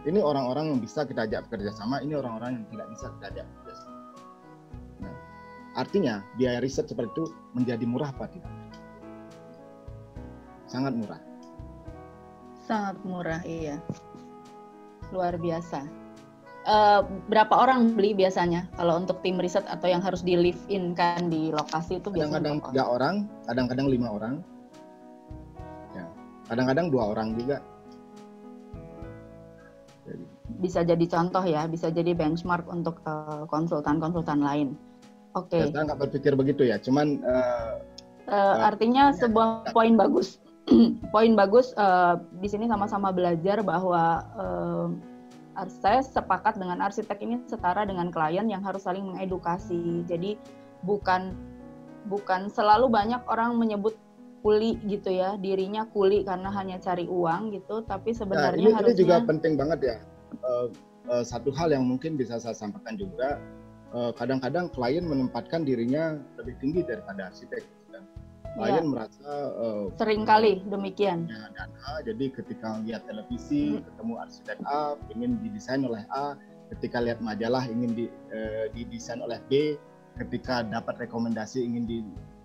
Ini 0.00 0.20
orang-orang 0.24 0.72
yang 0.72 0.80
bisa 0.80 1.04
kita 1.04 1.28
ajak 1.28 1.48
bekerja 1.48 1.76
sama, 1.76 2.00
ini 2.00 2.16
orang-orang 2.16 2.56
yang 2.56 2.64
tidak 2.72 2.86
bisa 2.96 3.06
kita 3.20 3.26
ajak 3.36 3.44
bekerja 3.44 3.74
sama. 3.76 3.98
Nah, 5.04 5.14
artinya 5.76 6.14
biaya 6.40 6.58
riset 6.64 6.88
seperti 6.88 7.12
itu 7.12 7.24
menjadi 7.52 7.84
murah 7.84 8.08
apa 8.08 8.24
tidak? 8.32 8.52
Sangat 10.70 10.94
murah 10.96 11.20
Sangat 12.70 13.02
murah, 13.02 13.42
iya. 13.42 13.82
Luar 15.10 15.34
biasa. 15.34 15.82
Uh, 16.70 17.02
berapa 17.26 17.50
orang 17.56 17.98
beli 17.98 18.12
biasanya 18.12 18.68
kalau 18.76 19.00
untuk 19.00 19.18
tim 19.24 19.40
riset 19.40 19.64
atau 19.66 19.88
yang 19.90 19.98
harus 20.04 20.20
di 20.22 20.36
live 20.38 20.60
in 20.68 20.92
kan 20.92 21.32
di 21.32 21.48
lokasi 21.50 21.98
itu 21.98 22.12
biasanya 22.12 22.38
kadang-kadang 22.38 22.58
tiga 22.70 22.84
orang, 22.86 23.14
kadang-kadang 23.48 23.86
lima 23.90 24.08
orang, 24.12 24.34
ya, 25.96 26.04
kadang-kadang 26.46 26.86
dua 26.92 27.04
orang 27.16 27.34
juga. 27.34 27.58
Bisa 30.58 30.82
jadi 30.82 31.04
contoh 31.06 31.44
ya, 31.44 31.66
bisa 31.70 31.88
jadi 31.90 32.12
benchmark 32.12 32.66
untuk 32.66 33.00
konsultan 33.04 33.46
konsultan-konsultan 34.00 34.40
lain. 34.42 34.68
Oke. 35.38 35.62
Okay. 35.62 35.70
saya 35.70 35.86
nggak 35.86 36.00
berpikir 36.10 36.32
begitu 36.34 36.66
ya, 36.66 36.76
cuman. 36.82 37.22
Uh, 37.22 37.78
uh, 38.26 38.56
artinya 38.66 39.14
sebuah 39.14 39.70
poin 39.70 39.94
bagus 39.94 40.42
poin 41.14 41.32
bagus 41.34 41.74
uh, 41.78 42.18
di 42.38 42.48
sini 42.50 42.66
sama-sama 42.70 43.10
belajar 43.10 43.62
bahwa 43.62 44.26
uh, 44.38 44.88
saya 45.82 46.00
sepakat 46.00 46.56
dengan 46.56 46.80
arsitek 46.80 47.18
ini 47.20 47.42
setara 47.44 47.84
dengan 47.84 48.08
klien 48.08 48.46
yang 48.48 48.64
harus 48.64 48.86
saling 48.86 49.12
mengedukasi. 49.12 50.06
Jadi 50.08 50.40
bukan 50.86 51.36
bukan 52.08 52.48
selalu 52.48 52.88
banyak 52.88 53.20
orang 53.28 53.60
menyebut 53.60 53.92
kuli 54.40 54.80
gitu 54.88 55.12
ya 55.12 55.36
dirinya 55.36 55.86
kuli 55.88 56.24
karena 56.24 56.48
hanya 56.52 56.76
cari 56.80 57.06
uang 57.06 57.54
gitu 57.54 57.84
tapi 57.84 58.10
sebenarnya 58.16 58.56
nah, 58.56 58.72
ini, 58.72 58.76
harusnya 58.76 58.96
ini 58.96 59.02
juga 59.04 59.16
penting 59.24 59.52
banget 59.56 59.80
ya 59.80 59.96
uh, 60.44 60.66
uh, 61.12 61.24
satu 61.24 61.52
hal 61.52 61.72
yang 61.72 61.84
mungkin 61.84 62.16
bisa 62.16 62.40
saya 62.40 62.56
sampaikan 62.56 62.96
juga 62.96 63.40
kadang-kadang 63.90 64.70
uh, 64.70 64.72
klien 64.72 65.02
menempatkan 65.02 65.66
dirinya 65.66 66.14
lebih 66.38 66.54
tinggi 66.62 66.86
daripada 66.86 67.26
arsitek 67.26 67.66
klien 68.56 68.82
ya. 68.82 68.86
merasa 68.86 69.30
uh, 69.56 69.86
sering 69.94 70.26
kali 70.26 70.62
demikian 70.66 71.30
ya, 71.30 71.46
dan 71.54 71.70
A 71.86 72.02
jadi 72.02 72.34
ketika 72.34 72.82
lihat 72.82 73.06
televisi 73.06 73.78
hmm. 73.78 73.82
ketemu 73.86 74.14
arsitek 74.18 74.58
A 74.66 74.98
ingin 75.14 75.38
didesain 75.42 75.82
oleh 75.86 76.02
A 76.10 76.34
ketika 76.70 77.02
lihat 77.02 77.18
majalah 77.18 77.66
ingin 77.66 77.90
di, 77.94 78.06
uh, 78.30 78.66
didesain 78.74 79.22
oleh 79.22 79.38
B 79.46 79.78
ketika 80.18 80.66
dapat 80.66 81.06
rekomendasi 81.06 81.62
ingin 81.62 81.84
di, 81.86 81.98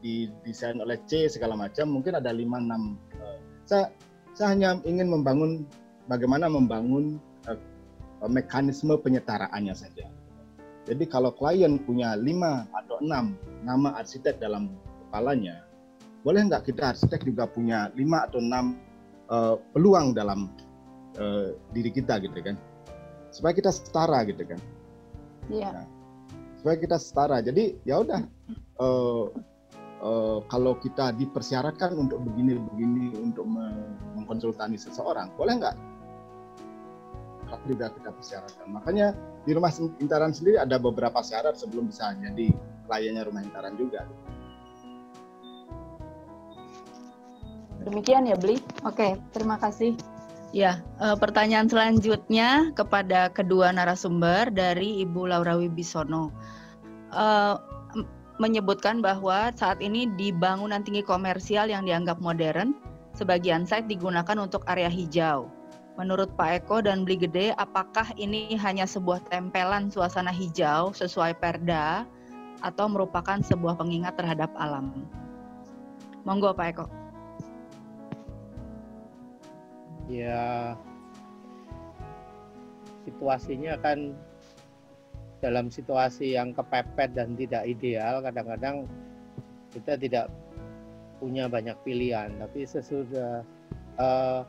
didesain 0.06 0.78
oleh 0.78 1.02
C 1.10 1.26
segala 1.26 1.58
macam 1.58 1.90
mungkin 1.90 2.14
ada 2.14 2.30
lima 2.30 2.62
enam 2.62 3.02
uh, 3.18 3.42
saya 3.66 3.90
saya 4.38 4.54
hanya 4.54 4.78
ingin 4.86 5.10
membangun 5.10 5.66
bagaimana 6.06 6.46
membangun 6.46 7.18
uh, 7.50 7.58
mekanisme 8.30 8.94
penyetaraannya 9.02 9.74
saja. 9.74 10.06
Jadi 10.86 11.10
kalau 11.10 11.34
klien 11.34 11.82
punya 11.82 12.14
lima 12.14 12.70
atau 12.70 13.02
enam 13.02 13.34
nama 13.66 13.98
arsitek 13.98 14.38
dalam 14.38 14.70
kepalanya 15.10 15.66
boleh 16.22 16.46
nggak 16.46 16.70
kita 16.70 16.94
arsitek 16.94 17.26
juga 17.26 17.50
punya 17.50 17.90
lima 17.98 18.30
atau 18.30 18.38
enam 18.38 18.78
uh, 19.34 19.58
peluang 19.74 20.14
dalam 20.14 20.54
uh, 21.18 21.58
diri 21.74 21.90
kita 21.90 22.22
gitu 22.22 22.38
kan? 22.46 22.58
Supaya 23.34 23.58
kita 23.58 23.74
setara 23.74 24.22
gitu 24.30 24.46
kan? 24.46 24.62
Iya. 25.50 25.70
Nah, 25.74 25.88
supaya 26.62 26.76
kita 26.82 26.98
setara. 26.98 27.42
Jadi 27.42 27.78
ya 27.86 28.02
udah 28.02 28.22
uh, 28.82 29.30
uh, 30.06 30.40
kalau 30.46 30.78
kita 30.78 31.10
dipersyaratkan 31.18 31.98
untuk 31.98 32.22
begini 32.22 32.62
begini 32.62 33.18
untuk 33.18 33.50
mengkonsultasi 34.14 34.78
seseorang 34.78 35.34
boleh 35.34 35.58
nggak 35.58 35.76
juga 37.66 37.90
kita 37.90 38.14
persyaratkan 38.14 38.68
makanya 38.70 39.18
di 39.48 39.52
rumah 39.58 39.74
intaran 39.98 40.30
sendiri 40.30 40.62
ada 40.62 40.78
beberapa 40.78 41.26
syarat 41.26 41.58
sebelum 41.58 41.90
bisa 41.90 42.14
jadi 42.22 42.54
kliennya 42.86 43.26
rumah 43.26 43.42
intaran 43.42 43.74
juga 43.74 44.06
Demikian 47.86 48.26
ya 48.26 48.34
Beli. 48.34 48.58
Oke, 48.82 49.14
terima 49.30 49.62
kasih. 49.62 49.94
Ya, 50.50 50.82
e, 50.98 51.14
pertanyaan 51.22 51.70
selanjutnya 51.70 52.74
kepada 52.74 53.30
kedua 53.30 53.70
narasumber 53.70 54.50
dari 54.50 55.06
Ibu 55.06 55.30
Laura 55.30 55.54
Wibisono. 55.54 56.34
E, 57.14 57.26
menyebutkan 58.38 59.00
bahwa 59.00 59.52
saat 59.56 59.80
ini 59.80 60.10
di 60.20 60.32
bangunan 60.36 60.84
tinggi 60.84 61.06
komersial 61.06 61.72
yang 61.72 61.88
dianggap 61.88 62.20
modern, 62.20 62.76
sebagian 63.16 63.64
site 63.64 63.88
digunakan 63.88 64.36
untuk 64.40 64.68
area 64.68 64.92
hijau. 64.92 65.48
Menurut 65.96 66.28
Pak 66.36 66.64
Eko 66.64 66.84
dan 66.84 67.08
Beli 67.08 67.24
Gede, 67.24 67.56
apakah 67.56 68.12
ini 68.20 68.60
hanya 68.60 68.84
sebuah 68.84 69.24
tempelan 69.32 69.88
suasana 69.88 70.32
hijau 70.32 70.92
sesuai 70.92 71.40
perda 71.40 72.04
atau 72.60 72.92
merupakan 72.92 73.40
sebuah 73.40 73.80
pengingat 73.80 74.20
terhadap 74.20 74.52
alam? 74.60 75.08
Monggo 76.28 76.52
Pak 76.52 76.68
Eko 76.76 76.86
ya 80.10 80.74
situasinya 83.06 83.78
kan 83.82 84.14
dalam 85.44 85.68
situasi 85.68 86.36
yang 86.36 86.56
kepepet 86.56 87.12
dan 87.16 87.36
tidak 87.36 87.64
ideal 87.68 88.24
kadang-kadang 88.24 88.88
kita 89.76 90.00
tidak 90.00 90.26
punya 91.20 91.48
banyak 91.48 91.76
pilihan 91.84 92.32
tapi 92.40 92.64
sesudah 92.64 93.44
uh, 94.00 94.44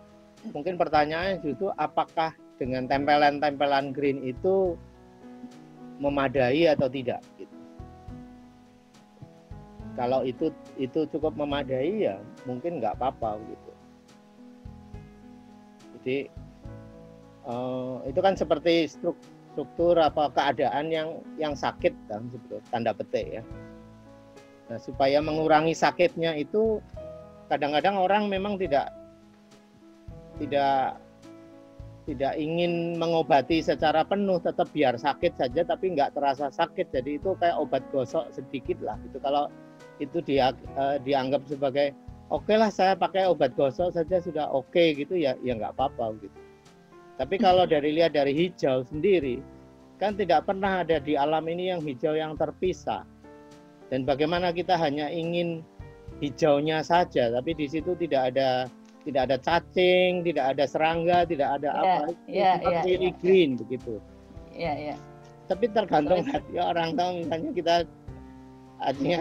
mungkin 0.54 0.78
pertanyaannya 0.78 1.42
itu 1.42 1.70
apakah 1.78 2.34
dengan 2.56 2.86
tempelan-tempelan 2.86 3.90
green 3.90 4.22
itu 4.22 4.78
memadai 5.96 6.68
atau 6.70 6.88
tidak 6.92 7.24
gitu. 7.40 7.56
kalau 9.96 10.22
itu 10.22 10.52
itu 10.76 11.08
cukup 11.08 11.32
memadai 11.34 12.06
ya 12.08 12.20
mungkin 12.44 12.78
nggak 12.78 13.00
apa-apa 13.00 13.40
gitu 13.48 13.72
jadi 16.02 16.18
uh, 17.48 18.04
itu 18.06 18.20
kan 18.20 18.36
seperti 18.36 18.86
struktur 18.86 19.35
apa 19.62 20.28
keadaan 20.34 20.92
yang 20.92 21.08
yang 21.40 21.54
sakit 21.56 21.94
kan 22.10 22.28
sebetulnya 22.28 22.64
tanda 22.68 22.92
petik 22.92 23.40
ya. 23.40 23.42
Nah, 24.66 24.78
supaya 24.82 25.22
mengurangi 25.22 25.72
sakitnya 25.72 26.34
itu 26.34 26.82
kadang-kadang 27.46 27.96
orang 27.96 28.26
memang 28.26 28.58
tidak 28.58 28.90
tidak 30.42 30.98
tidak 32.06 32.34
ingin 32.38 32.94
mengobati 32.98 33.62
secara 33.62 34.06
penuh 34.06 34.38
tetap 34.42 34.70
biar 34.70 34.94
sakit 34.98 35.38
saja 35.38 35.62
tapi 35.62 35.94
nggak 35.94 36.14
terasa 36.18 36.50
sakit. 36.50 36.90
Jadi 36.92 37.22
itu 37.22 37.32
kayak 37.38 37.56
obat 37.56 37.82
gosok 37.94 38.28
sedikit 38.34 38.82
lah 38.82 38.98
itu 39.06 39.18
kalau 39.22 39.48
itu 40.02 40.20
dia 40.20 40.52
uh, 40.76 41.00
dianggap 41.00 41.46
sebagai 41.48 41.96
oke 42.28 42.44
okay 42.44 42.56
lah 42.58 42.68
saya 42.68 42.92
pakai 42.98 43.26
obat 43.26 43.54
gosok 43.56 43.94
saja 43.94 44.20
sudah 44.20 44.46
oke 44.50 44.68
okay, 44.70 44.92
gitu 44.92 45.16
ya 45.16 45.38
ya 45.40 45.56
nggak 45.56 45.72
apa-apa 45.78 46.18
gitu 46.20 46.45
tapi 47.16 47.36
kalau 47.40 47.64
dari 47.64 47.96
lihat 47.96 48.12
dari 48.16 48.32
hijau 48.32 48.84
sendiri 48.88 49.40
kan 49.96 50.16
tidak 50.16 50.44
pernah 50.44 50.84
ada 50.84 51.00
di 51.00 51.16
alam 51.16 51.44
ini 51.48 51.72
yang 51.72 51.80
hijau 51.80 52.12
yang 52.12 52.36
terpisah 52.36 53.04
dan 53.88 54.04
bagaimana 54.04 54.52
kita 54.52 54.76
hanya 54.76 55.08
ingin 55.08 55.64
hijaunya 56.20 56.84
saja 56.84 57.32
tapi 57.32 57.56
di 57.56 57.66
situ 57.68 57.96
tidak 57.96 58.32
ada 58.34 58.68
tidak 59.08 59.32
ada 59.32 59.36
cacing 59.40 60.24
tidak 60.26 60.56
ada 60.56 60.64
serangga 60.68 61.24
tidak 61.24 61.48
ada 61.60 61.68
yeah, 61.70 61.80
apa 61.80 61.96
yeah, 62.28 62.54
seperti 62.60 62.90
yeah, 62.92 63.00
yeah, 63.00 63.14
green 63.22 63.50
yeah. 63.50 63.58
begitu 63.64 63.94
ya 64.52 64.62
yeah, 64.64 64.74
yeah. 64.92 64.98
tapi 65.48 65.64
tergantung 65.72 66.24
hati 66.28 66.54
orang 66.60 66.96
tahu 66.98 67.10
misalnya 67.24 67.50
kita 67.54 67.74
artinya 68.80 69.20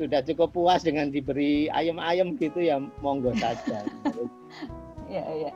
sudah 0.00 0.24
cukup 0.24 0.48
puas 0.56 0.80
dengan 0.80 1.12
diberi 1.12 1.68
ayam-ayam 1.68 2.32
gitu 2.40 2.64
ya 2.64 2.80
monggo 3.04 3.36
saja. 3.36 3.84
ya 5.12 5.24
ya. 5.28 5.52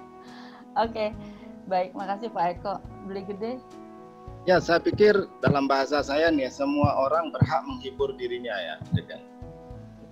Oke. 0.77 1.17
Baik, 1.65 1.97
makasih 1.97 2.29
Pak 2.29 2.45
Eko. 2.61 2.75
Beli 3.09 3.23
gede. 3.25 3.53
Ya, 4.45 4.61
saya 4.61 4.77
pikir 4.77 5.17
dalam 5.41 5.65
bahasa 5.65 6.05
saya 6.05 6.29
nih 6.29 6.53
semua 6.53 6.93
orang 7.09 7.33
berhak 7.33 7.65
menghibur 7.65 8.13
dirinya 8.13 8.53
ya, 8.53 8.75
kan? 9.09 9.21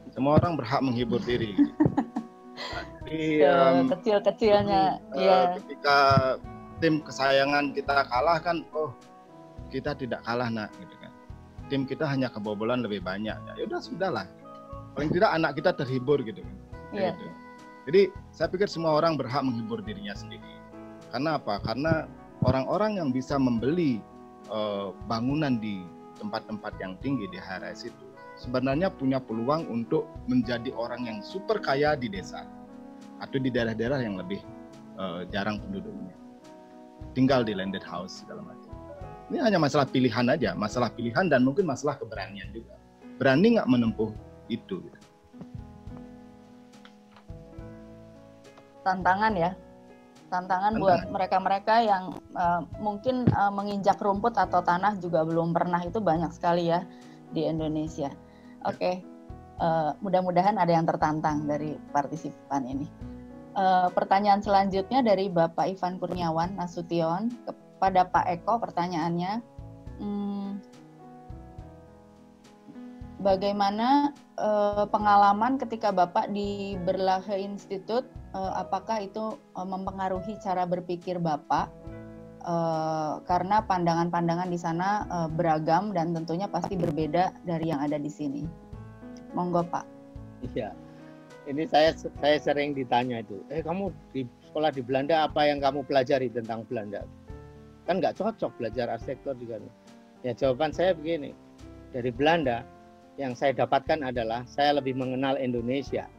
Semua 0.09 0.41
orang 0.41 0.57
berhak 0.57 0.81
menghibur 0.81 1.20
diri. 1.20 1.53
Jadi 3.05 3.45
um, 3.45 3.93
kecil-kecilnya, 3.93 4.97
uh, 5.12 5.20
ya. 5.20 5.37
Ketika 5.61 5.99
tim 6.81 7.05
kesayangan 7.05 7.77
kita 7.77 8.09
kalah 8.09 8.41
kan, 8.41 8.65
oh 8.73 8.97
kita 9.69 9.93
tidak 9.93 10.24
kalah 10.24 10.49
nak, 10.49 10.73
gitu 10.81 10.97
kan. 10.97 11.12
Tim 11.69 11.85
kita 11.85 12.09
hanya 12.09 12.33
kebobolan 12.33 12.81
lebih 12.81 13.05
banyak. 13.05 13.37
Ya 13.37 13.62
udah 13.69 13.81
sudahlah. 13.85 14.24
Paling 14.97 15.12
tidak 15.12 15.29
anak 15.37 15.61
kita 15.61 15.77
terhibur 15.77 16.16
gitu 16.24 16.41
kan. 16.41 16.57
Iya. 16.97 17.12
Gitu. 17.12 17.27
Jadi 17.83 18.03
saya 18.33 18.49
pikir 18.49 18.69
semua 18.69 18.97
orang 18.97 19.20
berhak 19.20 19.45
menghibur 19.45 19.85
dirinya 19.85 20.16
sendiri. 20.16 20.62
Karena 21.13 21.37
apa? 21.37 21.61
Karena 21.61 22.09
orang-orang 22.41 22.97
yang 22.97 23.13
bisa 23.13 23.37
membeli 23.37 24.01
uh, 24.49 24.97
bangunan 25.05 25.61
di 25.61 25.85
tempat-tempat 26.17 26.73
yang 26.81 26.97
tinggi 27.05 27.29
di 27.29 27.37
HRS 27.37 27.93
itu 27.93 28.07
sebenarnya 28.41 28.89
punya 28.89 29.21
peluang 29.21 29.69
untuk 29.69 30.09
menjadi 30.25 30.73
orang 30.73 31.05
yang 31.05 31.19
super 31.21 31.61
kaya 31.61 31.93
di 31.93 32.09
desa 32.09 32.49
atau 33.21 33.37
di 33.37 33.53
daerah-daerah 33.53 34.01
yang 34.01 34.17
lebih 34.17 34.41
uh, 34.97 35.29
jarang 35.29 35.61
penduduknya. 35.61 36.17
Tinggal 37.13 37.45
di 37.45 37.53
landed 37.53 37.85
house 37.85 38.25
segala 38.25 38.41
macam. 38.41 38.73
Ini 39.29 39.45
hanya 39.45 39.61
masalah 39.61 39.85
pilihan 39.85 40.27
aja, 40.33 40.57
masalah 40.57 40.89
pilihan 40.93 41.29
dan 41.29 41.45
mungkin 41.45 41.69
masalah 41.69 42.01
keberanian 42.01 42.49
juga. 42.57 42.77
Berani 43.21 43.61
nggak 43.61 43.69
menempuh 43.69 44.11
itu? 44.49 44.81
Tantangan 48.83 49.37
ya 49.39 49.53
tantangan 50.33 50.81
buat 50.81 51.13
mereka-mereka 51.13 51.85
yang 51.85 52.17
uh, 52.33 52.65
mungkin 52.81 53.29
uh, 53.37 53.53
menginjak 53.53 54.01
rumput 54.01 54.33
atau 54.41 54.65
tanah 54.65 54.97
juga 54.97 55.29
belum 55.29 55.53
pernah 55.53 55.85
itu 55.85 56.01
banyak 56.01 56.33
sekali 56.33 56.73
ya 56.73 56.89
di 57.37 57.45
Indonesia. 57.45 58.09
Oke, 58.65 58.81
okay. 58.81 58.95
uh, 59.61 59.93
mudah-mudahan 60.01 60.57
ada 60.57 60.73
yang 60.73 60.89
tertantang 60.89 61.45
dari 61.45 61.77
partisipan 61.93 62.65
ini. 62.65 62.89
Uh, 63.53 63.93
pertanyaan 63.93 64.41
selanjutnya 64.41 65.05
dari 65.05 65.29
Bapak 65.29 65.77
Ivan 65.77 66.01
Kurniawan 66.01 66.57
Nasution 66.57 67.29
kepada 67.45 68.09
Pak 68.09 68.25
Eko 68.41 68.57
pertanyaannya, 68.57 69.45
hmm, 70.01 70.49
bagaimana 73.21 74.17
uh, 74.41 74.89
pengalaman 74.89 75.61
ketika 75.61 75.93
Bapak 75.93 76.33
di 76.33 76.81
Berlahe 76.81 77.45
Institute 77.45 78.09
uh, 78.35 78.53
apakah 78.59 79.05
itu 79.05 79.37
uh, 79.57 79.67
mempengaruhi 79.69 80.37
cara 80.41 80.65
berpikir 80.69 81.21
Bapak? 81.21 81.71
Uh, 82.43 83.23
karena 83.31 83.63
pandangan-pandangan 83.63 84.51
di 84.51 84.59
sana 84.59 85.07
uh, 85.07 85.29
beragam 85.31 85.95
dan 85.95 86.11
tentunya 86.11 86.51
pasti 86.51 86.75
berbeda 86.75 87.31
dari 87.47 87.71
yang 87.71 87.79
ada 87.79 87.95
di 87.95 88.11
sini. 88.11 88.43
Monggo 89.31 89.63
Pak. 89.63 89.87
Iya, 90.51 90.75
ini 91.47 91.71
saya 91.71 91.95
saya 91.95 92.37
sering 92.43 92.75
ditanya 92.75 93.23
itu, 93.23 93.39
eh 93.47 93.63
kamu 93.63 93.95
di 94.11 94.27
sekolah 94.51 94.75
di 94.75 94.83
Belanda 94.83 95.23
apa 95.23 95.47
yang 95.47 95.63
kamu 95.63 95.87
pelajari 95.87 96.35
tentang 96.35 96.67
Belanda? 96.67 97.07
Kan 97.87 98.03
nggak 98.03 98.19
cocok 98.19 98.59
belajar 98.59 98.91
arsitektur 98.91 99.39
juga. 99.39 99.63
Ya 100.27 100.35
jawaban 100.35 100.75
saya 100.75 100.99
begini, 100.99 101.31
dari 101.95 102.11
Belanda 102.11 102.67
yang 103.23 103.39
saya 103.39 103.55
dapatkan 103.55 104.03
adalah 104.03 104.43
saya 104.51 104.83
lebih 104.83 104.99
mengenal 104.99 105.39
Indonesia 105.39 106.11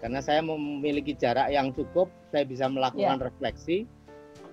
karena 0.00 0.20
saya 0.24 0.40
memiliki 0.40 1.12
jarak 1.12 1.52
yang 1.52 1.70
cukup 1.76 2.08
saya 2.32 2.48
bisa 2.48 2.66
melakukan 2.66 3.20
yeah. 3.20 3.26
refleksi 3.28 3.78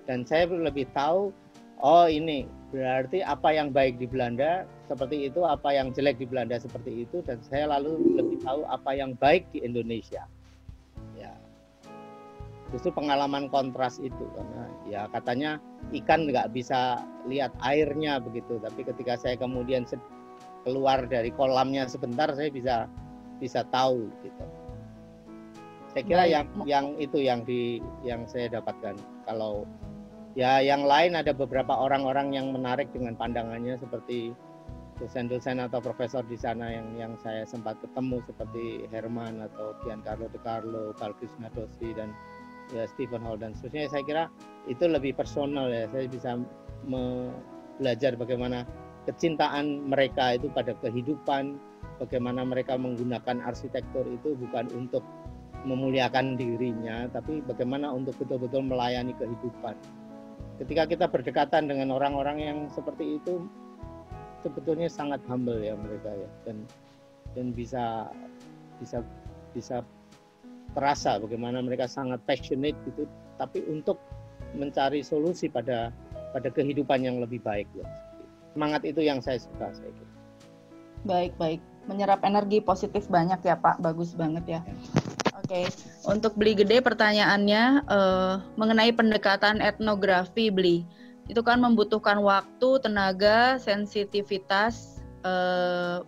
dan 0.04 0.24
saya 0.24 0.48
lebih 0.48 0.84
tahu 0.92 1.32
oh 1.80 2.06
ini 2.08 2.44
berarti 2.68 3.24
apa 3.24 3.48
yang 3.56 3.72
baik 3.72 3.96
di 3.96 4.04
Belanda 4.04 4.68
seperti 4.84 5.32
itu 5.32 5.40
apa 5.44 5.72
yang 5.72 5.92
jelek 5.92 6.20
di 6.20 6.28
Belanda 6.28 6.60
seperti 6.60 7.08
itu 7.08 7.24
dan 7.24 7.40
saya 7.40 7.68
lalu 7.72 7.96
lebih 8.20 8.44
tahu 8.44 8.64
apa 8.68 8.92
yang 8.92 9.16
baik 9.16 9.48
di 9.56 9.64
Indonesia. 9.64 10.28
Ya. 11.16 11.32
Justru 12.68 12.92
pengalaman 12.92 13.48
kontras 13.48 13.96
itu 13.96 14.24
karena 14.36 14.68
ya 14.84 15.08
katanya 15.08 15.56
ikan 15.96 16.28
nggak 16.28 16.52
bisa 16.52 17.00
lihat 17.24 17.52
airnya 17.64 18.20
begitu 18.20 18.60
tapi 18.60 18.84
ketika 18.84 19.16
saya 19.16 19.40
kemudian 19.40 19.88
keluar 20.68 21.08
dari 21.08 21.32
kolamnya 21.32 21.88
sebentar 21.88 22.28
saya 22.36 22.52
bisa 22.52 22.84
bisa 23.40 23.64
tahu 23.72 24.12
gitu 24.20 24.44
saya 25.92 26.04
kira 26.04 26.22
Baik. 26.24 26.32
yang 26.32 26.46
yang 26.68 26.86
itu 27.00 27.18
yang 27.18 27.40
di 27.48 27.80
yang 28.04 28.28
saya 28.28 28.52
dapatkan. 28.52 28.96
Kalau 29.24 29.64
ya 30.36 30.60
yang 30.60 30.84
lain 30.84 31.16
ada 31.16 31.32
beberapa 31.32 31.72
orang-orang 31.72 32.36
yang 32.36 32.52
menarik 32.52 32.92
dengan 32.92 33.16
pandangannya 33.16 33.80
seperti 33.80 34.36
dosen-dosen 34.98 35.62
atau 35.62 35.78
profesor 35.78 36.26
di 36.26 36.34
sana 36.34 36.74
yang 36.74 36.86
yang 36.98 37.12
saya 37.22 37.46
sempat 37.46 37.78
ketemu 37.80 38.18
seperti 38.26 38.84
Herman 38.90 39.40
atau 39.46 39.72
Giancarlo 39.86 40.26
De 40.28 40.40
Carlo, 40.42 40.92
Carl 40.98 41.14
Krishna 41.16 41.48
Dosi 41.54 41.94
dan 41.94 42.12
ya 42.74 42.84
Stephen 42.84 43.24
Hall 43.24 43.40
dan 43.40 43.54
seterusnya. 43.56 43.88
Saya 43.88 44.02
kira 44.04 44.24
itu 44.66 44.84
lebih 44.84 45.16
personal 45.16 45.70
ya. 45.72 45.88
Saya 45.88 46.04
bisa 46.10 46.36
belajar 47.78 48.18
bagaimana 48.18 48.66
kecintaan 49.08 49.88
mereka 49.88 50.36
itu 50.36 50.52
pada 50.52 50.76
kehidupan 50.84 51.56
bagaimana 51.98 52.46
mereka 52.46 52.78
menggunakan 52.78 53.42
arsitektur 53.42 54.06
itu 54.06 54.38
bukan 54.38 54.70
untuk 54.76 55.02
memuliakan 55.66 56.38
dirinya, 56.38 57.10
tapi 57.10 57.42
bagaimana 57.42 57.90
untuk 57.90 58.14
betul-betul 58.20 58.62
melayani 58.62 59.14
kehidupan. 59.18 59.74
Ketika 60.62 60.86
kita 60.86 61.06
berdekatan 61.10 61.70
dengan 61.70 61.94
orang-orang 61.94 62.38
yang 62.38 62.58
seperti 62.70 63.18
itu, 63.18 63.46
sebetulnya 64.42 64.86
sangat 64.86 65.22
humble 65.26 65.58
ya 65.58 65.74
mereka 65.74 66.10
ya, 66.14 66.30
dan 66.46 66.56
dan 67.34 67.54
bisa 67.54 68.10
bisa 68.78 69.02
bisa 69.54 69.82
terasa 70.74 71.18
bagaimana 71.18 71.62
mereka 71.62 71.90
sangat 71.90 72.22
passionate 72.26 72.78
gitu, 72.86 73.06
tapi 73.38 73.62
untuk 73.66 73.98
mencari 74.54 75.02
solusi 75.02 75.50
pada 75.50 75.90
pada 76.30 76.48
kehidupan 76.50 77.02
yang 77.02 77.18
lebih 77.18 77.42
baik 77.42 77.66
ya. 77.74 77.86
Semangat 78.54 78.82
itu 78.86 79.02
yang 79.02 79.18
saya 79.22 79.38
suka 79.38 79.70
saya 79.74 79.90
kira. 79.90 80.12
Baik 81.06 81.32
baik, 81.38 81.60
menyerap 81.86 82.22
energi 82.26 82.58
positif 82.58 83.06
banyak 83.06 83.38
ya 83.46 83.54
Pak, 83.58 83.78
bagus 83.78 84.14
banget 84.18 84.44
ya. 84.46 84.60
ya. 84.66 85.17
Oke, 85.48 85.64
okay. 85.64 85.72
untuk 86.04 86.36
beli 86.36 86.52
gede 86.52 86.84
pertanyaannya 86.84 87.88
uh, 87.88 88.36
mengenai 88.60 88.92
pendekatan 88.92 89.64
etnografi 89.64 90.52
beli 90.52 90.84
itu 91.24 91.40
kan 91.40 91.56
membutuhkan 91.56 92.20
waktu, 92.20 92.76
tenaga, 92.84 93.56
sensitivitas 93.56 95.00
uh, 95.24 96.04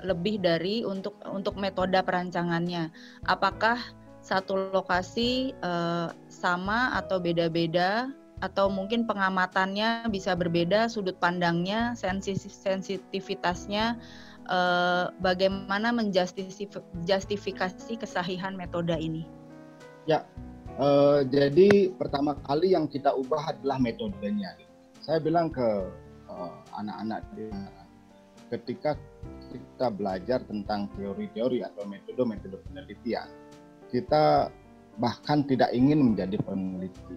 lebih 0.00 0.40
dari 0.40 0.88
untuk 0.88 1.20
untuk 1.28 1.60
metode 1.60 2.00
perancangannya. 2.00 2.88
Apakah 3.28 3.76
satu 4.24 4.72
lokasi 4.72 5.52
uh, 5.60 6.08
sama 6.32 6.96
atau 6.96 7.20
beda-beda 7.20 8.08
atau 8.40 8.72
mungkin 8.72 9.04
pengamatannya 9.04 10.08
bisa 10.08 10.32
berbeda, 10.32 10.88
sudut 10.88 11.20
pandangnya, 11.20 11.92
sensitivitasnya 11.92 14.00
eh, 14.48 15.04
bagaimana 15.20 15.92
menjustifikasi 15.92 17.92
kesahihan 18.00 18.56
metode 18.56 18.96
ini? 18.96 19.28
Ya, 20.08 20.24
eh, 20.80 21.20
jadi 21.28 21.92
pertama 21.94 22.34
kali 22.48 22.72
yang 22.72 22.88
kita 22.88 23.12
ubah 23.12 23.52
adalah 23.52 23.76
metodenya. 23.78 24.56
Saya 25.04 25.20
bilang 25.20 25.52
ke 25.52 25.68
eh, 26.28 26.52
anak-anak 26.76 27.22
uh, 27.48 27.84
ketika 28.48 28.96
kita 29.48 29.88
belajar 29.92 30.40
tentang 30.44 30.88
teori-teori 30.96 31.64
atau 31.64 31.84
metode-metode 31.88 32.60
penelitian, 32.68 33.28
kita 33.92 34.52
bahkan 34.98 35.46
tidak 35.46 35.70
ingin 35.72 36.12
menjadi 36.12 36.36
peneliti 36.42 37.16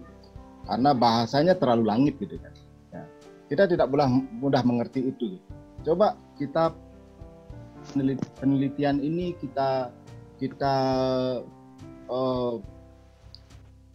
karena 0.64 0.94
bahasanya 0.94 1.58
terlalu 1.58 1.84
langit 1.88 2.14
gitu 2.22 2.38
kan. 2.38 2.54
Ya. 2.94 3.02
Kita 3.50 3.66
tidak 3.68 3.90
mudah 4.38 4.62
mengerti 4.62 5.10
itu. 5.10 5.36
Coba 5.82 6.14
kita 6.38 6.72
penelitian 8.40 9.02
ini 9.02 9.34
kita 9.38 9.90
kita 10.38 10.74
uh, 12.10 12.56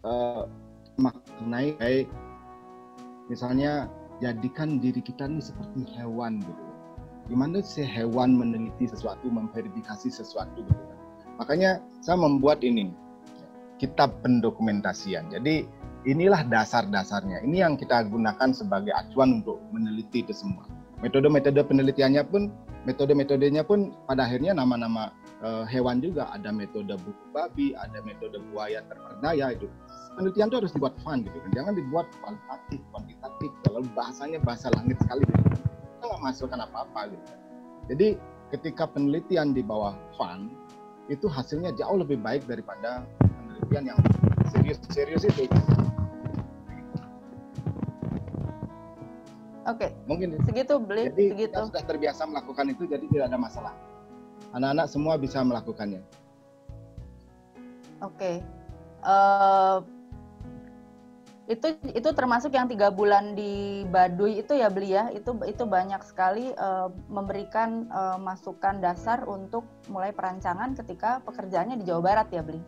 uh, 0.04 0.44
maknai 0.98 1.76
baik 1.78 2.08
misalnya 3.28 3.92
jadikan 4.24 4.82
diri 4.82 5.04
kita 5.04 5.30
ini 5.30 5.44
seperti 5.44 5.86
hewan 6.00 6.42
gitu. 6.42 6.64
Gimana 7.28 7.60
sih 7.60 7.84
hewan 7.84 8.40
meneliti 8.40 8.88
sesuatu 8.88 9.28
memverifikasi 9.28 10.08
sesuatu 10.08 10.64
gitu 10.64 10.84
kan? 10.88 10.98
Makanya 11.44 11.84
saya 12.00 12.18
membuat 12.18 12.64
ini 12.64 12.90
kitab 13.78 14.16
pendokumentasian. 14.24 15.30
Jadi 15.30 15.68
inilah 16.08 16.48
dasar-dasarnya. 16.48 17.44
Ini 17.46 17.68
yang 17.68 17.76
kita 17.76 18.08
gunakan 18.08 18.50
sebagai 18.56 18.96
acuan 18.96 19.44
untuk 19.44 19.60
meneliti 19.70 20.24
itu 20.26 20.34
semua. 20.34 20.66
Metode-metode 21.04 21.62
penelitiannya 21.62 22.24
pun 22.26 22.50
metode-metodenya 22.88 23.68
pun 23.68 23.92
pada 24.08 24.24
akhirnya 24.24 24.56
nama-nama 24.56 25.12
uh, 25.44 25.68
hewan 25.68 26.00
juga 26.00 26.32
ada 26.32 26.56
metode 26.56 26.96
buku 26.96 27.26
babi, 27.36 27.76
ada 27.76 28.00
metode 28.08 28.40
buaya 28.50 28.80
terperdaya 28.88 29.52
itu. 29.52 29.68
Penelitian 30.16 30.48
itu 30.48 30.58
harus 30.64 30.72
dibuat 30.72 30.96
fun 31.04 31.28
gitu 31.28 31.36
kan, 31.36 31.52
jangan 31.52 31.74
dibuat 31.76 32.08
kualitatif, 32.24 32.80
kuantitatif. 32.96 33.52
Kalau 33.68 33.84
bahasanya 33.92 34.40
bahasa 34.42 34.72
langit 34.74 34.98
sekali, 35.04 35.28
gitu. 35.28 35.44
kita 36.00 36.04
nggak 36.08 36.20
menghasilkan 36.24 36.60
apa-apa 36.64 37.02
gitu. 37.12 37.26
Jadi 37.92 38.08
ketika 38.56 38.88
penelitian 38.88 39.52
di 39.52 39.62
bawah 39.62 39.94
fun 40.16 40.56
itu 41.12 41.28
hasilnya 41.28 41.76
jauh 41.76 42.00
lebih 42.00 42.24
baik 42.24 42.48
daripada 42.48 43.04
penelitian 43.20 43.94
yang 43.94 44.00
serius-serius 44.56 45.28
itu. 45.28 45.44
Oke. 49.68 49.92
Okay. 49.92 49.92
Mungkin 50.08 50.28
segitu 50.48 50.80
beli 50.80 51.12
jadi 51.12 51.26
segitu. 51.36 51.60
Kita 51.60 51.68
sudah 51.68 51.84
terbiasa 51.84 52.22
melakukan 52.24 52.66
itu 52.72 52.84
jadi 52.88 53.06
tidak 53.12 53.26
ada 53.28 53.38
masalah. 53.40 53.74
Anak-anak 54.56 54.88
semua 54.88 55.20
bisa 55.20 55.44
melakukannya. 55.44 56.00
Oke. 58.00 58.16
Okay. 58.16 58.36
Uh, 59.04 59.84
eh, 59.84 59.98
itu 61.48 61.68
itu 61.96 62.10
termasuk 62.12 62.52
yang 62.52 62.68
tiga 62.68 62.92
bulan 62.92 63.32
di 63.32 63.84
Baduy 63.88 64.44
itu 64.44 64.52
ya 64.52 64.68
beli 64.68 64.92
ya 64.92 65.08
itu 65.16 65.32
itu 65.48 65.64
banyak 65.64 66.04
sekali 66.04 66.52
uh, 66.60 66.92
memberikan 67.08 67.88
uh, 67.88 68.20
masukan 68.20 68.84
dasar 68.84 69.24
untuk 69.24 69.64
mulai 69.88 70.12
perancangan 70.12 70.76
ketika 70.76 71.24
pekerjaannya 71.24 71.80
di 71.80 71.88
Jawa 71.88 72.04
Barat 72.04 72.28
ya 72.36 72.44
beli 72.44 72.60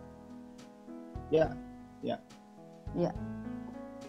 ya 1.28 1.52
ya 2.00 2.16
ya 2.96 3.12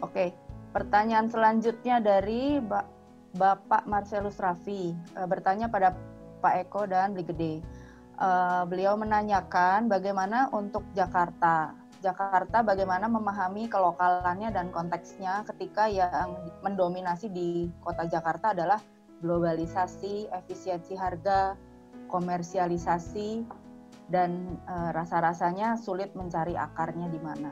oke 0.06 0.14
okay. 0.14 0.28
Pertanyaan 0.70 1.26
selanjutnya 1.26 1.98
dari 1.98 2.62
Bapak 3.34 3.90
Marcelus 3.90 4.38
Raffi 4.38 4.94
uh, 5.18 5.26
bertanya 5.26 5.66
pada 5.66 5.98
Pak 6.38 6.66
Eko 6.66 6.86
dan 6.86 7.10
Beli 7.10 7.26
Gede. 7.26 7.54
Uh, 8.20 8.62
beliau 8.70 8.94
menanyakan 8.94 9.90
bagaimana 9.90 10.46
untuk 10.54 10.86
Jakarta. 10.94 11.74
Jakarta 12.00 12.62
bagaimana 12.64 13.10
memahami 13.10 13.68
kelokalannya 13.68 14.54
dan 14.54 14.72
konteksnya 14.72 15.44
ketika 15.52 15.90
yang 15.90 16.32
mendominasi 16.64 17.28
di 17.28 17.68
kota 17.82 18.06
Jakarta 18.08 18.56
adalah 18.56 18.80
globalisasi, 19.20 20.32
efisiensi 20.32 20.96
harga, 20.96 21.58
komersialisasi, 22.08 23.42
dan 24.06 24.54
uh, 24.70 24.94
rasa-rasanya 24.94 25.76
sulit 25.76 26.14
mencari 26.14 26.54
akarnya 26.54 27.10
di 27.10 27.20
mana. 27.20 27.50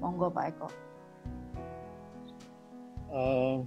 Monggo 0.00 0.32
Pak 0.32 0.46
Eko 0.48 0.91
uh, 3.12 3.60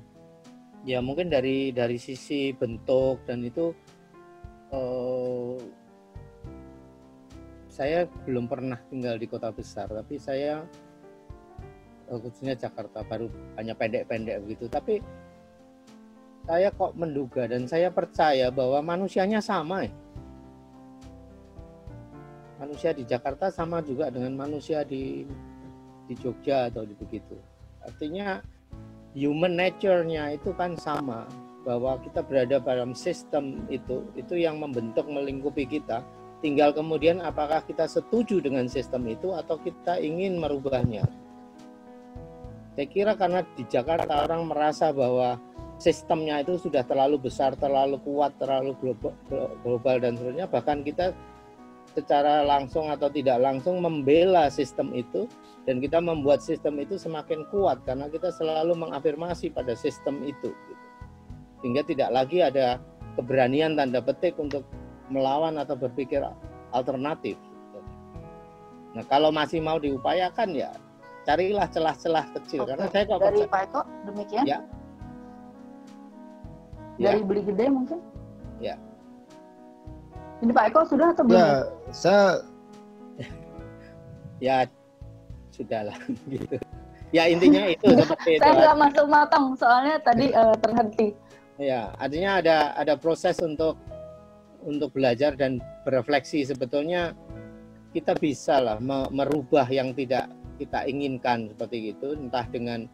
ya 0.84 1.00
mungkin 1.00 1.30
dari 1.30 1.70
dari 1.72 2.02
sisi 2.02 2.52
bentuk 2.52 3.24
dan 3.30 3.46
itu 3.46 3.72
uh, 4.74 5.56
saya 7.70 8.10
belum 8.26 8.50
pernah 8.50 8.80
tinggal 8.90 9.16
di 9.16 9.28
kota 9.30 9.52
besar 9.54 9.88
tapi 9.92 10.18
saya 10.18 10.66
uh, 12.10 12.20
khususnya 12.22 12.54
Jakarta 12.58 13.02
baru 13.06 13.30
hanya 13.58 13.74
pendek-pendek 13.74 14.42
begitu. 14.46 14.66
Tapi 14.70 15.02
saya 16.46 16.70
kok 16.70 16.94
menduga 16.94 17.50
dan 17.50 17.66
saya 17.66 17.90
percaya 17.90 18.54
bahwa 18.54 18.80
manusianya 18.86 19.42
sama 19.42 19.86
ya. 19.86 19.94
Manusia 22.56 22.96
di 22.96 23.04
Jakarta 23.04 23.52
sama 23.52 23.84
juga 23.84 24.08
dengan 24.08 24.48
manusia 24.48 24.86
di 24.88 25.28
di 26.06 26.14
Jogja 26.16 26.70
atau 26.72 26.86
di 26.88 26.96
begitu. 26.96 27.36
Artinya 27.84 28.40
human 29.16 29.56
nature-nya 29.56 30.36
itu 30.36 30.52
kan 30.54 30.76
sama 30.76 31.24
bahwa 31.64 31.98
kita 32.04 32.22
berada 32.22 32.62
dalam 32.62 32.94
sistem 32.94 33.66
itu 33.72 34.06
itu 34.14 34.38
yang 34.38 34.62
membentuk 34.62 35.08
melingkupi 35.08 35.66
kita. 35.66 36.04
Tinggal 36.44 36.76
kemudian 36.76 37.24
apakah 37.24 37.64
kita 37.66 37.90
setuju 37.90 38.38
dengan 38.44 38.70
sistem 38.70 39.08
itu 39.10 39.34
atau 39.34 39.58
kita 39.58 39.98
ingin 39.98 40.38
merubahnya. 40.38 41.02
Saya 42.76 42.88
kira 42.92 43.16
karena 43.16 43.42
di 43.56 43.64
Jakarta 43.66 44.28
orang 44.28 44.52
merasa 44.52 44.92
bahwa 44.92 45.40
sistemnya 45.80 46.44
itu 46.44 46.60
sudah 46.60 46.84
terlalu 46.84 47.32
besar, 47.32 47.56
terlalu 47.56 47.98
kuat, 48.04 48.36
terlalu 48.36 48.76
global, 48.78 49.16
global 49.64 49.96
dan 49.98 50.20
seterusnya 50.20 50.46
bahkan 50.52 50.84
kita 50.84 51.16
secara 51.96 52.44
langsung 52.44 52.92
atau 52.92 53.08
tidak 53.08 53.40
langsung 53.40 53.80
membela 53.80 54.52
sistem 54.52 54.92
itu 54.92 55.26
dan 55.64 55.80
kita 55.80 56.04
membuat 56.04 56.44
sistem 56.44 56.78
itu 56.84 57.00
semakin 57.00 57.48
kuat 57.50 57.80
karena 57.88 58.12
kita 58.12 58.30
selalu 58.36 58.76
mengafirmasi 58.76 59.50
pada 59.56 59.74
sistem 59.74 60.20
itu 60.28 60.52
gitu. 60.52 60.86
sehingga 61.64 61.82
tidak 61.88 62.10
lagi 62.12 62.44
ada 62.44 62.78
keberanian 63.16 63.80
tanda 63.80 64.04
petik 64.04 64.36
untuk 64.36 64.68
melawan 65.08 65.56
atau 65.56 65.80
berpikir 65.80 66.20
alternatif 66.76 67.40
nah 68.92 69.04
kalau 69.08 69.32
masih 69.32 69.64
mau 69.64 69.80
diupayakan 69.80 70.52
ya 70.52 70.72
carilah 71.26 71.66
celah-celah 71.72 72.26
kecil 72.38 72.68
Oke. 72.68 72.76
karena 72.76 72.86
saya 72.92 73.04
kok 73.08 73.20
dari 73.24 73.40
Pak 73.48 73.62
Eko 73.72 73.82
demikian 74.06 74.44
ya 74.46 74.60
dari 77.00 77.20
ya. 77.24 77.28
beli 77.28 77.42
gede 77.44 77.66
mungkin 77.72 78.00
ya 78.60 78.76
ini 80.46 80.54
Pak 80.54 80.66
Eko 80.70 80.82
sudah 80.86 81.08
atau 81.10 81.24
belum? 81.26 81.42
Ya, 81.42 81.50
saya 81.90 82.26
ya 84.46 84.58
sudahlah 85.50 85.98
gitu. 86.34 86.58
Ya 87.10 87.26
intinya 87.26 87.66
itu 87.66 87.86
seperti 88.06 88.38
itu. 88.38 88.42
Saya 88.46 88.54
nggak 88.54 88.78
masuk 88.78 89.06
matang 89.10 89.46
soalnya 89.58 89.96
tadi 90.06 90.30
uh, 90.38 90.56
terhenti. 90.62 91.18
Ya, 91.58 91.90
artinya 91.98 92.44
ada 92.44 92.58
ada 92.78 92.94
proses 93.00 93.42
untuk 93.42 93.80
untuk 94.62 94.94
belajar 94.94 95.34
dan 95.34 95.62
berefleksi 95.88 96.46
sebetulnya 96.46 97.18
kita 97.96 98.12
bisa 98.18 98.60
lah 98.60 98.78
merubah 99.14 99.64
yang 99.72 99.96
tidak 99.96 100.28
kita 100.60 100.84
inginkan 100.84 101.48
seperti 101.54 101.96
itu 101.96 102.18
entah 102.18 102.44
dengan 102.50 102.90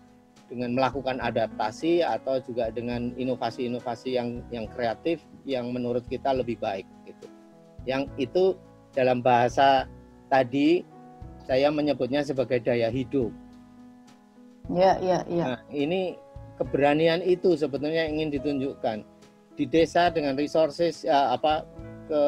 dengan 0.51 0.75
melakukan 0.75 1.23
adaptasi 1.23 2.03
atau 2.03 2.43
juga 2.43 2.69
dengan 2.75 3.15
inovasi-inovasi 3.15 4.19
yang 4.19 4.43
yang 4.51 4.67
kreatif 4.67 5.23
yang 5.47 5.71
menurut 5.71 6.03
kita 6.11 6.35
lebih 6.35 6.59
baik 6.59 6.83
yang 7.87 8.07
itu 8.15 8.55
dalam 8.93 9.23
bahasa 9.23 9.87
tadi 10.27 10.83
saya 11.47 11.73
menyebutnya 11.73 12.21
sebagai 12.23 12.61
daya 12.61 12.87
hidup. 12.87 13.33
Ya, 14.71 14.95
ya, 15.01 15.25
ya. 15.27 15.57
Nah, 15.57 15.59
ini 15.73 16.15
keberanian 16.61 17.25
itu 17.25 17.57
sebetulnya 17.57 18.05
ingin 18.07 18.29
ditunjukkan 18.29 19.03
di 19.57 19.65
desa 19.67 20.13
dengan 20.13 20.37
resources 20.37 21.03
ya, 21.03 21.33
apa 21.33 21.65
ke 22.05 22.23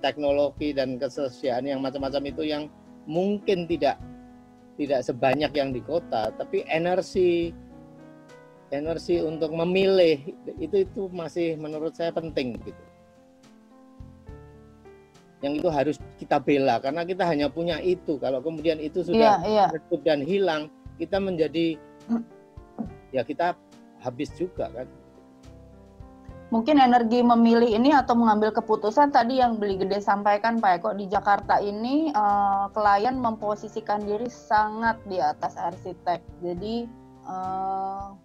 teknologi 0.00 0.72
dan 0.72 0.96
kesesiaan 0.96 1.68
yang 1.68 1.84
macam-macam 1.84 2.22
itu 2.32 2.42
yang 2.48 2.66
mungkin 3.04 3.68
tidak 3.68 4.00
tidak 4.78 5.02
sebanyak 5.02 5.52
yang 5.54 5.70
di 5.74 5.82
kota, 5.82 6.30
tapi 6.38 6.62
energi 6.70 7.50
energi 8.70 9.20
untuk 9.20 9.52
memilih 9.52 10.22
itu 10.60 10.84
itu 10.84 11.08
masih 11.08 11.56
menurut 11.56 11.96
saya 11.96 12.12
penting 12.12 12.60
gitu 12.62 12.87
yang 15.38 15.54
itu 15.54 15.68
harus 15.70 15.96
kita 16.18 16.42
bela 16.42 16.82
karena 16.82 17.06
kita 17.06 17.22
hanya 17.22 17.46
punya 17.46 17.78
itu. 17.78 18.18
Kalau 18.18 18.42
kemudian 18.42 18.82
itu 18.82 19.06
sudah 19.06 19.38
yeah, 19.46 19.68
yeah. 19.70 19.98
dan 20.02 20.22
hilang 20.22 20.66
kita 20.98 21.22
menjadi 21.22 21.78
ya 23.14 23.22
kita 23.22 23.54
habis 24.02 24.34
juga 24.34 24.66
kan. 24.74 24.86
Mungkin 26.48 26.80
energi 26.80 27.20
memilih 27.20 27.68
ini 27.68 27.92
atau 27.92 28.16
mengambil 28.16 28.48
keputusan 28.48 29.12
tadi 29.12 29.36
yang 29.36 29.60
beli 29.60 29.76
gede 29.76 30.00
sampaikan 30.00 30.56
Pak 30.56 30.80
Eko 30.80 30.96
di 30.96 31.04
Jakarta 31.04 31.60
ini 31.60 32.08
uh, 32.16 32.72
klien 32.72 33.20
memposisikan 33.20 34.00
diri 34.00 34.32
sangat 34.32 34.96
di 35.04 35.20
atas 35.20 35.60
arsitek. 35.60 36.24
Jadi 36.40 36.88
uh, 37.28 38.16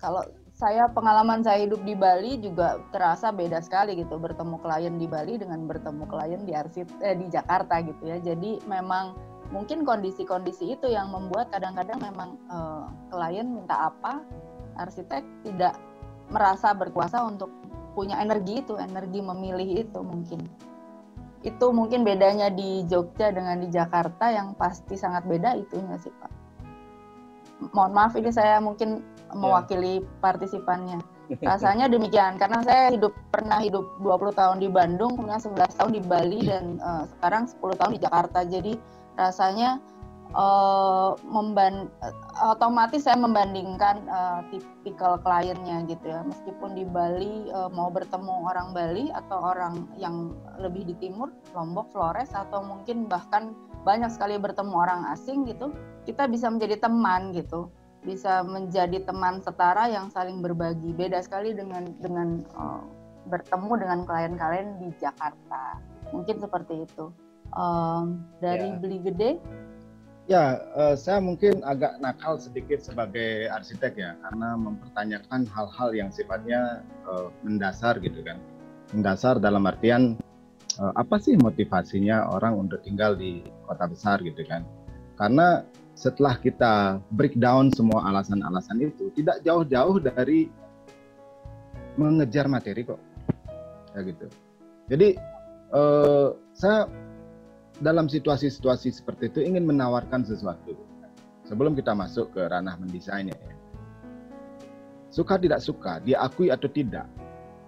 kalau 0.00 0.24
saya 0.56 0.88
pengalaman 0.88 1.44
saya 1.44 1.68
hidup 1.68 1.84
di 1.84 1.92
Bali 1.92 2.40
juga 2.40 2.80
terasa 2.88 3.28
beda 3.28 3.60
sekali 3.60 3.92
gitu 4.00 4.16
bertemu 4.16 4.56
klien 4.64 4.96
di 4.96 5.04
Bali 5.04 5.36
dengan 5.36 5.68
bertemu 5.68 6.08
klien 6.08 6.40
di 6.48 6.56
arsit 6.56 6.88
eh, 7.04 7.12
di 7.12 7.28
Jakarta 7.28 7.84
gitu 7.84 8.08
ya. 8.08 8.16
Jadi 8.24 8.64
memang 8.64 9.12
mungkin 9.52 9.84
kondisi-kondisi 9.84 10.80
itu 10.80 10.88
yang 10.88 11.12
membuat 11.12 11.52
kadang-kadang 11.52 12.00
memang 12.00 12.40
eh, 12.48 12.86
klien 13.12 13.44
minta 13.44 13.92
apa 13.92 14.24
arsitek 14.80 15.20
tidak 15.44 15.76
merasa 16.32 16.72
berkuasa 16.72 17.20
untuk 17.20 17.52
punya 17.92 18.16
energi 18.24 18.64
itu, 18.64 18.80
energi 18.80 19.20
memilih 19.20 19.84
itu 19.84 20.00
mungkin. 20.00 20.40
Itu 21.44 21.68
mungkin 21.68 22.00
bedanya 22.00 22.48
di 22.48 22.80
Jogja 22.88 23.28
dengan 23.28 23.60
di 23.60 23.68
Jakarta 23.68 24.32
yang 24.32 24.56
pasti 24.56 24.96
sangat 24.96 25.28
beda 25.28 25.52
itunya 25.52 26.00
sih 26.00 26.12
Pak. 26.16 26.32
Mohon 27.76 27.92
maaf 27.92 28.16
ini 28.16 28.32
saya 28.32 28.56
mungkin. 28.56 29.15
Mewakili 29.34 30.02
yeah. 30.02 30.06
partisipannya. 30.22 30.98
Rasanya 31.42 31.90
demikian 31.90 32.38
karena 32.38 32.62
saya 32.62 32.94
hidup 32.94 33.10
pernah 33.34 33.58
hidup 33.58 33.98
20 33.98 34.38
tahun 34.38 34.58
di 34.62 34.70
Bandung, 34.70 35.18
kemudian 35.18 35.42
11 35.42 35.74
tahun 35.74 35.92
di 35.98 36.02
Bali 36.06 36.40
dan 36.46 36.78
uh, 36.78 37.02
sekarang 37.18 37.50
10 37.50 37.80
tahun 37.82 37.92
di 37.98 38.00
Jakarta. 38.06 38.38
Jadi 38.46 38.72
rasanya 39.18 39.82
uh, 40.34 41.14
memban 41.24 41.88
otomatis 42.42 43.06
saya 43.06 43.16
membandingkan 43.20 44.04
uh, 44.06 44.40
tipikal 44.50 45.20
kliennya 45.22 45.86
gitu 45.86 46.10
ya 46.10 46.20
meskipun 46.26 46.74
di 46.74 46.84
Bali 46.84 47.48
uh, 47.50 47.70
mau 47.72 47.92
bertemu 47.92 48.48
orang 48.50 48.74
Bali 48.76 49.12
atau 49.12 49.38
orang 49.40 49.86
yang 50.00 50.34
lebih 50.58 50.88
di 50.88 50.94
timur 50.98 51.30
Lombok 51.56 51.92
Flores 51.94 52.32
atau 52.36 52.64
mungkin 52.64 53.06
bahkan 53.06 53.56
banyak 53.86 54.10
sekali 54.10 54.34
bertemu 54.36 54.74
orang 54.74 55.00
asing 55.14 55.46
gitu 55.46 55.70
kita 56.04 56.26
bisa 56.26 56.50
menjadi 56.50 56.82
teman 56.82 57.30
gitu 57.30 57.70
bisa 58.06 58.46
menjadi 58.46 59.02
teman 59.02 59.42
setara 59.42 59.90
yang 59.90 60.06
saling 60.14 60.38
berbagi 60.38 60.94
beda 60.94 61.18
sekali 61.18 61.50
dengan 61.52 61.90
dengan 61.98 62.46
uh, 62.54 62.86
bertemu 63.26 63.72
dengan 63.82 63.98
klien-klien 64.06 64.78
di 64.78 64.94
Jakarta 65.02 65.82
mungkin 66.14 66.38
seperti 66.38 66.86
itu 66.86 67.10
um, 67.58 68.22
dari 68.38 68.70
ya. 68.70 68.78
beli 68.78 68.98
gede 69.02 69.30
Ya, 70.26 70.58
uh, 70.74 70.98
saya 70.98 71.22
mungkin 71.22 71.62
agak 71.62 72.02
nakal 72.02 72.34
sedikit 72.42 72.82
sebagai 72.82 73.46
arsitek 73.46 73.94
ya, 73.94 74.18
karena 74.26 74.58
mempertanyakan 74.58 75.46
hal-hal 75.46 75.94
yang 75.94 76.10
sifatnya 76.10 76.82
uh, 77.06 77.30
mendasar 77.46 78.02
gitu 78.02 78.26
kan. 78.26 78.42
Mendasar 78.90 79.38
dalam 79.38 79.62
artian 79.70 80.18
uh, 80.82 80.92
apa 80.98 81.22
sih 81.22 81.38
motivasinya 81.38 82.26
orang 82.34 82.58
untuk 82.58 82.82
tinggal 82.82 83.14
di 83.14 83.46
kota 83.70 83.86
besar 83.86 84.18
gitu 84.26 84.42
kan. 84.42 84.66
Karena 85.14 85.62
setelah 85.96 86.36
kita 86.36 87.00
breakdown 87.08 87.72
semua 87.72 88.04
alasan-alasan 88.12 88.84
itu, 88.84 89.08
tidak 89.16 89.40
jauh-jauh 89.40 89.96
dari 89.96 90.52
mengejar 91.96 92.46
materi 92.52 92.84
kok. 92.84 93.00
Ya 93.96 94.04
gitu. 94.04 94.28
Jadi 94.92 95.16
uh, 95.72 96.36
saya 96.52 96.84
dalam 97.80 98.12
situasi-situasi 98.12 98.92
seperti 98.92 99.32
itu 99.32 99.40
ingin 99.40 99.64
menawarkan 99.64 100.20
sesuatu 100.24 100.76
sebelum 101.48 101.72
kita 101.72 101.96
masuk 101.96 102.36
ke 102.36 102.44
ranah 102.44 102.76
mendesainnya 102.76 103.32
ya. 103.32 103.54
Suka 105.08 105.40
tidak 105.40 105.64
suka, 105.64 105.96
diakui 106.04 106.52
atau 106.52 106.68
tidak. 106.68 107.08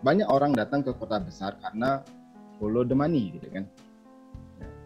Banyak 0.04 0.28
orang 0.28 0.52
datang 0.52 0.84
ke 0.84 0.92
kota 0.92 1.16
besar 1.16 1.56
karena 1.64 2.04
follow 2.60 2.84
the 2.84 2.92
money 2.92 3.32
gitu 3.40 3.48
kan. 3.48 3.64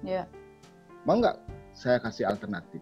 Ya. 0.07 0.23
Yeah. 0.23 0.27
Mau 1.03 1.19
nggak 1.19 1.43
saya 1.75 1.99
kasih 1.99 2.31
alternatif? 2.31 2.79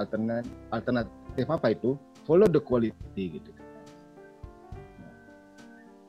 Alternatif 0.00 0.48
alternatif 0.72 1.46
apa 1.46 1.76
itu? 1.76 2.00
Follow 2.24 2.48
the 2.48 2.60
quality 2.62 3.24
gitu. 3.36 3.52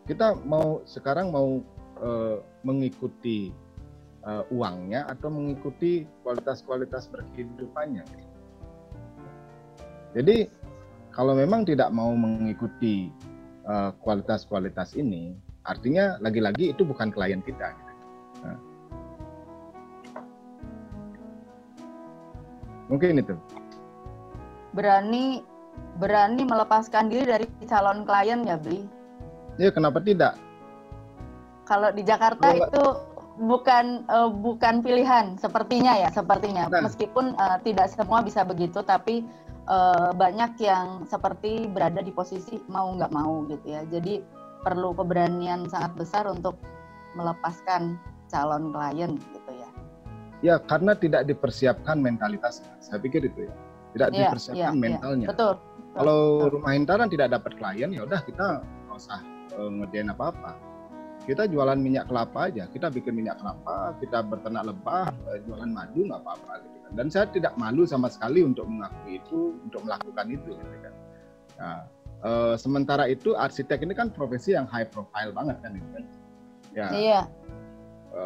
Kita 0.07 0.39
mau 0.47 0.81
sekarang 0.87 1.29
mau 1.29 1.59
uh, 1.99 2.39
mengikuti 2.63 3.51
uh, 4.25 4.43
uangnya 4.49 5.07
atau 5.07 5.29
mengikuti 5.29 6.07
kualitas-kualitas 6.25 7.11
berkehidupannya. 7.11 8.03
Jadi 10.11 10.51
kalau 11.11 11.35
memang 11.35 11.63
tidak 11.63 11.91
mau 11.91 12.11
mengikuti 12.15 13.11
uh, 13.67 13.91
kualitas-kualitas 14.03 14.95
ini, 14.95 15.35
artinya 15.63 16.19
lagi-lagi 16.19 16.71
itu 16.71 16.83
bukan 16.83 17.11
klien 17.11 17.39
kita. 17.43 17.75
Nah. 18.43 18.59
Mungkin 22.91 23.23
itu. 23.23 23.35
Berani 24.71 25.43
berani 25.99 26.43
melepaskan 26.43 27.11
diri 27.11 27.27
dari 27.27 27.45
calon 27.67 28.03
klien 28.07 28.43
ya, 28.43 28.55
Bli? 28.59 28.83
Ya, 29.59 29.69
kenapa 29.71 29.99
tidak? 29.99 30.39
Kalau 31.67 31.91
di 31.93 32.03
Jakarta 32.03 32.51
itu 32.55 32.83
bukan 33.41 34.05
uh, 34.11 34.29
bukan 34.29 34.83
pilihan 34.83 35.39
sepertinya 35.39 35.95
ya 35.95 36.09
sepertinya 36.13 36.67
nah. 36.67 36.85
meskipun 36.85 37.33
uh, 37.39 37.57
tidak 37.63 37.89
semua 37.89 38.21
bisa 38.21 38.43
begitu 38.43 38.83
tapi 38.83 39.23
uh, 39.65 40.11
banyak 40.11 40.59
yang 40.59 41.07
seperti 41.09 41.65
berada 41.65 42.03
di 42.03 42.11
posisi 42.13 42.61
mau 42.67 42.91
nggak 42.91 43.09
mau 43.09 43.47
gitu 43.49 43.65
ya 43.65 43.81
jadi 43.87 44.19
perlu 44.61 44.93
keberanian 44.93 45.65
sangat 45.71 45.95
besar 45.97 46.29
untuk 46.29 46.59
melepaskan 47.15 47.97
calon 48.29 48.69
klien 48.69 49.15
gitu 49.17 49.51
ya 49.55 49.69
ya 50.45 50.55
karena 50.61 50.93
tidak 50.93 51.25
dipersiapkan 51.25 51.97
mentalitasnya 51.97 52.69
saya 52.77 53.01
pikir 53.01 53.25
itu 53.25 53.49
ya 53.49 53.53
tidak 53.95 54.09
ya, 54.11 54.17
dipersiapkan 54.27 54.73
ya, 54.75 54.79
mentalnya. 54.79 55.25
Ya. 55.25 55.29
betul, 55.31 55.53
betul 55.55 55.95
kalau 55.95 56.21
betul. 56.21 56.51
rumah 56.59 56.71
intaran 56.75 57.07
tidak 57.11 57.27
dapat 57.35 57.51
klien 57.59 57.89
ya 57.91 58.01
udah 58.07 58.19
kita 58.23 58.45
nggak 58.63 58.97
usah 58.97 59.19
uh, 59.59 59.69
ngerjain 59.71 60.09
apa 60.11 60.25
apa 60.31 60.51
kita 61.25 61.45
jualan 61.45 61.77
minyak 61.77 62.09
kelapa 62.09 62.49
aja. 62.49 62.65
Kita 62.65 62.89
bikin 62.89 63.13
minyak 63.13 63.37
kelapa 63.37 63.93
kita 64.01 64.25
berternak 64.25 64.73
lebah 64.73 65.13
eh, 65.29 65.39
jualan 65.45 65.69
madu 65.69 66.09
nggak 66.09 66.21
apa-apa 66.25 66.53
gitu 66.65 66.77
kan. 66.81 66.91
Dan 66.97 67.07
saya 67.13 67.25
tidak 67.29 67.53
malu 67.61 67.85
sama 67.85 68.09
sekali 68.09 68.41
untuk 68.41 68.65
mengakui 68.65 69.21
itu 69.21 69.53
untuk 69.61 69.85
melakukan 69.85 70.25
itu 70.33 70.49
gitu 70.57 70.77
kan. 70.81 70.93
Nah, 71.61 71.79
e, 72.25 72.31
sementara 72.57 73.05
itu 73.05 73.37
arsitek 73.37 73.85
ini 73.85 73.93
kan 73.93 74.09
profesi 74.09 74.57
yang 74.57 74.65
high 74.65 74.89
profile 74.89 75.29
banget 75.31 75.61
kan 75.61 75.71
gitu 75.77 75.89
kan. 75.93 76.03
Ya. 76.73 76.87
Iya. 76.89 77.21
E, 78.11 78.23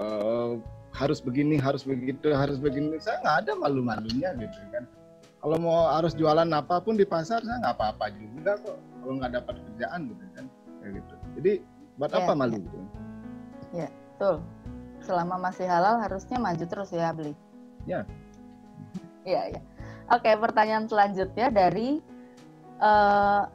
harus 0.96 1.20
begini 1.20 1.60
harus 1.60 1.84
begitu 1.84 2.32
harus 2.32 2.58
begini. 2.58 2.96
Saya 3.04 3.20
nggak 3.22 3.38
ada 3.46 3.52
malu-malunya 3.60 4.34
gitu 4.40 4.60
kan 4.72 4.88
kalau 5.46 5.58
mau 5.62 5.94
harus 5.94 6.18
jualan 6.18 6.50
apa 6.50 6.82
pun 6.82 6.98
di 6.98 7.06
pasar 7.06 7.46
saya 7.46 7.62
nggak 7.62 7.78
apa-apa 7.78 8.10
juga 8.18 8.58
kok 8.58 8.82
kalau 8.82 9.14
nggak 9.22 9.34
dapat 9.38 9.56
kerjaan 9.62 10.00
gitu 10.10 10.24
kan 10.34 10.46
kayak 10.82 10.92
gitu 10.98 11.14
jadi 11.38 11.54
Buat 11.96 12.12
ya, 12.12 12.28
apa 12.28 12.34
malu? 12.36 12.60
Ya. 12.60 12.68
ya, 13.72 13.90
betul. 13.92 14.36
Selama 15.00 15.36
masih 15.40 15.66
halal 15.68 15.96
harusnya 16.04 16.38
maju 16.40 16.66
terus 16.68 16.92
ya 16.92 17.16
beli. 17.16 17.34
Ya. 17.88 18.04
Iya, 19.24 19.58
ya. 19.58 19.62
Oke, 20.12 20.30
pertanyaan 20.38 20.86
selanjutnya 20.86 21.48
dari 21.50 22.04
uh, 22.84 23.48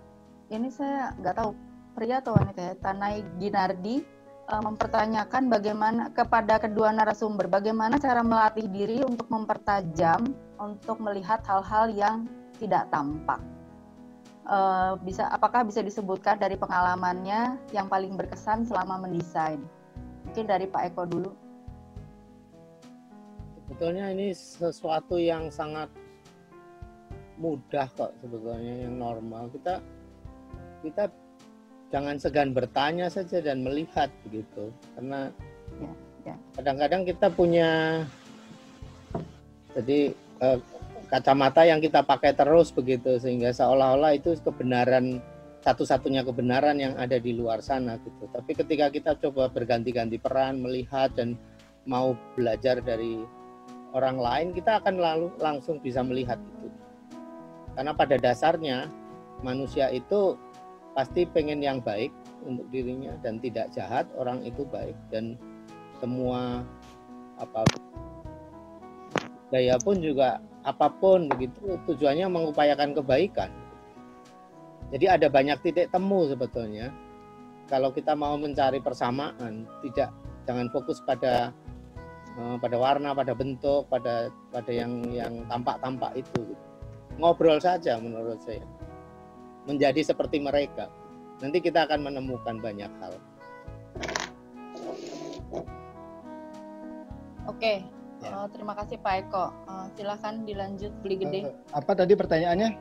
ini 0.50 0.72
saya 0.72 1.14
nggak 1.20 1.36
tahu 1.36 1.50
pria 1.94 2.18
atau 2.18 2.34
wanita 2.34 2.60
ya, 2.64 2.74
Tanai 2.80 3.22
Ginardi 3.38 4.02
uh, 4.48 4.62
mempertanyakan 4.64 5.52
bagaimana 5.52 6.02
kepada 6.10 6.58
kedua 6.58 6.90
narasumber 6.90 7.46
bagaimana 7.46 8.00
cara 8.02 8.24
melatih 8.24 8.66
diri 8.66 9.04
untuk 9.04 9.30
mempertajam 9.30 10.32
untuk 10.60 11.00
melihat 11.00 11.40
hal-hal 11.48 11.88
yang 11.90 12.28
tidak 12.60 12.84
tampak 12.92 13.40
uh, 14.50 14.98
bisa 15.06 15.30
apakah 15.30 15.62
bisa 15.66 15.80
disebutkan 15.80 16.36
dari 16.36 16.58
pengalamannya 16.58 17.56
yang 17.70 17.86
paling 17.86 18.18
berkesan 18.18 18.66
selama 18.66 19.06
mendesain? 19.06 19.62
Mungkin 20.26 20.44
dari 20.46 20.66
Pak 20.66 20.94
Eko 20.94 21.02
dulu. 21.06 21.30
Sebetulnya 23.56 24.10
ini 24.10 24.34
sesuatu 24.34 25.16
yang 25.16 25.48
sangat 25.48 25.88
mudah 27.40 27.88
kok 27.96 28.12
sebetulnya 28.20 28.84
yang 28.84 29.00
normal. 29.00 29.48
Kita 29.54 29.80
kita 30.84 31.08
jangan 31.88 32.16
segan 32.20 32.50
bertanya 32.52 33.08
saja 33.08 33.40
dan 33.40 33.64
melihat 33.64 34.10
begitu. 34.26 34.74
Karena 34.94 35.32
ya, 35.80 35.92
ya. 36.34 36.36
kadang-kadang 36.58 37.02
kita 37.08 37.26
punya 37.32 38.02
jadi 39.70 40.12
eh, 40.40 40.58
kacamata 41.10 41.66
yang 41.66 41.82
kita 41.82 42.06
pakai 42.06 42.32
terus 42.32 42.70
begitu 42.70 43.18
sehingga 43.18 43.50
seolah-olah 43.50 44.14
itu 44.14 44.38
kebenaran 44.40 45.18
satu-satunya 45.60 46.24
kebenaran 46.24 46.80
yang 46.80 46.96
ada 46.96 47.20
di 47.20 47.36
luar 47.36 47.60
sana 47.60 48.00
gitu. 48.00 48.24
Tapi 48.32 48.56
ketika 48.56 48.88
kita 48.88 49.12
coba 49.20 49.52
berganti-ganti 49.52 50.16
peran, 50.16 50.64
melihat 50.64 51.12
dan 51.12 51.36
mau 51.84 52.16
belajar 52.32 52.80
dari 52.80 53.20
orang 53.92 54.16
lain, 54.16 54.48
kita 54.56 54.80
akan 54.80 54.96
lalu 54.96 55.28
langsung 55.36 55.76
bisa 55.82 56.00
melihat 56.00 56.40
itu. 56.40 56.68
Karena 57.76 57.92
pada 57.92 58.16
dasarnya 58.16 58.88
manusia 59.44 59.92
itu 59.92 60.36
pasti 60.96 61.28
pengen 61.28 61.60
yang 61.60 61.84
baik 61.84 62.10
untuk 62.44 62.64
dirinya 62.72 63.12
dan 63.20 63.36
tidak 63.38 63.68
jahat, 63.76 64.08
orang 64.16 64.40
itu 64.48 64.64
baik 64.64 64.96
dan 65.12 65.36
semua 66.00 66.64
apa 67.36 67.68
daya 69.50 69.76
pun 69.82 69.98
juga 69.98 70.38
apa 70.62 70.86
pun 70.88 71.26
begitu 71.26 71.76
tujuannya 71.86 72.26
mengupayakan 72.30 72.94
kebaikan. 72.94 73.50
Jadi 74.90 75.06
ada 75.06 75.26
banyak 75.30 75.58
titik 75.62 75.90
temu 75.94 76.26
sebetulnya. 76.26 76.90
Kalau 77.70 77.94
kita 77.94 78.18
mau 78.18 78.34
mencari 78.34 78.82
persamaan, 78.82 79.62
tidak 79.86 80.10
jangan 80.42 80.66
fokus 80.74 80.98
pada 81.06 81.54
uh, 82.34 82.58
pada 82.58 82.74
warna, 82.74 83.14
pada 83.14 83.30
bentuk, 83.30 83.86
pada 83.86 84.30
pada 84.50 84.70
yang 84.70 85.06
yang 85.14 85.46
tampak-tampak 85.46 86.18
itu. 86.18 86.58
Ngobrol 87.18 87.62
saja 87.62 87.98
menurut 88.02 88.42
saya. 88.42 88.66
Menjadi 89.70 90.02
seperti 90.02 90.42
mereka. 90.42 90.90
Nanti 91.38 91.62
kita 91.62 91.86
akan 91.86 92.10
menemukan 92.10 92.58
banyak 92.58 92.90
hal. 92.98 93.14
Oke, 97.46 97.82
Ya. 98.20 98.30
Uh, 98.36 98.48
terima 98.52 98.76
kasih 98.76 99.00
Pak 99.00 99.14
Eko. 99.26 99.44
Uh, 99.64 99.86
silakan 99.96 100.44
dilanjut 100.44 100.92
beli 101.00 101.16
gede. 101.16 101.40
Uh, 101.48 101.80
apa 101.80 101.92
tadi 101.96 102.12
pertanyaannya? 102.12 102.76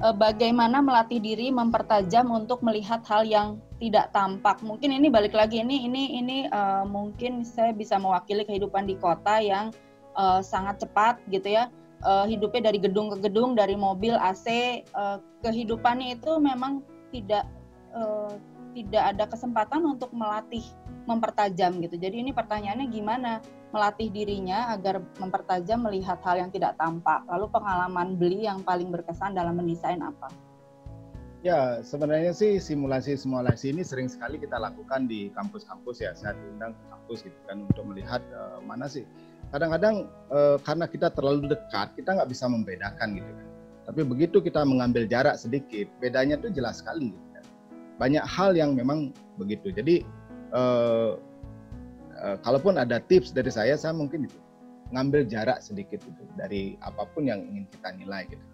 Uh, 0.00 0.16
bagaimana 0.16 0.80
melatih 0.80 1.20
diri 1.20 1.52
mempertajam 1.52 2.26
untuk 2.32 2.64
melihat 2.64 3.04
hal 3.04 3.22
yang 3.28 3.60
tidak 3.78 4.10
tampak? 4.16 4.58
Mungkin 4.64 4.90
ini 4.96 5.12
balik 5.12 5.36
lagi 5.36 5.60
ini 5.60 5.84
ini 5.86 6.18
ini 6.18 6.38
uh, 6.48 6.88
mungkin 6.88 7.44
saya 7.44 7.76
bisa 7.76 8.00
mewakili 8.00 8.48
kehidupan 8.48 8.88
di 8.88 8.96
kota 8.96 9.38
yang 9.44 9.70
uh, 10.16 10.40
sangat 10.40 10.80
cepat 10.82 11.20
gitu 11.28 11.52
ya. 11.52 11.68
uh, 12.04 12.28
hidupnya 12.28 12.68
dari 12.68 12.84
gedung 12.84 13.08
ke 13.08 13.16
gedung, 13.28 13.56
dari 13.56 13.76
mobil 13.80 14.12
AC, 14.12 14.44
uh, 14.92 15.16
kehidupannya 15.40 16.20
itu 16.20 16.36
memang 16.36 16.84
tidak 17.08 17.48
uh, 17.96 18.28
tidak 18.74 19.14
ada 19.14 19.24
kesempatan 19.30 19.80
untuk 19.86 20.10
melatih 20.12 20.64
mempertajam 21.06 21.78
gitu. 21.80 21.96
Jadi 21.96 22.20
ini 22.26 22.34
pertanyaannya 22.34 22.86
gimana 22.90 23.40
melatih 23.74 24.06
dirinya 24.14 24.70
agar 24.70 25.02
mempertajam 25.18 25.82
melihat 25.82 26.22
hal 26.22 26.46
yang 26.46 26.50
tidak 26.54 26.78
tampak. 26.78 27.26
Lalu 27.26 27.50
pengalaman 27.50 28.14
beli 28.14 28.46
yang 28.46 28.62
paling 28.62 28.94
berkesan 28.94 29.34
dalam 29.34 29.58
mendesain 29.58 29.98
apa? 29.98 30.30
Ya, 31.44 31.84
sebenarnya 31.84 32.32
sih 32.32 32.56
simulasi-simulasi 32.56 33.76
ini 33.76 33.84
sering 33.84 34.08
sekali 34.08 34.40
kita 34.40 34.56
lakukan 34.56 35.10
di 35.10 35.28
kampus-kampus 35.34 36.00
ya. 36.00 36.16
Saya 36.16 36.38
diundang 36.38 36.72
ke 36.72 36.82
kampus 36.88 37.18
gitu 37.26 37.40
kan 37.44 37.68
untuk 37.68 37.84
melihat 37.84 38.22
uh, 38.32 38.62
mana 38.64 38.88
sih. 38.88 39.04
Kadang-kadang 39.52 40.08
uh, 40.32 40.56
karena 40.64 40.88
kita 40.88 41.12
terlalu 41.12 41.52
dekat, 41.52 41.92
kita 42.00 42.16
nggak 42.16 42.30
bisa 42.32 42.48
membedakan 42.48 43.20
gitu 43.20 43.28
kan. 43.28 43.46
Tapi 43.84 44.00
begitu 44.08 44.40
kita 44.40 44.64
mengambil 44.64 45.04
jarak 45.04 45.36
sedikit, 45.36 45.84
bedanya 46.00 46.40
tuh 46.40 46.48
jelas 46.48 46.80
sekali. 46.80 47.12
Gitu 47.12 47.28
kan. 47.36 47.44
Banyak 48.00 48.24
hal 48.24 48.56
yang 48.56 48.72
memang 48.72 49.12
begitu. 49.36 49.68
Jadi 49.68 50.00
uh, 50.56 51.20
uh, 52.24 52.36
kalaupun 52.40 52.80
ada 52.80 52.98
tips 53.04 53.36
dari 53.36 53.52
saya, 53.52 53.76
saya 53.76 53.92
mungkin 53.92 54.24
itu 54.24 54.38
ngambil 54.96 55.28
jarak 55.28 55.60
sedikit 55.60 56.00
gitu 56.00 56.24
dari 56.40 56.80
apa 56.80 57.04
pun 57.12 57.28
yang 57.28 57.40
ingin 57.44 57.64
kita 57.72 57.88
nilai 58.00 58.24
gitu 58.28 58.44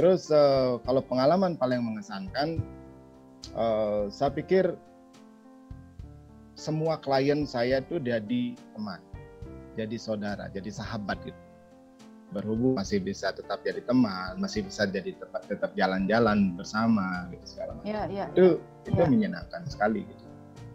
Terus 0.00 0.32
uh, 0.32 0.80
kalau 0.88 1.04
pengalaman 1.04 1.60
paling 1.60 1.84
mengesankan, 1.84 2.64
uh, 3.52 4.08
saya 4.08 4.32
pikir 4.32 4.72
semua 6.56 6.96
klien 6.96 7.44
saya 7.44 7.84
itu 7.84 8.00
jadi 8.00 8.56
teman, 8.56 8.96
jadi 9.76 9.96
saudara, 10.00 10.48
jadi 10.48 10.72
sahabat 10.72 11.20
gitu. 11.20 11.36
Berhubung 12.32 12.80
masih 12.80 13.04
bisa 13.04 13.28
tetap 13.36 13.60
jadi 13.60 13.84
teman, 13.84 14.40
masih 14.40 14.64
bisa 14.64 14.88
jadi 14.88 15.12
tetap 15.12 15.44
tetap 15.44 15.76
jalan-jalan 15.76 16.56
bersama 16.56 17.28
gitu 17.36 17.44
segala 17.44 17.76
macam. 17.76 17.92
Ya, 17.92 18.02
ya, 18.08 18.24
itu 18.32 18.56
ya. 18.56 18.88
itu 18.88 19.02
menyenangkan 19.04 19.68
sekali 19.68 20.08
gitu. 20.08 20.24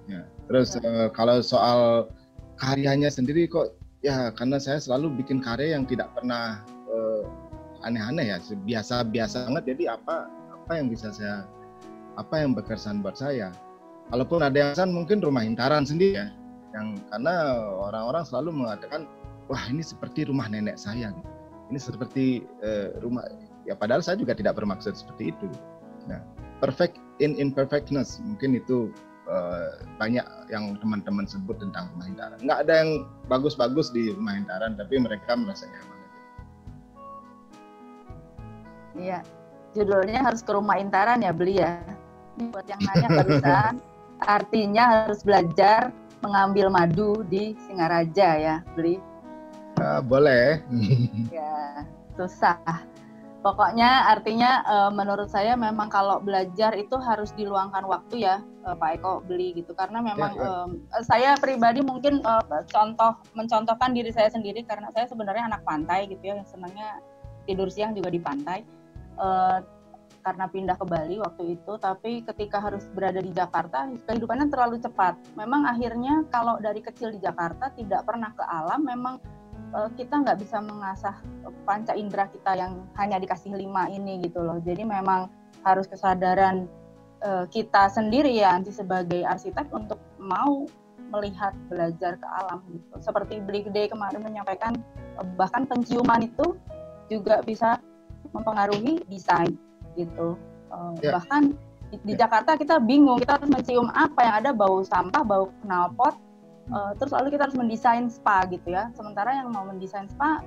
Ya. 0.06 0.22
Terus 0.50 0.78
ya. 0.78 0.82
Uh, 0.86 1.08
kalau 1.14 1.42
soal 1.42 2.10
karyanya 2.62 3.10
sendiri 3.10 3.50
kok 3.50 3.76
ya 4.06 4.32
karena 4.38 4.62
saya 4.62 4.78
selalu 4.78 5.20
bikin 5.24 5.42
karya 5.42 5.76
yang 5.76 5.84
tidak 5.90 6.14
pernah 6.14 6.62
aneh-aneh 7.86 8.34
ya 8.34 8.38
biasa-biasa 8.66 9.48
banget 9.48 9.78
jadi 9.78 9.84
apa 9.96 10.28
apa 10.52 10.72
yang 10.82 10.90
bisa 10.90 11.14
saya 11.14 11.46
apa 12.18 12.42
yang 12.42 12.58
berkesan 12.58 13.06
buat 13.06 13.16
saya 13.16 13.54
kalaupun 14.10 14.42
ada 14.42 14.58
yang 14.58 14.70
kesan 14.74 14.92
mungkin 14.92 15.22
rumah 15.22 15.46
intaran 15.46 15.86
sendiri 15.86 16.26
ya 16.26 16.28
yang 16.74 16.98
karena 17.14 17.62
orang-orang 17.78 18.26
selalu 18.26 18.66
mengatakan 18.66 19.06
wah 19.48 19.62
ini 19.70 19.86
seperti 19.86 20.26
rumah 20.26 20.50
nenek 20.50 20.76
saya 20.82 21.14
ini 21.70 21.80
seperti 21.80 22.44
uh, 22.66 22.98
rumah 23.06 23.24
ya 23.70 23.78
padahal 23.78 24.02
saya 24.02 24.18
juga 24.18 24.34
tidak 24.34 24.58
bermaksud 24.58 24.98
seperti 24.98 25.30
itu 25.32 25.48
nah 26.10 26.20
perfect 26.60 26.98
in 27.22 27.38
imperfectness 27.38 28.18
mungkin 28.26 28.58
itu 28.58 28.90
uh, 29.30 29.82
banyak 29.98 30.26
yang 30.50 30.78
teman-teman 30.80 31.26
sebut 31.26 31.58
tentang 31.58 31.90
rumah 31.94 32.08
intaran 32.10 32.40
nggak 32.42 32.60
ada 32.68 32.74
yang 32.86 32.92
bagus-bagus 33.30 33.90
di 33.94 34.14
rumah 34.14 34.38
intaran 34.38 34.78
tapi 34.78 34.98
mereka 34.98 35.34
merasa 35.36 35.66
nyaman 35.70 35.96
Iya. 38.96 39.20
Judulnya 39.76 40.24
harus 40.24 40.40
ke 40.40 40.56
rumah 40.56 40.80
intaran 40.80 41.20
ya 41.20 41.36
beli 41.36 41.60
ya. 41.60 41.84
Ini 42.40 42.48
buat 42.52 42.66
yang 42.68 42.80
nanya 42.80 43.10
barusan. 43.12 43.74
artinya 44.40 44.84
harus 44.88 45.20
belajar 45.28 45.92
mengambil 46.24 46.72
madu 46.72 47.22
di 47.28 47.54
Singaraja 47.68 48.40
ya 48.40 48.56
beli. 48.74 48.98
Uh, 49.76 50.00
boleh. 50.00 50.64
ya 51.36 51.84
susah. 52.16 52.80
Pokoknya 53.46 54.10
artinya 54.10 54.66
uh, 54.66 54.90
menurut 54.90 55.30
saya 55.30 55.54
memang 55.54 55.86
kalau 55.86 56.18
belajar 56.18 56.74
itu 56.74 56.98
harus 56.98 57.30
diluangkan 57.38 57.86
waktu 57.86 58.26
ya 58.26 58.42
uh, 58.66 58.74
Pak 58.74 58.98
Eko 58.98 59.22
beli 59.22 59.54
gitu 59.54 59.78
karena 59.78 60.02
memang 60.02 60.34
ya, 60.34 60.42
ya. 60.42 60.50
Um, 60.50 60.70
saya 61.06 61.32
pribadi 61.38 61.86
mungkin 61.86 62.26
uh, 62.26 62.42
contoh 62.66 63.14
mencontohkan 63.38 63.94
diri 63.94 64.10
saya 64.10 64.34
sendiri 64.34 64.66
karena 64.66 64.90
saya 64.98 65.06
sebenarnya 65.06 65.46
anak 65.46 65.62
pantai 65.62 66.10
gitu 66.10 66.26
ya 66.26 66.42
yang 66.42 66.50
senangnya 66.50 66.98
tidur 67.46 67.70
siang 67.70 67.94
juga 67.94 68.10
di 68.10 68.18
pantai 68.18 68.66
uh, 69.22 69.62
karena 70.26 70.50
pindah 70.50 70.74
ke 70.82 70.86
Bali 70.90 71.22
waktu 71.22 71.54
itu, 71.54 71.78
tapi 71.78 72.26
ketika 72.26 72.58
harus 72.58 72.90
berada 72.98 73.22
di 73.22 73.30
Jakarta, 73.30 73.86
kehidupannya 74.10 74.50
terlalu 74.50 74.82
cepat. 74.82 75.14
Memang 75.38 75.70
akhirnya 75.70 76.26
kalau 76.34 76.58
dari 76.58 76.82
kecil 76.82 77.14
di 77.14 77.22
Jakarta 77.22 77.70
tidak 77.78 78.02
pernah 78.10 78.34
ke 78.34 78.42
alam, 78.42 78.82
memang 78.82 79.22
uh, 79.76 79.90
kita 80.00 80.24
nggak 80.24 80.40
bisa 80.40 80.64
mengasah 80.64 81.20
panca 81.68 81.92
indera 81.94 82.32
kita 82.32 82.56
yang 82.56 82.88
hanya 82.96 83.20
dikasih 83.20 83.52
lima 83.52 83.92
ini 83.92 84.24
gitu 84.24 84.40
loh. 84.40 84.58
Jadi 84.64 84.88
memang 84.88 85.28
harus 85.68 85.86
kesadaran 85.92 86.72
uh, 87.22 87.44
kita 87.52 87.92
sendiri 87.92 88.32
ya, 88.32 88.56
nanti 88.56 88.72
sebagai 88.72 89.28
arsitek 89.28 89.68
untuk 89.76 90.00
mau 90.16 90.64
melihat 91.12 91.54
belajar 91.70 92.18
ke 92.18 92.28
alam 92.42 92.64
gitu. 92.72 92.96
Seperti 93.04 93.44
Gede 93.44 93.92
kemarin 93.92 94.26
menyampaikan, 94.26 94.74
bahkan 95.38 95.68
penciuman 95.70 96.26
itu 96.26 96.58
juga 97.12 97.46
bisa 97.46 97.78
mempengaruhi 98.34 99.06
desain 99.06 99.54
gitu. 99.94 100.34
Uh, 100.74 100.98
yeah. 101.00 101.20
Bahkan 101.20 101.54
di, 101.94 101.98
di 102.02 102.14
yeah. 102.18 102.26
Jakarta 102.26 102.58
kita 102.58 102.82
bingung 102.82 103.22
kita 103.22 103.38
harus 103.38 103.50
mencium 103.54 103.88
apa 103.94 104.20
yang 104.26 104.36
ada 104.42 104.52
bau 104.52 104.82
sampah, 104.82 105.22
bau 105.22 105.54
knalpot. 105.64 106.25
Uh, 106.74 106.98
terus 106.98 107.14
lalu 107.14 107.38
kita 107.38 107.46
harus 107.46 107.58
mendesain 107.58 108.10
spa 108.10 108.46
gitu 108.50 108.74
ya. 108.74 108.90
Sementara 108.98 109.34
yang 109.38 109.54
mau 109.54 109.66
mendesain 109.66 110.10
spa 110.10 110.42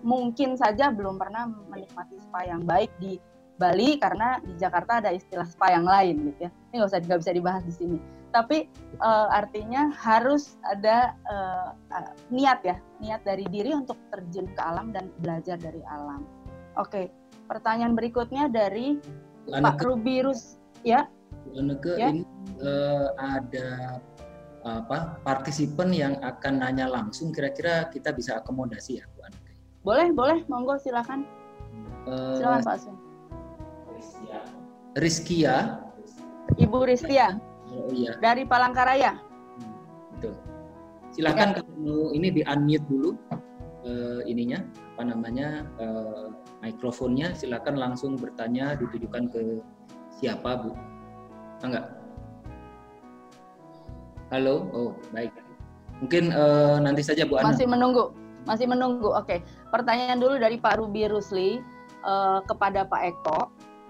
mungkin 0.00 0.56
saja 0.56 0.88
belum 0.88 1.20
pernah 1.20 1.44
menikmati 1.68 2.16
spa 2.16 2.46
yang 2.48 2.64
baik 2.64 2.88
di 2.96 3.20
Bali 3.58 3.98
karena 3.98 4.38
di 4.38 4.54
Jakarta 4.54 5.02
ada 5.02 5.10
istilah 5.10 5.44
spa 5.44 5.74
yang 5.74 5.82
lain 5.84 6.30
gitu 6.30 6.46
ya. 6.46 6.50
Ini 6.70 6.74
nggak 6.78 6.90
usah 6.94 7.00
nggak 7.02 7.20
bisa 7.26 7.32
dibahas 7.34 7.62
di 7.66 7.74
sini. 7.74 7.98
Tapi 8.30 8.70
uh, 9.02 9.26
artinya 9.34 9.90
harus 9.98 10.54
ada 10.62 11.16
uh, 11.26 11.74
uh, 11.90 12.12
niat 12.30 12.62
ya, 12.62 12.76
niat 13.02 13.26
dari 13.26 13.42
diri 13.50 13.74
untuk 13.74 13.98
terjun 14.14 14.46
ke 14.54 14.60
alam 14.62 14.94
dan 14.94 15.10
belajar 15.24 15.58
dari 15.58 15.82
alam. 15.90 16.22
Oke, 16.78 17.10
pertanyaan 17.50 17.98
berikutnya 17.98 18.46
dari 18.46 19.00
Laneke. 19.50 19.64
Pak 19.64 19.78
Rubirus, 19.82 20.62
ya. 20.86 21.08
Laneke, 21.50 21.98
ya. 21.98 22.14
ini 22.14 22.22
uh, 22.62 23.10
ada 23.18 23.98
apa 24.66 25.22
partisipan 25.22 25.94
yang 25.94 26.14
akan 26.18 26.62
nanya 26.62 26.90
langsung 26.90 27.30
kira-kira 27.30 27.86
kita 27.88 28.10
bisa 28.10 28.42
akomodasi 28.42 28.98
ya 28.98 29.04
Bu 29.14 29.22
Aneke? 29.22 29.52
Boleh, 29.86 30.08
boleh, 30.10 30.38
monggo 30.50 30.76
silakan. 30.82 31.22
Uh, 32.04 32.38
silakan 32.38 32.60
Pak 32.66 32.76
Sun. 32.82 32.96
Rizkia. 34.98 35.84
Ibu 36.58 36.78
Rizkia. 36.88 37.38
Oh 37.70 37.92
iya. 37.94 38.18
Dari 38.18 38.42
Palangkaraya. 38.48 39.14
Hmm, 39.14 39.74
betul. 40.16 40.34
Silakan 41.14 41.54
ya. 41.54 41.62
kalau 41.62 42.10
ini 42.16 42.28
di 42.34 42.42
unmute 42.42 42.86
dulu 42.90 43.10
uh, 43.86 44.20
ininya 44.26 44.62
apa 44.94 45.02
namanya 45.14 45.48
uh, 45.78 46.34
mikrofonnya 46.62 47.34
silakan 47.38 47.78
langsung 47.78 48.18
bertanya 48.18 48.74
ditujukan 48.78 49.30
ke 49.30 49.42
siapa 50.18 50.66
Bu 50.66 50.74
enggak 51.62 51.97
halo? 54.28 54.68
Oh 54.72 54.90
baik. 55.12 55.32
Mungkin 55.98 56.30
uh, 56.30 56.78
nanti 56.78 57.02
saja 57.02 57.26
Bu 57.26 57.40
Ana 57.40 57.52
masih 57.52 57.66
menunggu. 57.66 58.14
Masih 58.46 58.66
menunggu. 58.70 59.10
Oke. 59.12 59.42
Pertanyaan 59.74 60.22
dulu 60.22 60.38
dari 60.38 60.56
Pak 60.56 60.78
Ruby 60.78 61.10
Rusli 61.10 61.60
uh, 62.06 62.40
kepada 62.46 62.86
Pak 62.86 63.02
Eko. 63.02 63.40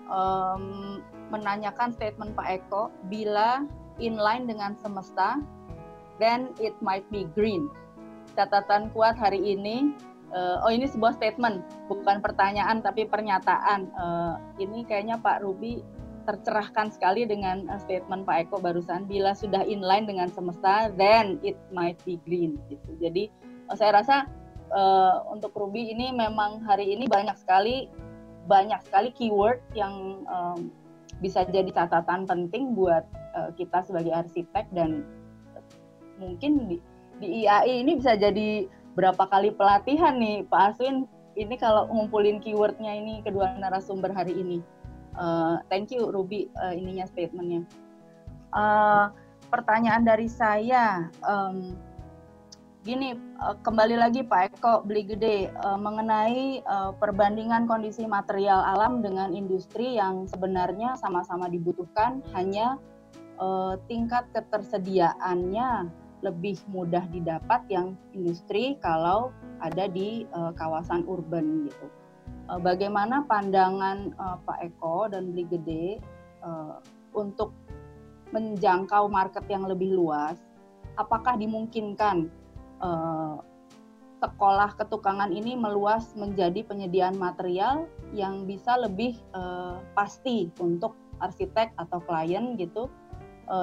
Um, 0.09 1.05
menanyakan 1.28 1.93
statement 1.93 2.32
Pak 2.32 2.65
Eko 2.65 2.89
bila 3.12 3.60
inline 4.01 4.48
dengan 4.48 4.73
semesta 4.81 5.36
then 6.16 6.56
it 6.56 6.73
might 6.81 7.05
be 7.12 7.28
green. 7.36 7.69
Catatan 8.32 8.89
kuat 8.97 9.20
hari 9.20 9.36
ini 9.43 9.93
uh, 10.32 10.65
oh 10.65 10.73
ini 10.73 10.89
sebuah 10.89 11.20
statement 11.20 11.60
bukan 11.93 12.24
pertanyaan 12.24 12.81
tapi 12.81 13.05
pernyataan. 13.05 13.93
Uh, 13.93 14.35
ini 14.56 14.89
kayaknya 14.89 15.20
Pak 15.20 15.44
Ruby 15.44 15.85
tercerahkan 16.28 16.92
sekali 16.92 17.24
dengan 17.24 17.64
uh, 17.72 17.80
statement 17.80 18.28
Pak 18.28 18.48
Eko 18.48 18.60
barusan 18.60 19.09
bila 19.09 19.32
sudah 19.32 19.64
inline 19.64 20.05
dengan 20.05 20.28
semesta 20.28 20.92
then 21.00 21.40
it 21.40 21.56
might 21.72 21.96
be 22.05 22.20
green 22.28 22.60
gitu 22.68 22.90
jadi 23.00 23.32
uh, 23.72 23.76
saya 23.80 24.05
rasa 24.05 24.28
uh, 24.68 25.24
untuk 25.32 25.56
Ruby 25.56 25.88
ini 25.96 26.12
memang 26.12 26.60
hari 26.68 26.92
ini 26.92 27.09
banyak 27.09 27.40
sekali 27.40 27.88
banyak 28.44 28.84
sekali 28.84 29.09
keyword 29.16 29.64
yang 29.72 30.20
um, 30.28 30.68
bisa 31.24 31.48
jadi 31.48 31.72
catatan 31.72 32.28
penting 32.28 32.76
buat 32.76 33.09
uh, 33.32 33.48
kita 33.56 33.80
sebagai 33.88 34.12
arsitek 34.12 34.68
dan 34.76 35.09
mungkin 36.20 36.68
di, 36.68 36.76
di 37.24 37.44
IAI 37.44 37.82
ini 37.82 37.96
bisa 37.96 38.14
jadi 38.20 38.68
berapa 38.92 39.24
kali 39.30 39.56
pelatihan 39.56 40.20
nih 40.20 40.44
Pak 40.44 40.76
Aswin 40.76 41.09
ini 41.38 41.55
kalau 41.55 41.86
ngumpulin 41.86 42.42
keywordnya 42.42 42.98
ini 42.98 43.22
kedua 43.22 43.55
narasumber 43.62 44.10
hari 44.10 44.34
ini. 44.34 44.59
Uh, 45.18 45.58
thank 45.66 45.90
you 45.90 46.06
Ruby 46.14 46.46
uh, 46.62 46.70
ininya 46.70 47.04
statementnya. 47.10 47.66
Uh, 48.54 49.10
pertanyaan 49.50 50.06
dari 50.06 50.30
saya, 50.30 51.10
um, 51.26 51.74
gini 52.86 53.18
uh, 53.42 53.58
kembali 53.60 53.98
lagi 53.98 54.22
Pak 54.22 54.56
Eko 54.56 54.86
beli 54.86 55.04
gede 55.04 55.50
uh, 55.60 55.76
mengenai 55.76 56.62
uh, 56.64 56.94
perbandingan 56.96 57.66
kondisi 57.66 58.06
material 58.06 58.62
alam 58.62 59.02
dengan 59.02 59.34
industri 59.34 59.98
yang 59.98 60.24
sebenarnya 60.30 60.94
sama-sama 60.96 61.50
dibutuhkan 61.50 62.22
hanya 62.32 62.78
uh, 63.42 63.76
tingkat 63.90 64.30
ketersediaannya 64.32 65.90
lebih 66.22 66.58
mudah 66.70 67.02
didapat 67.10 67.62
yang 67.70 67.94
industri 68.10 68.74
kalau 68.82 69.30
ada 69.62 69.86
di 69.90 70.26
uh, 70.34 70.50
kawasan 70.54 71.02
urban 71.06 71.66
gitu. 71.66 71.86
Uh, 72.48 72.56
bagaimana 72.56 73.28
pandangan 73.28 74.16
uh, 74.16 74.40
Pak 74.40 74.72
Eko 74.72 75.12
dan 75.12 75.36
beli 75.36 75.44
gede 75.52 76.00
uh, 76.40 76.80
untuk 77.12 77.52
menjangkau 78.32 79.04
market 79.12 79.44
yang 79.52 79.68
lebih 79.68 79.92
luas? 79.92 80.40
Apakah 80.96 81.36
dimungkinkan 81.36 82.32
uh, 82.80 83.44
sekolah 84.24 84.80
ketukangan 84.80 85.28
ini 85.28 85.60
meluas 85.60 86.16
menjadi 86.16 86.64
penyediaan 86.64 87.20
material 87.20 87.84
yang 88.16 88.48
bisa 88.48 88.80
lebih 88.80 89.20
uh, 89.36 89.84
pasti 89.92 90.48
untuk 90.56 90.96
arsitek 91.20 91.76
atau 91.76 92.00
klien 92.00 92.56
gitu 92.56 92.88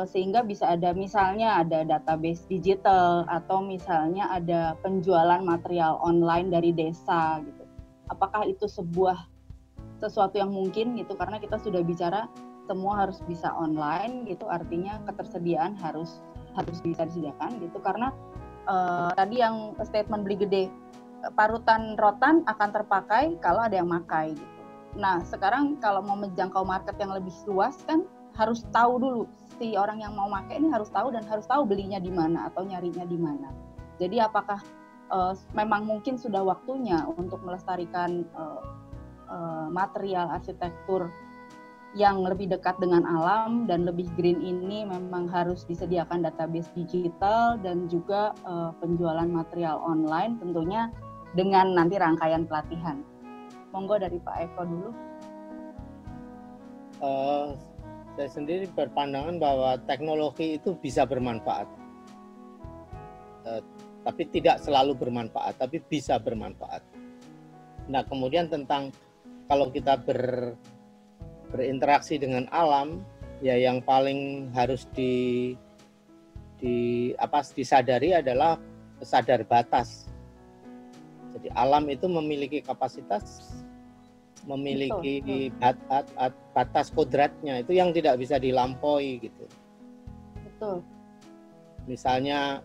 sehingga 0.09 0.41
bisa 0.41 0.73
ada 0.73 0.97
misalnya 0.97 1.61
ada 1.61 1.85
database 1.85 2.41
digital 2.49 3.21
atau 3.29 3.61
misalnya 3.61 4.25
ada 4.33 4.73
penjualan 4.81 5.37
material 5.45 6.01
online 6.01 6.49
dari 6.49 6.73
desa 6.73 7.37
gitu 7.45 7.64
apakah 8.11 8.45
itu 8.45 8.65
sebuah 8.69 9.27
sesuatu 9.99 10.35
yang 10.35 10.51
mungkin 10.51 10.99
gitu 10.99 11.15
karena 11.15 11.39
kita 11.39 11.57
sudah 11.61 11.81
bicara 11.81 12.27
semua 12.65 13.05
harus 13.05 13.21
bisa 13.29 13.53
online 13.55 14.25
gitu 14.25 14.49
artinya 14.49 14.99
ketersediaan 15.05 15.77
harus 15.77 16.19
harus 16.57 16.81
bisa 16.81 17.05
disediakan 17.05 17.61
gitu 17.61 17.77
karena 17.79 18.11
uh, 18.65 19.13
tadi 19.13 19.39
yang 19.39 19.77
statement 19.85 20.25
beli 20.25 20.37
gede 20.39 20.65
parutan 21.33 21.97
rotan 21.97 22.45
akan 22.45 22.69
terpakai 22.69 23.41
kalau 23.41 23.65
ada 23.65 23.81
yang 23.81 23.89
makai 23.89 24.37
gitu. 24.37 24.61
Nah 24.99 25.25
sekarang 25.25 25.81
kalau 25.81 26.05
mau 26.05 26.13
menjangkau 26.13 26.61
market 26.61 26.93
yang 27.01 27.09
lebih 27.09 27.33
luas 27.49 27.81
kan 27.89 28.05
harus 28.37 28.61
tahu 28.69 29.01
dulu 29.01 29.23
si 29.57 29.73
orang 29.79 30.03
yang 30.03 30.13
mau 30.13 30.27
pakai 30.27 30.59
ini 30.59 30.69
harus 30.69 30.91
tahu 30.91 31.15
dan 31.15 31.23
harus 31.25 31.47
tahu 31.47 31.63
belinya 31.65 31.97
di 31.97 32.11
mana 32.11 32.51
atau 32.51 32.67
nyarinya 32.67 33.07
di 33.07 33.17
mana. 33.17 33.49
Jadi 33.97 34.19
apakah 34.19 34.59
uh, 35.11 35.33
memang 35.53 35.85
mungkin 35.85 36.17
sudah 36.17 36.41
waktunya 36.41 37.03
untuk 37.17 37.41
melestarikan 37.45 38.25
uh, 38.33 38.61
uh, 39.29 39.67
material 39.69 40.29
arsitektur 40.33 41.09
yang 41.95 42.27
lebih 42.27 42.51
dekat 42.51 42.75
dengan 42.83 43.07
alam 43.07 43.63
dan 43.71 43.87
lebih 43.87 44.11
green 44.19 44.43
ini 44.43 44.83
memang 44.83 45.31
harus 45.31 45.63
disediakan 45.63 46.27
database 46.27 46.67
digital 46.75 47.55
dan 47.63 47.87
juga 47.87 48.35
uh, 48.43 48.75
penjualan 48.83 49.27
material 49.31 49.79
online 49.79 50.35
tentunya 50.43 50.91
dengan 51.39 51.71
nanti 51.71 51.95
rangkaian 51.95 52.43
pelatihan. 52.43 52.99
Monggo 53.71 53.95
dari 53.95 54.19
Pak 54.19 54.35
Eko 54.43 54.61
dulu. 54.67 54.91
Uh, 56.99 57.55
saya 58.15 58.31
sendiri 58.31 58.67
berpandangan 58.71 59.39
bahwa 59.39 59.79
teknologi 59.83 60.55
itu 60.59 60.75
bisa 60.79 61.03
bermanfaat, 61.03 61.67
uh, 63.43 63.59
tapi 64.05 64.29
tidak 64.29 64.61
selalu 64.61 64.93
bermanfaat, 64.93 65.57
tapi 65.57 65.81
bisa 65.81 66.21
bermanfaat. 66.21 66.85
Nah 67.89 68.05
kemudian 68.05 68.45
tentang 68.45 68.93
kalau 69.49 69.73
kita 69.73 69.97
ber 69.97 70.53
berinteraksi 71.49 72.21
dengan 72.21 72.45
alam 72.53 73.01
ya 73.41 73.57
yang 73.57 73.81
paling 73.81 74.49
harus 74.53 74.85
di 74.93 75.53
di 76.61 77.11
apa 77.17 77.41
disadari 77.49 78.13
adalah 78.13 78.61
sadar 79.01 79.41
batas. 79.45 80.05
Jadi 81.35 81.51
alam 81.51 81.89
itu 81.91 82.07
memiliki 82.07 82.63
kapasitas 82.63 83.43
memiliki 84.45 85.49
bat, 85.57 85.73
bat, 85.89 86.05
bat, 86.13 86.33
batas 86.53 86.93
kodratnya 86.93 87.65
itu 87.65 87.73
yang 87.73 87.89
tidak 87.89 88.21
bisa 88.21 88.37
dilampaui 88.37 89.17
gitu. 89.19 89.45
Betul. 90.45 90.85
Misalnya 91.89 92.61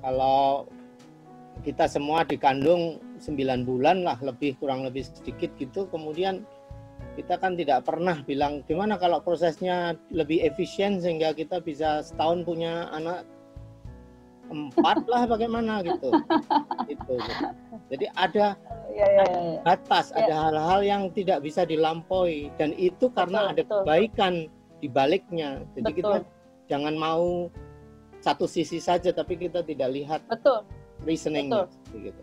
kalau 0.00 0.68
kita 1.60 1.84
semua 1.84 2.24
dikandung 2.24 3.00
9 3.20 3.68
bulan 3.68 4.00
lah 4.00 4.16
lebih 4.24 4.56
kurang 4.56 4.84
lebih 4.88 5.04
sedikit 5.04 5.52
gitu 5.60 5.84
kemudian 5.92 6.44
kita 7.18 7.36
kan 7.36 7.52
tidak 7.58 7.84
pernah 7.84 8.16
bilang 8.24 8.64
gimana 8.64 8.96
kalau 8.96 9.20
prosesnya 9.20 9.98
lebih 10.08 10.40
efisien 10.40 11.02
sehingga 11.02 11.36
kita 11.36 11.60
bisa 11.60 12.00
setahun 12.00 12.48
punya 12.48 12.88
anak 12.96 13.28
empat 14.50 15.06
lah 15.06 15.28
bagaimana 15.30 15.84
gitu 15.86 16.10
itu 16.90 17.14
jadi 17.86 18.06
ada 18.18 18.46
ya, 18.90 19.06
ya, 19.06 19.24
ya, 19.30 19.42
batas 19.62 20.10
ya. 20.10 20.26
ada 20.26 20.34
hal-hal 20.48 20.80
yang 20.82 21.02
tidak 21.14 21.44
bisa 21.44 21.62
dilampaui 21.62 22.50
dan 22.58 22.74
itu 22.74 23.06
karena 23.14 23.46
betul, 23.46 23.50
ada 23.54 23.62
betul. 23.62 23.76
kebaikan 23.84 24.34
di 24.82 24.88
baliknya 24.90 25.50
jadi 25.78 25.92
betul. 25.92 25.98
kita 26.02 26.18
jangan 26.66 26.94
mau 26.98 27.46
satu 28.20 28.44
sisi 28.44 28.78
saja 28.80 29.12
tapi 29.12 29.36
kita 29.36 29.64
tidak 29.64 29.88
lihat 29.92 30.20
betul 30.28 30.64
reasoning 31.04 31.48
betul. 31.48 31.66
gitu 31.96 32.22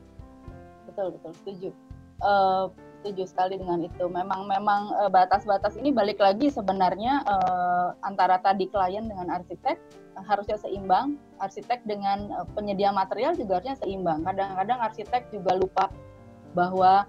betul 0.87 1.07
betul 1.17 1.31
setuju 1.43 1.69
uh, 2.21 2.69
setuju 3.07 3.23
sekali 3.29 3.55
dengan 3.61 3.79
itu. 3.85 4.05
Memang 4.09 4.49
memang 4.49 4.91
uh, 4.97 5.07
batas-batas 5.07 5.77
ini 5.77 5.93
balik 5.93 6.19
lagi 6.19 6.49
sebenarnya 6.49 7.23
uh, 7.23 7.95
antara 8.03 8.41
tadi 8.41 8.67
klien 8.67 9.05
dengan 9.05 9.29
arsitek 9.31 9.77
uh, 10.17 10.23
harusnya 10.25 10.57
seimbang. 10.59 11.15
Arsitek 11.39 11.85
dengan 11.85 12.27
uh, 12.33 12.45
penyedia 12.57 12.89
material 12.91 13.37
juga 13.37 13.61
harusnya 13.61 13.77
seimbang. 13.79 14.25
Kadang-kadang 14.25 14.79
arsitek 14.81 15.29
juga 15.31 15.55
lupa 15.55 15.85
bahwa 16.51 17.05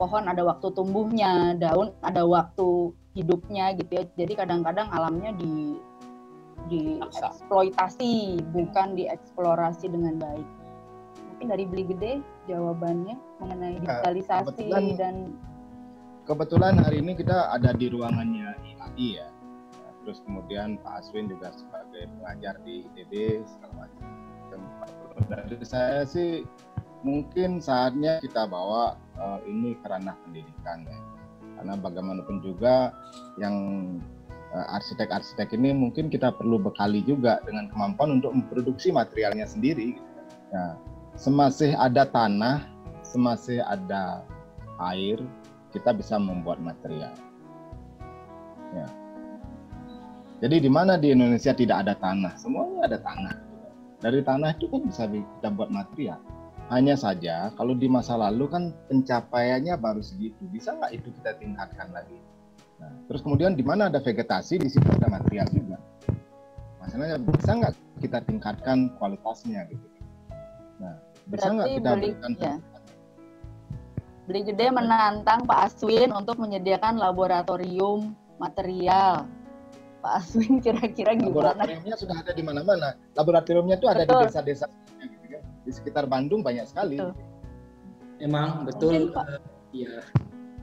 pohon 0.00 0.24
ada 0.26 0.42
waktu 0.42 0.66
tumbuhnya, 0.72 1.54
daun 1.56 1.92
ada 2.00 2.24
waktu 2.24 2.90
hidupnya 3.14 3.76
gitu 3.76 4.02
ya. 4.02 4.04
Jadi 4.16 4.32
kadang-kadang 4.34 4.88
alamnya 4.90 5.30
di 5.36 5.76
dieksploitasi 6.68 8.42
bukan 8.50 8.98
dieksplorasi 8.98 9.90
dengan 9.90 10.18
baik. 10.18 10.48
Mungkin 11.32 11.46
dari 11.52 11.64
beli 11.68 11.84
gede 11.92 12.12
jawabannya 12.48 13.16
mengenai 13.42 13.76
nah, 13.76 14.00
digitalisasi 14.00 14.72
kebetulan, 14.72 14.84
dan 14.96 15.14
kebetulan 16.24 16.74
hari 16.80 17.04
ini 17.04 17.12
kita 17.12 17.52
ada 17.52 17.70
di 17.76 17.86
ruangannya 17.92 18.56
IAI 18.64 19.08
ya. 19.20 19.28
Terus 20.06 20.22
kemudian 20.22 20.78
Pak 20.86 21.02
Aswin 21.02 21.26
juga 21.26 21.50
sebagai 21.50 22.06
pengajar 22.18 22.54
di 22.62 22.86
ITB 22.86 23.42
segala 23.42 23.86
macam. 23.86 24.02
Dari 25.26 25.66
saya 25.66 26.06
sih 26.06 26.46
mungkin 27.02 27.58
saatnya 27.58 28.22
kita 28.22 28.46
bawa 28.46 28.94
uh, 29.18 29.42
ini 29.44 29.74
kerana 29.82 30.14
pendidikan 30.22 30.86
ya. 30.86 30.98
Karena 31.58 31.74
bagaimanapun 31.74 32.44
juga 32.44 32.94
yang 33.40 33.56
arsitek-arsitek 34.56 35.52
ini 35.58 35.76
mungkin 35.76 36.08
kita 36.08 36.32
perlu 36.32 36.56
bekali 36.56 37.04
juga 37.04 37.42
dengan 37.44 37.68
kemampuan 37.68 38.16
untuk 38.20 38.32
memproduksi 38.32 38.88
materialnya 38.94 39.44
sendiri. 39.44 39.98
Gitu. 39.98 40.10
Nah, 40.54 40.80
semasih 41.18 41.76
ada 41.76 42.08
tanah, 42.08 42.64
semasih 43.04 43.60
ada 43.66 44.24
air, 44.92 45.20
kita 45.76 45.92
bisa 45.92 46.16
membuat 46.16 46.62
material. 46.62 47.12
Ya. 48.72 48.88
Jadi 50.40 50.68
di 50.68 50.70
mana 50.72 51.00
di 51.00 51.16
Indonesia 51.16 51.56
tidak 51.56 51.88
ada 51.88 51.96
tanah, 51.96 52.36
semuanya 52.36 52.88
ada 52.88 52.98
tanah. 53.00 53.36
Dari 54.04 54.20
tanah 54.20 54.52
itu 54.52 54.68
kan 54.68 54.84
bisa 54.84 55.08
kita 55.08 55.48
buat 55.52 55.72
material. 55.72 56.20
Hanya 56.68 56.98
saja 56.98 57.54
kalau 57.56 57.72
di 57.72 57.88
masa 57.88 58.18
lalu 58.18 58.50
kan 58.50 58.74
pencapaiannya 58.90 59.72
baru 59.80 60.02
segitu, 60.04 60.44
bisa 60.52 60.76
nggak 60.76 60.92
itu 60.92 61.08
kita 61.20 61.38
tingkatkan 61.40 61.88
lagi? 61.94 62.20
Nah, 62.76 62.92
terus 63.08 63.20
kemudian 63.24 63.56
di 63.56 63.64
mana 63.64 63.88
ada 63.88 64.00
vegetasi 64.00 64.60
di 64.60 64.68
situ 64.68 64.84
ada 64.92 65.08
material 65.08 65.48
juga. 65.48 65.80
Masalahnya 66.80 67.18
bisa 67.18 67.50
nggak 67.56 67.74
kita 68.04 68.18
tingkatkan 68.28 68.92
kualitasnya 69.00 69.64
gitu? 69.72 69.86
Nah, 70.78 70.94
bisa 71.26 71.48
nggak 71.50 71.68
kita 71.80 71.90
beli, 71.96 72.08
berikan 72.12 72.32
ya. 72.36 72.54
Beli 74.26 74.40
gede 74.42 74.66
menantang 74.74 75.46
Pak 75.46 75.58
Aswin 75.70 76.10
untuk 76.10 76.36
menyediakan 76.36 76.98
laboratorium 76.98 78.12
material. 78.36 79.24
Pak 80.04 80.12
Aswin 80.22 80.58
kira-kira 80.64 81.16
gimana? 81.16 81.56
Laboratoriumnya 81.56 81.96
sudah 81.96 82.16
ada 82.20 82.32
di 82.34 82.42
mana-mana. 82.44 82.88
Laboratoriumnya 83.16 83.76
itu 83.80 83.88
ada 83.88 84.04
betul. 84.04 84.20
di 84.20 84.24
desa-desa 84.30 84.66
gitu 85.00 85.26
kan. 85.32 85.42
Di 85.64 85.70
sekitar 85.72 86.04
Bandung 86.06 86.44
banyak 86.44 86.66
sekali. 86.68 87.00
Betul. 87.00 87.12
Emang 88.20 88.64
betul. 88.64 89.12
uh, 89.12 89.40
ya, 89.76 90.00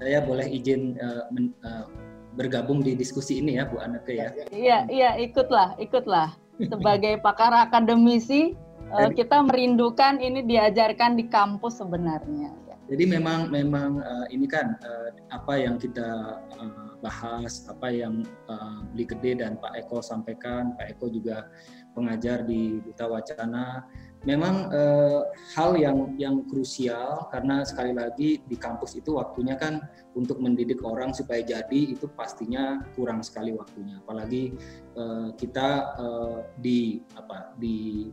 saya 0.01 0.19
boleh 0.25 0.47
izin 0.49 0.97
uh, 0.97 1.29
men, 1.29 1.53
uh, 1.61 1.85
bergabung 2.33 2.81
di 2.81 2.97
diskusi 2.97 3.39
ini 3.39 3.57
ya 3.61 3.69
Bu 3.69 3.77
Aneke 3.79 4.13
ya. 4.17 4.29
Iya, 4.49 4.77
iya 4.89 5.09
ikutlah, 5.21 5.77
ikutlah. 5.77 6.33
Sebagai 6.61 7.17
pakar 7.21 7.53
akademisi 7.53 8.53
uh, 8.93 9.09
kita 9.09 9.41
merindukan 9.45 10.21
ini 10.21 10.45
diajarkan 10.45 11.17
di 11.17 11.25
kampus 11.29 11.81
sebenarnya. 11.81 12.53
Jadi 12.83 13.07
memang 13.07 13.47
memang 13.47 14.03
uh, 14.03 14.27
ini 14.27 14.43
kan 14.43 14.75
uh, 14.83 15.09
apa 15.31 15.55
yang 15.55 15.79
kita 15.79 16.37
uh, 16.59 16.93
bahas, 16.99 17.65
apa 17.71 17.89
yang 17.89 18.27
uh, 18.51 18.83
Beli 18.91 19.07
Gede 19.07 19.39
dan 19.39 19.55
Pak 19.57 19.87
Eko 19.87 20.03
sampaikan, 20.03 20.75
Pak 20.75 20.93
Eko 20.93 21.07
juga 21.09 21.47
pengajar 21.95 22.43
di 22.43 22.83
Duta 22.83 23.07
Wacana 23.07 23.87
memang 24.23 24.71
eh, 24.71 25.21
hal 25.55 25.75
yang 25.75 26.15
yang 26.15 26.47
krusial 26.47 27.27
karena 27.27 27.63
sekali 27.67 27.91
lagi 27.91 28.39
di 28.47 28.55
kampus 28.55 28.95
itu 28.95 29.19
waktunya 29.19 29.59
kan 29.59 29.83
untuk 30.15 30.39
mendidik 30.39 30.79
orang 30.83 31.11
supaya 31.11 31.43
jadi 31.43 31.79
itu 31.91 32.07
pastinya 32.15 32.79
kurang 32.95 33.19
sekali 33.19 33.51
waktunya. 33.51 33.99
Apalagi 33.99 34.55
eh, 34.95 35.29
kita 35.35 35.69
eh, 35.99 36.39
di 36.59 37.03
apa 37.19 37.51
di 37.59 38.07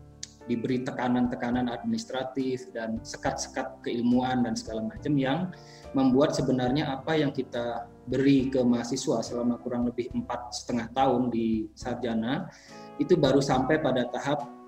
diberi 0.51 0.83
tekanan-tekanan 0.83 1.71
administratif 1.71 2.75
dan 2.75 2.99
sekat-sekat 3.07 3.87
keilmuan 3.87 4.43
dan 4.43 4.59
segala 4.59 4.83
macam 4.83 5.15
yang 5.15 5.55
membuat 5.95 6.35
sebenarnya 6.35 6.91
apa 6.91 7.15
yang 7.15 7.31
kita 7.31 7.87
beri 8.11 8.51
ke 8.51 8.59
mahasiswa 8.59 9.23
selama 9.23 9.63
kurang 9.63 9.87
lebih 9.87 10.11
empat 10.11 10.51
setengah 10.51 10.91
tahun 10.91 11.31
di 11.31 11.71
sarjana 11.79 12.51
itu 12.99 13.15
baru 13.15 13.39
sampai 13.39 13.79
pada 13.79 14.11
tahap 14.11 14.60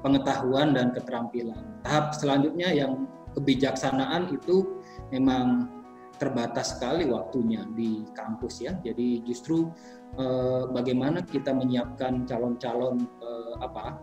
pengetahuan 0.00 0.74
dan 0.74 0.94
keterampilan. 0.94 1.62
Tahap 1.82 2.14
selanjutnya 2.14 2.70
yang 2.70 3.06
kebijaksanaan 3.34 4.34
itu 4.34 4.82
memang 5.14 5.70
terbatas 6.18 6.74
sekali 6.74 7.06
waktunya 7.06 7.62
di 7.78 8.02
kampus 8.12 8.66
ya. 8.66 8.74
Jadi 8.82 9.22
justru 9.22 9.70
eh, 10.18 10.62
bagaimana 10.74 11.22
kita 11.22 11.54
menyiapkan 11.54 12.26
calon-calon 12.26 13.06
eh, 13.22 13.54
apa 13.62 14.02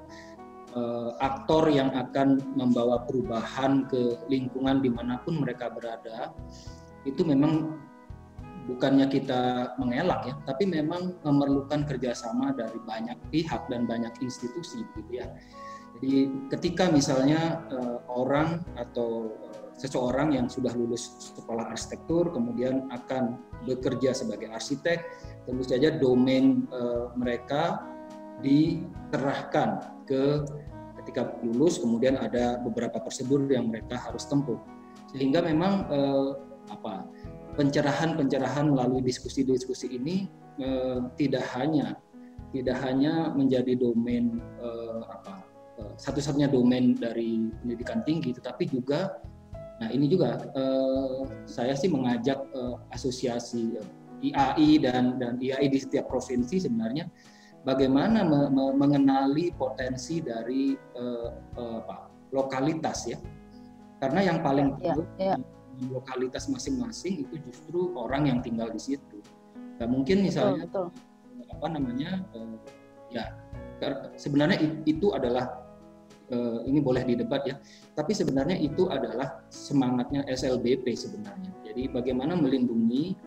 eh, 0.72 1.12
aktor 1.20 1.68
yang 1.68 1.92
akan 1.92 2.40
membawa 2.56 3.04
perubahan 3.04 3.86
ke 3.92 4.16
lingkungan 4.32 4.80
di 4.80 4.90
mana 4.90 5.20
pun 5.22 5.44
mereka 5.44 5.68
berada 5.68 6.32
itu 7.06 7.22
memang 7.22 7.78
bukannya 8.66 9.06
kita 9.06 9.76
mengelak 9.78 10.26
ya, 10.26 10.34
tapi 10.50 10.66
memang 10.66 11.22
memerlukan 11.22 11.86
kerjasama 11.86 12.50
dari 12.58 12.82
banyak 12.82 13.18
pihak 13.30 13.70
dan 13.70 13.86
banyak 13.86 14.10
institusi 14.26 14.82
gitu 14.98 15.22
ya. 15.22 15.30
Jadi 15.96 16.28
ketika 16.52 16.92
misalnya 16.92 17.64
uh, 17.72 18.04
orang 18.12 18.60
atau 18.76 19.32
uh, 19.32 19.72
seseorang 19.80 20.36
yang 20.36 20.52
sudah 20.52 20.76
lulus 20.76 21.16
sekolah 21.36 21.72
arsitektur 21.72 22.36
kemudian 22.36 22.92
akan 22.92 23.40
bekerja 23.64 24.12
sebagai 24.12 24.52
arsitek, 24.52 25.00
tentu 25.48 25.64
saja 25.64 25.96
domain 25.96 26.68
uh, 26.76 27.16
mereka 27.16 27.80
diserahkan 28.44 30.04
ke 30.04 30.44
ketika 31.04 31.40
lulus 31.48 31.80
kemudian 31.80 32.20
ada 32.20 32.60
beberapa 32.60 33.00
prosedur 33.00 33.48
yang 33.48 33.72
mereka 33.72 33.96
harus 33.96 34.28
tempuh. 34.28 34.60
Sehingga 35.16 35.40
memang 35.48 35.88
uh, 35.88 36.36
apa 36.76 37.08
pencerahan-pencerahan 37.56 38.68
melalui 38.68 39.00
diskusi-diskusi 39.00 39.96
ini 39.96 40.28
uh, 40.60 41.08
tidak 41.16 41.48
hanya 41.56 41.96
tidak 42.52 42.84
hanya 42.84 43.32
menjadi 43.32 43.80
domain 43.80 44.44
uh, 44.60 45.08
apa 45.08 45.36
Eh, 45.36 45.45
satu-satunya 46.00 46.48
domain 46.48 46.96
dari 46.96 47.52
pendidikan 47.60 48.00
tinggi, 48.08 48.32
tetapi 48.36 48.68
juga, 48.72 49.20
nah 49.84 49.92
ini 49.92 50.08
juga 50.08 50.40
eh, 50.56 51.20
saya 51.44 51.76
sih 51.76 51.92
mengajak 51.92 52.40
eh, 52.40 52.76
asosiasi 52.96 53.76
eh, 53.80 53.88
IAI 54.32 54.70
dan 54.80 55.20
dan 55.20 55.36
IAI 55.38 55.68
di 55.68 55.80
setiap 55.84 56.08
provinsi 56.08 56.64
sebenarnya 56.64 57.12
bagaimana 57.66 58.22
me, 58.24 58.40
me, 58.54 58.64
mengenali 58.78 59.52
potensi 59.52 60.22
dari 60.22 60.78
eh, 60.78 61.30
eh, 61.34 61.80
apa, 61.82 62.08
lokalitas 62.32 63.10
ya, 63.10 63.18
karena 64.00 64.32
yang 64.32 64.40
paling 64.46 64.78
ya, 64.80 64.96
ya, 65.18 65.34
ya. 65.34 65.36
lokalitas 65.92 66.48
masing-masing 66.48 67.28
itu 67.28 67.36
justru 67.50 67.92
orang 67.98 68.30
yang 68.32 68.40
tinggal 68.40 68.70
di 68.72 68.80
situ. 68.80 69.20
Nah, 69.76 69.92
mungkin 69.92 70.24
misalnya 70.24 70.70
betul, 70.70 70.88
betul. 70.88 71.52
apa 71.60 71.68
namanya 71.68 72.24
eh, 72.32 72.58
ya 73.12 73.26
sebenarnya 74.16 74.62
itu 74.88 75.12
adalah 75.12 75.65
uh, 76.32 76.60
ini 76.66 76.80
boleh 76.82 77.04
didebat 77.04 77.46
ya. 77.46 77.56
Tapi 77.94 78.12
sebenarnya 78.16 78.58
itu 78.58 78.88
adalah 78.90 79.44
semangatnya 79.52 80.26
SLBP 80.30 80.96
sebenarnya. 80.96 81.52
Jadi 81.66 81.92
bagaimana 81.92 82.38
melindungi 82.38 83.18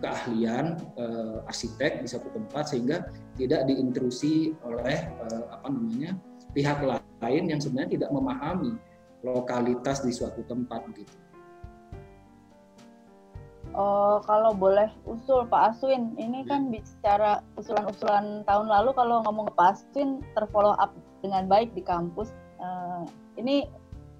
keahlian 0.00 0.76
uh, 1.00 1.48
arsitek 1.48 2.04
di 2.04 2.08
satu 2.08 2.28
tempat 2.32 2.68
sehingga 2.68 3.08
tidak 3.40 3.64
diintrusi 3.64 4.52
oleh 4.64 5.08
uh, 5.24 5.56
apa 5.56 5.66
namanya 5.72 6.16
pihak 6.52 6.84
lain 7.20 7.44
yang 7.48 7.60
sebenarnya 7.60 8.00
tidak 8.00 8.10
memahami 8.12 8.76
lokalitas 9.24 10.04
di 10.04 10.12
suatu 10.12 10.44
tempat 10.44 10.84
gitu. 10.96 11.16
Oh, 13.76 14.24
kalau 14.24 14.56
boleh 14.56 14.88
usul 15.04 15.44
Pak 15.52 15.76
Aswin, 15.76 16.16
ini 16.16 16.48
kan 16.48 16.72
ya. 16.72 16.80
bicara 16.80 17.44
usulan-usulan 17.60 18.40
tahun 18.48 18.72
lalu 18.72 18.96
kalau 18.96 19.20
ngomong 19.28 19.52
ke 19.52 19.54
Pak 19.58 19.68
Aswin 19.76 20.24
terfollow 20.32 20.72
up 20.80 20.96
dengan 21.26 21.50
baik 21.50 21.74
di 21.74 21.82
kampus. 21.82 22.30
Uh, 22.62 23.02
ini 23.34 23.66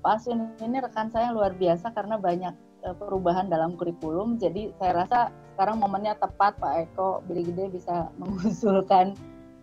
Pak 0.03 0.23
Aswin 0.23 0.51
ini 0.59 0.83
rekan 0.83 1.09
saya 1.15 1.31
luar 1.31 1.55
biasa 1.55 1.95
karena 1.95 2.19
banyak 2.19 2.55
uh, 2.83 2.95
perubahan 2.99 3.47
dalam 3.47 3.79
kurikulum. 3.79 4.43
Jadi 4.43 4.75
saya 4.83 5.07
rasa 5.07 5.19
sekarang 5.55 5.79
momennya 5.79 6.19
tepat 6.19 6.59
Pak 6.59 6.91
Eko 6.91 7.23
Beli 7.31 7.47
Gede 7.47 7.71
bisa 7.71 8.11
mengusulkan 8.21 9.15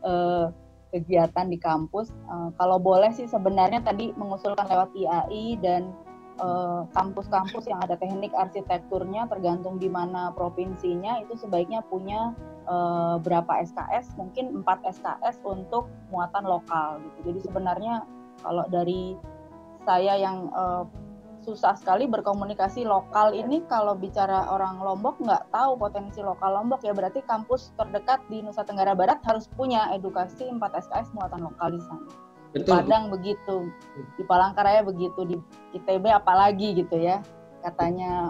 uh, 0.08 0.50
kegiatan 0.96 1.52
di 1.52 1.60
kampus. 1.60 2.16
Uh, 2.32 2.50
kalau 2.56 2.80
boleh 2.80 3.12
sih 3.12 3.28
sebenarnya 3.28 3.84
tadi 3.84 4.16
mengusulkan 4.16 4.66
lewat 4.72 4.96
IAI 4.96 5.60
dan 5.60 5.92
Eh, 6.34 6.82
kampus-kampus 6.98 7.70
yang 7.70 7.78
ada 7.86 7.94
teknik 7.94 8.34
arsitekturnya 8.34 9.30
tergantung 9.30 9.78
di 9.78 9.86
mana 9.86 10.34
provinsinya 10.34 11.22
itu 11.22 11.38
sebaiknya 11.38 11.86
punya 11.86 12.34
uh, 12.66 13.22
berapa 13.22 13.62
SKS 13.62 14.18
mungkin 14.18 14.66
4 14.66 14.66
SKS 14.98 15.46
untuk 15.46 15.94
muatan 16.10 16.50
lokal 16.50 17.06
gitu. 17.06 17.30
Jadi 17.30 17.40
sebenarnya 17.46 18.02
kalau 18.42 18.66
dari 18.66 19.14
saya 19.86 20.18
yang 20.18 20.50
uh, 20.58 20.90
susah 21.46 21.78
sekali 21.78 22.10
berkomunikasi 22.10 22.82
lokal 22.82 23.38
ini 23.38 23.62
kalau 23.70 23.94
bicara 23.94 24.50
orang 24.50 24.82
Lombok 24.82 25.22
nggak 25.22 25.54
tahu 25.54 25.78
potensi 25.78 26.26
lokal 26.26 26.58
Lombok. 26.58 26.82
Ya 26.82 26.98
berarti 26.98 27.22
kampus 27.30 27.78
terdekat 27.78 28.26
di 28.26 28.42
Nusa 28.42 28.66
Tenggara 28.66 28.98
Barat 28.98 29.22
harus 29.22 29.46
punya 29.54 29.94
edukasi 29.94 30.50
4 30.50 30.58
SKS 30.58 31.14
muatan 31.14 31.46
lokal 31.46 31.78
di 31.78 31.82
sana 31.86 32.33
Betul. 32.54 32.70
Di 32.70 32.70
Padang 32.70 33.04
begitu, 33.10 33.56
di 34.14 34.24
Palangkaraya 34.24 34.86
begitu, 34.86 35.26
di 35.26 35.36
ITB 35.74 36.06
apalagi 36.14 36.78
gitu 36.78 37.02
ya 37.02 37.18
katanya. 37.66 38.30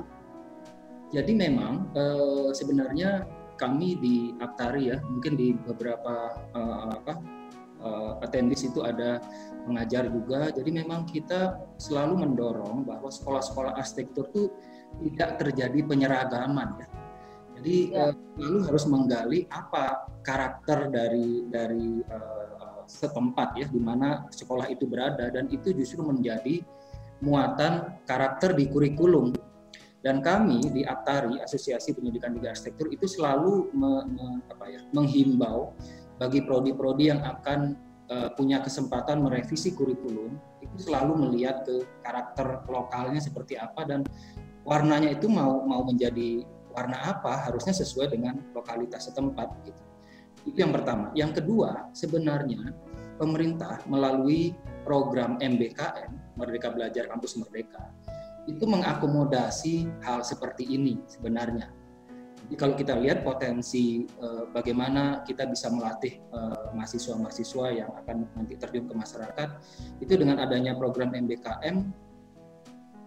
Jadi 1.12 1.36
memang 1.36 1.92
eh, 1.92 2.50
sebenarnya 2.56 3.28
kami 3.60 4.00
di 4.00 4.16
Aktari 4.40 4.90
ya, 4.90 4.98
mungkin 5.04 5.36
di 5.36 5.52
beberapa 5.52 6.40
eh, 6.56 6.86
apa 6.96 7.14
eh, 7.84 8.12
atendis 8.24 8.64
itu 8.64 8.80
ada 8.80 9.20
mengajar 9.68 10.08
juga. 10.08 10.48
Jadi 10.56 10.72
memang 10.72 11.04
kita 11.04 11.60
selalu 11.76 12.24
mendorong 12.24 12.88
bahwa 12.88 13.12
sekolah-sekolah 13.12 13.76
arsitektur 13.76 14.32
itu 14.32 14.44
tidak 15.12 15.36
terjadi 15.44 15.80
penyeragaman 15.84 16.80
ya. 16.80 16.88
Jadi 17.60 17.78
ya. 17.92 18.12
eh, 18.12 18.14
lalu 18.40 18.60
harus 18.72 18.84
menggali 18.88 19.40
apa 19.52 20.08
karakter 20.24 20.88
dari 20.90 21.44
dari 21.52 22.00
eh, 22.02 22.43
setempat 22.94 23.58
ya 23.58 23.66
di 23.66 23.82
mana 23.82 24.30
sekolah 24.30 24.70
itu 24.70 24.86
berada 24.86 25.34
dan 25.34 25.50
itu 25.50 25.74
justru 25.74 26.06
menjadi 26.06 26.62
muatan 27.26 27.98
karakter 28.06 28.54
di 28.54 28.70
kurikulum 28.70 29.34
dan 30.04 30.20
kami 30.20 30.60
di 30.70 30.84
Atari 30.84 31.40
Asosiasi 31.40 31.96
Pendidikan 31.96 32.36
Tiga 32.36 32.52
Arsitektur 32.52 32.92
itu 32.92 33.08
selalu 33.08 33.72
me, 33.72 33.92
me, 34.12 34.28
apa 34.52 34.68
ya, 34.68 34.84
menghimbau 34.92 35.72
bagi 36.20 36.44
prodi-prodi 36.44 37.08
yang 37.08 37.24
akan 37.24 37.80
uh, 38.12 38.30
punya 38.36 38.60
kesempatan 38.60 39.24
merevisi 39.24 39.72
kurikulum 39.72 40.36
itu 40.60 40.92
selalu 40.92 41.16
melihat 41.28 41.64
ke 41.64 41.88
karakter 42.04 42.68
lokalnya 42.68 43.24
seperti 43.24 43.56
apa 43.56 43.88
dan 43.88 44.04
warnanya 44.68 45.16
itu 45.16 45.32
mau 45.32 45.64
mau 45.64 45.88
menjadi 45.88 46.44
warna 46.76 47.00
apa 47.00 47.48
harusnya 47.48 47.72
sesuai 47.72 48.12
dengan 48.12 48.44
lokalitas 48.52 49.08
setempat 49.08 49.48
gitu. 49.64 49.82
Itu 50.44 50.58
yang 50.60 50.76
pertama. 50.76 51.12
Yang 51.16 51.44
kedua, 51.44 51.88
sebenarnya 51.96 52.76
pemerintah 53.16 53.80
melalui 53.88 54.52
program 54.84 55.40
MBKM, 55.40 56.36
Merdeka 56.36 56.76
Belajar 56.76 57.08
Kampus 57.08 57.40
Merdeka, 57.40 57.92
itu 58.44 58.64
mengakomodasi 58.68 59.88
hal 60.04 60.20
seperti 60.28 60.68
ini 60.68 61.00
sebenarnya. 61.08 61.72
Jadi 62.44 62.56
kalau 62.60 62.76
kita 62.76 63.00
lihat 63.00 63.24
potensi 63.24 64.04
eh, 64.04 64.44
bagaimana 64.52 65.24
kita 65.24 65.48
bisa 65.48 65.72
melatih 65.72 66.20
eh, 66.20 66.68
mahasiswa-mahasiswa 66.76 67.66
yang 67.72 67.90
akan 68.04 68.28
nanti 68.36 68.60
terjun 68.60 68.84
ke 68.84 68.96
masyarakat, 69.00 69.50
itu 70.04 70.14
dengan 70.20 70.44
adanya 70.44 70.76
program 70.76 71.16
MBKM 71.16 71.88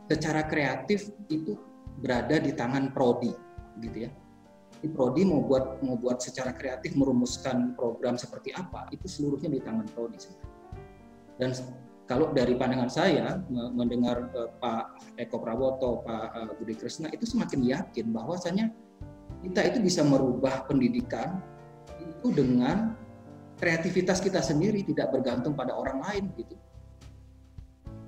secara 0.08 0.48
kreatif 0.48 1.12
itu 1.28 1.60
berada 2.00 2.40
di 2.40 2.56
tangan 2.56 2.96
prodi, 2.96 3.36
gitu 3.84 4.08
ya 4.08 4.10
di 4.86 4.94
prodi 4.94 5.26
mau 5.26 5.42
buat 5.42 5.82
mau 5.82 5.98
buat 5.98 6.22
secara 6.22 6.54
kreatif 6.54 6.94
merumuskan 6.94 7.74
program 7.74 8.14
seperti 8.14 8.54
apa 8.54 8.86
itu 8.94 9.10
seluruhnya 9.10 9.50
di 9.50 9.58
tangan 9.58 9.86
prodi 9.90 10.22
dan 11.42 11.50
kalau 12.06 12.30
dari 12.30 12.54
pandangan 12.54 12.86
saya 12.86 13.42
mendengar 13.50 14.30
uh, 14.30 14.46
Pak 14.62 15.18
Eko 15.18 15.42
Prabowo, 15.42 16.06
Pak 16.06 16.26
uh, 16.38 16.50
Budi 16.54 16.78
Krisna 16.78 17.10
itu 17.10 17.26
semakin 17.26 17.66
yakin 17.66 18.14
bahwasanya 18.14 18.70
kita 19.42 19.74
itu 19.74 19.78
bisa 19.82 20.06
merubah 20.06 20.64
pendidikan 20.70 21.42
itu 21.98 22.30
dengan 22.30 22.94
kreativitas 23.58 24.22
kita 24.22 24.38
sendiri 24.38 24.86
tidak 24.86 25.10
bergantung 25.10 25.58
pada 25.58 25.74
orang 25.74 25.98
lain 25.98 26.24
gitu. 26.38 26.54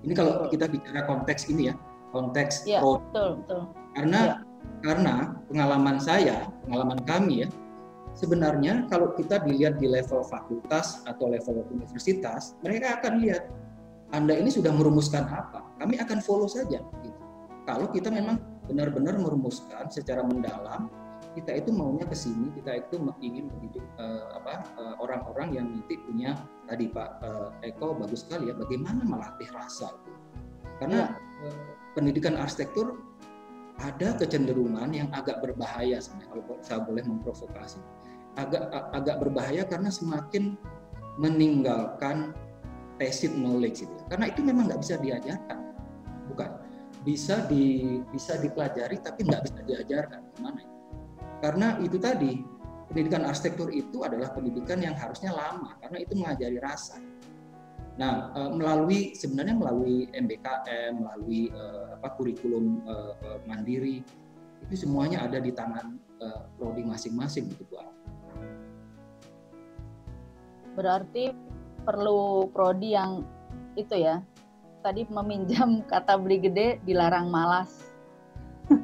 Ini 0.06 0.14
kalau 0.14 0.46
kita 0.46 0.70
bicara 0.70 1.02
konteks 1.02 1.50
ini 1.50 1.74
ya, 1.74 1.74
konteks 2.14 2.70
ya, 2.70 2.78
pro. 2.78 3.02
Betul, 3.10 3.42
betul. 3.42 3.60
Karena 3.98 4.20
ya. 4.22 4.34
Karena 4.80 5.34
pengalaman 5.50 5.98
saya, 5.98 6.46
pengalaman 6.66 7.00
kami 7.02 7.46
ya, 7.46 7.48
sebenarnya 8.14 8.86
kalau 8.90 9.14
kita 9.14 9.42
dilihat 9.42 9.78
di 9.78 9.90
level 9.90 10.22
fakultas 10.26 11.02
atau 11.06 11.30
level 11.30 11.66
universitas, 11.70 12.59
mereka 12.62 12.98
akan 13.02 13.22
lihat 13.22 13.50
Anda 14.14 14.34
ini 14.38 14.50
sudah 14.50 14.74
merumuskan 14.74 15.26
apa. 15.28 15.62
Kami 15.78 16.00
akan 16.02 16.18
follow 16.22 16.48
saja 16.48 16.82
gitu. 16.82 17.20
Kalau 17.68 17.86
kita 17.92 18.09
memang 18.09 18.40
benar-benar 18.64 19.20
merumuskan 19.20 19.86
secara 19.92 20.24
mendalam 20.24 20.88
kita 21.36 21.55
itu 21.55 21.70
maunya 21.70 22.02
ke 22.09 22.16
sini, 22.16 22.50
kita 22.56 22.82
itu 22.82 22.98
ingin 23.22 23.46
mendidik 23.52 23.84
uh, 24.00 24.38
apa 24.42 24.64
uh, 24.80 24.94
orang-orang 24.98 25.55
yang 25.55 25.66
nanti 25.70 25.94
punya 26.02 26.34
tadi 26.66 26.90
Pak 26.90 27.10
uh, 27.22 27.48
Eko 27.62 27.94
bagus 27.94 28.26
sekali 28.26 28.50
ya 28.50 28.55
bagaimana 28.56 29.06
melatih 29.06 29.46
rasa 29.55 29.92
itu. 29.92 30.12
Karena 30.82 31.10
ya. 31.14 31.46
uh, 31.46 31.62
pendidikan 31.94 32.34
arsitektur 32.34 33.07
ada 33.78 34.18
kecenderungan 34.18 34.90
yang 34.90 35.09
agak 35.14 35.38
berbahaya 35.38 36.02
sebenarnya 36.02 36.28
kalau 36.34 36.44
saya 36.62 36.80
boleh 36.82 37.02
memprovokasi. 37.06 37.78
Agak 38.34 38.70
agak 38.94 39.16
berbahaya 39.22 39.62
karena 39.66 39.90
semakin 39.90 40.59
meninggalkan 41.18 42.34
tacit 42.98 43.34
knowledge 43.34 43.86
itu. 43.86 43.96
Karena 44.10 44.30
itu 44.30 44.40
memang 44.42 44.70
nggak 44.70 44.82
bisa 44.82 44.98
diajarkan. 44.98 45.59
Bukan. 46.30 46.50
Bisa 47.06 47.46
di 47.46 47.98
bisa 48.10 48.34
dipelajari 48.42 48.98
tapi 48.98 49.22
nggak 49.26 49.42
bisa 49.46 49.60
diajarkan. 49.62 50.20
Gimana 50.34 50.59
itu? 50.62 50.76
Karena 51.38 51.68
itu 51.78 51.96
tadi, 52.02 52.42
pendidikan 52.90 53.22
arsitektur 53.22 53.70
itu 53.70 54.02
adalah 54.02 54.34
pendidikan 54.34 54.82
yang 54.82 54.98
harusnya 54.98 55.30
lama 55.30 55.78
karena 55.78 55.98
itu 56.02 56.12
mengajari 56.18 56.59
rasa. 56.59 56.98
Nah, 57.98 58.30
e, 58.30 58.40
melalui 58.54 59.18
sebenarnya 59.18 59.58
melalui 59.58 60.06
MBKM, 60.14 61.02
melalui 61.02 61.50
uh, 61.50 61.98
apa 61.98 62.14
kurikulum 62.14 62.78
uh, 62.86 63.42
mandiri 63.42 64.06
itu 64.70 64.86
semuanya 64.86 65.26
ada 65.26 65.42
di 65.42 65.50
tangan 65.50 65.98
prodi 66.58 66.82
masing-masing 66.82 67.46
gitu, 67.54 67.62
Bu. 67.70 67.78
Berarti 70.74 71.30
perlu 71.86 72.50
prodi 72.54 72.94
yang 72.94 73.22
itu 73.74 73.94
ya. 73.98 74.22
Tadi 74.82 75.06
meminjam 75.10 75.82
kata 75.90 76.18
beli 76.18 76.38
gede 76.42 76.78
dilarang 76.86 77.30
malas. 77.30 77.90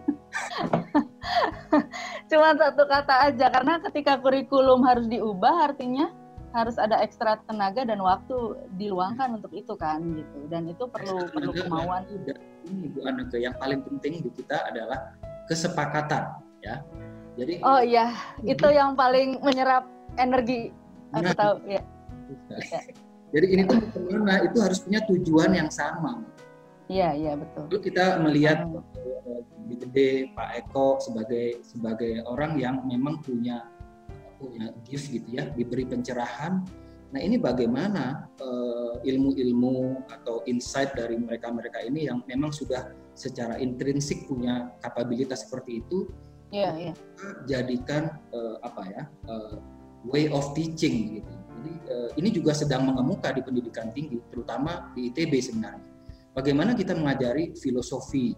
Cuma 2.30 2.54
satu 2.54 2.86
kata 2.86 3.14
aja 3.30 3.50
karena 3.50 3.78
ketika 3.90 4.18
kurikulum 4.18 4.82
harus 4.86 5.06
diubah 5.10 5.70
artinya 5.70 6.10
harus 6.54 6.78
ada 6.78 7.02
ekstra 7.02 7.42
tenaga 7.50 7.82
dan 7.82 7.98
waktu 7.98 8.54
diluangkan 8.78 9.42
untuk 9.42 9.50
itu 9.50 9.74
kan 9.74 9.98
gitu. 10.14 10.38
Dan 10.46 10.70
itu 10.70 10.86
perlu 10.86 11.26
perlu 11.34 11.50
kemauan 11.50 12.06
ini 12.70 12.88
Bu 12.94 13.02
Aneke 13.04 13.42
yang 13.42 13.58
paling 13.58 13.82
penting 13.82 14.22
di 14.22 14.30
kita 14.30 14.70
adalah 14.70 15.18
kesepakatan 15.50 16.38
ya. 16.62 16.80
Jadi 17.34 17.58
oh 17.66 17.82
iya. 17.82 18.14
Itu 18.46 18.70
yang 18.70 18.94
paling 18.94 19.42
menyerap 19.42 19.90
energi. 20.14 20.70
Aku 21.10 21.30
nah, 21.30 21.34
tahu 21.34 21.54
ya. 21.66 21.82
ya 22.48 22.80
jadi 23.34 23.46
ini 23.50 23.62
tuh 23.66 23.82
ke 23.90 23.98
mana 24.14 24.46
itu 24.46 24.62
harus 24.62 24.78
punya 24.78 25.02
tujuan 25.10 25.50
yang 25.58 25.66
sama. 25.66 26.22
Iya, 26.86 27.18
iya 27.18 27.32
betul. 27.34 27.66
Lalu 27.66 27.80
kita 27.82 28.04
melihat 28.22 28.58
di 29.66 29.74
gede 29.74 30.30
Pak 30.38 30.48
Eko 30.62 31.02
sebagai 31.02 31.58
sebagai 31.66 32.22
orang 32.30 32.54
yang 32.62 32.86
memang 32.86 33.18
punya 33.26 33.66
punya 34.36 34.70
gift 34.86 35.10
gitu 35.10 35.28
ya, 35.34 35.50
diberi 35.52 35.86
pencerahan. 35.88 36.64
Nah 37.14 37.20
ini 37.22 37.38
bagaimana 37.38 38.26
uh, 38.42 38.98
ilmu-ilmu 39.06 40.02
atau 40.10 40.42
insight 40.50 40.98
dari 40.98 41.14
mereka-mereka 41.14 41.78
ini 41.86 42.10
yang 42.10 42.26
memang 42.26 42.50
sudah 42.50 42.90
secara 43.14 43.54
intrinsik 43.62 44.26
punya 44.26 44.74
kapabilitas 44.82 45.46
seperti 45.46 45.86
itu, 45.86 46.10
yeah, 46.50 46.74
yeah. 46.74 46.94
jadikan 47.46 48.18
uh, 48.34 48.58
apa 48.66 48.82
ya 48.90 49.02
uh, 49.30 49.62
way 50.10 50.26
of 50.26 50.50
teaching 50.58 51.22
gitu. 51.22 51.34
Jadi 51.54 51.72
uh, 51.86 52.10
ini 52.18 52.28
juga 52.34 52.50
sedang 52.50 52.82
mengemuka 52.90 53.30
di 53.30 53.46
pendidikan 53.46 53.94
tinggi, 53.94 54.18
terutama 54.34 54.90
di 54.98 55.14
ITB 55.14 55.38
sebenarnya 55.38 55.86
bagaimana 56.34 56.74
kita 56.74 56.98
mengajari 56.98 57.54
filosofi 57.54 58.34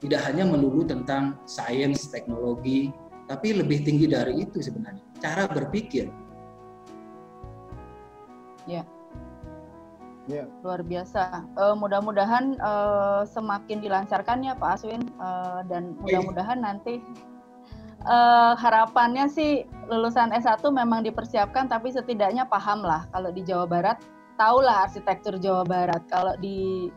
tidak 0.00 0.20
hanya 0.28 0.48
melulu 0.48 0.84
tentang 0.84 1.40
sains, 1.44 2.08
teknologi, 2.08 2.88
tapi 3.28 3.52
lebih 3.52 3.84
tinggi 3.84 4.08
dari 4.08 4.44
itu 4.44 4.60
sebenarnya 4.60 5.09
cara 5.20 5.44
berpikir. 5.46 6.08
Ya, 8.68 8.84
ya. 10.28 10.44
luar 10.64 10.80
biasa. 10.84 11.44
Uh, 11.56 11.74
mudah-mudahan 11.76 12.56
uh, 12.60 13.22
semakin 13.24 13.80
dilancarkan 13.80 14.44
ya 14.44 14.52
Pak 14.56 14.80
Aswin 14.80 15.02
uh, 15.18 15.64
dan 15.66 15.96
mudah-mudahan 16.00 16.60
nanti 16.60 17.00
uh, 18.04 18.54
harapannya 18.56 19.26
sih 19.28 19.64
lulusan 19.88 20.32
S1 20.32 20.62
memang 20.70 21.04
dipersiapkan, 21.04 21.68
tapi 21.68 21.90
setidaknya 21.90 22.46
paham 22.46 22.84
lah 22.84 23.08
kalau 23.10 23.32
di 23.34 23.42
Jawa 23.44 23.66
Barat 23.66 23.98
tahulah 24.40 24.88
arsitektur 24.88 25.36
Jawa 25.36 25.66
Barat. 25.66 26.00
Kalau 26.08 26.32
di 26.40 26.88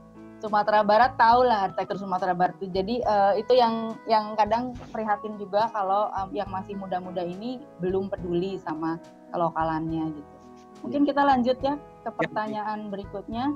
Sumatera 0.44 0.84
Barat 0.84 1.16
tahu 1.16 1.48
lah 1.48 1.72
arsitektur 1.72 2.04
Sumatera 2.04 2.36
Barat 2.36 2.60
itu. 2.60 2.68
Jadi 2.68 3.00
uh, 3.08 3.32
itu 3.40 3.56
yang 3.56 3.96
yang 4.12 4.36
kadang 4.36 4.76
prihatin 4.92 5.40
juga 5.40 5.72
kalau 5.72 6.12
um, 6.12 6.28
yang 6.36 6.52
masih 6.52 6.76
muda-muda 6.76 7.24
ini 7.24 7.64
belum 7.80 8.12
peduli 8.12 8.60
sama 8.60 9.00
kelokalannya 9.32 10.12
gitu. 10.12 10.36
Mungkin 10.84 11.08
kita 11.08 11.24
lanjut 11.24 11.56
ya 11.64 11.80
ke 12.04 12.12
ya. 12.12 12.16
pertanyaan 12.20 12.92
berikutnya. 12.92 13.56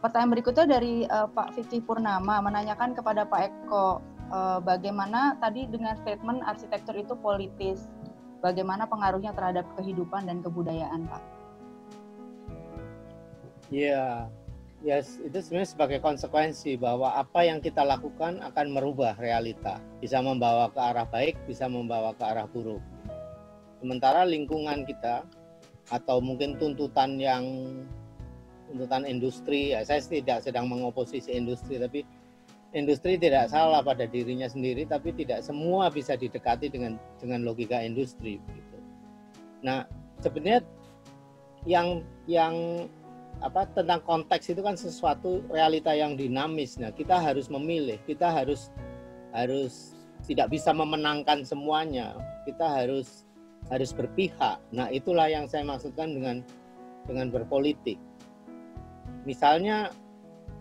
Pertanyaan 0.00 0.32
berikutnya 0.32 0.64
dari 0.64 1.04
uh, 1.04 1.28
Pak 1.28 1.52
Vicky 1.52 1.84
Purnama 1.84 2.40
menanyakan 2.40 2.96
kepada 2.96 3.28
Pak 3.28 3.52
Eko 3.52 4.00
uh, 4.32 4.58
bagaimana 4.64 5.36
tadi 5.36 5.68
dengan 5.68 6.00
statement 6.00 6.40
arsitektur 6.48 6.96
itu 6.96 7.12
politis, 7.12 7.92
bagaimana 8.40 8.88
pengaruhnya 8.88 9.36
terhadap 9.36 9.68
kehidupan 9.76 10.24
dan 10.24 10.40
kebudayaan, 10.40 11.04
Pak? 11.08 11.22
Iya, 13.72 14.30
yes, 14.84 15.20
itu 15.24 15.38
sebenarnya 15.40 15.70
sebagai 15.72 15.98
konsekuensi 16.02 16.76
bahwa 16.76 17.16
apa 17.16 17.46
yang 17.46 17.62
kita 17.62 17.84
lakukan 17.84 18.42
akan 18.44 18.66
merubah 18.72 19.16
realita, 19.16 19.80
bisa 20.02 20.20
membawa 20.20 20.68
ke 20.72 20.80
arah 20.80 21.06
baik, 21.08 21.36
bisa 21.48 21.70
membawa 21.70 22.12
ke 22.12 22.24
arah 22.24 22.48
buruk. 22.48 22.82
Sementara 23.80 24.24
lingkungan 24.24 24.88
kita 24.88 25.24
atau 25.92 26.18
mungkin 26.18 26.58
tuntutan 26.58 27.16
yang 27.20 27.44
tuntutan 28.66 29.06
industri, 29.06 29.72
ya 29.72 29.86
saya 29.86 30.02
tidak 30.02 30.42
sedang 30.42 30.66
mengoposisi 30.66 31.30
industri, 31.30 31.78
tapi 31.78 32.02
industri 32.74 33.14
tidak 33.16 33.46
salah 33.48 33.80
pada 33.80 34.04
dirinya 34.04 34.50
sendiri, 34.50 34.84
tapi 34.84 35.14
tidak 35.14 35.40
semua 35.46 35.86
bisa 35.88 36.18
didekati 36.18 36.66
dengan 36.66 36.98
dengan 37.22 37.46
logika 37.46 37.78
industri. 37.78 38.42
Gitu. 38.42 38.78
Nah, 39.62 39.86
sebenarnya 40.18 40.66
yang 41.66 42.02
yang 42.26 42.86
apa 43.44 43.68
tentang 43.76 44.00
konteks 44.00 44.48
itu 44.56 44.64
kan 44.64 44.76
sesuatu 44.78 45.44
realita 45.52 45.92
yang 45.92 46.16
dinamis. 46.16 46.80
Nah, 46.80 46.88
kita 46.92 47.20
harus 47.20 47.52
memilih, 47.52 48.00
kita 48.08 48.32
harus 48.32 48.72
harus 49.36 49.92
tidak 50.24 50.48
bisa 50.48 50.72
memenangkan 50.72 51.44
semuanya. 51.44 52.16
Kita 52.48 52.64
harus 52.64 53.28
harus 53.68 53.90
berpihak. 53.92 54.56
Nah, 54.72 54.88
itulah 54.88 55.28
yang 55.28 55.44
saya 55.44 55.66
maksudkan 55.66 56.16
dengan 56.16 56.36
dengan 57.04 57.28
berpolitik. 57.28 58.00
Misalnya 59.28 59.92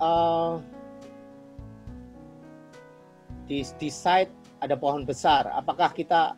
uh, 0.02 0.60
di 3.46 3.62
di 3.78 3.90
site 3.90 4.34
ada 4.60 4.76
pohon 4.76 5.06
besar, 5.06 5.48
apakah 5.54 5.94
kita 5.94 6.36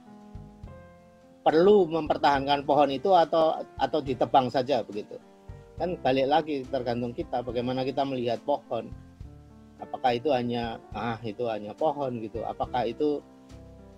perlu 1.42 1.88
mempertahankan 1.88 2.68
pohon 2.68 2.92
itu 2.92 3.16
atau 3.16 3.64
atau 3.80 4.00
ditebang 4.04 4.52
saja 4.52 4.84
begitu? 4.84 5.16
Kan 5.78 5.94
balik 6.02 6.28
lagi 6.28 6.66
tergantung 6.66 7.14
kita 7.14 7.46
bagaimana 7.46 7.86
kita 7.86 8.02
melihat 8.02 8.42
pohon. 8.44 8.90
Apakah 9.78 10.18
itu 10.18 10.34
hanya 10.34 10.82
ah 10.98 11.22
itu 11.22 11.46
hanya 11.46 11.78
pohon 11.78 12.18
gitu. 12.18 12.42
Apakah 12.42 12.90
itu 12.90 13.22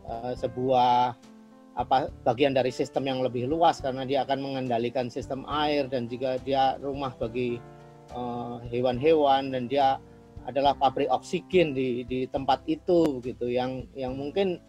uh, 0.04 0.36
sebuah 0.36 1.16
apa 1.80 2.12
bagian 2.28 2.52
dari 2.52 2.76
sistem 2.76 3.08
yang 3.08 3.20
lebih 3.24 3.48
luas 3.48 3.80
karena 3.80 4.04
dia 4.04 4.28
akan 4.28 4.44
mengendalikan 4.44 5.08
sistem 5.08 5.48
air 5.48 5.88
dan 5.88 6.12
juga 6.12 6.36
dia 6.44 6.76
rumah 6.84 7.16
bagi 7.16 7.56
eh, 8.12 8.56
hewan-hewan 8.68 9.48
uh, 9.48 9.52
dan 9.56 9.64
dia 9.72 9.96
adalah 10.44 10.76
pabrik 10.76 11.08
oksigen 11.08 11.72
di 11.72 12.04
di 12.04 12.28
tempat 12.28 12.60
itu 12.68 13.24
gitu. 13.24 13.48
Yang 13.48 13.88
yang 13.96 14.20
mungkin 14.20 14.60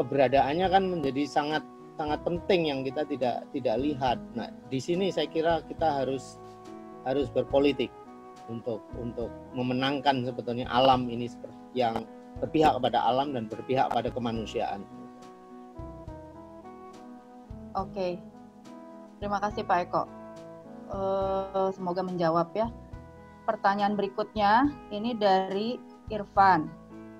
keberadaannya 0.00 0.66
kan 0.72 0.84
menjadi 0.88 1.28
sangat 1.28 1.60
sangat 2.00 2.24
penting 2.24 2.72
yang 2.72 2.80
kita 2.80 3.04
tidak 3.04 3.44
tidak 3.52 3.76
lihat. 3.84 4.16
Nah, 4.32 4.48
di 4.72 4.80
sini 4.80 5.12
saya 5.12 5.28
kira 5.28 5.60
kita 5.68 6.00
harus 6.00 6.40
harus 7.04 7.28
berpolitik 7.30 7.92
untuk 8.48 8.84
untuk 9.00 9.32
memenangkan 9.56 10.24
sebetulnya 10.24 10.68
alam 10.68 11.08
ini 11.08 11.30
yang 11.72 12.04
berpihak 12.42 12.76
kepada 12.76 12.98
alam 13.04 13.32
dan 13.32 13.46
berpihak 13.46 13.88
pada 13.94 14.10
kemanusiaan. 14.10 14.82
Oke, 17.74 18.22
terima 19.18 19.42
kasih 19.42 19.66
Pak 19.66 19.78
Eko. 19.90 20.02
uh, 20.94 21.68
semoga 21.74 22.06
menjawab 22.06 22.54
ya. 22.54 22.70
Pertanyaan 23.44 23.98
berikutnya 23.98 24.70
ini 24.94 25.16
dari 25.18 25.76
Irfan. 26.08 26.70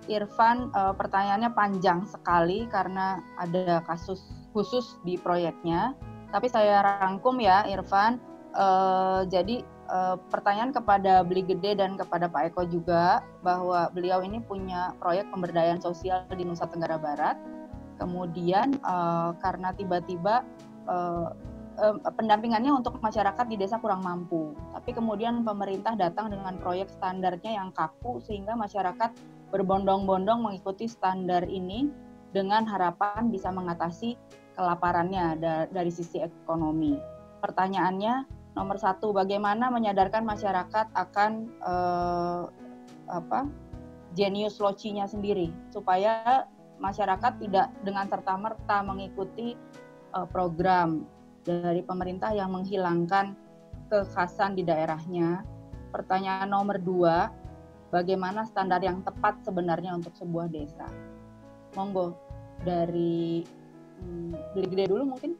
Irfan 0.06 0.70
uh, 0.76 0.92
pertanyaannya 0.94 1.50
panjang 1.56 2.04
sekali 2.06 2.68
karena 2.70 3.18
ada 3.40 3.82
kasus 3.88 4.22
khusus 4.54 5.00
di 5.02 5.18
proyeknya. 5.18 5.96
Tapi 6.30 6.46
saya 6.46 6.84
rangkum 7.02 7.42
ya 7.42 7.66
Irfan. 7.66 8.22
Uh, 8.54 9.26
jadi 9.26 9.66
uh, 9.88 10.16
pertanyaan 10.30 10.72
kepada 10.72 11.24
Beli 11.24 11.44
Gede 11.44 11.78
dan 11.78 11.96
kepada 11.96 12.28
Pak 12.28 12.52
Eko 12.52 12.62
juga 12.68 13.24
bahwa 13.40 13.88
beliau 13.92 14.20
ini 14.24 14.40
punya 14.40 14.92
proyek 15.00 15.28
pemberdayaan 15.32 15.80
sosial 15.80 16.24
di 16.32 16.44
Nusa 16.44 16.68
Tenggara 16.68 16.96
Barat. 17.00 17.36
Kemudian 18.00 18.76
uh, 18.82 19.36
karena 19.38 19.70
tiba-tiba 19.72 20.42
uh, 20.90 21.30
pendampingannya 22.14 22.70
untuk 22.70 23.02
masyarakat 23.02 23.46
di 23.50 23.58
desa 23.58 23.82
kurang 23.82 24.06
mampu. 24.06 24.54
Tapi 24.74 24.94
kemudian 24.94 25.42
pemerintah 25.42 25.98
datang 25.98 26.30
dengan 26.30 26.54
proyek 26.62 26.86
standarnya 26.86 27.58
yang 27.58 27.74
kaku 27.74 28.22
sehingga 28.22 28.54
masyarakat 28.54 29.10
berbondong-bondong 29.50 30.42
mengikuti 30.42 30.86
standar 30.86 31.42
ini 31.46 31.90
dengan 32.30 32.66
harapan 32.66 33.30
bisa 33.30 33.50
mengatasi 33.50 34.14
kelaparannya 34.54 35.38
dari 35.70 35.90
sisi 35.90 36.22
ekonomi. 36.22 36.94
Pertanyaannya 37.42 38.43
nomor 38.54 38.78
satu, 38.78 39.10
bagaimana 39.10 39.68
menyadarkan 39.68 40.22
masyarakat 40.22 40.86
akan 40.94 41.32
eh, 41.60 42.42
apa 43.10 43.40
genius 44.14 44.62
locinya 44.62 45.04
sendiri 45.04 45.50
supaya 45.74 46.46
masyarakat 46.78 47.42
tidak 47.42 47.68
dengan 47.82 48.06
serta 48.06 48.38
merta 48.38 48.80
mengikuti 48.86 49.58
eh, 50.14 50.26
program 50.30 51.04
dari 51.44 51.84
pemerintah 51.84 52.32
yang 52.32 52.54
menghilangkan 52.54 53.36
kekhasan 53.92 54.56
di 54.56 54.64
daerahnya. 54.64 55.44
Pertanyaan 55.92 56.50
nomor 56.50 56.80
dua, 56.82 57.30
bagaimana 57.94 58.42
standar 58.42 58.82
yang 58.82 59.04
tepat 59.06 59.38
sebenarnya 59.46 59.94
untuk 59.94 60.10
sebuah 60.18 60.50
desa? 60.50 60.88
Monggo 61.78 62.18
dari 62.66 63.46
hmm, 64.02 64.56
beli 64.56 64.66
gede 64.72 64.84
dulu 64.90 65.14
mungkin. 65.14 65.38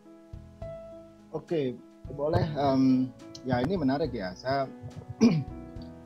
Oke, 1.35 1.75
boleh. 2.13 2.45
Um, 2.61 3.09
ya 3.49 3.65
ini 3.65 3.81
menarik 3.81 4.13
ya. 4.13 4.37
Saya 4.37 4.69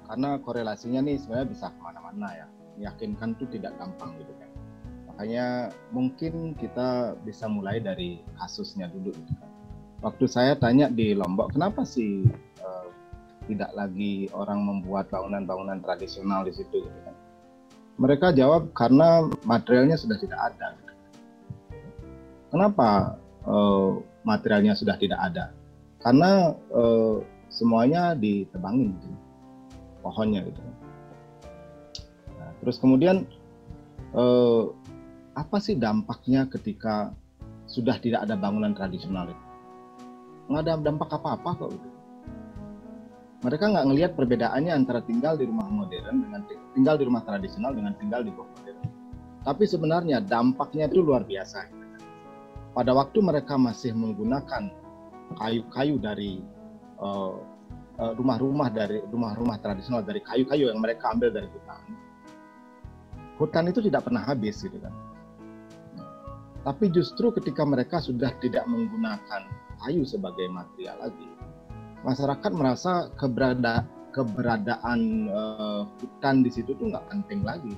karena 0.07 0.39
korelasinya 0.39 1.03
nih 1.03 1.19
sebenarnya 1.19 1.49
bisa 1.51 1.67
ke 1.75 1.81
mana-mana 1.83 2.29
ya. 2.31 2.47
Meyakinkan 2.79 3.35
tuh 3.43 3.51
tidak 3.51 3.75
gampang 3.83 4.15
gitu 4.23 4.31
kan. 4.39 4.51
Makanya 5.11 5.75
mungkin 5.91 6.55
kita 6.55 7.19
bisa 7.27 7.51
mulai 7.51 7.83
dari 7.83 8.23
kasusnya 8.39 8.87
dulu 8.87 9.11
gitu 9.11 9.35
kan 9.43 9.59
waktu 10.03 10.25
saya 10.31 10.55
tanya 10.55 10.87
di 10.91 11.15
Lombok, 11.15 11.55
kenapa 11.55 11.83
sih 11.83 12.27
uh, 12.63 12.89
tidak 13.51 13.71
lagi 13.75 14.31
orang 14.31 14.63
membuat 14.63 15.11
bangunan-bangunan 15.11 15.83
tradisional 15.83 16.47
di 16.47 16.53
situ? 16.55 16.87
Gitu 16.87 17.01
kan? 17.03 17.15
Mereka 17.99 18.37
jawab 18.39 18.71
karena 18.79 19.27
materialnya 19.43 19.99
sudah 19.99 20.19
tidak 20.23 20.39
ada. 20.39 20.79
Kenapa 22.49 23.19
uh, 23.45 23.99
materialnya 24.23 24.79
sudah 24.79 24.95
tidak 24.97 25.19
ada? 25.19 25.51
Karena 25.99 26.55
uh, 26.71 27.21
semuanya 27.51 28.15
ditebangin, 28.15 28.95
gitu. 28.99 29.17
pohonnya 30.05 30.47
gitu. 30.47 30.61
Nah, 32.39 32.51
terus 32.63 32.79
kemudian 32.79 33.27
uh, 34.15 34.71
apa 35.35 35.59
sih 35.59 35.75
dampaknya 35.75 36.47
ketika 36.47 37.11
sudah 37.67 37.99
tidak 37.99 38.25
ada 38.25 38.39
bangunan 38.39 38.73
tradisional 38.73 39.27
itu? 39.29 39.49
nggak 40.49 40.63
ada 40.65 40.81
dampak 40.81 41.11
apa-apa 41.13 41.51
kok 41.61 41.71
gitu. 41.77 41.89
Mereka 43.39 43.65
nggak 43.71 43.87
ngelihat 43.87 44.13
perbedaannya 44.19 44.73
antara 44.75 44.99
tinggal 45.05 45.39
di 45.39 45.47
rumah 45.47 45.69
modern 45.71 46.27
dengan 46.27 46.41
tinggal 46.75 46.97
di 46.99 47.05
rumah 47.07 47.23
tradisional 47.23 47.71
dengan 47.71 47.95
tinggal 48.01 48.27
di 48.27 48.35
rumah 48.35 48.51
modern. 48.59 48.81
Tapi 49.47 49.65
sebenarnya 49.69 50.19
dampaknya 50.25 50.91
itu 50.91 51.05
luar 51.05 51.23
biasa. 51.23 51.71
Pada 52.75 52.91
waktu 52.99 53.19
mereka 53.23 53.55
masih 53.55 53.95
menggunakan 53.95 54.75
kayu-kayu 55.37 56.01
dari 56.01 56.41
uh, 57.03 57.37
rumah-rumah 57.99 58.71
dari 58.71 59.03
rumah-rumah 59.11 59.59
tradisional 59.59 60.07
dari 60.07 60.23
kayu-kayu 60.23 60.71
yang 60.71 60.79
mereka 60.79 61.11
ambil 61.11 61.35
dari 61.35 61.51
hutan. 61.51 61.83
Hutan 63.39 63.65
itu 63.71 63.83
tidak 63.83 64.07
pernah 64.07 64.23
habis 64.23 64.63
gitu 64.63 64.79
kan. 64.79 64.95
Tapi 66.63 66.91
justru 66.91 67.31
ketika 67.35 67.63
mereka 67.63 68.03
sudah 68.03 68.35
tidak 68.43 68.67
menggunakan 68.67 69.47
kayu 69.83 70.03
sebagai 70.07 70.47
material 70.51 70.99
lagi. 71.01 71.29
Masyarakat 72.03 72.51
merasa 72.55 73.11
keberada, 73.19 73.87
keberadaan 74.15 75.31
uh, 75.31 75.83
hutan 75.99 76.43
di 76.47 76.51
situ 76.51 76.75
tuh 76.79 76.91
nggak 76.91 77.07
penting 77.11 77.43
lagi. 77.43 77.75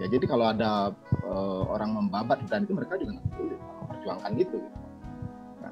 Ya 0.00 0.08
jadi 0.08 0.24
kalau 0.24 0.52
ada 0.52 0.92
uh, 1.24 1.62
orang 1.68 1.96
membabat 1.96 2.40
hutan 2.44 2.64
itu 2.64 2.72
mereka 2.72 2.96
juga 2.96 3.20
nggak 3.20 3.28
peduli 3.32 3.56
memperjuangkan 3.60 4.32
itu. 4.40 4.58
Nah, 4.60 4.81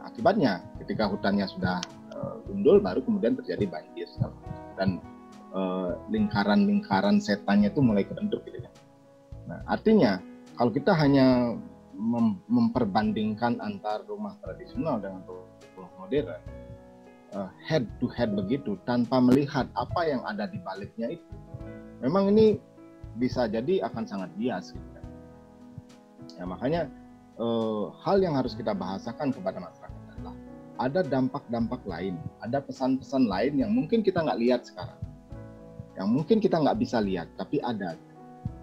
akibatnya 0.07 0.65
ketika 0.83 1.09
hutannya 1.09 1.47
sudah 1.49 1.81
uh, 2.15 2.41
gundul 2.49 2.81
baru 2.81 3.01
kemudian 3.05 3.37
terjadi 3.37 3.67
banjir 3.69 4.09
dan 4.79 5.01
lingkaran-lingkaran 6.15 7.19
uh, 7.19 7.23
setannya 7.23 7.75
itu 7.75 7.83
mulai 7.83 8.07
kebentuk 8.07 8.47
gitu 8.47 8.63
kan. 8.63 8.75
Nah, 9.51 9.61
artinya 9.67 10.23
kalau 10.55 10.71
kita 10.71 10.95
hanya 10.95 11.59
mem 12.01 12.39
memperbandingkan 12.47 13.59
antar 13.59 14.07
rumah 14.07 14.39
tradisional 14.41 15.03
dengan 15.03 15.27
rumah 15.27 15.91
modern 15.99 16.39
uh, 17.35 17.51
head 17.67 17.85
to 17.99 18.07
head 18.15 18.33
begitu 18.33 18.79
tanpa 18.87 19.19
melihat 19.19 19.67
apa 19.77 20.01
yang 20.07 20.23
ada 20.25 20.47
di 20.47 20.59
baliknya 20.63 21.19
itu 21.19 21.35
memang 22.01 22.33
ini 22.33 22.57
bisa 23.19 23.51
jadi 23.51 23.85
akan 23.91 24.05
sangat 24.07 24.31
bias 24.39 24.73
gitu 24.73 24.89
kan. 24.95 25.05
ya 26.39 26.45
makanya 26.47 26.83
uh, 27.37 27.91
hal 28.01 28.23
yang 28.23 28.39
harus 28.39 28.55
kita 28.55 28.73
bahasakan 28.73 29.35
kepada 29.35 29.59
masyarakat 29.61 29.80
ada 30.81 31.05
dampak-dampak 31.05 31.85
lain 31.85 32.16
ada 32.40 32.65
pesan-pesan 32.65 33.28
lain 33.28 33.61
yang 33.61 33.70
mungkin 33.70 34.01
kita 34.01 34.24
nggak 34.24 34.40
lihat 34.40 34.65
sekarang 34.65 34.97
yang 36.01 36.09
mungkin 36.09 36.40
kita 36.40 36.57
nggak 36.57 36.81
bisa 36.81 37.05
lihat 37.05 37.28
tapi 37.36 37.61
ada 37.61 37.94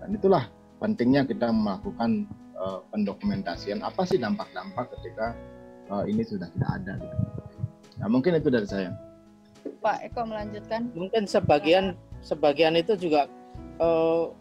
dan 0.02 0.10
itulah 0.10 0.50
pentingnya 0.82 1.26
kita 1.26 1.54
melakukan 1.54 2.26
uh, 2.58 2.82
pendokumentasian 2.94 3.82
apa 3.86 4.06
sih 4.06 4.18
dampak-dampak 4.18 4.90
ketika 4.98 5.38
uh, 5.90 6.04
ini 6.06 6.22
sudah 6.26 6.50
tidak 6.58 6.72
ada 6.82 6.94
gitu. 7.02 7.18
Nah, 7.98 8.08
mungkin 8.10 8.38
itu 8.38 8.50
dari 8.54 8.68
saya. 8.70 8.94
Pak 9.82 10.06
Eko 10.06 10.22
melanjutkan. 10.30 10.94
Mungkin 10.94 11.26
sebagian 11.26 11.98
sebagian 12.22 12.78
itu 12.78 12.94
juga 12.98 13.26
uh, 13.82 14.32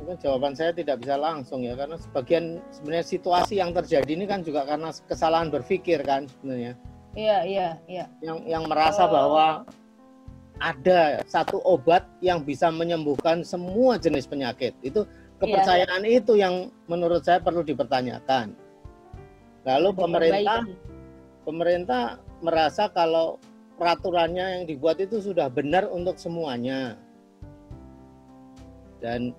mungkin 0.00 0.16
jawaban 0.16 0.56
saya 0.56 0.72
tidak 0.72 1.04
bisa 1.04 1.20
langsung 1.20 1.60
ya 1.60 1.76
karena 1.76 2.00
sebagian 2.00 2.64
sebenarnya 2.72 3.06
situasi 3.06 3.60
yang 3.60 3.76
terjadi 3.76 4.08
ini 4.08 4.24
kan 4.24 4.40
juga 4.40 4.64
karena 4.64 4.88
kesalahan 5.04 5.52
berpikir 5.52 6.00
kan 6.00 6.24
sebenarnya. 6.24 6.72
Iya, 7.12 7.38
iya, 7.44 7.68
iya. 7.84 8.04
Yang 8.24 8.38
yang 8.48 8.64
merasa 8.64 9.04
uh, 9.04 9.10
bahwa 9.12 9.46
ada 10.60 11.20
satu 11.28 11.60
obat 11.64 12.08
yang 12.24 12.44
bisa 12.44 12.72
menyembuhkan 12.72 13.44
semua 13.44 14.00
jenis 14.00 14.24
penyakit. 14.24 14.72
Itu 14.80 15.04
kepercayaan 15.36 16.04
iya. 16.04 16.20
itu 16.20 16.32
yang 16.40 16.72
menurut 16.88 17.20
saya 17.24 17.40
perlu 17.44 17.60
dipertanyakan. 17.60 18.56
Lalu 19.68 19.88
pemerintah 19.92 20.64
pemerintah 21.44 22.02
merasa 22.40 22.88
kalau 22.88 23.36
peraturannya 23.76 24.60
yang 24.60 24.64
dibuat 24.68 25.00
itu 25.00 25.20
sudah 25.20 25.48
benar 25.52 25.88
untuk 25.88 26.16
semuanya. 26.16 26.96
Dan 29.00 29.32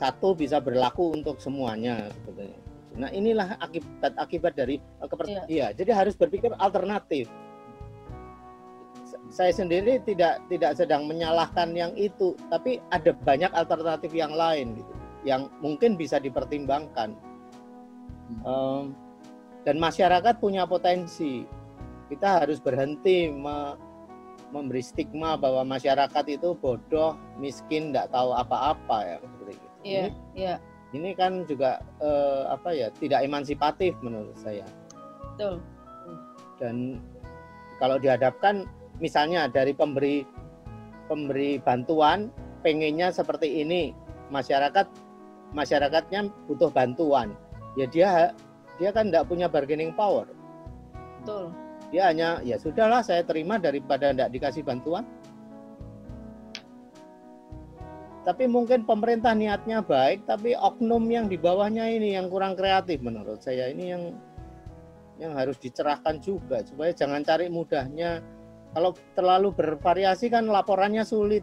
satu 0.00 0.32
bisa 0.32 0.56
berlaku 0.64 1.12
untuk 1.12 1.36
semuanya 1.36 2.08
Nah, 2.90 3.06
inilah 3.14 3.54
akibat 3.62 4.12
akibat 4.18 4.52
dari 4.58 4.82
uh, 4.98 5.06
kepercayaan. 5.06 5.46
Iya. 5.46 5.70
jadi 5.76 5.94
harus 5.94 6.18
berpikir 6.18 6.50
alternatif. 6.58 7.30
Saya 9.30 9.54
sendiri 9.54 10.02
tidak 10.02 10.42
tidak 10.50 10.74
sedang 10.74 11.06
menyalahkan 11.06 11.70
yang 11.70 11.94
itu, 11.94 12.34
tapi 12.50 12.82
ada 12.90 13.14
banyak 13.14 13.52
alternatif 13.54 14.10
yang 14.10 14.34
lain 14.34 14.74
gitu 14.74 14.92
yang 15.22 15.52
mungkin 15.60 15.94
bisa 15.94 16.16
dipertimbangkan. 16.18 17.14
Um, 18.42 18.96
dan 19.62 19.76
masyarakat 19.76 20.40
punya 20.40 20.64
potensi. 20.64 21.44
Kita 22.10 22.42
harus 22.42 22.58
berhenti 22.58 23.30
me 23.30 23.78
memberi 24.50 24.82
stigma 24.82 25.38
bahwa 25.38 25.62
masyarakat 25.78 26.24
itu 26.26 26.58
bodoh, 26.58 27.14
miskin, 27.38 27.94
tidak 27.94 28.10
tahu 28.10 28.34
apa-apa 28.34 28.98
ya 29.06 29.16
seperti 29.22 29.54
itu. 29.54 29.69
Iya, 29.82 30.12
iya. 30.36 30.54
Ini 30.90 31.14
kan 31.14 31.46
juga 31.46 31.78
uh, 32.02 32.50
apa 32.50 32.74
ya 32.74 32.90
tidak 32.98 33.22
emansipatif 33.22 33.94
menurut 34.02 34.34
saya. 34.34 34.66
Betul. 35.34 35.62
Dan 36.58 36.98
kalau 37.78 37.96
dihadapkan 37.96 38.66
misalnya 39.00 39.48
dari 39.48 39.72
pemberi 39.72 40.26
pemberi 41.08 41.56
bantuan 41.58 42.28
pengennya 42.60 43.08
seperti 43.10 43.64
ini 43.64 43.96
masyarakat 44.28 44.86
masyarakatnya 45.56 46.30
butuh 46.46 46.70
bantuan 46.70 47.34
ya 47.74 47.88
dia 47.88 48.30
dia 48.78 48.90
kan 48.94 49.10
tidak 49.10 49.26
punya 49.26 49.50
bargaining 49.50 49.90
power 49.96 50.28
betul 51.20 51.50
dia 51.90 52.12
hanya 52.12 52.38
ya 52.46 52.54
sudahlah 52.54 53.02
saya 53.02 53.26
terima 53.26 53.58
daripada 53.58 54.14
tidak 54.14 54.30
dikasih 54.30 54.62
bantuan 54.62 55.02
tapi 58.20 58.44
mungkin 58.44 58.84
pemerintah 58.84 59.32
niatnya 59.32 59.80
baik 59.80 60.28
tapi 60.28 60.52
oknum 60.52 61.08
yang 61.08 61.24
di 61.24 61.40
bawahnya 61.40 61.88
ini 61.88 62.20
yang 62.20 62.28
kurang 62.28 62.52
kreatif 62.52 63.00
menurut 63.00 63.40
saya. 63.40 63.72
Ini 63.72 63.84
yang 63.96 64.02
yang 65.20 65.32
harus 65.36 65.56
dicerahkan 65.56 66.20
juga 66.20 66.60
supaya 66.64 66.92
jangan 66.92 67.24
cari 67.24 67.48
mudahnya. 67.48 68.20
Kalau 68.76 68.92
terlalu 69.16 69.56
bervariasi 69.56 70.28
kan 70.28 70.46
laporannya 70.46 71.02
sulit. 71.02 71.42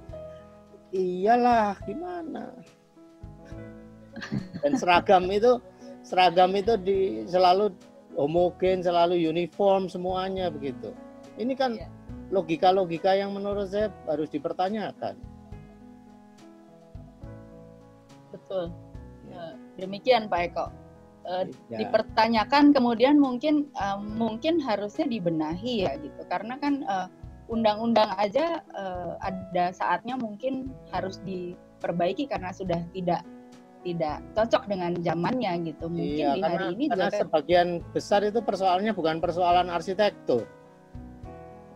Iyalah 0.93 1.75
gimana? 1.83 2.55
Dan 4.63 4.79
seragam 4.79 5.27
itu 5.33 5.59
seragam 6.05 6.55
itu 6.55 6.77
di 6.79 7.27
selalu 7.27 7.73
homogen 8.15 8.85
selalu 8.85 9.17
uniform 9.17 9.89
semuanya 9.89 10.53
begitu. 10.53 10.93
Ini 11.41 11.53
kan 11.57 11.73
iya. 11.73 11.89
logika-logika 12.29 13.17
yang 13.17 13.33
menurut 13.33 13.69
saya 13.69 13.93
harus 14.09 14.29
dipertanyakan 14.29 15.36
betul. 18.31 18.71
Ya, 19.27 19.55
demikian 19.79 20.31
Pak 20.31 20.41
Eko. 20.51 20.65
Uh, 21.27 21.43
ya. 21.67 21.83
Dipertanyakan 21.83 22.71
kemudian 22.71 23.19
mungkin 23.19 23.67
uh, 23.75 23.99
mungkin 23.99 24.63
harusnya 24.63 25.11
dibenahi 25.11 25.83
ya 25.83 25.99
gitu 25.99 26.23
karena 26.31 26.55
kan 26.55 26.87
uh, 26.87 27.11
undang-undang 27.51 28.11
aja 28.15 28.63
uh, 28.71 29.19
ada 29.19 29.75
saatnya 29.75 30.15
mungkin 30.15 30.71
harus 30.95 31.19
diperbaiki 31.27 32.31
karena 32.31 32.55
sudah 32.55 32.79
tidak 32.95 33.27
tidak 33.83 34.19
cocok 34.35 34.63
dengan 34.67 34.91
zamannya 34.99 35.71
gitu 35.71 35.87
mungkin 35.87 36.15
iya, 36.19 36.35
di 36.35 36.41
hari 36.43 36.65
ini 36.75 36.85
karena 36.91 37.07
juga 37.07 37.19
sebagian 37.23 37.67
besar 37.95 38.19
itu 38.27 38.39
persoalannya 38.43 38.91
bukan 38.91 39.23
persoalan 39.23 39.71
arsitektur 39.71 40.43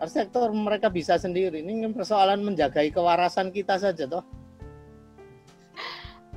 arsitektur 0.01 0.51
mereka 0.51 0.91
bisa 0.91 1.15
sendiri 1.15 1.63
ini 1.63 1.87
persoalan 1.93 2.43
menjagai 2.43 2.91
kewarasan 2.91 3.53
kita 3.53 3.79
saja 3.79 4.09
toh 4.09 4.25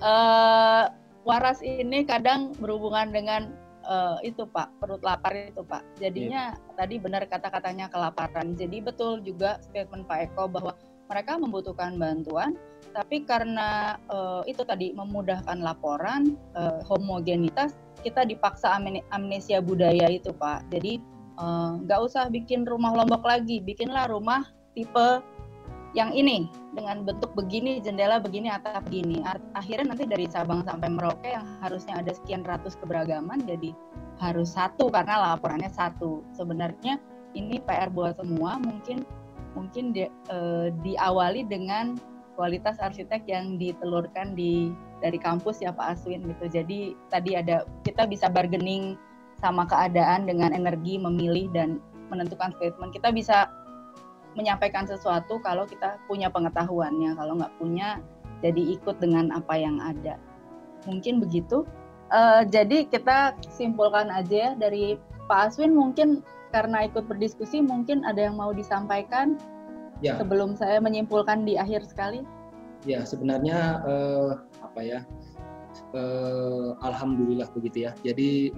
uh, 0.04 0.92
waras 1.24 1.64
ini 1.64 2.04
kadang 2.04 2.52
berhubungan 2.60 3.08
dengan 3.10 3.56
uh, 3.88 4.20
itu 4.20 4.44
Pak, 4.44 4.76
perut 4.78 5.00
lapar 5.00 5.32
itu 5.32 5.64
Pak. 5.64 5.82
Jadinya 5.98 6.52
yeah. 6.52 6.76
tadi 6.76 7.00
benar 7.00 7.24
kata-katanya 7.24 7.88
kelaparan. 7.88 8.52
Jadi 8.54 8.84
betul 8.84 9.24
juga 9.24 9.58
statement 9.64 10.04
Pak 10.04 10.30
Eko 10.30 10.46
bahwa 10.52 10.76
mereka 11.08 11.36
membutuhkan 11.36 12.00
bantuan, 12.00 12.56
tapi 12.96 13.28
karena 13.28 14.00
uh, 14.08 14.40
itu 14.48 14.64
tadi 14.64 14.92
memudahkan 14.96 15.60
laporan, 15.60 16.36
uh, 16.56 16.80
homogenitas, 16.88 17.76
kita 18.00 18.24
dipaksa 18.24 18.76
amnesia 19.12 19.60
budaya 19.60 20.08
itu 20.08 20.32
Pak. 20.32 20.68
Jadi 20.72 21.00
nggak 21.84 22.00
uh, 22.00 22.06
usah 22.06 22.30
bikin 22.30 22.64
rumah 22.64 22.94
lombok 22.94 23.26
lagi, 23.26 23.60
bikinlah 23.60 24.06
rumah 24.08 24.48
tipe 24.72 25.20
yang 25.94 26.10
ini 26.10 26.50
dengan 26.74 27.06
bentuk 27.06 27.30
begini, 27.38 27.78
jendela 27.78 28.18
begini, 28.18 28.50
atap 28.50 28.82
begini. 28.90 29.22
Akhirnya 29.54 29.94
nanti 29.94 30.04
dari 30.10 30.26
Sabang 30.26 30.66
sampai 30.66 30.90
Merauke 30.90 31.30
yang 31.30 31.46
harusnya 31.62 32.02
ada 32.02 32.10
sekian 32.10 32.42
ratus 32.42 32.74
keberagaman 32.82 33.46
jadi 33.46 33.70
harus 34.18 34.58
satu 34.58 34.90
karena 34.90 35.34
laporannya 35.34 35.70
satu. 35.70 36.26
Sebenarnya 36.34 36.98
ini 37.38 37.62
PR 37.62 37.94
buat 37.94 38.18
semua. 38.18 38.58
Mungkin 38.58 39.06
mungkin 39.54 39.94
di, 39.94 40.10
eh, 40.10 40.68
diawali 40.82 41.46
dengan 41.46 41.94
kualitas 42.34 42.82
arsitek 42.82 43.22
yang 43.30 43.54
ditelurkan 43.54 44.34
di 44.34 44.74
dari 44.98 45.18
kampus 45.22 45.62
ya 45.62 45.70
Pak 45.70 45.94
Aswin 45.94 46.26
gitu. 46.26 46.50
Jadi 46.50 46.98
tadi 47.06 47.38
ada 47.38 47.62
kita 47.86 48.10
bisa 48.10 48.26
bargaining 48.26 48.98
sama 49.38 49.62
keadaan 49.70 50.26
dengan 50.26 50.50
energi 50.50 50.98
memilih 50.98 51.46
dan 51.54 51.78
menentukan 52.10 52.50
statement. 52.58 52.90
Kita 52.90 53.14
bisa 53.14 53.46
menyampaikan 54.34 54.86
sesuatu 54.86 55.38
kalau 55.42 55.66
kita 55.66 55.98
punya 56.06 56.30
pengetahuannya 56.30 57.14
kalau 57.14 57.38
nggak 57.38 57.54
punya 57.58 58.02
jadi 58.42 58.76
ikut 58.76 59.00
dengan 59.00 59.32
apa 59.32 59.54
yang 59.56 59.80
ada. 59.80 60.20
Mungkin 60.84 61.22
begitu. 61.22 61.64
Uh, 62.12 62.44
jadi 62.46 62.84
kita 62.86 63.32
simpulkan 63.48 64.12
aja 64.12 64.36
ya 64.36 64.50
dari 64.54 65.00
Pak 65.24 65.56
Aswin 65.56 65.72
mungkin 65.72 66.20
karena 66.52 66.86
ikut 66.86 67.08
berdiskusi 67.08 67.64
mungkin 67.64 68.04
ada 68.04 68.28
yang 68.28 68.36
mau 68.38 68.52
disampaikan 68.52 69.40
ya. 70.04 70.20
sebelum 70.20 70.54
saya 70.54 70.78
menyimpulkan 70.78 71.48
di 71.48 71.56
akhir 71.56 71.88
sekali? 71.88 72.22
Ya 72.84 73.02
sebenarnya 73.08 73.80
uh, 73.88 74.44
apa 74.60 74.80
ya 74.84 75.00
uh, 75.96 76.76
alhamdulillah 76.84 77.48
begitu 77.56 77.88
ya. 77.88 77.92
Jadi 78.04 78.52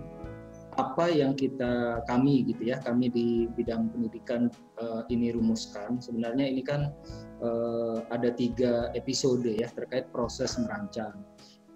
apa 0.77 1.09
yang 1.09 1.33
kita 1.33 2.05
kami 2.05 2.45
gitu 2.45 2.69
ya 2.73 2.77
kami 2.85 3.09
di 3.09 3.49
bidang 3.57 3.89
pendidikan 3.89 4.53
uh, 4.77 5.03
ini 5.09 5.33
rumuskan 5.33 5.97
sebenarnya 5.97 6.45
ini 6.45 6.61
kan 6.61 6.93
uh, 7.41 8.05
ada 8.13 8.33
tiga 8.37 8.93
episode 8.93 9.49
ya 9.49 9.69
terkait 9.73 10.13
proses 10.13 10.61
merancang. 10.61 11.17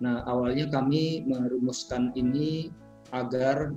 Nah 0.05 0.25
awalnya 0.29 0.69
kami 0.69 1.25
merumuskan 1.25 2.13
ini 2.13 2.69
agar 3.17 3.73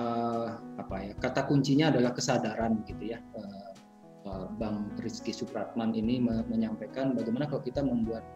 uh, 0.00 0.56
apa 0.80 0.96
ya 1.04 1.14
kata 1.20 1.44
kuncinya 1.48 1.92
adalah 1.92 2.16
kesadaran 2.16 2.80
gitu 2.88 3.16
ya. 3.16 3.20
Uh, 3.36 3.76
Bang 4.58 4.90
Rizky 4.98 5.30
Supratman 5.30 5.94
ini 5.94 6.18
menyampaikan 6.50 7.14
bagaimana 7.14 7.46
kalau 7.46 7.62
kita 7.62 7.78
membuat 7.78 8.26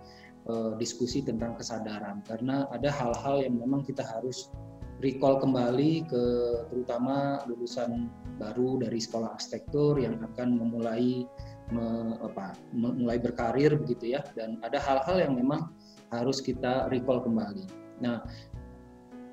uh, 0.47 0.79
diskusi 0.79 1.19
tentang 1.19 1.59
kesadaran 1.59 2.23
karena 2.31 2.71
ada 2.71 2.95
hal-hal 2.95 3.43
yang 3.43 3.59
memang 3.59 3.83
kita 3.83 4.07
harus 4.07 4.55
recall 5.01 5.41
kembali 5.41 6.05
ke 6.07 6.25
terutama 6.69 7.41
lulusan 7.49 8.09
baru 8.37 8.81
dari 8.81 9.01
sekolah 9.01 9.33
arsitektur 9.37 9.97
yang 10.01 10.21
akan 10.21 10.61
memulai 10.61 11.25
me, 11.73 12.17
apa, 12.21 12.57
mulai 12.77 13.17
berkarir 13.17 13.77
begitu 13.81 14.17
ya 14.17 14.21
dan 14.37 14.61
ada 14.61 14.77
hal-hal 14.81 15.17
yang 15.21 15.35
memang 15.37 15.73
harus 16.13 16.45
kita 16.45 16.89
recall 16.93 17.25
kembali. 17.25 17.65
Nah, 18.05 18.25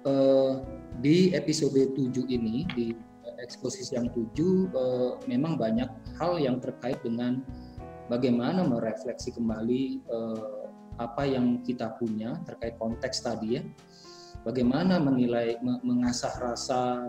eh, 0.07 0.53
di 1.03 1.35
episode 1.35 1.75
7 1.75 2.27
ini 2.31 2.63
di 2.71 2.95
eksposisi 3.43 3.95
yang 3.95 4.07
7 4.11 4.17
eh, 4.71 5.11
memang 5.27 5.59
banyak 5.59 5.89
hal 6.17 6.39
yang 6.39 6.63
terkait 6.63 6.99
dengan 7.03 7.43
bagaimana 8.07 8.63
merefleksi 8.63 9.35
kembali 9.35 9.83
eh, 9.99 10.67
apa 10.97 11.29
yang 11.29 11.61
kita 11.61 11.93
punya 12.01 12.41
terkait 12.49 12.73
konteks 12.81 13.21
tadi 13.21 13.61
ya 13.61 13.63
bagaimana 14.47 14.95
menilai 15.03 15.59
mengasah 15.59 16.31
rasa 16.39 17.03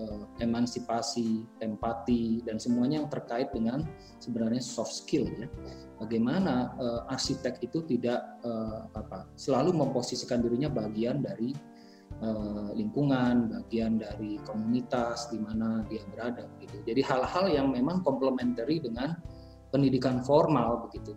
eh, 0.00 0.22
emansipasi 0.40 1.44
empati 1.60 2.40
dan 2.48 2.56
semuanya 2.56 3.04
yang 3.04 3.10
terkait 3.12 3.52
dengan 3.52 3.84
sebenarnya 4.16 4.64
soft 4.64 5.04
skill 5.04 5.28
ya. 5.36 5.44
Bagaimana 6.00 6.72
uh, 6.80 7.12
arsitek 7.12 7.60
itu 7.60 7.84
tidak 7.84 8.24
uh, 8.40 8.88
apa 8.96 9.28
selalu 9.36 9.76
memposisikan 9.76 10.40
dirinya 10.40 10.72
bagian 10.72 11.20
dari 11.20 11.52
uh, 12.24 12.72
lingkungan 12.72 13.52
bagian 13.52 14.00
dari 14.00 14.40
komunitas 14.48 15.28
di 15.28 15.36
mana 15.36 15.84
dia 15.92 16.00
berada 16.08 16.48
gitu. 16.56 16.80
Jadi 16.88 17.04
hal-hal 17.04 17.52
yang 17.52 17.68
memang 17.68 18.00
komplementari 18.00 18.80
dengan 18.80 19.12
pendidikan 19.68 20.24
formal 20.24 20.88
begitu. 20.88 21.12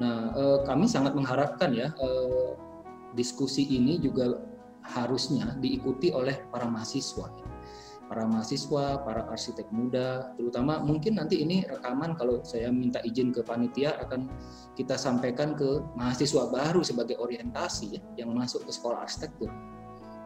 Nah 0.00 0.32
uh, 0.40 0.58
kami 0.64 0.88
sangat 0.88 1.12
mengharapkan 1.12 1.76
ya 1.76 1.92
uh, 2.00 2.56
diskusi 3.12 3.68
ini 3.68 4.00
juga 4.00 4.40
harusnya 4.82 5.54
diikuti 5.62 6.10
oleh 6.10 6.46
para 6.50 6.66
mahasiswa 6.66 7.30
para 8.12 8.28
mahasiswa, 8.28 9.00
para 9.08 9.24
arsitek 9.32 9.72
muda, 9.72 10.36
terutama 10.36 10.84
mungkin 10.84 11.16
nanti 11.16 11.40
ini 11.40 11.64
rekaman 11.64 12.12
kalau 12.12 12.44
saya 12.44 12.68
minta 12.68 13.00
izin 13.08 13.32
ke 13.32 13.40
panitia 13.40 13.96
akan 14.04 14.28
kita 14.76 15.00
sampaikan 15.00 15.56
ke 15.56 15.80
mahasiswa 15.96 16.52
baru 16.52 16.84
sebagai 16.84 17.16
orientasi 17.16 17.96
ya, 17.96 18.02
yang 18.20 18.36
masuk 18.36 18.68
ke 18.68 18.72
sekolah 18.76 19.08
arsitektur. 19.08 19.48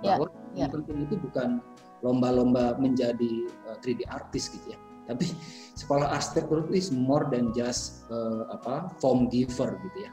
Ya, 0.03 0.19
Bahwa 0.19 0.27
ya, 0.59 0.67
yang 0.67 0.75
penting 0.75 1.07
itu 1.07 1.15
bukan 1.15 1.63
lomba-lomba 2.03 2.75
menjadi 2.83 3.47
3D 3.79 4.03
eh, 4.03 4.09
artist 4.11 4.59
gitu 4.59 4.75
ya, 4.75 4.79
tapi 5.07 5.31
sekolah 5.79 6.11
arsitektur 6.11 6.67
itu 6.67 6.83
is 6.83 6.89
more 6.91 7.31
than 7.31 7.55
just 7.55 8.03
uh, 8.11 8.51
apa 8.51 8.91
form 8.99 9.31
giver 9.31 9.79
gitu 9.79 9.99
ya. 10.03 10.11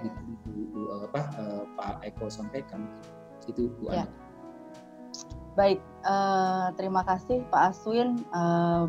ya. 0.00 0.12
Itu, 0.16 0.52
apa 1.12 1.20
uh, 1.36 1.62
Pak 1.76 2.08
Eko 2.08 2.32
sampaikan. 2.32 2.88
Itu 3.46 3.72
Bu 3.80 3.92
ya. 3.92 4.06
Baik, 5.52 5.84
uh, 6.08 6.72
terima 6.80 7.04
kasih 7.04 7.44
Pak 7.52 7.76
Aswin. 7.76 8.16
Uh, 8.32 8.88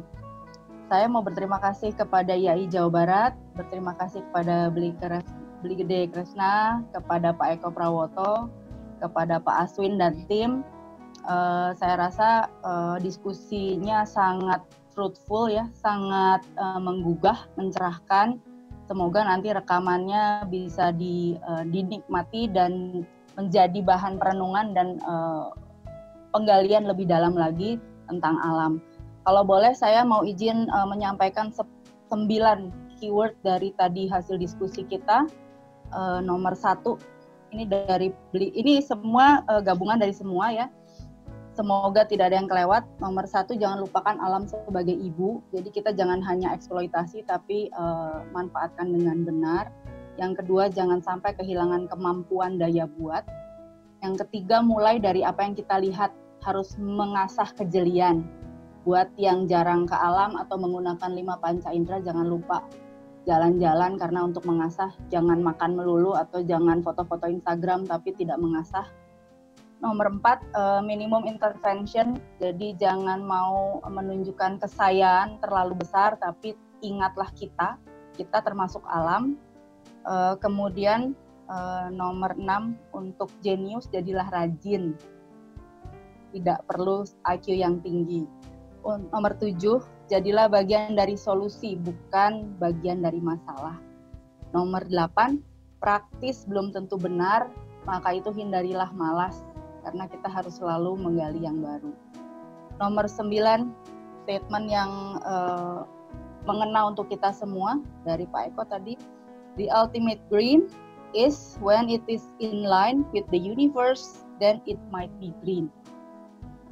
saya 0.87 1.11
mau 1.11 1.19
berterima 1.19 1.59
kasih 1.59 1.91
kepada 1.91 2.35
IAI 2.35 2.71
Jawa 2.71 2.89
Barat, 2.91 3.33
berterima 3.57 3.97
kasih 3.99 4.23
kepada 4.29 4.71
Beli, 4.71 4.95
Keres, 4.95 5.27
Beli 5.59 5.83
Gede 5.83 6.07
Kresna, 6.11 6.83
kepada 6.95 7.35
Pak 7.35 7.59
Eko 7.59 7.69
Prawoto, 7.73 8.47
kepada 9.03 9.43
Pak 9.43 9.67
Aswin 9.67 9.99
dan 9.99 10.23
tim. 10.31 10.63
Uh, 11.23 11.71
saya 11.79 11.99
rasa 11.99 12.51
uh, 12.67 12.95
diskusinya 12.99 14.03
sangat 14.07 14.63
fruitful 14.91 15.51
ya, 15.51 15.67
sangat 15.75 16.43
uh, 16.55 16.79
menggugah, 16.79 17.47
mencerahkan. 17.59 18.39
Semoga 18.87 19.23
nanti 19.23 19.49
rekamannya 19.55 20.47
bisa 20.51 20.91
di, 20.91 21.39
uh, 21.43 21.63
dinikmati 21.63 22.51
dan 22.51 23.03
menjadi 23.37 23.79
bahan 23.81 24.21
perenungan 24.21 24.77
dan 24.77 24.87
uh, 25.05 25.53
penggalian 26.33 26.89
lebih 26.89 27.05
dalam 27.05 27.33
lagi 27.37 27.77
tentang 28.09 28.37
alam. 28.41 28.81
Kalau 29.23 29.43
boleh 29.47 29.71
saya 29.71 30.03
mau 30.03 30.27
izin 30.27 30.67
uh, 30.67 30.87
menyampaikan 30.89 31.53
sembilan 32.11 32.69
keyword 32.99 33.33
dari 33.45 33.71
tadi 33.79 34.09
hasil 34.09 34.35
diskusi 34.37 34.83
kita. 34.83 35.25
Uh, 35.93 36.19
nomor 36.25 36.57
satu 36.57 36.97
ini 37.53 37.69
dari 37.69 38.09
beli 38.33 38.49
ini 38.57 38.81
semua 38.81 39.45
uh, 39.45 39.61
gabungan 39.61 40.01
dari 40.01 40.11
semua 40.11 40.49
ya. 40.49 40.67
Semoga 41.53 42.01
tidak 42.09 42.33
ada 42.33 42.41
yang 42.41 42.49
kelewat. 42.49 42.81
Nomor 42.97 43.29
satu 43.29 43.53
jangan 43.53 43.85
lupakan 43.85 44.17
alam 44.17 44.49
sebagai 44.49 44.97
ibu. 44.97 45.37
Jadi 45.53 45.69
kita 45.69 45.93
jangan 45.93 46.17
hanya 46.25 46.49
eksploitasi 46.57 47.29
tapi 47.29 47.69
uh, 47.77 48.25
manfaatkan 48.33 48.89
dengan 48.89 49.21
benar. 49.21 49.69
Yang 50.17 50.43
kedua 50.43 50.69
jangan 50.69 51.01
sampai 51.01 51.33
kehilangan 51.33 51.89
kemampuan 51.89 52.61
daya 52.61 52.85
buat. 52.85 53.25
Yang 54.03 54.27
ketiga 54.27 54.61
mulai 54.61 54.99
dari 54.99 55.25
apa 55.25 55.41
yang 55.41 55.55
kita 55.57 55.79
lihat 55.79 56.11
harus 56.43 56.75
mengasah 56.75 57.47
kejelian 57.55 58.27
buat 58.83 59.07
yang 59.15 59.47
jarang 59.47 59.87
ke 59.87 59.95
alam 59.95 60.35
atau 60.35 60.59
menggunakan 60.59 61.07
lima 61.15 61.39
panca 61.39 61.71
indera 61.71 62.03
jangan 62.03 62.27
lupa 62.27 62.67
jalan-jalan 63.23 63.95
karena 63.95 64.27
untuk 64.27 64.43
mengasah 64.43 64.91
jangan 65.07 65.39
makan 65.39 65.79
melulu 65.79 66.19
atau 66.19 66.43
jangan 66.43 66.83
foto-foto 66.83 67.31
Instagram 67.31 67.87
tapi 67.87 68.11
tidak 68.11 68.35
mengasah. 68.43 68.83
Nomor 69.79 70.15
empat, 70.19 70.43
eh, 70.55 70.81
minimum 70.83 71.27
intervention. 71.27 72.15
Jadi 72.39 72.75
jangan 72.79 73.19
mau 73.23 73.83
menunjukkan 73.83 74.63
kesayaan 74.63 75.39
terlalu 75.43 75.79
besar 75.79 76.15
tapi 76.19 76.55
ingatlah 76.83 77.27
kita, 77.35 77.79
kita 78.15 78.43
termasuk 78.43 78.83
alam. 78.87 79.39
Eh, 80.03 80.35
kemudian 80.43 81.15
eh, 81.47 81.87
nomor 81.91 82.35
enam 82.35 82.75
untuk 82.91 83.31
jenius 83.39 83.87
jadilah 83.91 84.27
rajin. 84.31 84.95
Tidak 86.33 86.65
perlu 86.65 87.05
IQ 87.29 87.45
yang 87.53 87.79
tinggi 87.85 88.25
nomor 88.83 89.33
tujuh, 89.39 89.79
jadilah 90.11 90.51
bagian 90.51 90.99
dari 90.99 91.15
solusi, 91.15 91.79
bukan 91.79 92.51
bagian 92.59 92.99
dari 92.99 93.23
masalah. 93.23 93.79
Nomor 94.51 94.83
delapan, 94.91 95.39
praktis 95.79 96.43
belum 96.45 96.75
tentu 96.75 96.99
benar, 96.99 97.47
maka 97.87 98.13
itu 98.13 98.29
hindarilah 98.35 98.91
malas, 98.93 99.41
karena 99.87 100.05
kita 100.11 100.27
harus 100.27 100.59
selalu 100.59 100.99
menggali 100.99 101.41
yang 101.41 101.63
baru. 101.63 101.91
Nomor 102.77 103.07
sembilan, 103.07 103.71
statement 104.27 104.67
yang 104.67 104.91
uh, 105.23 105.87
mengena 106.43 106.91
untuk 106.91 107.07
kita 107.07 107.31
semua 107.31 107.79
dari 108.03 108.27
Pak 108.27 108.53
Eko 108.53 108.63
tadi, 108.67 108.99
the 109.57 109.69
ultimate 109.69 110.21
green 110.29 110.69
is 111.13 111.57
when 111.61 111.89
it 111.89 112.01
is 112.09 112.25
in 112.41 112.65
line 112.65 113.05
with 113.13 113.25
the 113.29 113.37
universe, 113.37 114.25
then 114.41 114.61
it 114.65 114.81
might 114.89 115.13
be 115.21 115.33
green. 115.45 115.69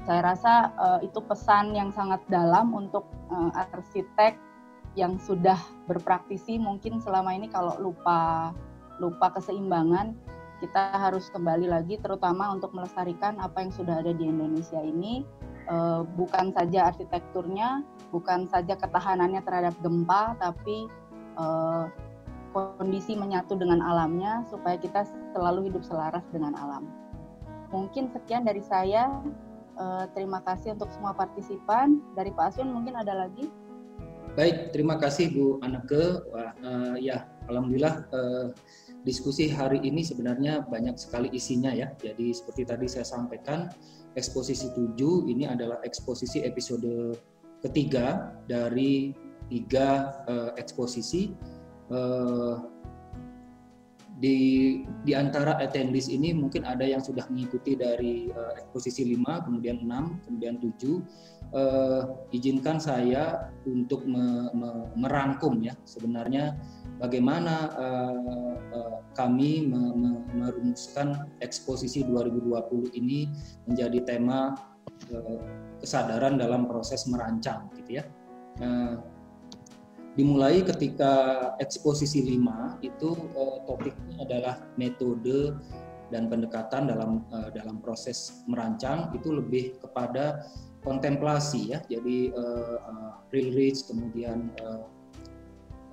Saya 0.09 0.33
rasa 0.33 0.53
uh, 0.81 0.99
itu 1.05 1.21
pesan 1.21 1.77
yang 1.77 1.93
sangat 1.93 2.25
dalam 2.25 2.73
untuk 2.73 3.05
uh, 3.29 3.53
arsitek 3.53 4.33
yang 4.97 5.21
sudah 5.21 5.57
berpraktisi 5.85 6.57
mungkin 6.57 6.99
selama 6.99 7.31
ini 7.37 7.47
kalau 7.47 7.77
lupa 7.79 8.51
lupa 8.99 9.31
keseimbangan 9.31 10.17
kita 10.59 10.93
harus 10.93 11.31
kembali 11.33 11.69
lagi 11.69 11.97
terutama 11.97 12.53
untuk 12.53 12.69
melestarikan 12.75 13.41
apa 13.41 13.65
yang 13.65 13.71
sudah 13.73 14.03
ada 14.03 14.13
di 14.13 14.29
Indonesia 14.29 14.81
ini. 14.81 15.25
Uh, 15.69 16.01
bukan 16.17 16.49
saja 16.57 16.89
arsitekturnya 16.89 17.85
bukan 18.09 18.49
saja 18.49 18.73
ketahanannya 18.75 19.45
terhadap 19.45 19.77
gempa 19.79 20.33
tapi 20.41 20.89
uh, 21.37 21.85
kondisi 22.51 23.15
menyatu 23.15 23.55
dengan 23.55 23.79
alamnya 23.79 24.43
supaya 24.47 24.75
kita 24.75 25.07
selalu 25.35 25.71
hidup 25.71 25.83
selaras 25.83 26.23
dengan 26.31 26.55
alam. 26.59 26.87
Mungkin 27.71 28.11
sekian 28.11 28.43
dari 28.43 28.61
saya. 28.61 29.09
Uh, 29.79 30.05
terima 30.13 30.43
kasih 30.43 30.75
untuk 30.75 30.91
semua 30.91 31.15
partisipan. 31.15 32.03
Dari 32.13 32.29
Pak 32.35 32.53
Aswin 32.53 32.69
mungkin 32.69 32.93
ada 32.99 33.25
lagi? 33.25 33.47
Baik, 34.31 34.71
terima 34.71 34.95
kasih 34.95 35.31
Bu 35.31 35.59
Anake. 35.63 36.23
Wah, 36.31 36.51
uh, 36.63 36.95
ya, 36.99 37.27
alhamdulillah 37.51 38.07
uh, 38.15 38.47
diskusi 39.03 39.51
hari 39.51 39.83
ini 39.83 40.07
sebenarnya 40.07 40.63
banyak 40.67 40.95
sekali 40.95 41.27
isinya 41.35 41.71
ya. 41.75 41.91
Jadi 41.99 42.31
seperti 42.31 42.63
tadi 42.63 42.85
saya 42.87 43.03
sampaikan, 43.03 43.67
eksposisi 44.15 44.71
7 44.71 44.95
ini 45.27 45.47
adalah 45.47 45.83
eksposisi 45.83 46.47
episode 46.47 47.15
ketiga 47.59 48.35
dari 48.47 49.11
tiga 49.51 50.23
uh, 50.31 50.51
eksposisi. 50.55 51.35
Uh, 51.91 52.71
di 54.21 54.37
di 55.01 55.17
antara 55.17 55.57
attendees 55.57 56.05
ini 56.05 56.29
mungkin 56.29 56.61
ada 56.61 56.85
yang 56.85 57.01
sudah 57.01 57.25
mengikuti 57.33 57.73
dari 57.73 58.29
uh, 58.29 58.53
eksposisi 58.53 59.17
5, 59.17 59.49
kemudian 59.49 59.81
6, 59.81 60.29
kemudian 60.29 60.55
7. 60.61 60.69
Uh, 60.71 61.01
eh, 61.51 62.03
izinkan 62.37 62.79
saya 62.79 63.51
untuk 63.67 64.07
me, 64.07 64.47
me, 64.55 64.87
merangkum 64.95 65.59
ya 65.59 65.75
sebenarnya 65.83 66.55
bagaimana 66.95 67.67
uh, 67.75 68.55
uh, 68.71 68.97
kami 69.19 69.67
me, 69.67 69.91
me, 69.99 70.09
merumuskan 70.31 71.27
eksposisi 71.43 72.07
2020 72.07 72.95
ini 72.95 73.27
menjadi 73.67 73.99
tema 74.07 74.55
uh, 75.11 75.39
kesadaran 75.83 76.39
dalam 76.39 76.71
proses 76.71 77.03
merancang 77.11 77.67
gitu 77.75 77.99
ya. 77.99 78.07
Uh, 78.63 78.95
dimulai 80.19 80.59
ketika 80.59 81.13
eksposisi 81.63 82.35
5 82.35 82.83
itu 82.83 83.15
uh, 83.35 83.63
topiknya 83.63 84.15
adalah 84.27 84.55
metode 84.75 85.55
dan 86.11 86.27
pendekatan 86.27 86.91
dalam 86.91 87.23
uh, 87.31 87.47
dalam 87.55 87.79
proses 87.79 88.43
merancang 88.43 89.15
itu 89.15 89.31
lebih 89.31 89.79
kepada 89.79 90.43
kontemplasi 90.83 91.71
ya. 91.71 91.79
Jadi 91.87 92.35
uh, 92.35 92.77
uh, 92.83 93.11
real 93.31 93.55
rich 93.55 93.87
kemudian 93.87 94.51
uh, 94.59 94.83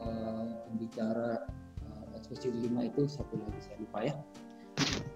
uh, 0.03 0.51
pembicara 0.67 1.47
uh, 1.87 2.07
eksposisi 2.19 2.51
5 2.51 2.91
itu 2.91 3.03
satu 3.07 3.39
lagi 3.39 3.61
saya 3.63 3.79
lupa 3.79 3.99
ya. 4.03 4.15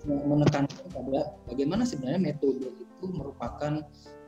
Menekankan 0.07 0.87
pada 0.91 1.39
bagaimana 1.47 1.87
sebenarnya 1.87 2.35
metode 2.35 2.71
itu 2.75 3.07
merupakan 3.11 3.83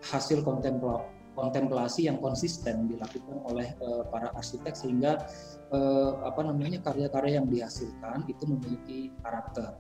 hasil 0.07 0.43
kontempla 0.47 1.03
kontemplasi 1.35 2.07
yang 2.07 2.19
konsisten 2.23 2.87
dilakukan 2.87 3.43
oleh 3.51 3.75
uh, 3.83 4.07
para 4.09 4.31
arsitek 4.39 4.75
sehingga 4.75 5.27
uh, 5.75 6.23
apa 6.25 6.47
namanya 6.47 6.81
karya-karya 6.81 7.43
yang 7.43 7.51
dihasilkan 7.51 8.25
itu 8.31 8.43
memiliki 8.47 9.11
karakter. 9.21 9.75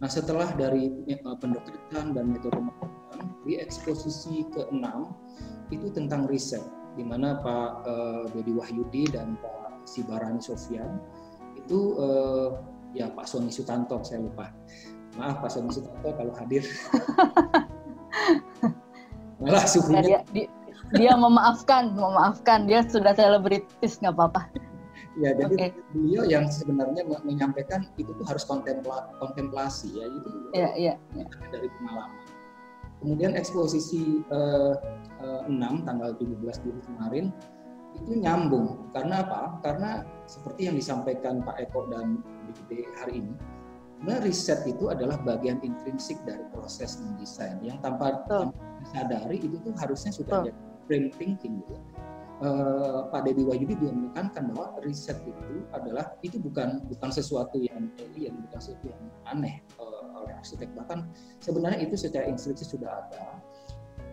Nah 0.00 0.08
setelah 0.08 0.48
dari 0.54 0.88
uh, 1.26 1.36
pendekatan 1.36 2.16
dan 2.16 2.24
metode 2.30 2.56
pendekatan 2.56 3.26
di 3.44 3.58
eksposisi 3.58 4.46
ke-6 4.54 4.86
itu 5.74 5.86
tentang 5.92 6.24
riset 6.30 6.62
di 6.94 7.04
mana 7.06 7.38
Pak 7.38 7.70
uh, 7.86 8.24
Dedi 8.32 8.54
Wahyudi 8.54 9.10
dan 9.10 9.38
Pak 9.38 9.86
Sibarani 9.86 10.42
Sofian 10.42 10.98
itu 11.54 11.98
uh, 11.98 12.58
ya 12.94 13.10
Pak 13.10 13.26
Sony 13.26 13.50
Sutanto 13.50 14.02
saya 14.02 14.22
lupa. 14.22 14.50
Maaf 15.18 15.42
Pak 15.42 15.50
Sony 15.50 15.70
Sutanto 15.70 16.08
kalau 16.14 16.32
hadir. 16.38 16.64
malah 19.40 19.64
suhunya 19.64 20.20
dia, 20.36 20.44
dia 20.98 21.14
memaafkan, 21.14 21.94
memaafkan. 21.94 22.66
Dia 22.66 22.82
sudah 22.86 23.14
selebritis, 23.14 24.02
nggak 24.02 24.14
apa-apa. 24.14 24.50
Ya, 25.18 25.34
jadi 25.34 25.54
okay. 25.58 25.70
beliau 25.90 26.22
yang 26.24 26.46
sebenarnya 26.48 27.02
menyampaikan 27.26 27.84
itu 27.98 28.14
tuh 28.14 28.24
harus 28.24 28.46
kontempla, 28.46 29.10
kontemplasi 29.18 29.90
ya 29.98 30.06
itu 30.06 30.28
yeah, 30.54 30.72
yeah, 30.78 30.96
yeah. 31.18 31.26
dari 31.50 31.66
pengalaman. 31.76 32.14
Kemudian 33.02 33.34
eksposisi 33.34 34.22
uh, 34.30 34.78
uh, 35.18 35.42
6 35.50 35.88
tanggal 35.88 36.14
17 36.14 36.62
Juli 36.62 36.80
kemarin 36.86 37.26
itu 37.98 38.12
nyambung 38.22 38.86
karena 38.94 39.26
apa? 39.26 39.58
Karena 39.66 39.90
seperti 40.30 40.70
yang 40.70 40.78
disampaikan 40.78 41.42
Pak 41.42 41.58
Eko 41.68 41.90
dan 41.90 42.22
BGD 42.46 42.86
hari 43.02 43.26
ini, 43.26 43.34
sebenarnya 43.98 44.30
riset 44.30 44.60
itu 44.62 44.94
adalah 44.94 45.18
bagian 45.26 45.58
intrinsik 45.66 46.22
dari 46.22 46.46
proses 46.54 47.02
mendesain 47.02 47.58
yang 47.66 47.82
tanpa, 47.82 48.22
tanpa 48.30 48.54
disadari 48.78 49.42
itu 49.42 49.58
tuh 49.58 49.74
harusnya 49.74 50.14
sudah 50.14 50.46
jadi 50.46 50.69
frame 50.90 51.14
thinking 51.14 51.62
gitu. 51.62 51.78
Uh, 52.40 53.04
Pak 53.12 53.28
Deddy 53.28 53.44
Wahyudi 53.46 53.76
juga 53.76 53.92
menekankan 53.92 54.50
bahwa 54.50 54.72
riset 54.80 55.20
itu 55.28 55.60
adalah 55.76 56.16
itu 56.24 56.40
bukan 56.40 56.82
bukan 56.88 57.10
sesuatu 57.12 57.60
yang 57.60 57.92
alien, 58.00 58.32
bukan 58.48 58.58
sesuatu 58.58 58.90
yang 58.90 59.02
aneh 59.28 59.62
uh, 59.78 60.24
oleh 60.24 60.34
arsitek. 60.34 60.72
Bahkan 60.74 61.04
sebenarnya 61.38 61.84
itu 61.84 61.94
secara 62.00 62.26
instruksi 62.26 62.64
sudah 62.64 63.06
ada. 63.06 63.38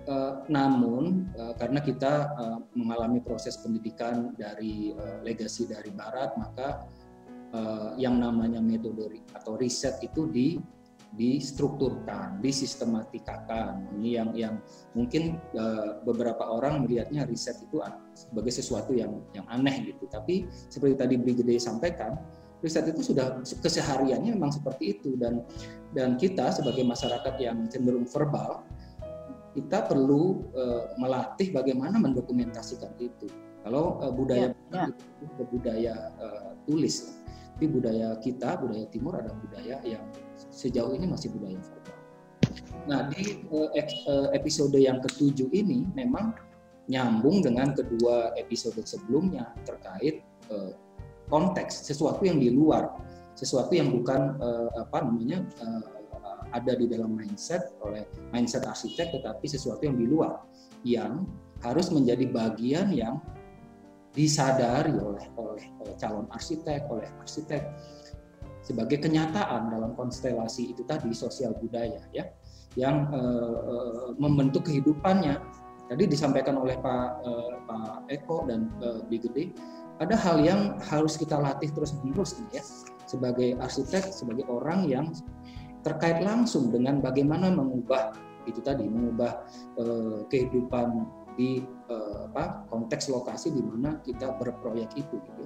Uh, 0.08 0.44
namun 0.52 1.28
uh, 1.40 1.56
karena 1.56 1.80
kita 1.80 2.32
uh, 2.36 2.60
mengalami 2.76 3.24
proses 3.24 3.58
pendidikan 3.64 4.36
dari 4.36 4.92
uh, 5.00 5.24
legasi 5.24 5.64
dari 5.64 5.92
Barat, 5.96 6.36
maka 6.36 6.84
uh, 7.56 7.96
yang 7.96 8.20
namanya 8.20 8.60
metode 8.60 9.24
atau 9.36 9.56
riset 9.56 10.04
itu 10.04 10.28
di 10.28 10.60
distrukturkan, 11.16 12.44
disistematikan. 12.44 13.88
Ini 13.95 14.10
yang 14.19 14.30
yang 14.36 14.56
mungkin 14.92 15.40
uh, 15.56 16.03
beberapa 16.03 16.44
orang 16.44 16.84
melihatnya 16.84 17.24
riset 17.24 17.64
itu 17.64 17.80
sebagai 18.14 18.52
sesuatu 18.52 18.92
yang 18.92 19.24
yang 19.32 19.48
aneh 19.48 19.94
gitu. 19.94 20.10
Tapi 20.11 20.50
seperti 20.68 21.00
tadi 21.00 21.16
Brigade 21.16 21.56
sampaikan, 21.61 22.19
riset 22.60 22.92
itu 22.92 23.14
sudah 23.14 23.40
kesehariannya 23.44 24.36
memang 24.36 24.52
seperti 24.52 25.00
itu 25.00 25.16
dan 25.16 25.45
dan 25.95 26.19
kita 26.19 26.52
sebagai 26.52 26.84
masyarakat 26.84 27.34
yang 27.40 27.66
cenderung 27.72 28.06
verbal 28.10 28.68
kita 29.58 29.90
perlu 29.90 30.45
uh, 30.53 30.94
melatih 31.02 31.50
bagaimana 31.50 31.98
mendokumentasikan 31.98 32.94
itu. 33.02 33.26
Kalau 33.66 33.98
uh, 34.06 34.14
budaya 34.14 34.53
ya, 34.53 34.86
ya. 34.86 34.86
itu 35.26 35.44
budaya 35.50 35.94
uh, 36.22 36.53
tulis, 36.69 37.18
tapi 37.58 37.66
budaya 37.66 38.14
kita, 38.22 38.53
budaya 38.61 38.86
timur 38.94 39.18
adalah 39.18 39.34
budaya 39.42 39.82
yang 39.82 40.06
sejauh 40.58 40.98
ini 40.98 41.06
masih 41.06 41.30
budaya 41.30 41.61
verbal. 41.61 41.98
Nah 42.90 43.02
di 43.14 43.45
uh, 43.53 43.69
episode 44.34 44.74
yang 44.74 44.98
ketujuh 45.06 45.53
ini 45.53 45.86
memang 45.94 46.34
nyambung 46.90 47.45
dengan 47.45 47.77
kedua 47.77 48.34
episode 48.40 48.82
sebelumnya 48.82 49.53
terkait 49.68 50.26
uh, 50.50 50.74
konteks 51.30 51.86
sesuatu 51.86 52.26
yang 52.26 52.42
di 52.42 52.50
luar, 52.50 52.98
sesuatu 53.38 53.76
yang 53.76 53.92
bukan 53.92 54.40
apa 54.80 55.03
namanya 55.03 55.44
ada 56.56 56.74
di 56.80 56.88
dalam 56.88 57.16
mindset 57.16 57.76
oleh 57.84 58.08
mindset 58.32 58.64
arsitek 58.64 59.19
tetapi 59.19 59.45
sesuatu 59.48 59.84
yang 59.84 60.00
di 60.00 60.08
luar 60.08 60.40
yang 60.88 61.27
harus 61.66 61.90
menjadi 61.92 62.30
bagian 62.30 62.94
yang 62.94 63.19
disadari 64.16 64.95
oleh 64.95 65.26
oleh 65.38 65.66
calon 66.00 66.26
arsitek 66.34 66.88
oleh 66.90 67.06
arsitek 67.22 67.61
sebagai 68.68 69.00
kenyataan 69.00 69.72
dalam 69.72 69.96
konstelasi 69.96 70.76
itu 70.76 70.84
tadi 70.84 71.16
sosial 71.16 71.56
budaya 71.56 72.04
ya 72.12 72.28
yang 72.76 73.08
uh, 73.16 74.12
membentuk 74.20 74.68
kehidupannya. 74.68 75.40
Tadi 75.88 76.04
disampaikan 76.04 76.60
oleh 76.60 76.76
Pak 76.84 77.10
uh, 77.24 77.64
Pak 77.64 78.12
Eko 78.12 78.44
dan 78.44 78.68
Gede 79.08 79.56
ada 79.98 80.14
hal 80.14 80.44
yang 80.44 80.78
harus 80.84 81.18
kita 81.18 81.40
latih 81.40 81.74
terus 81.74 81.96
menerus 82.04 82.38
ini 82.38 82.62
ya 82.62 82.64
sebagai 83.10 83.58
arsitek 83.58 84.14
sebagai 84.14 84.46
orang 84.46 84.86
yang 84.86 85.10
terkait 85.82 86.22
langsung 86.22 86.70
dengan 86.70 87.02
bagaimana 87.02 87.50
mengubah 87.50 88.14
itu 88.46 88.62
tadi 88.62 88.86
mengubah 88.86 89.48
uh, 89.80 90.22
kehidupan 90.30 91.08
di 91.38 91.61
uh, 91.88 92.27
apa 92.33 92.66
konteks 92.74 93.14
lokasi 93.14 93.53
di 93.53 93.61
mana 93.61 94.01
kita 94.01 94.35
berproyek 94.41 94.90
itu 94.98 95.16
gitu. 95.22 95.43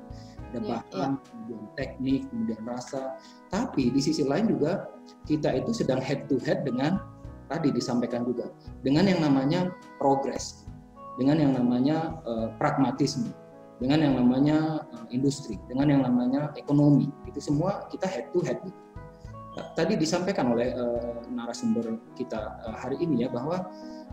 Ada 0.51 0.59
yeah, 0.59 0.63
bahan 0.63 1.11
yeah. 1.19 1.23
kemudian 1.27 1.63
teknik 1.75 2.21
kemudian 2.31 2.61
rasa. 2.63 3.19
Tapi 3.51 3.91
di 3.91 4.01
sisi 4.01 4.23
lain 4.23 4.49
juga 4.49 4.87
kita 5.27 5.51
itu 5.53 5.75
sedang 5.75 5.99
head 5.99 6.25
to 6.31 6.39
head 6.41 6.63
dengan 6.63 6.97
tadi 7.51 7.69
disampaikan 7.69 8.23
juga 8.23 8.47
dengan 8.81 9.05
yang 9.11 9.19
namanya 9.19 9.75
progres 9.99 10.63
dengan 11.19 11.37
yang 11.37 11.53
namanya 11.53 12.15
uh, 12.23 12.47
pragmatisme 12.55 13.35
dengan 13.83 13.99
yang 13.99 14.15
namanya 14.15 14.87
uh, 14.95 15.05
industri 15.11 15.59
dengan 15.67 15.91
yang 15.91 16.01
namanya 16.07 16.55
ekonomi. 16.55 17.11
Itu 17.27 17.43
semua 17.43 17.85
kita 17.91 18.07
head 18.07 18.31
to 18.31 18.39
head 18.41 18.63
gitu 18.63 18.90
tadi 19.75 19.99
disampaikan 19.99 20.55
oleh 20.55 20.71
uh, 20.71 21.19
narasumber 21.27 21.99
kita 22.15 22.61
uh, 22.63 22.77
hari 22.79 22.99
ini 23.03 23.27
ya 23.27 23.29
bahwa 23.31 23.67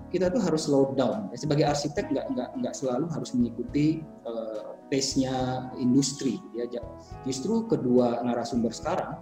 kita 0.08 0.32
tuh 0.32 0.40
harus 0.40 0.66
slow 0.66 0.96
down. 0.96 1.28
Sebagai 1.36 1.68
arsitek 1.68 2.10
nggak 2.10 2.26
nggak 2.32 2.50
nggak 2.58 2.74
selalu 2.74 3.06
harus 3.12 3.30
mengikuti 3.36 4.00
uh, 4.24 4.74
pace-nya 4.88 5.68
industri. 5.76 6.40
Ya. 6.56 6.64
Justru 7.28 7.68
kedua 7.68 8.24
narasumber 8.24 8.72
sekarang 8.72 9.20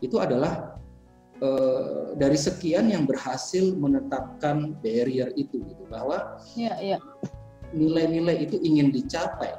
itu 0.00 0.16
adalah 0.22 0.78
uh, 1.42 2.14
dari 2.16 2.38
sekian 2.38 2.88
yang 2.88 3.04
berhasil 3.04 3.74
menetapkan 3.76 4.78
barrier 4.80 5.34
itu, 5.36 5.60
gitu, 5.66 5.84
bahwa 5.90 6.40
ya, 6.56 6.72
ya. 6.80 6.96
nilai-nilai 7.76 8.48
itu 8.48 8.56
ingin 8.64 8.94
dicapai, 8.94 9.52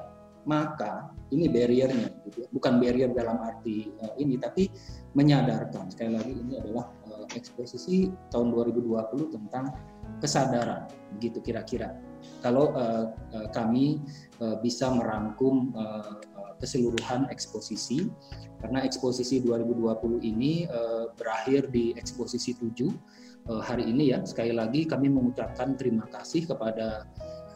maka 0.47 1.10
ini 1.31 1.47
barriernya, 1.47 2.11
gitu. 2.27 2.43
Ya. 2.43 2.47
bukan 2.51 2.73
barrier 2.83 3.09
dalam 3.15 3.39
arti 3.39 3.91
uh, 4.03 4.13
ini, 4.19 4.35
tapi 4.35 4.67
menyadarkan 5.15 5.91
sekali 5.91 6.15
lagi 6.15 6.33
ini 6.35 6.59
adalah 6.59 6.91
uh, 7.07 7.25
eksposisi 7.35 8.11
tahun 8.31 8.51
2020 8.51 9.35
tentang 9.35 9.71
kesadaran 10.19 10.85
begitu 11.17 11.41
kira-kira 11.41 11.97
kalau 12.45 12.73
uh, 12.77 13.09
uh, 13.33 13.47
kami 13.53 14.01
uh, 14.41 14.57
bisa 14.61 14.89
merangkum 14.93 15.73
uh, 15.73 16.21
uh, 16.37 16.53
keseluruhan 16.61 17.25
eksposisi 17.33 18.09
karena 18.61 18.85
eksposisi 18.85 19.41
2020 19.41 20.21
ini 20.21 20.69
uh, 20.69 21.09
berakhir 21.17 21.69
di 21.73 21.97
eksposisi 21.97 22.53
7 22.53 22.69
uh, 23.49 23.61
hari 23.61 23.89
ini 23.89 24.13
ya 24.13 24.21
sekali 24.21 24.53
lagi 24.53 24.85
kami 24.85 25.09
mengucapkan 25.09 25.73
terima 25.73 26.05
kasih 26.13 26.45
kepada 26.45 27.09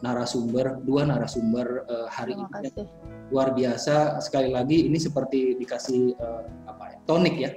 narasumber 0.04 0.82
dua 0.84 1.08
narasumber 1.08 1.88
uh, 1.88 2.08
hari 2.12 2.36
ini. 2.36 2.44
Luar 3.30 3.52
biasa. 3.52 4.22
Sekali 4.22 4.50
lagi 4.54 4.86
ini 4.86 4.98
seperti 4.98 5.58
dikasih 5.58 6.14
uh, 6.18 6.44
apa 6.70 6.94
ya 6.94 6.98
tonik 7.06 7.36
ya. 7.38 7.50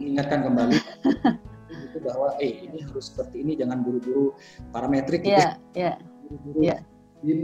Mengingatkan 0.00 0.48
kembali 0.48 0.78
itu 1.90 1.98
bahwa 2.02 2.38
eh 2.38 2.70
ini 2.70 2.86
harus 2.86 3.10
seperti 3.10 3.42
ini 3.42 3.58
jangan 3.58 3.82
buru-buru 3.82 4.32
parametrik 4.70 5.26
gitu 5.26 5.34
yeah, 5.34 5.58
yeah, 5.74 5.96
buru-buru. 6.26 6.62
Yeah. 6.62 6.80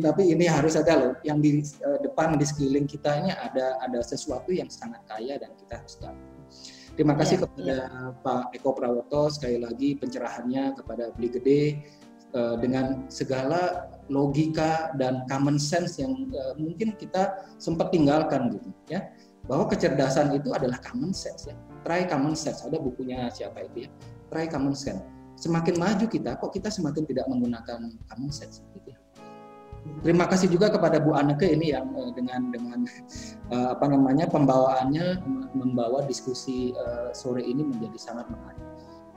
tapi 0.00 0.32
ini 0.32 0.48
harus 0.48 0.72
ada 0.72 0.92
loh 0.96 1.12
yang 1.20 1.42
di 1.44 1.60
uh, 1.84 2.00
depan 2.00 2.40
di 2.40 2.46
sekeliling 2.48 2.88
kita 2.88 3.20
ini 3.20 3.34
ada 3.34 3.76
ada 3.84 4.00
sesuatu 4.00 4.54
yang 4.54 4.72
sangat 4.72 5.04
kaya 5.04 5.36
dan 5.36 5.52
kita 5.58 5.82
harus 5.82 5.94
tahu. 6.00 6.16
Terima 6.96 7.12
kasih 7.12 7.36
yeah, 7.36 7.42
kepada 7.44 7.76
yeah. 7.76 8.08
Pak 8.24 8.56
Eko 8.56 8.70
Prawoto 8.72 9.28
sekali 9.28 9.60
lagi 9.60 10.00
pencerahannya 10.00 10.80
kepada 10.80 11.12
Beli 11.12 11.28
Gede 11.28 11.62
uh, 12.36 12.54
dengan 12.60 13.08
segala 13.08 13.88
logika 14.12 14.94
dan 15.00 15.26
common 15.26 15.58
sense 15.58 15.98
yang 15.98 16.12
uh, 16.30 16.54
mungkin 16.60 16.94
kita 16.94 17.42
sempat 17.58 17.90
tinggalkan 17.90 18.52
gitu 18.54 18.70
ya 18.86 19.10
bahwa 19.48 19.66
kecerdasan 19.66 20.36
itu 20.36 20.52
adalah 20.54 20.78
common 20.84 21.10
sense 21.10 21.48
ya 21.50 21.56
try 21.82 22.06
common 22.06 22.38
sense 22.38 22.62
ada 22.62 22.78
bukunya 22.78 23.26
siapa 23.32 23.66
itu 23.66 23.88
ya 23.88 23.90
try 24.30 24.46
common 24.46 24.76
sense 24.76 25.02
semakin 25.36 25.76
maju 25.76 26.06
kita 26.08 26.36
kok 26.40 26.50
kita 26.52 26.72
semakin 26.72 27.04
tidak 27.04 27.26
menggunakan 27.28 27.92
common 28.08 28.32
sense 28.32 28.64
gitu 28.72 28.92
ya. 28.92 28.98
Terima 30.02 30.26
kasih 30.26 30.50
juga 30.50 30.66
kepada 30.66 30.98
Bu 30.98 31.14
Aneke 31.14 31.46
ini 31.46 31.70
yang 31.70 31.94
uh, 31.94 32.10
dengan 32.10 32.50
dengan 32.50 32.82
uh, 33.54 33.68
apa 33.78 33.86
namanya 33.86 34.26
pembawaannya 34.26 35.22
membawa 35.54 36.02
diskusi 36.10 36.74
uh, 36.74 37.14
sore 37.14 37.46
ini 37.46 37.62
menjadi 37.62 37.94
sangat 37.94 38.26
menarik. 38.26 38.64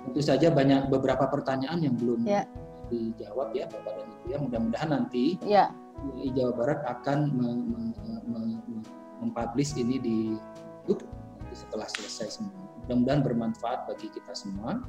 Tentu 0.06 0.22
saja 0.22 0.48
banyak 0.54 0.94
beberapa 0.94 1.26
pertanyaan 1.26 1.82
yang 1.82 1.96
belum 1.98 2.22
ya. 2.24 2.46
Dijawab 2.90 3.53
ya 3.53 3.69
Bapak 3.69 3.93
dan 3.95 4.08
Ibu 4.09 4.26
ya. 4.27 4.38
Mudah-mudahan 4.42 4.90
nanti 4.92 5.38
ya. 5.45 5.69
Jawa 6.34 6.51
Barat 6.56 6.80
akan 6.88 7.19
mempublish 9.19 9.76
ini 9.76 10.00
di 10.00 10.18
YouTube 10.88 11.11
setelah 11.51 11.88
selesai 11.90 12.40
semua. 12.40 12.64
Mudah-mudahan 12.85 13.22
bermanfaat 13.22 13.85
bagi 13.90 14.08
kita 14.09 14.34
semua. 14.34 14.82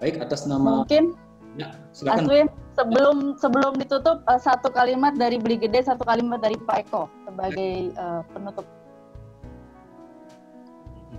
Baik 0.00 0.22
atas 0.22 0.48
nama 0.48 0.80
mungkin 0.80 1.12
ya, 1.60 1.76
silakan. 1.92 2.24
Aswin 2.24 2.46
sebelum 2.72 3.16
sebelum 3.36 3.72
ditutup 3.76 4.24
uh, 4.24 4.40
satu 4.40 4.72
kalimat 4.72 5.12
dari 5.18 5.36
Beli 5.36 5.60
Gede, 5.60 5.84
satu 5.84 6.06
kalimat 6.08 6.40
dari 6.40 6.56
Pak 6.56 6.88
Eko 6.88 7.10
sebagai 7.28 7.92
uh, 8.00 8.24
penutup. 8.32 8.64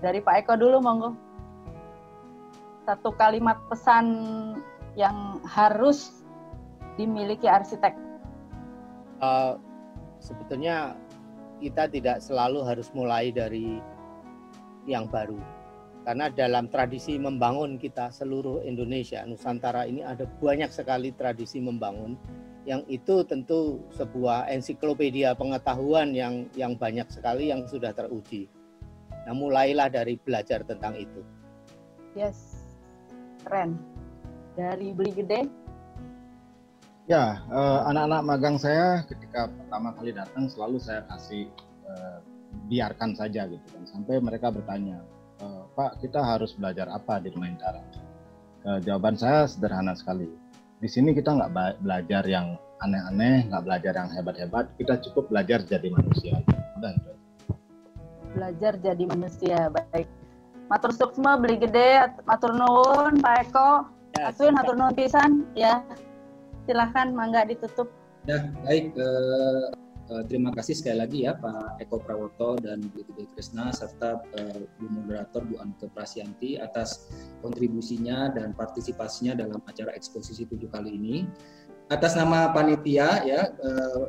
Dari 0.02 0.18
Pak 0.24 0.36
Eko 0.42 0.54
dulu 0.58 0.82
monggo. 0.82 1.14
Satu 2.90 3.14
kalimat 3.14 3.62
pesan 3.70 4.06
yang 5.00 5.40
harus 5.48 6.24
dimiliki 7.00 7.48
arsitek. 7.48 7.96
Uh, 9.22 9.56
sebetulnya 10.20 10.98
kita 11.62 11.88
tidak 11.88 12.18
selalu 12.20 12.66
harus 12.66 12.90
mulai 12.92 13.30
dari 13.30 13.80
yang 14.90 15.06
baru. 15.08 15.38
Karena 16.02 16.34
dalam 16.34 16.66
tradisi 16.74 17.22
membangun 17.22 17.78
kita 17.78 18.10
seluruh 18.10 18.66
Indonesia, 18.66 19.22
Nusantara 19.22 19.86
ini 19.86 20.02
ada 20.02 20.26
banyak 20.26 20.74
sekali 20.74 21.14
tradisi 21.14 21.62
membangun 21.62 22.18
yang 22.66 22.82
itu 22.90 23.26
tentu 23.26 23.82
sebuah 23.94 24.50
ensiklopedia 24.50 25.34
pengetahuan 25.34 26.14
yang 26.14 26.46
yang 26.58 26.74
banyak 26.78 27.06
sekali 27.10 27.54
yang 27.54 27.66
sudah 27.70 27.94
teruji. 27.94 28.50
Nah, 29.30 29.38
mulailah 29.38 29.94
dari 29.94 30.18
belajar 30.18 30.66
tentang 30.66 30.98
itu. 30.98 31.22
Yes. 32.18 32.66
Keren. 33.46 33.91
Dari 34.56 34.92
beli 34.92 35.12
gede? 35.16 35.42
Ya, 37.10 37.44
eh, 37.50 37.80
anak-anak 37.92 38.22
magang 38.24 38.58
saya 38.62 39.04
ketika 39.10 39.52
pertama 39.52 39.92
kali 39.98 40.16
datang 40.16 40.48
selalu 40.48 40.80
saya 40.80 41.04
kasih 41.10 41.50
eh, 41.88 42.18
biarkan 42.68 43.16
saja 43.16 43.48
gitu 43.48 43.68
kan 43.72 43.84
sampai 43.88 44.20
mereka 44.20 44.52
bertanya 44.52 45.04
e, 45.40 45.46
Pak 45.76 46.04
kita 46.04 46.20
harus 46.24 46.56
belajar 46.56 46.88
apa 46.92 47.20
di 47.24 47.32
Rumaintara 47.32 47.84
e, 48.64 48.70
jawaban 48.84 49.16
saya 49.16 49.48
sederhana 49.48 49.96
sekali. 49.96 50.28
Di 50.82 50.90
sini 50.90 51.14
kita 51.14 51.38
nggak 51.38 51.82
belajar 51.86 52.24
yang 52.26 52.58
aneh-aneh 52.82 53.46
nggak 53.52 53.64
belajar 53.64 53.94
yang 53.94 54.10
hebat-hebat 54.10 54.66
kita 54.82 54.98
cukup 55.10 55.30
belajar 55.30 55.62
jadi 55.62 55.88
manusia. 55.94 56.42
Itu 56.42 57.14
belajar 58.32 58.74
jadi 58.82 59.04
manusia 59.06 59.70
baik. 59.70 60.08
Matur 60.72 60.96
suksma 60.96 61.36
beli 61.36 61.60
gede 61.60 62.08
matur 62.24 62.56
nuwun 62.56 63.20
Pak 63.20 63.36
Eko 63.52 63.70
Aswin 64.20 64.54
matur 64.54 64.76
nuwun 64.76 64.92
pisan 64.92 65.48
ya. 65.56 65.80
Silahkan 66.68 67.16
mangga 67.16 67.48
ditutup. 67.48 67.90
Ya 68.30 68.54
baik 68.62 68.94
eh, 68.94 69.66
uh, 70.14 70.24
terima 70.30 70.54
kasih 70.54 70.78
sekali 70.78 71.02
lagi 71.02 71.26
ya 71.26 71.34
Pak 71.34 71.82
Eko 71.82 71.98
Prawoto 71.98 72.54
dan 72.62 72.86
Bu 72.94 73.02
Tibi 73.02 73.26
Krisna 73.34 73.74
serta 73.74 74.22
uh, 74.22 74.62
Bu 74.78 74.86
Moderator 74.94 75.42
Bu 75.42 75.58
Anke 75.58 75.90
Prasyanti 75.90 76.62
atas 76.62 77.10
kontribusinya 77.42 78.30
dan 78.30 78.54
partisipasinya 78.54 79.42
dalam 79.42 79.58
acara 79.66 79.96
eksposisi 79.98 80.46
tujuh 80.46 80.70
kali 80.70 80.94
ini. 80.94 81.16
Atas 81.90 82.14
nama 82.14 82.54
panitia 82.54 83.26
ya 83.26 83.42
uh, 83.58 84.06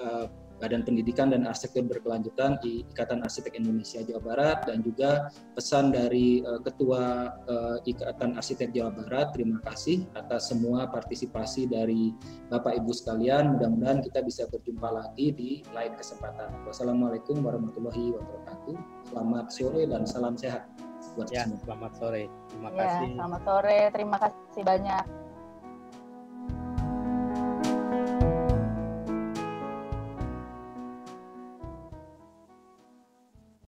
uh, 0.00 0.26
Badan 0.60 0.84
Pendidikan 0.84 1.32
dan 1.32 1.48
Arsitektur 1.48 1.88
Berkelanjutan 1.88 2.60
di 2.60 2.84
Ikatan 2.92 3.24
Arsitek 3.24 3.56
Indonesia 3.56 4.04
Jawa 4.04 4.20
Barat 4.20 4.58
dan 4.68 4.84
juga 4.84 5.32
pesan 5.56 5.90
dari 5.90 6.44
uh, 6.44 6.60
Ketua 6.60 7.32
uh, 7.48 7.78
Ikatan 7.88 8.36
Arsitek 8.36 8.76
Jawa 8.76 8.92
Barat. 8.92 9.32
Terima 9.32 9.58
kasih 9.64 10.04
atas 10.12 10.52
semua 10.52 10.86
partisipasi 10.92 11.66
dari 11.66 12.12
Bapak 12.52 12.76
Ibu 12.76 12.92
sekalian. 12.92 13.56
Mudah-mudahan 13.56 14.04
kita 14.04 14.20
bisa 14.20 14.44
berjumpa 14.52 14.88
lagi 14.92 15.32
di 15.32 15.50
lain 15.72 15.96
kesempatan. 15.96 16.52
Wassalamualaikum 16.68 17.40
warahmatullahi 17.40 18.12
wabarakatuh. 18.14 18.76
Selamat 19.10 19.46
sore 19.50 19.82
dan 19.88 20.04
salam 20.04 20.36
sehat 20.36 20.68
buat 21.16 21.32
ya, 21.32 21.48
semua. 21.48 21.58
Selamat 21.64 21.92
sore. 21.96 22.24
Terima 22.52 22.68
ya, 22.70 22.78
kasih. 22.84 23.08
Selamat 23.16 23.40
sore. 23.42 23.78
Terima 23.90 24.16
kasih 24.20 24.62
banyak. 24.62 25.19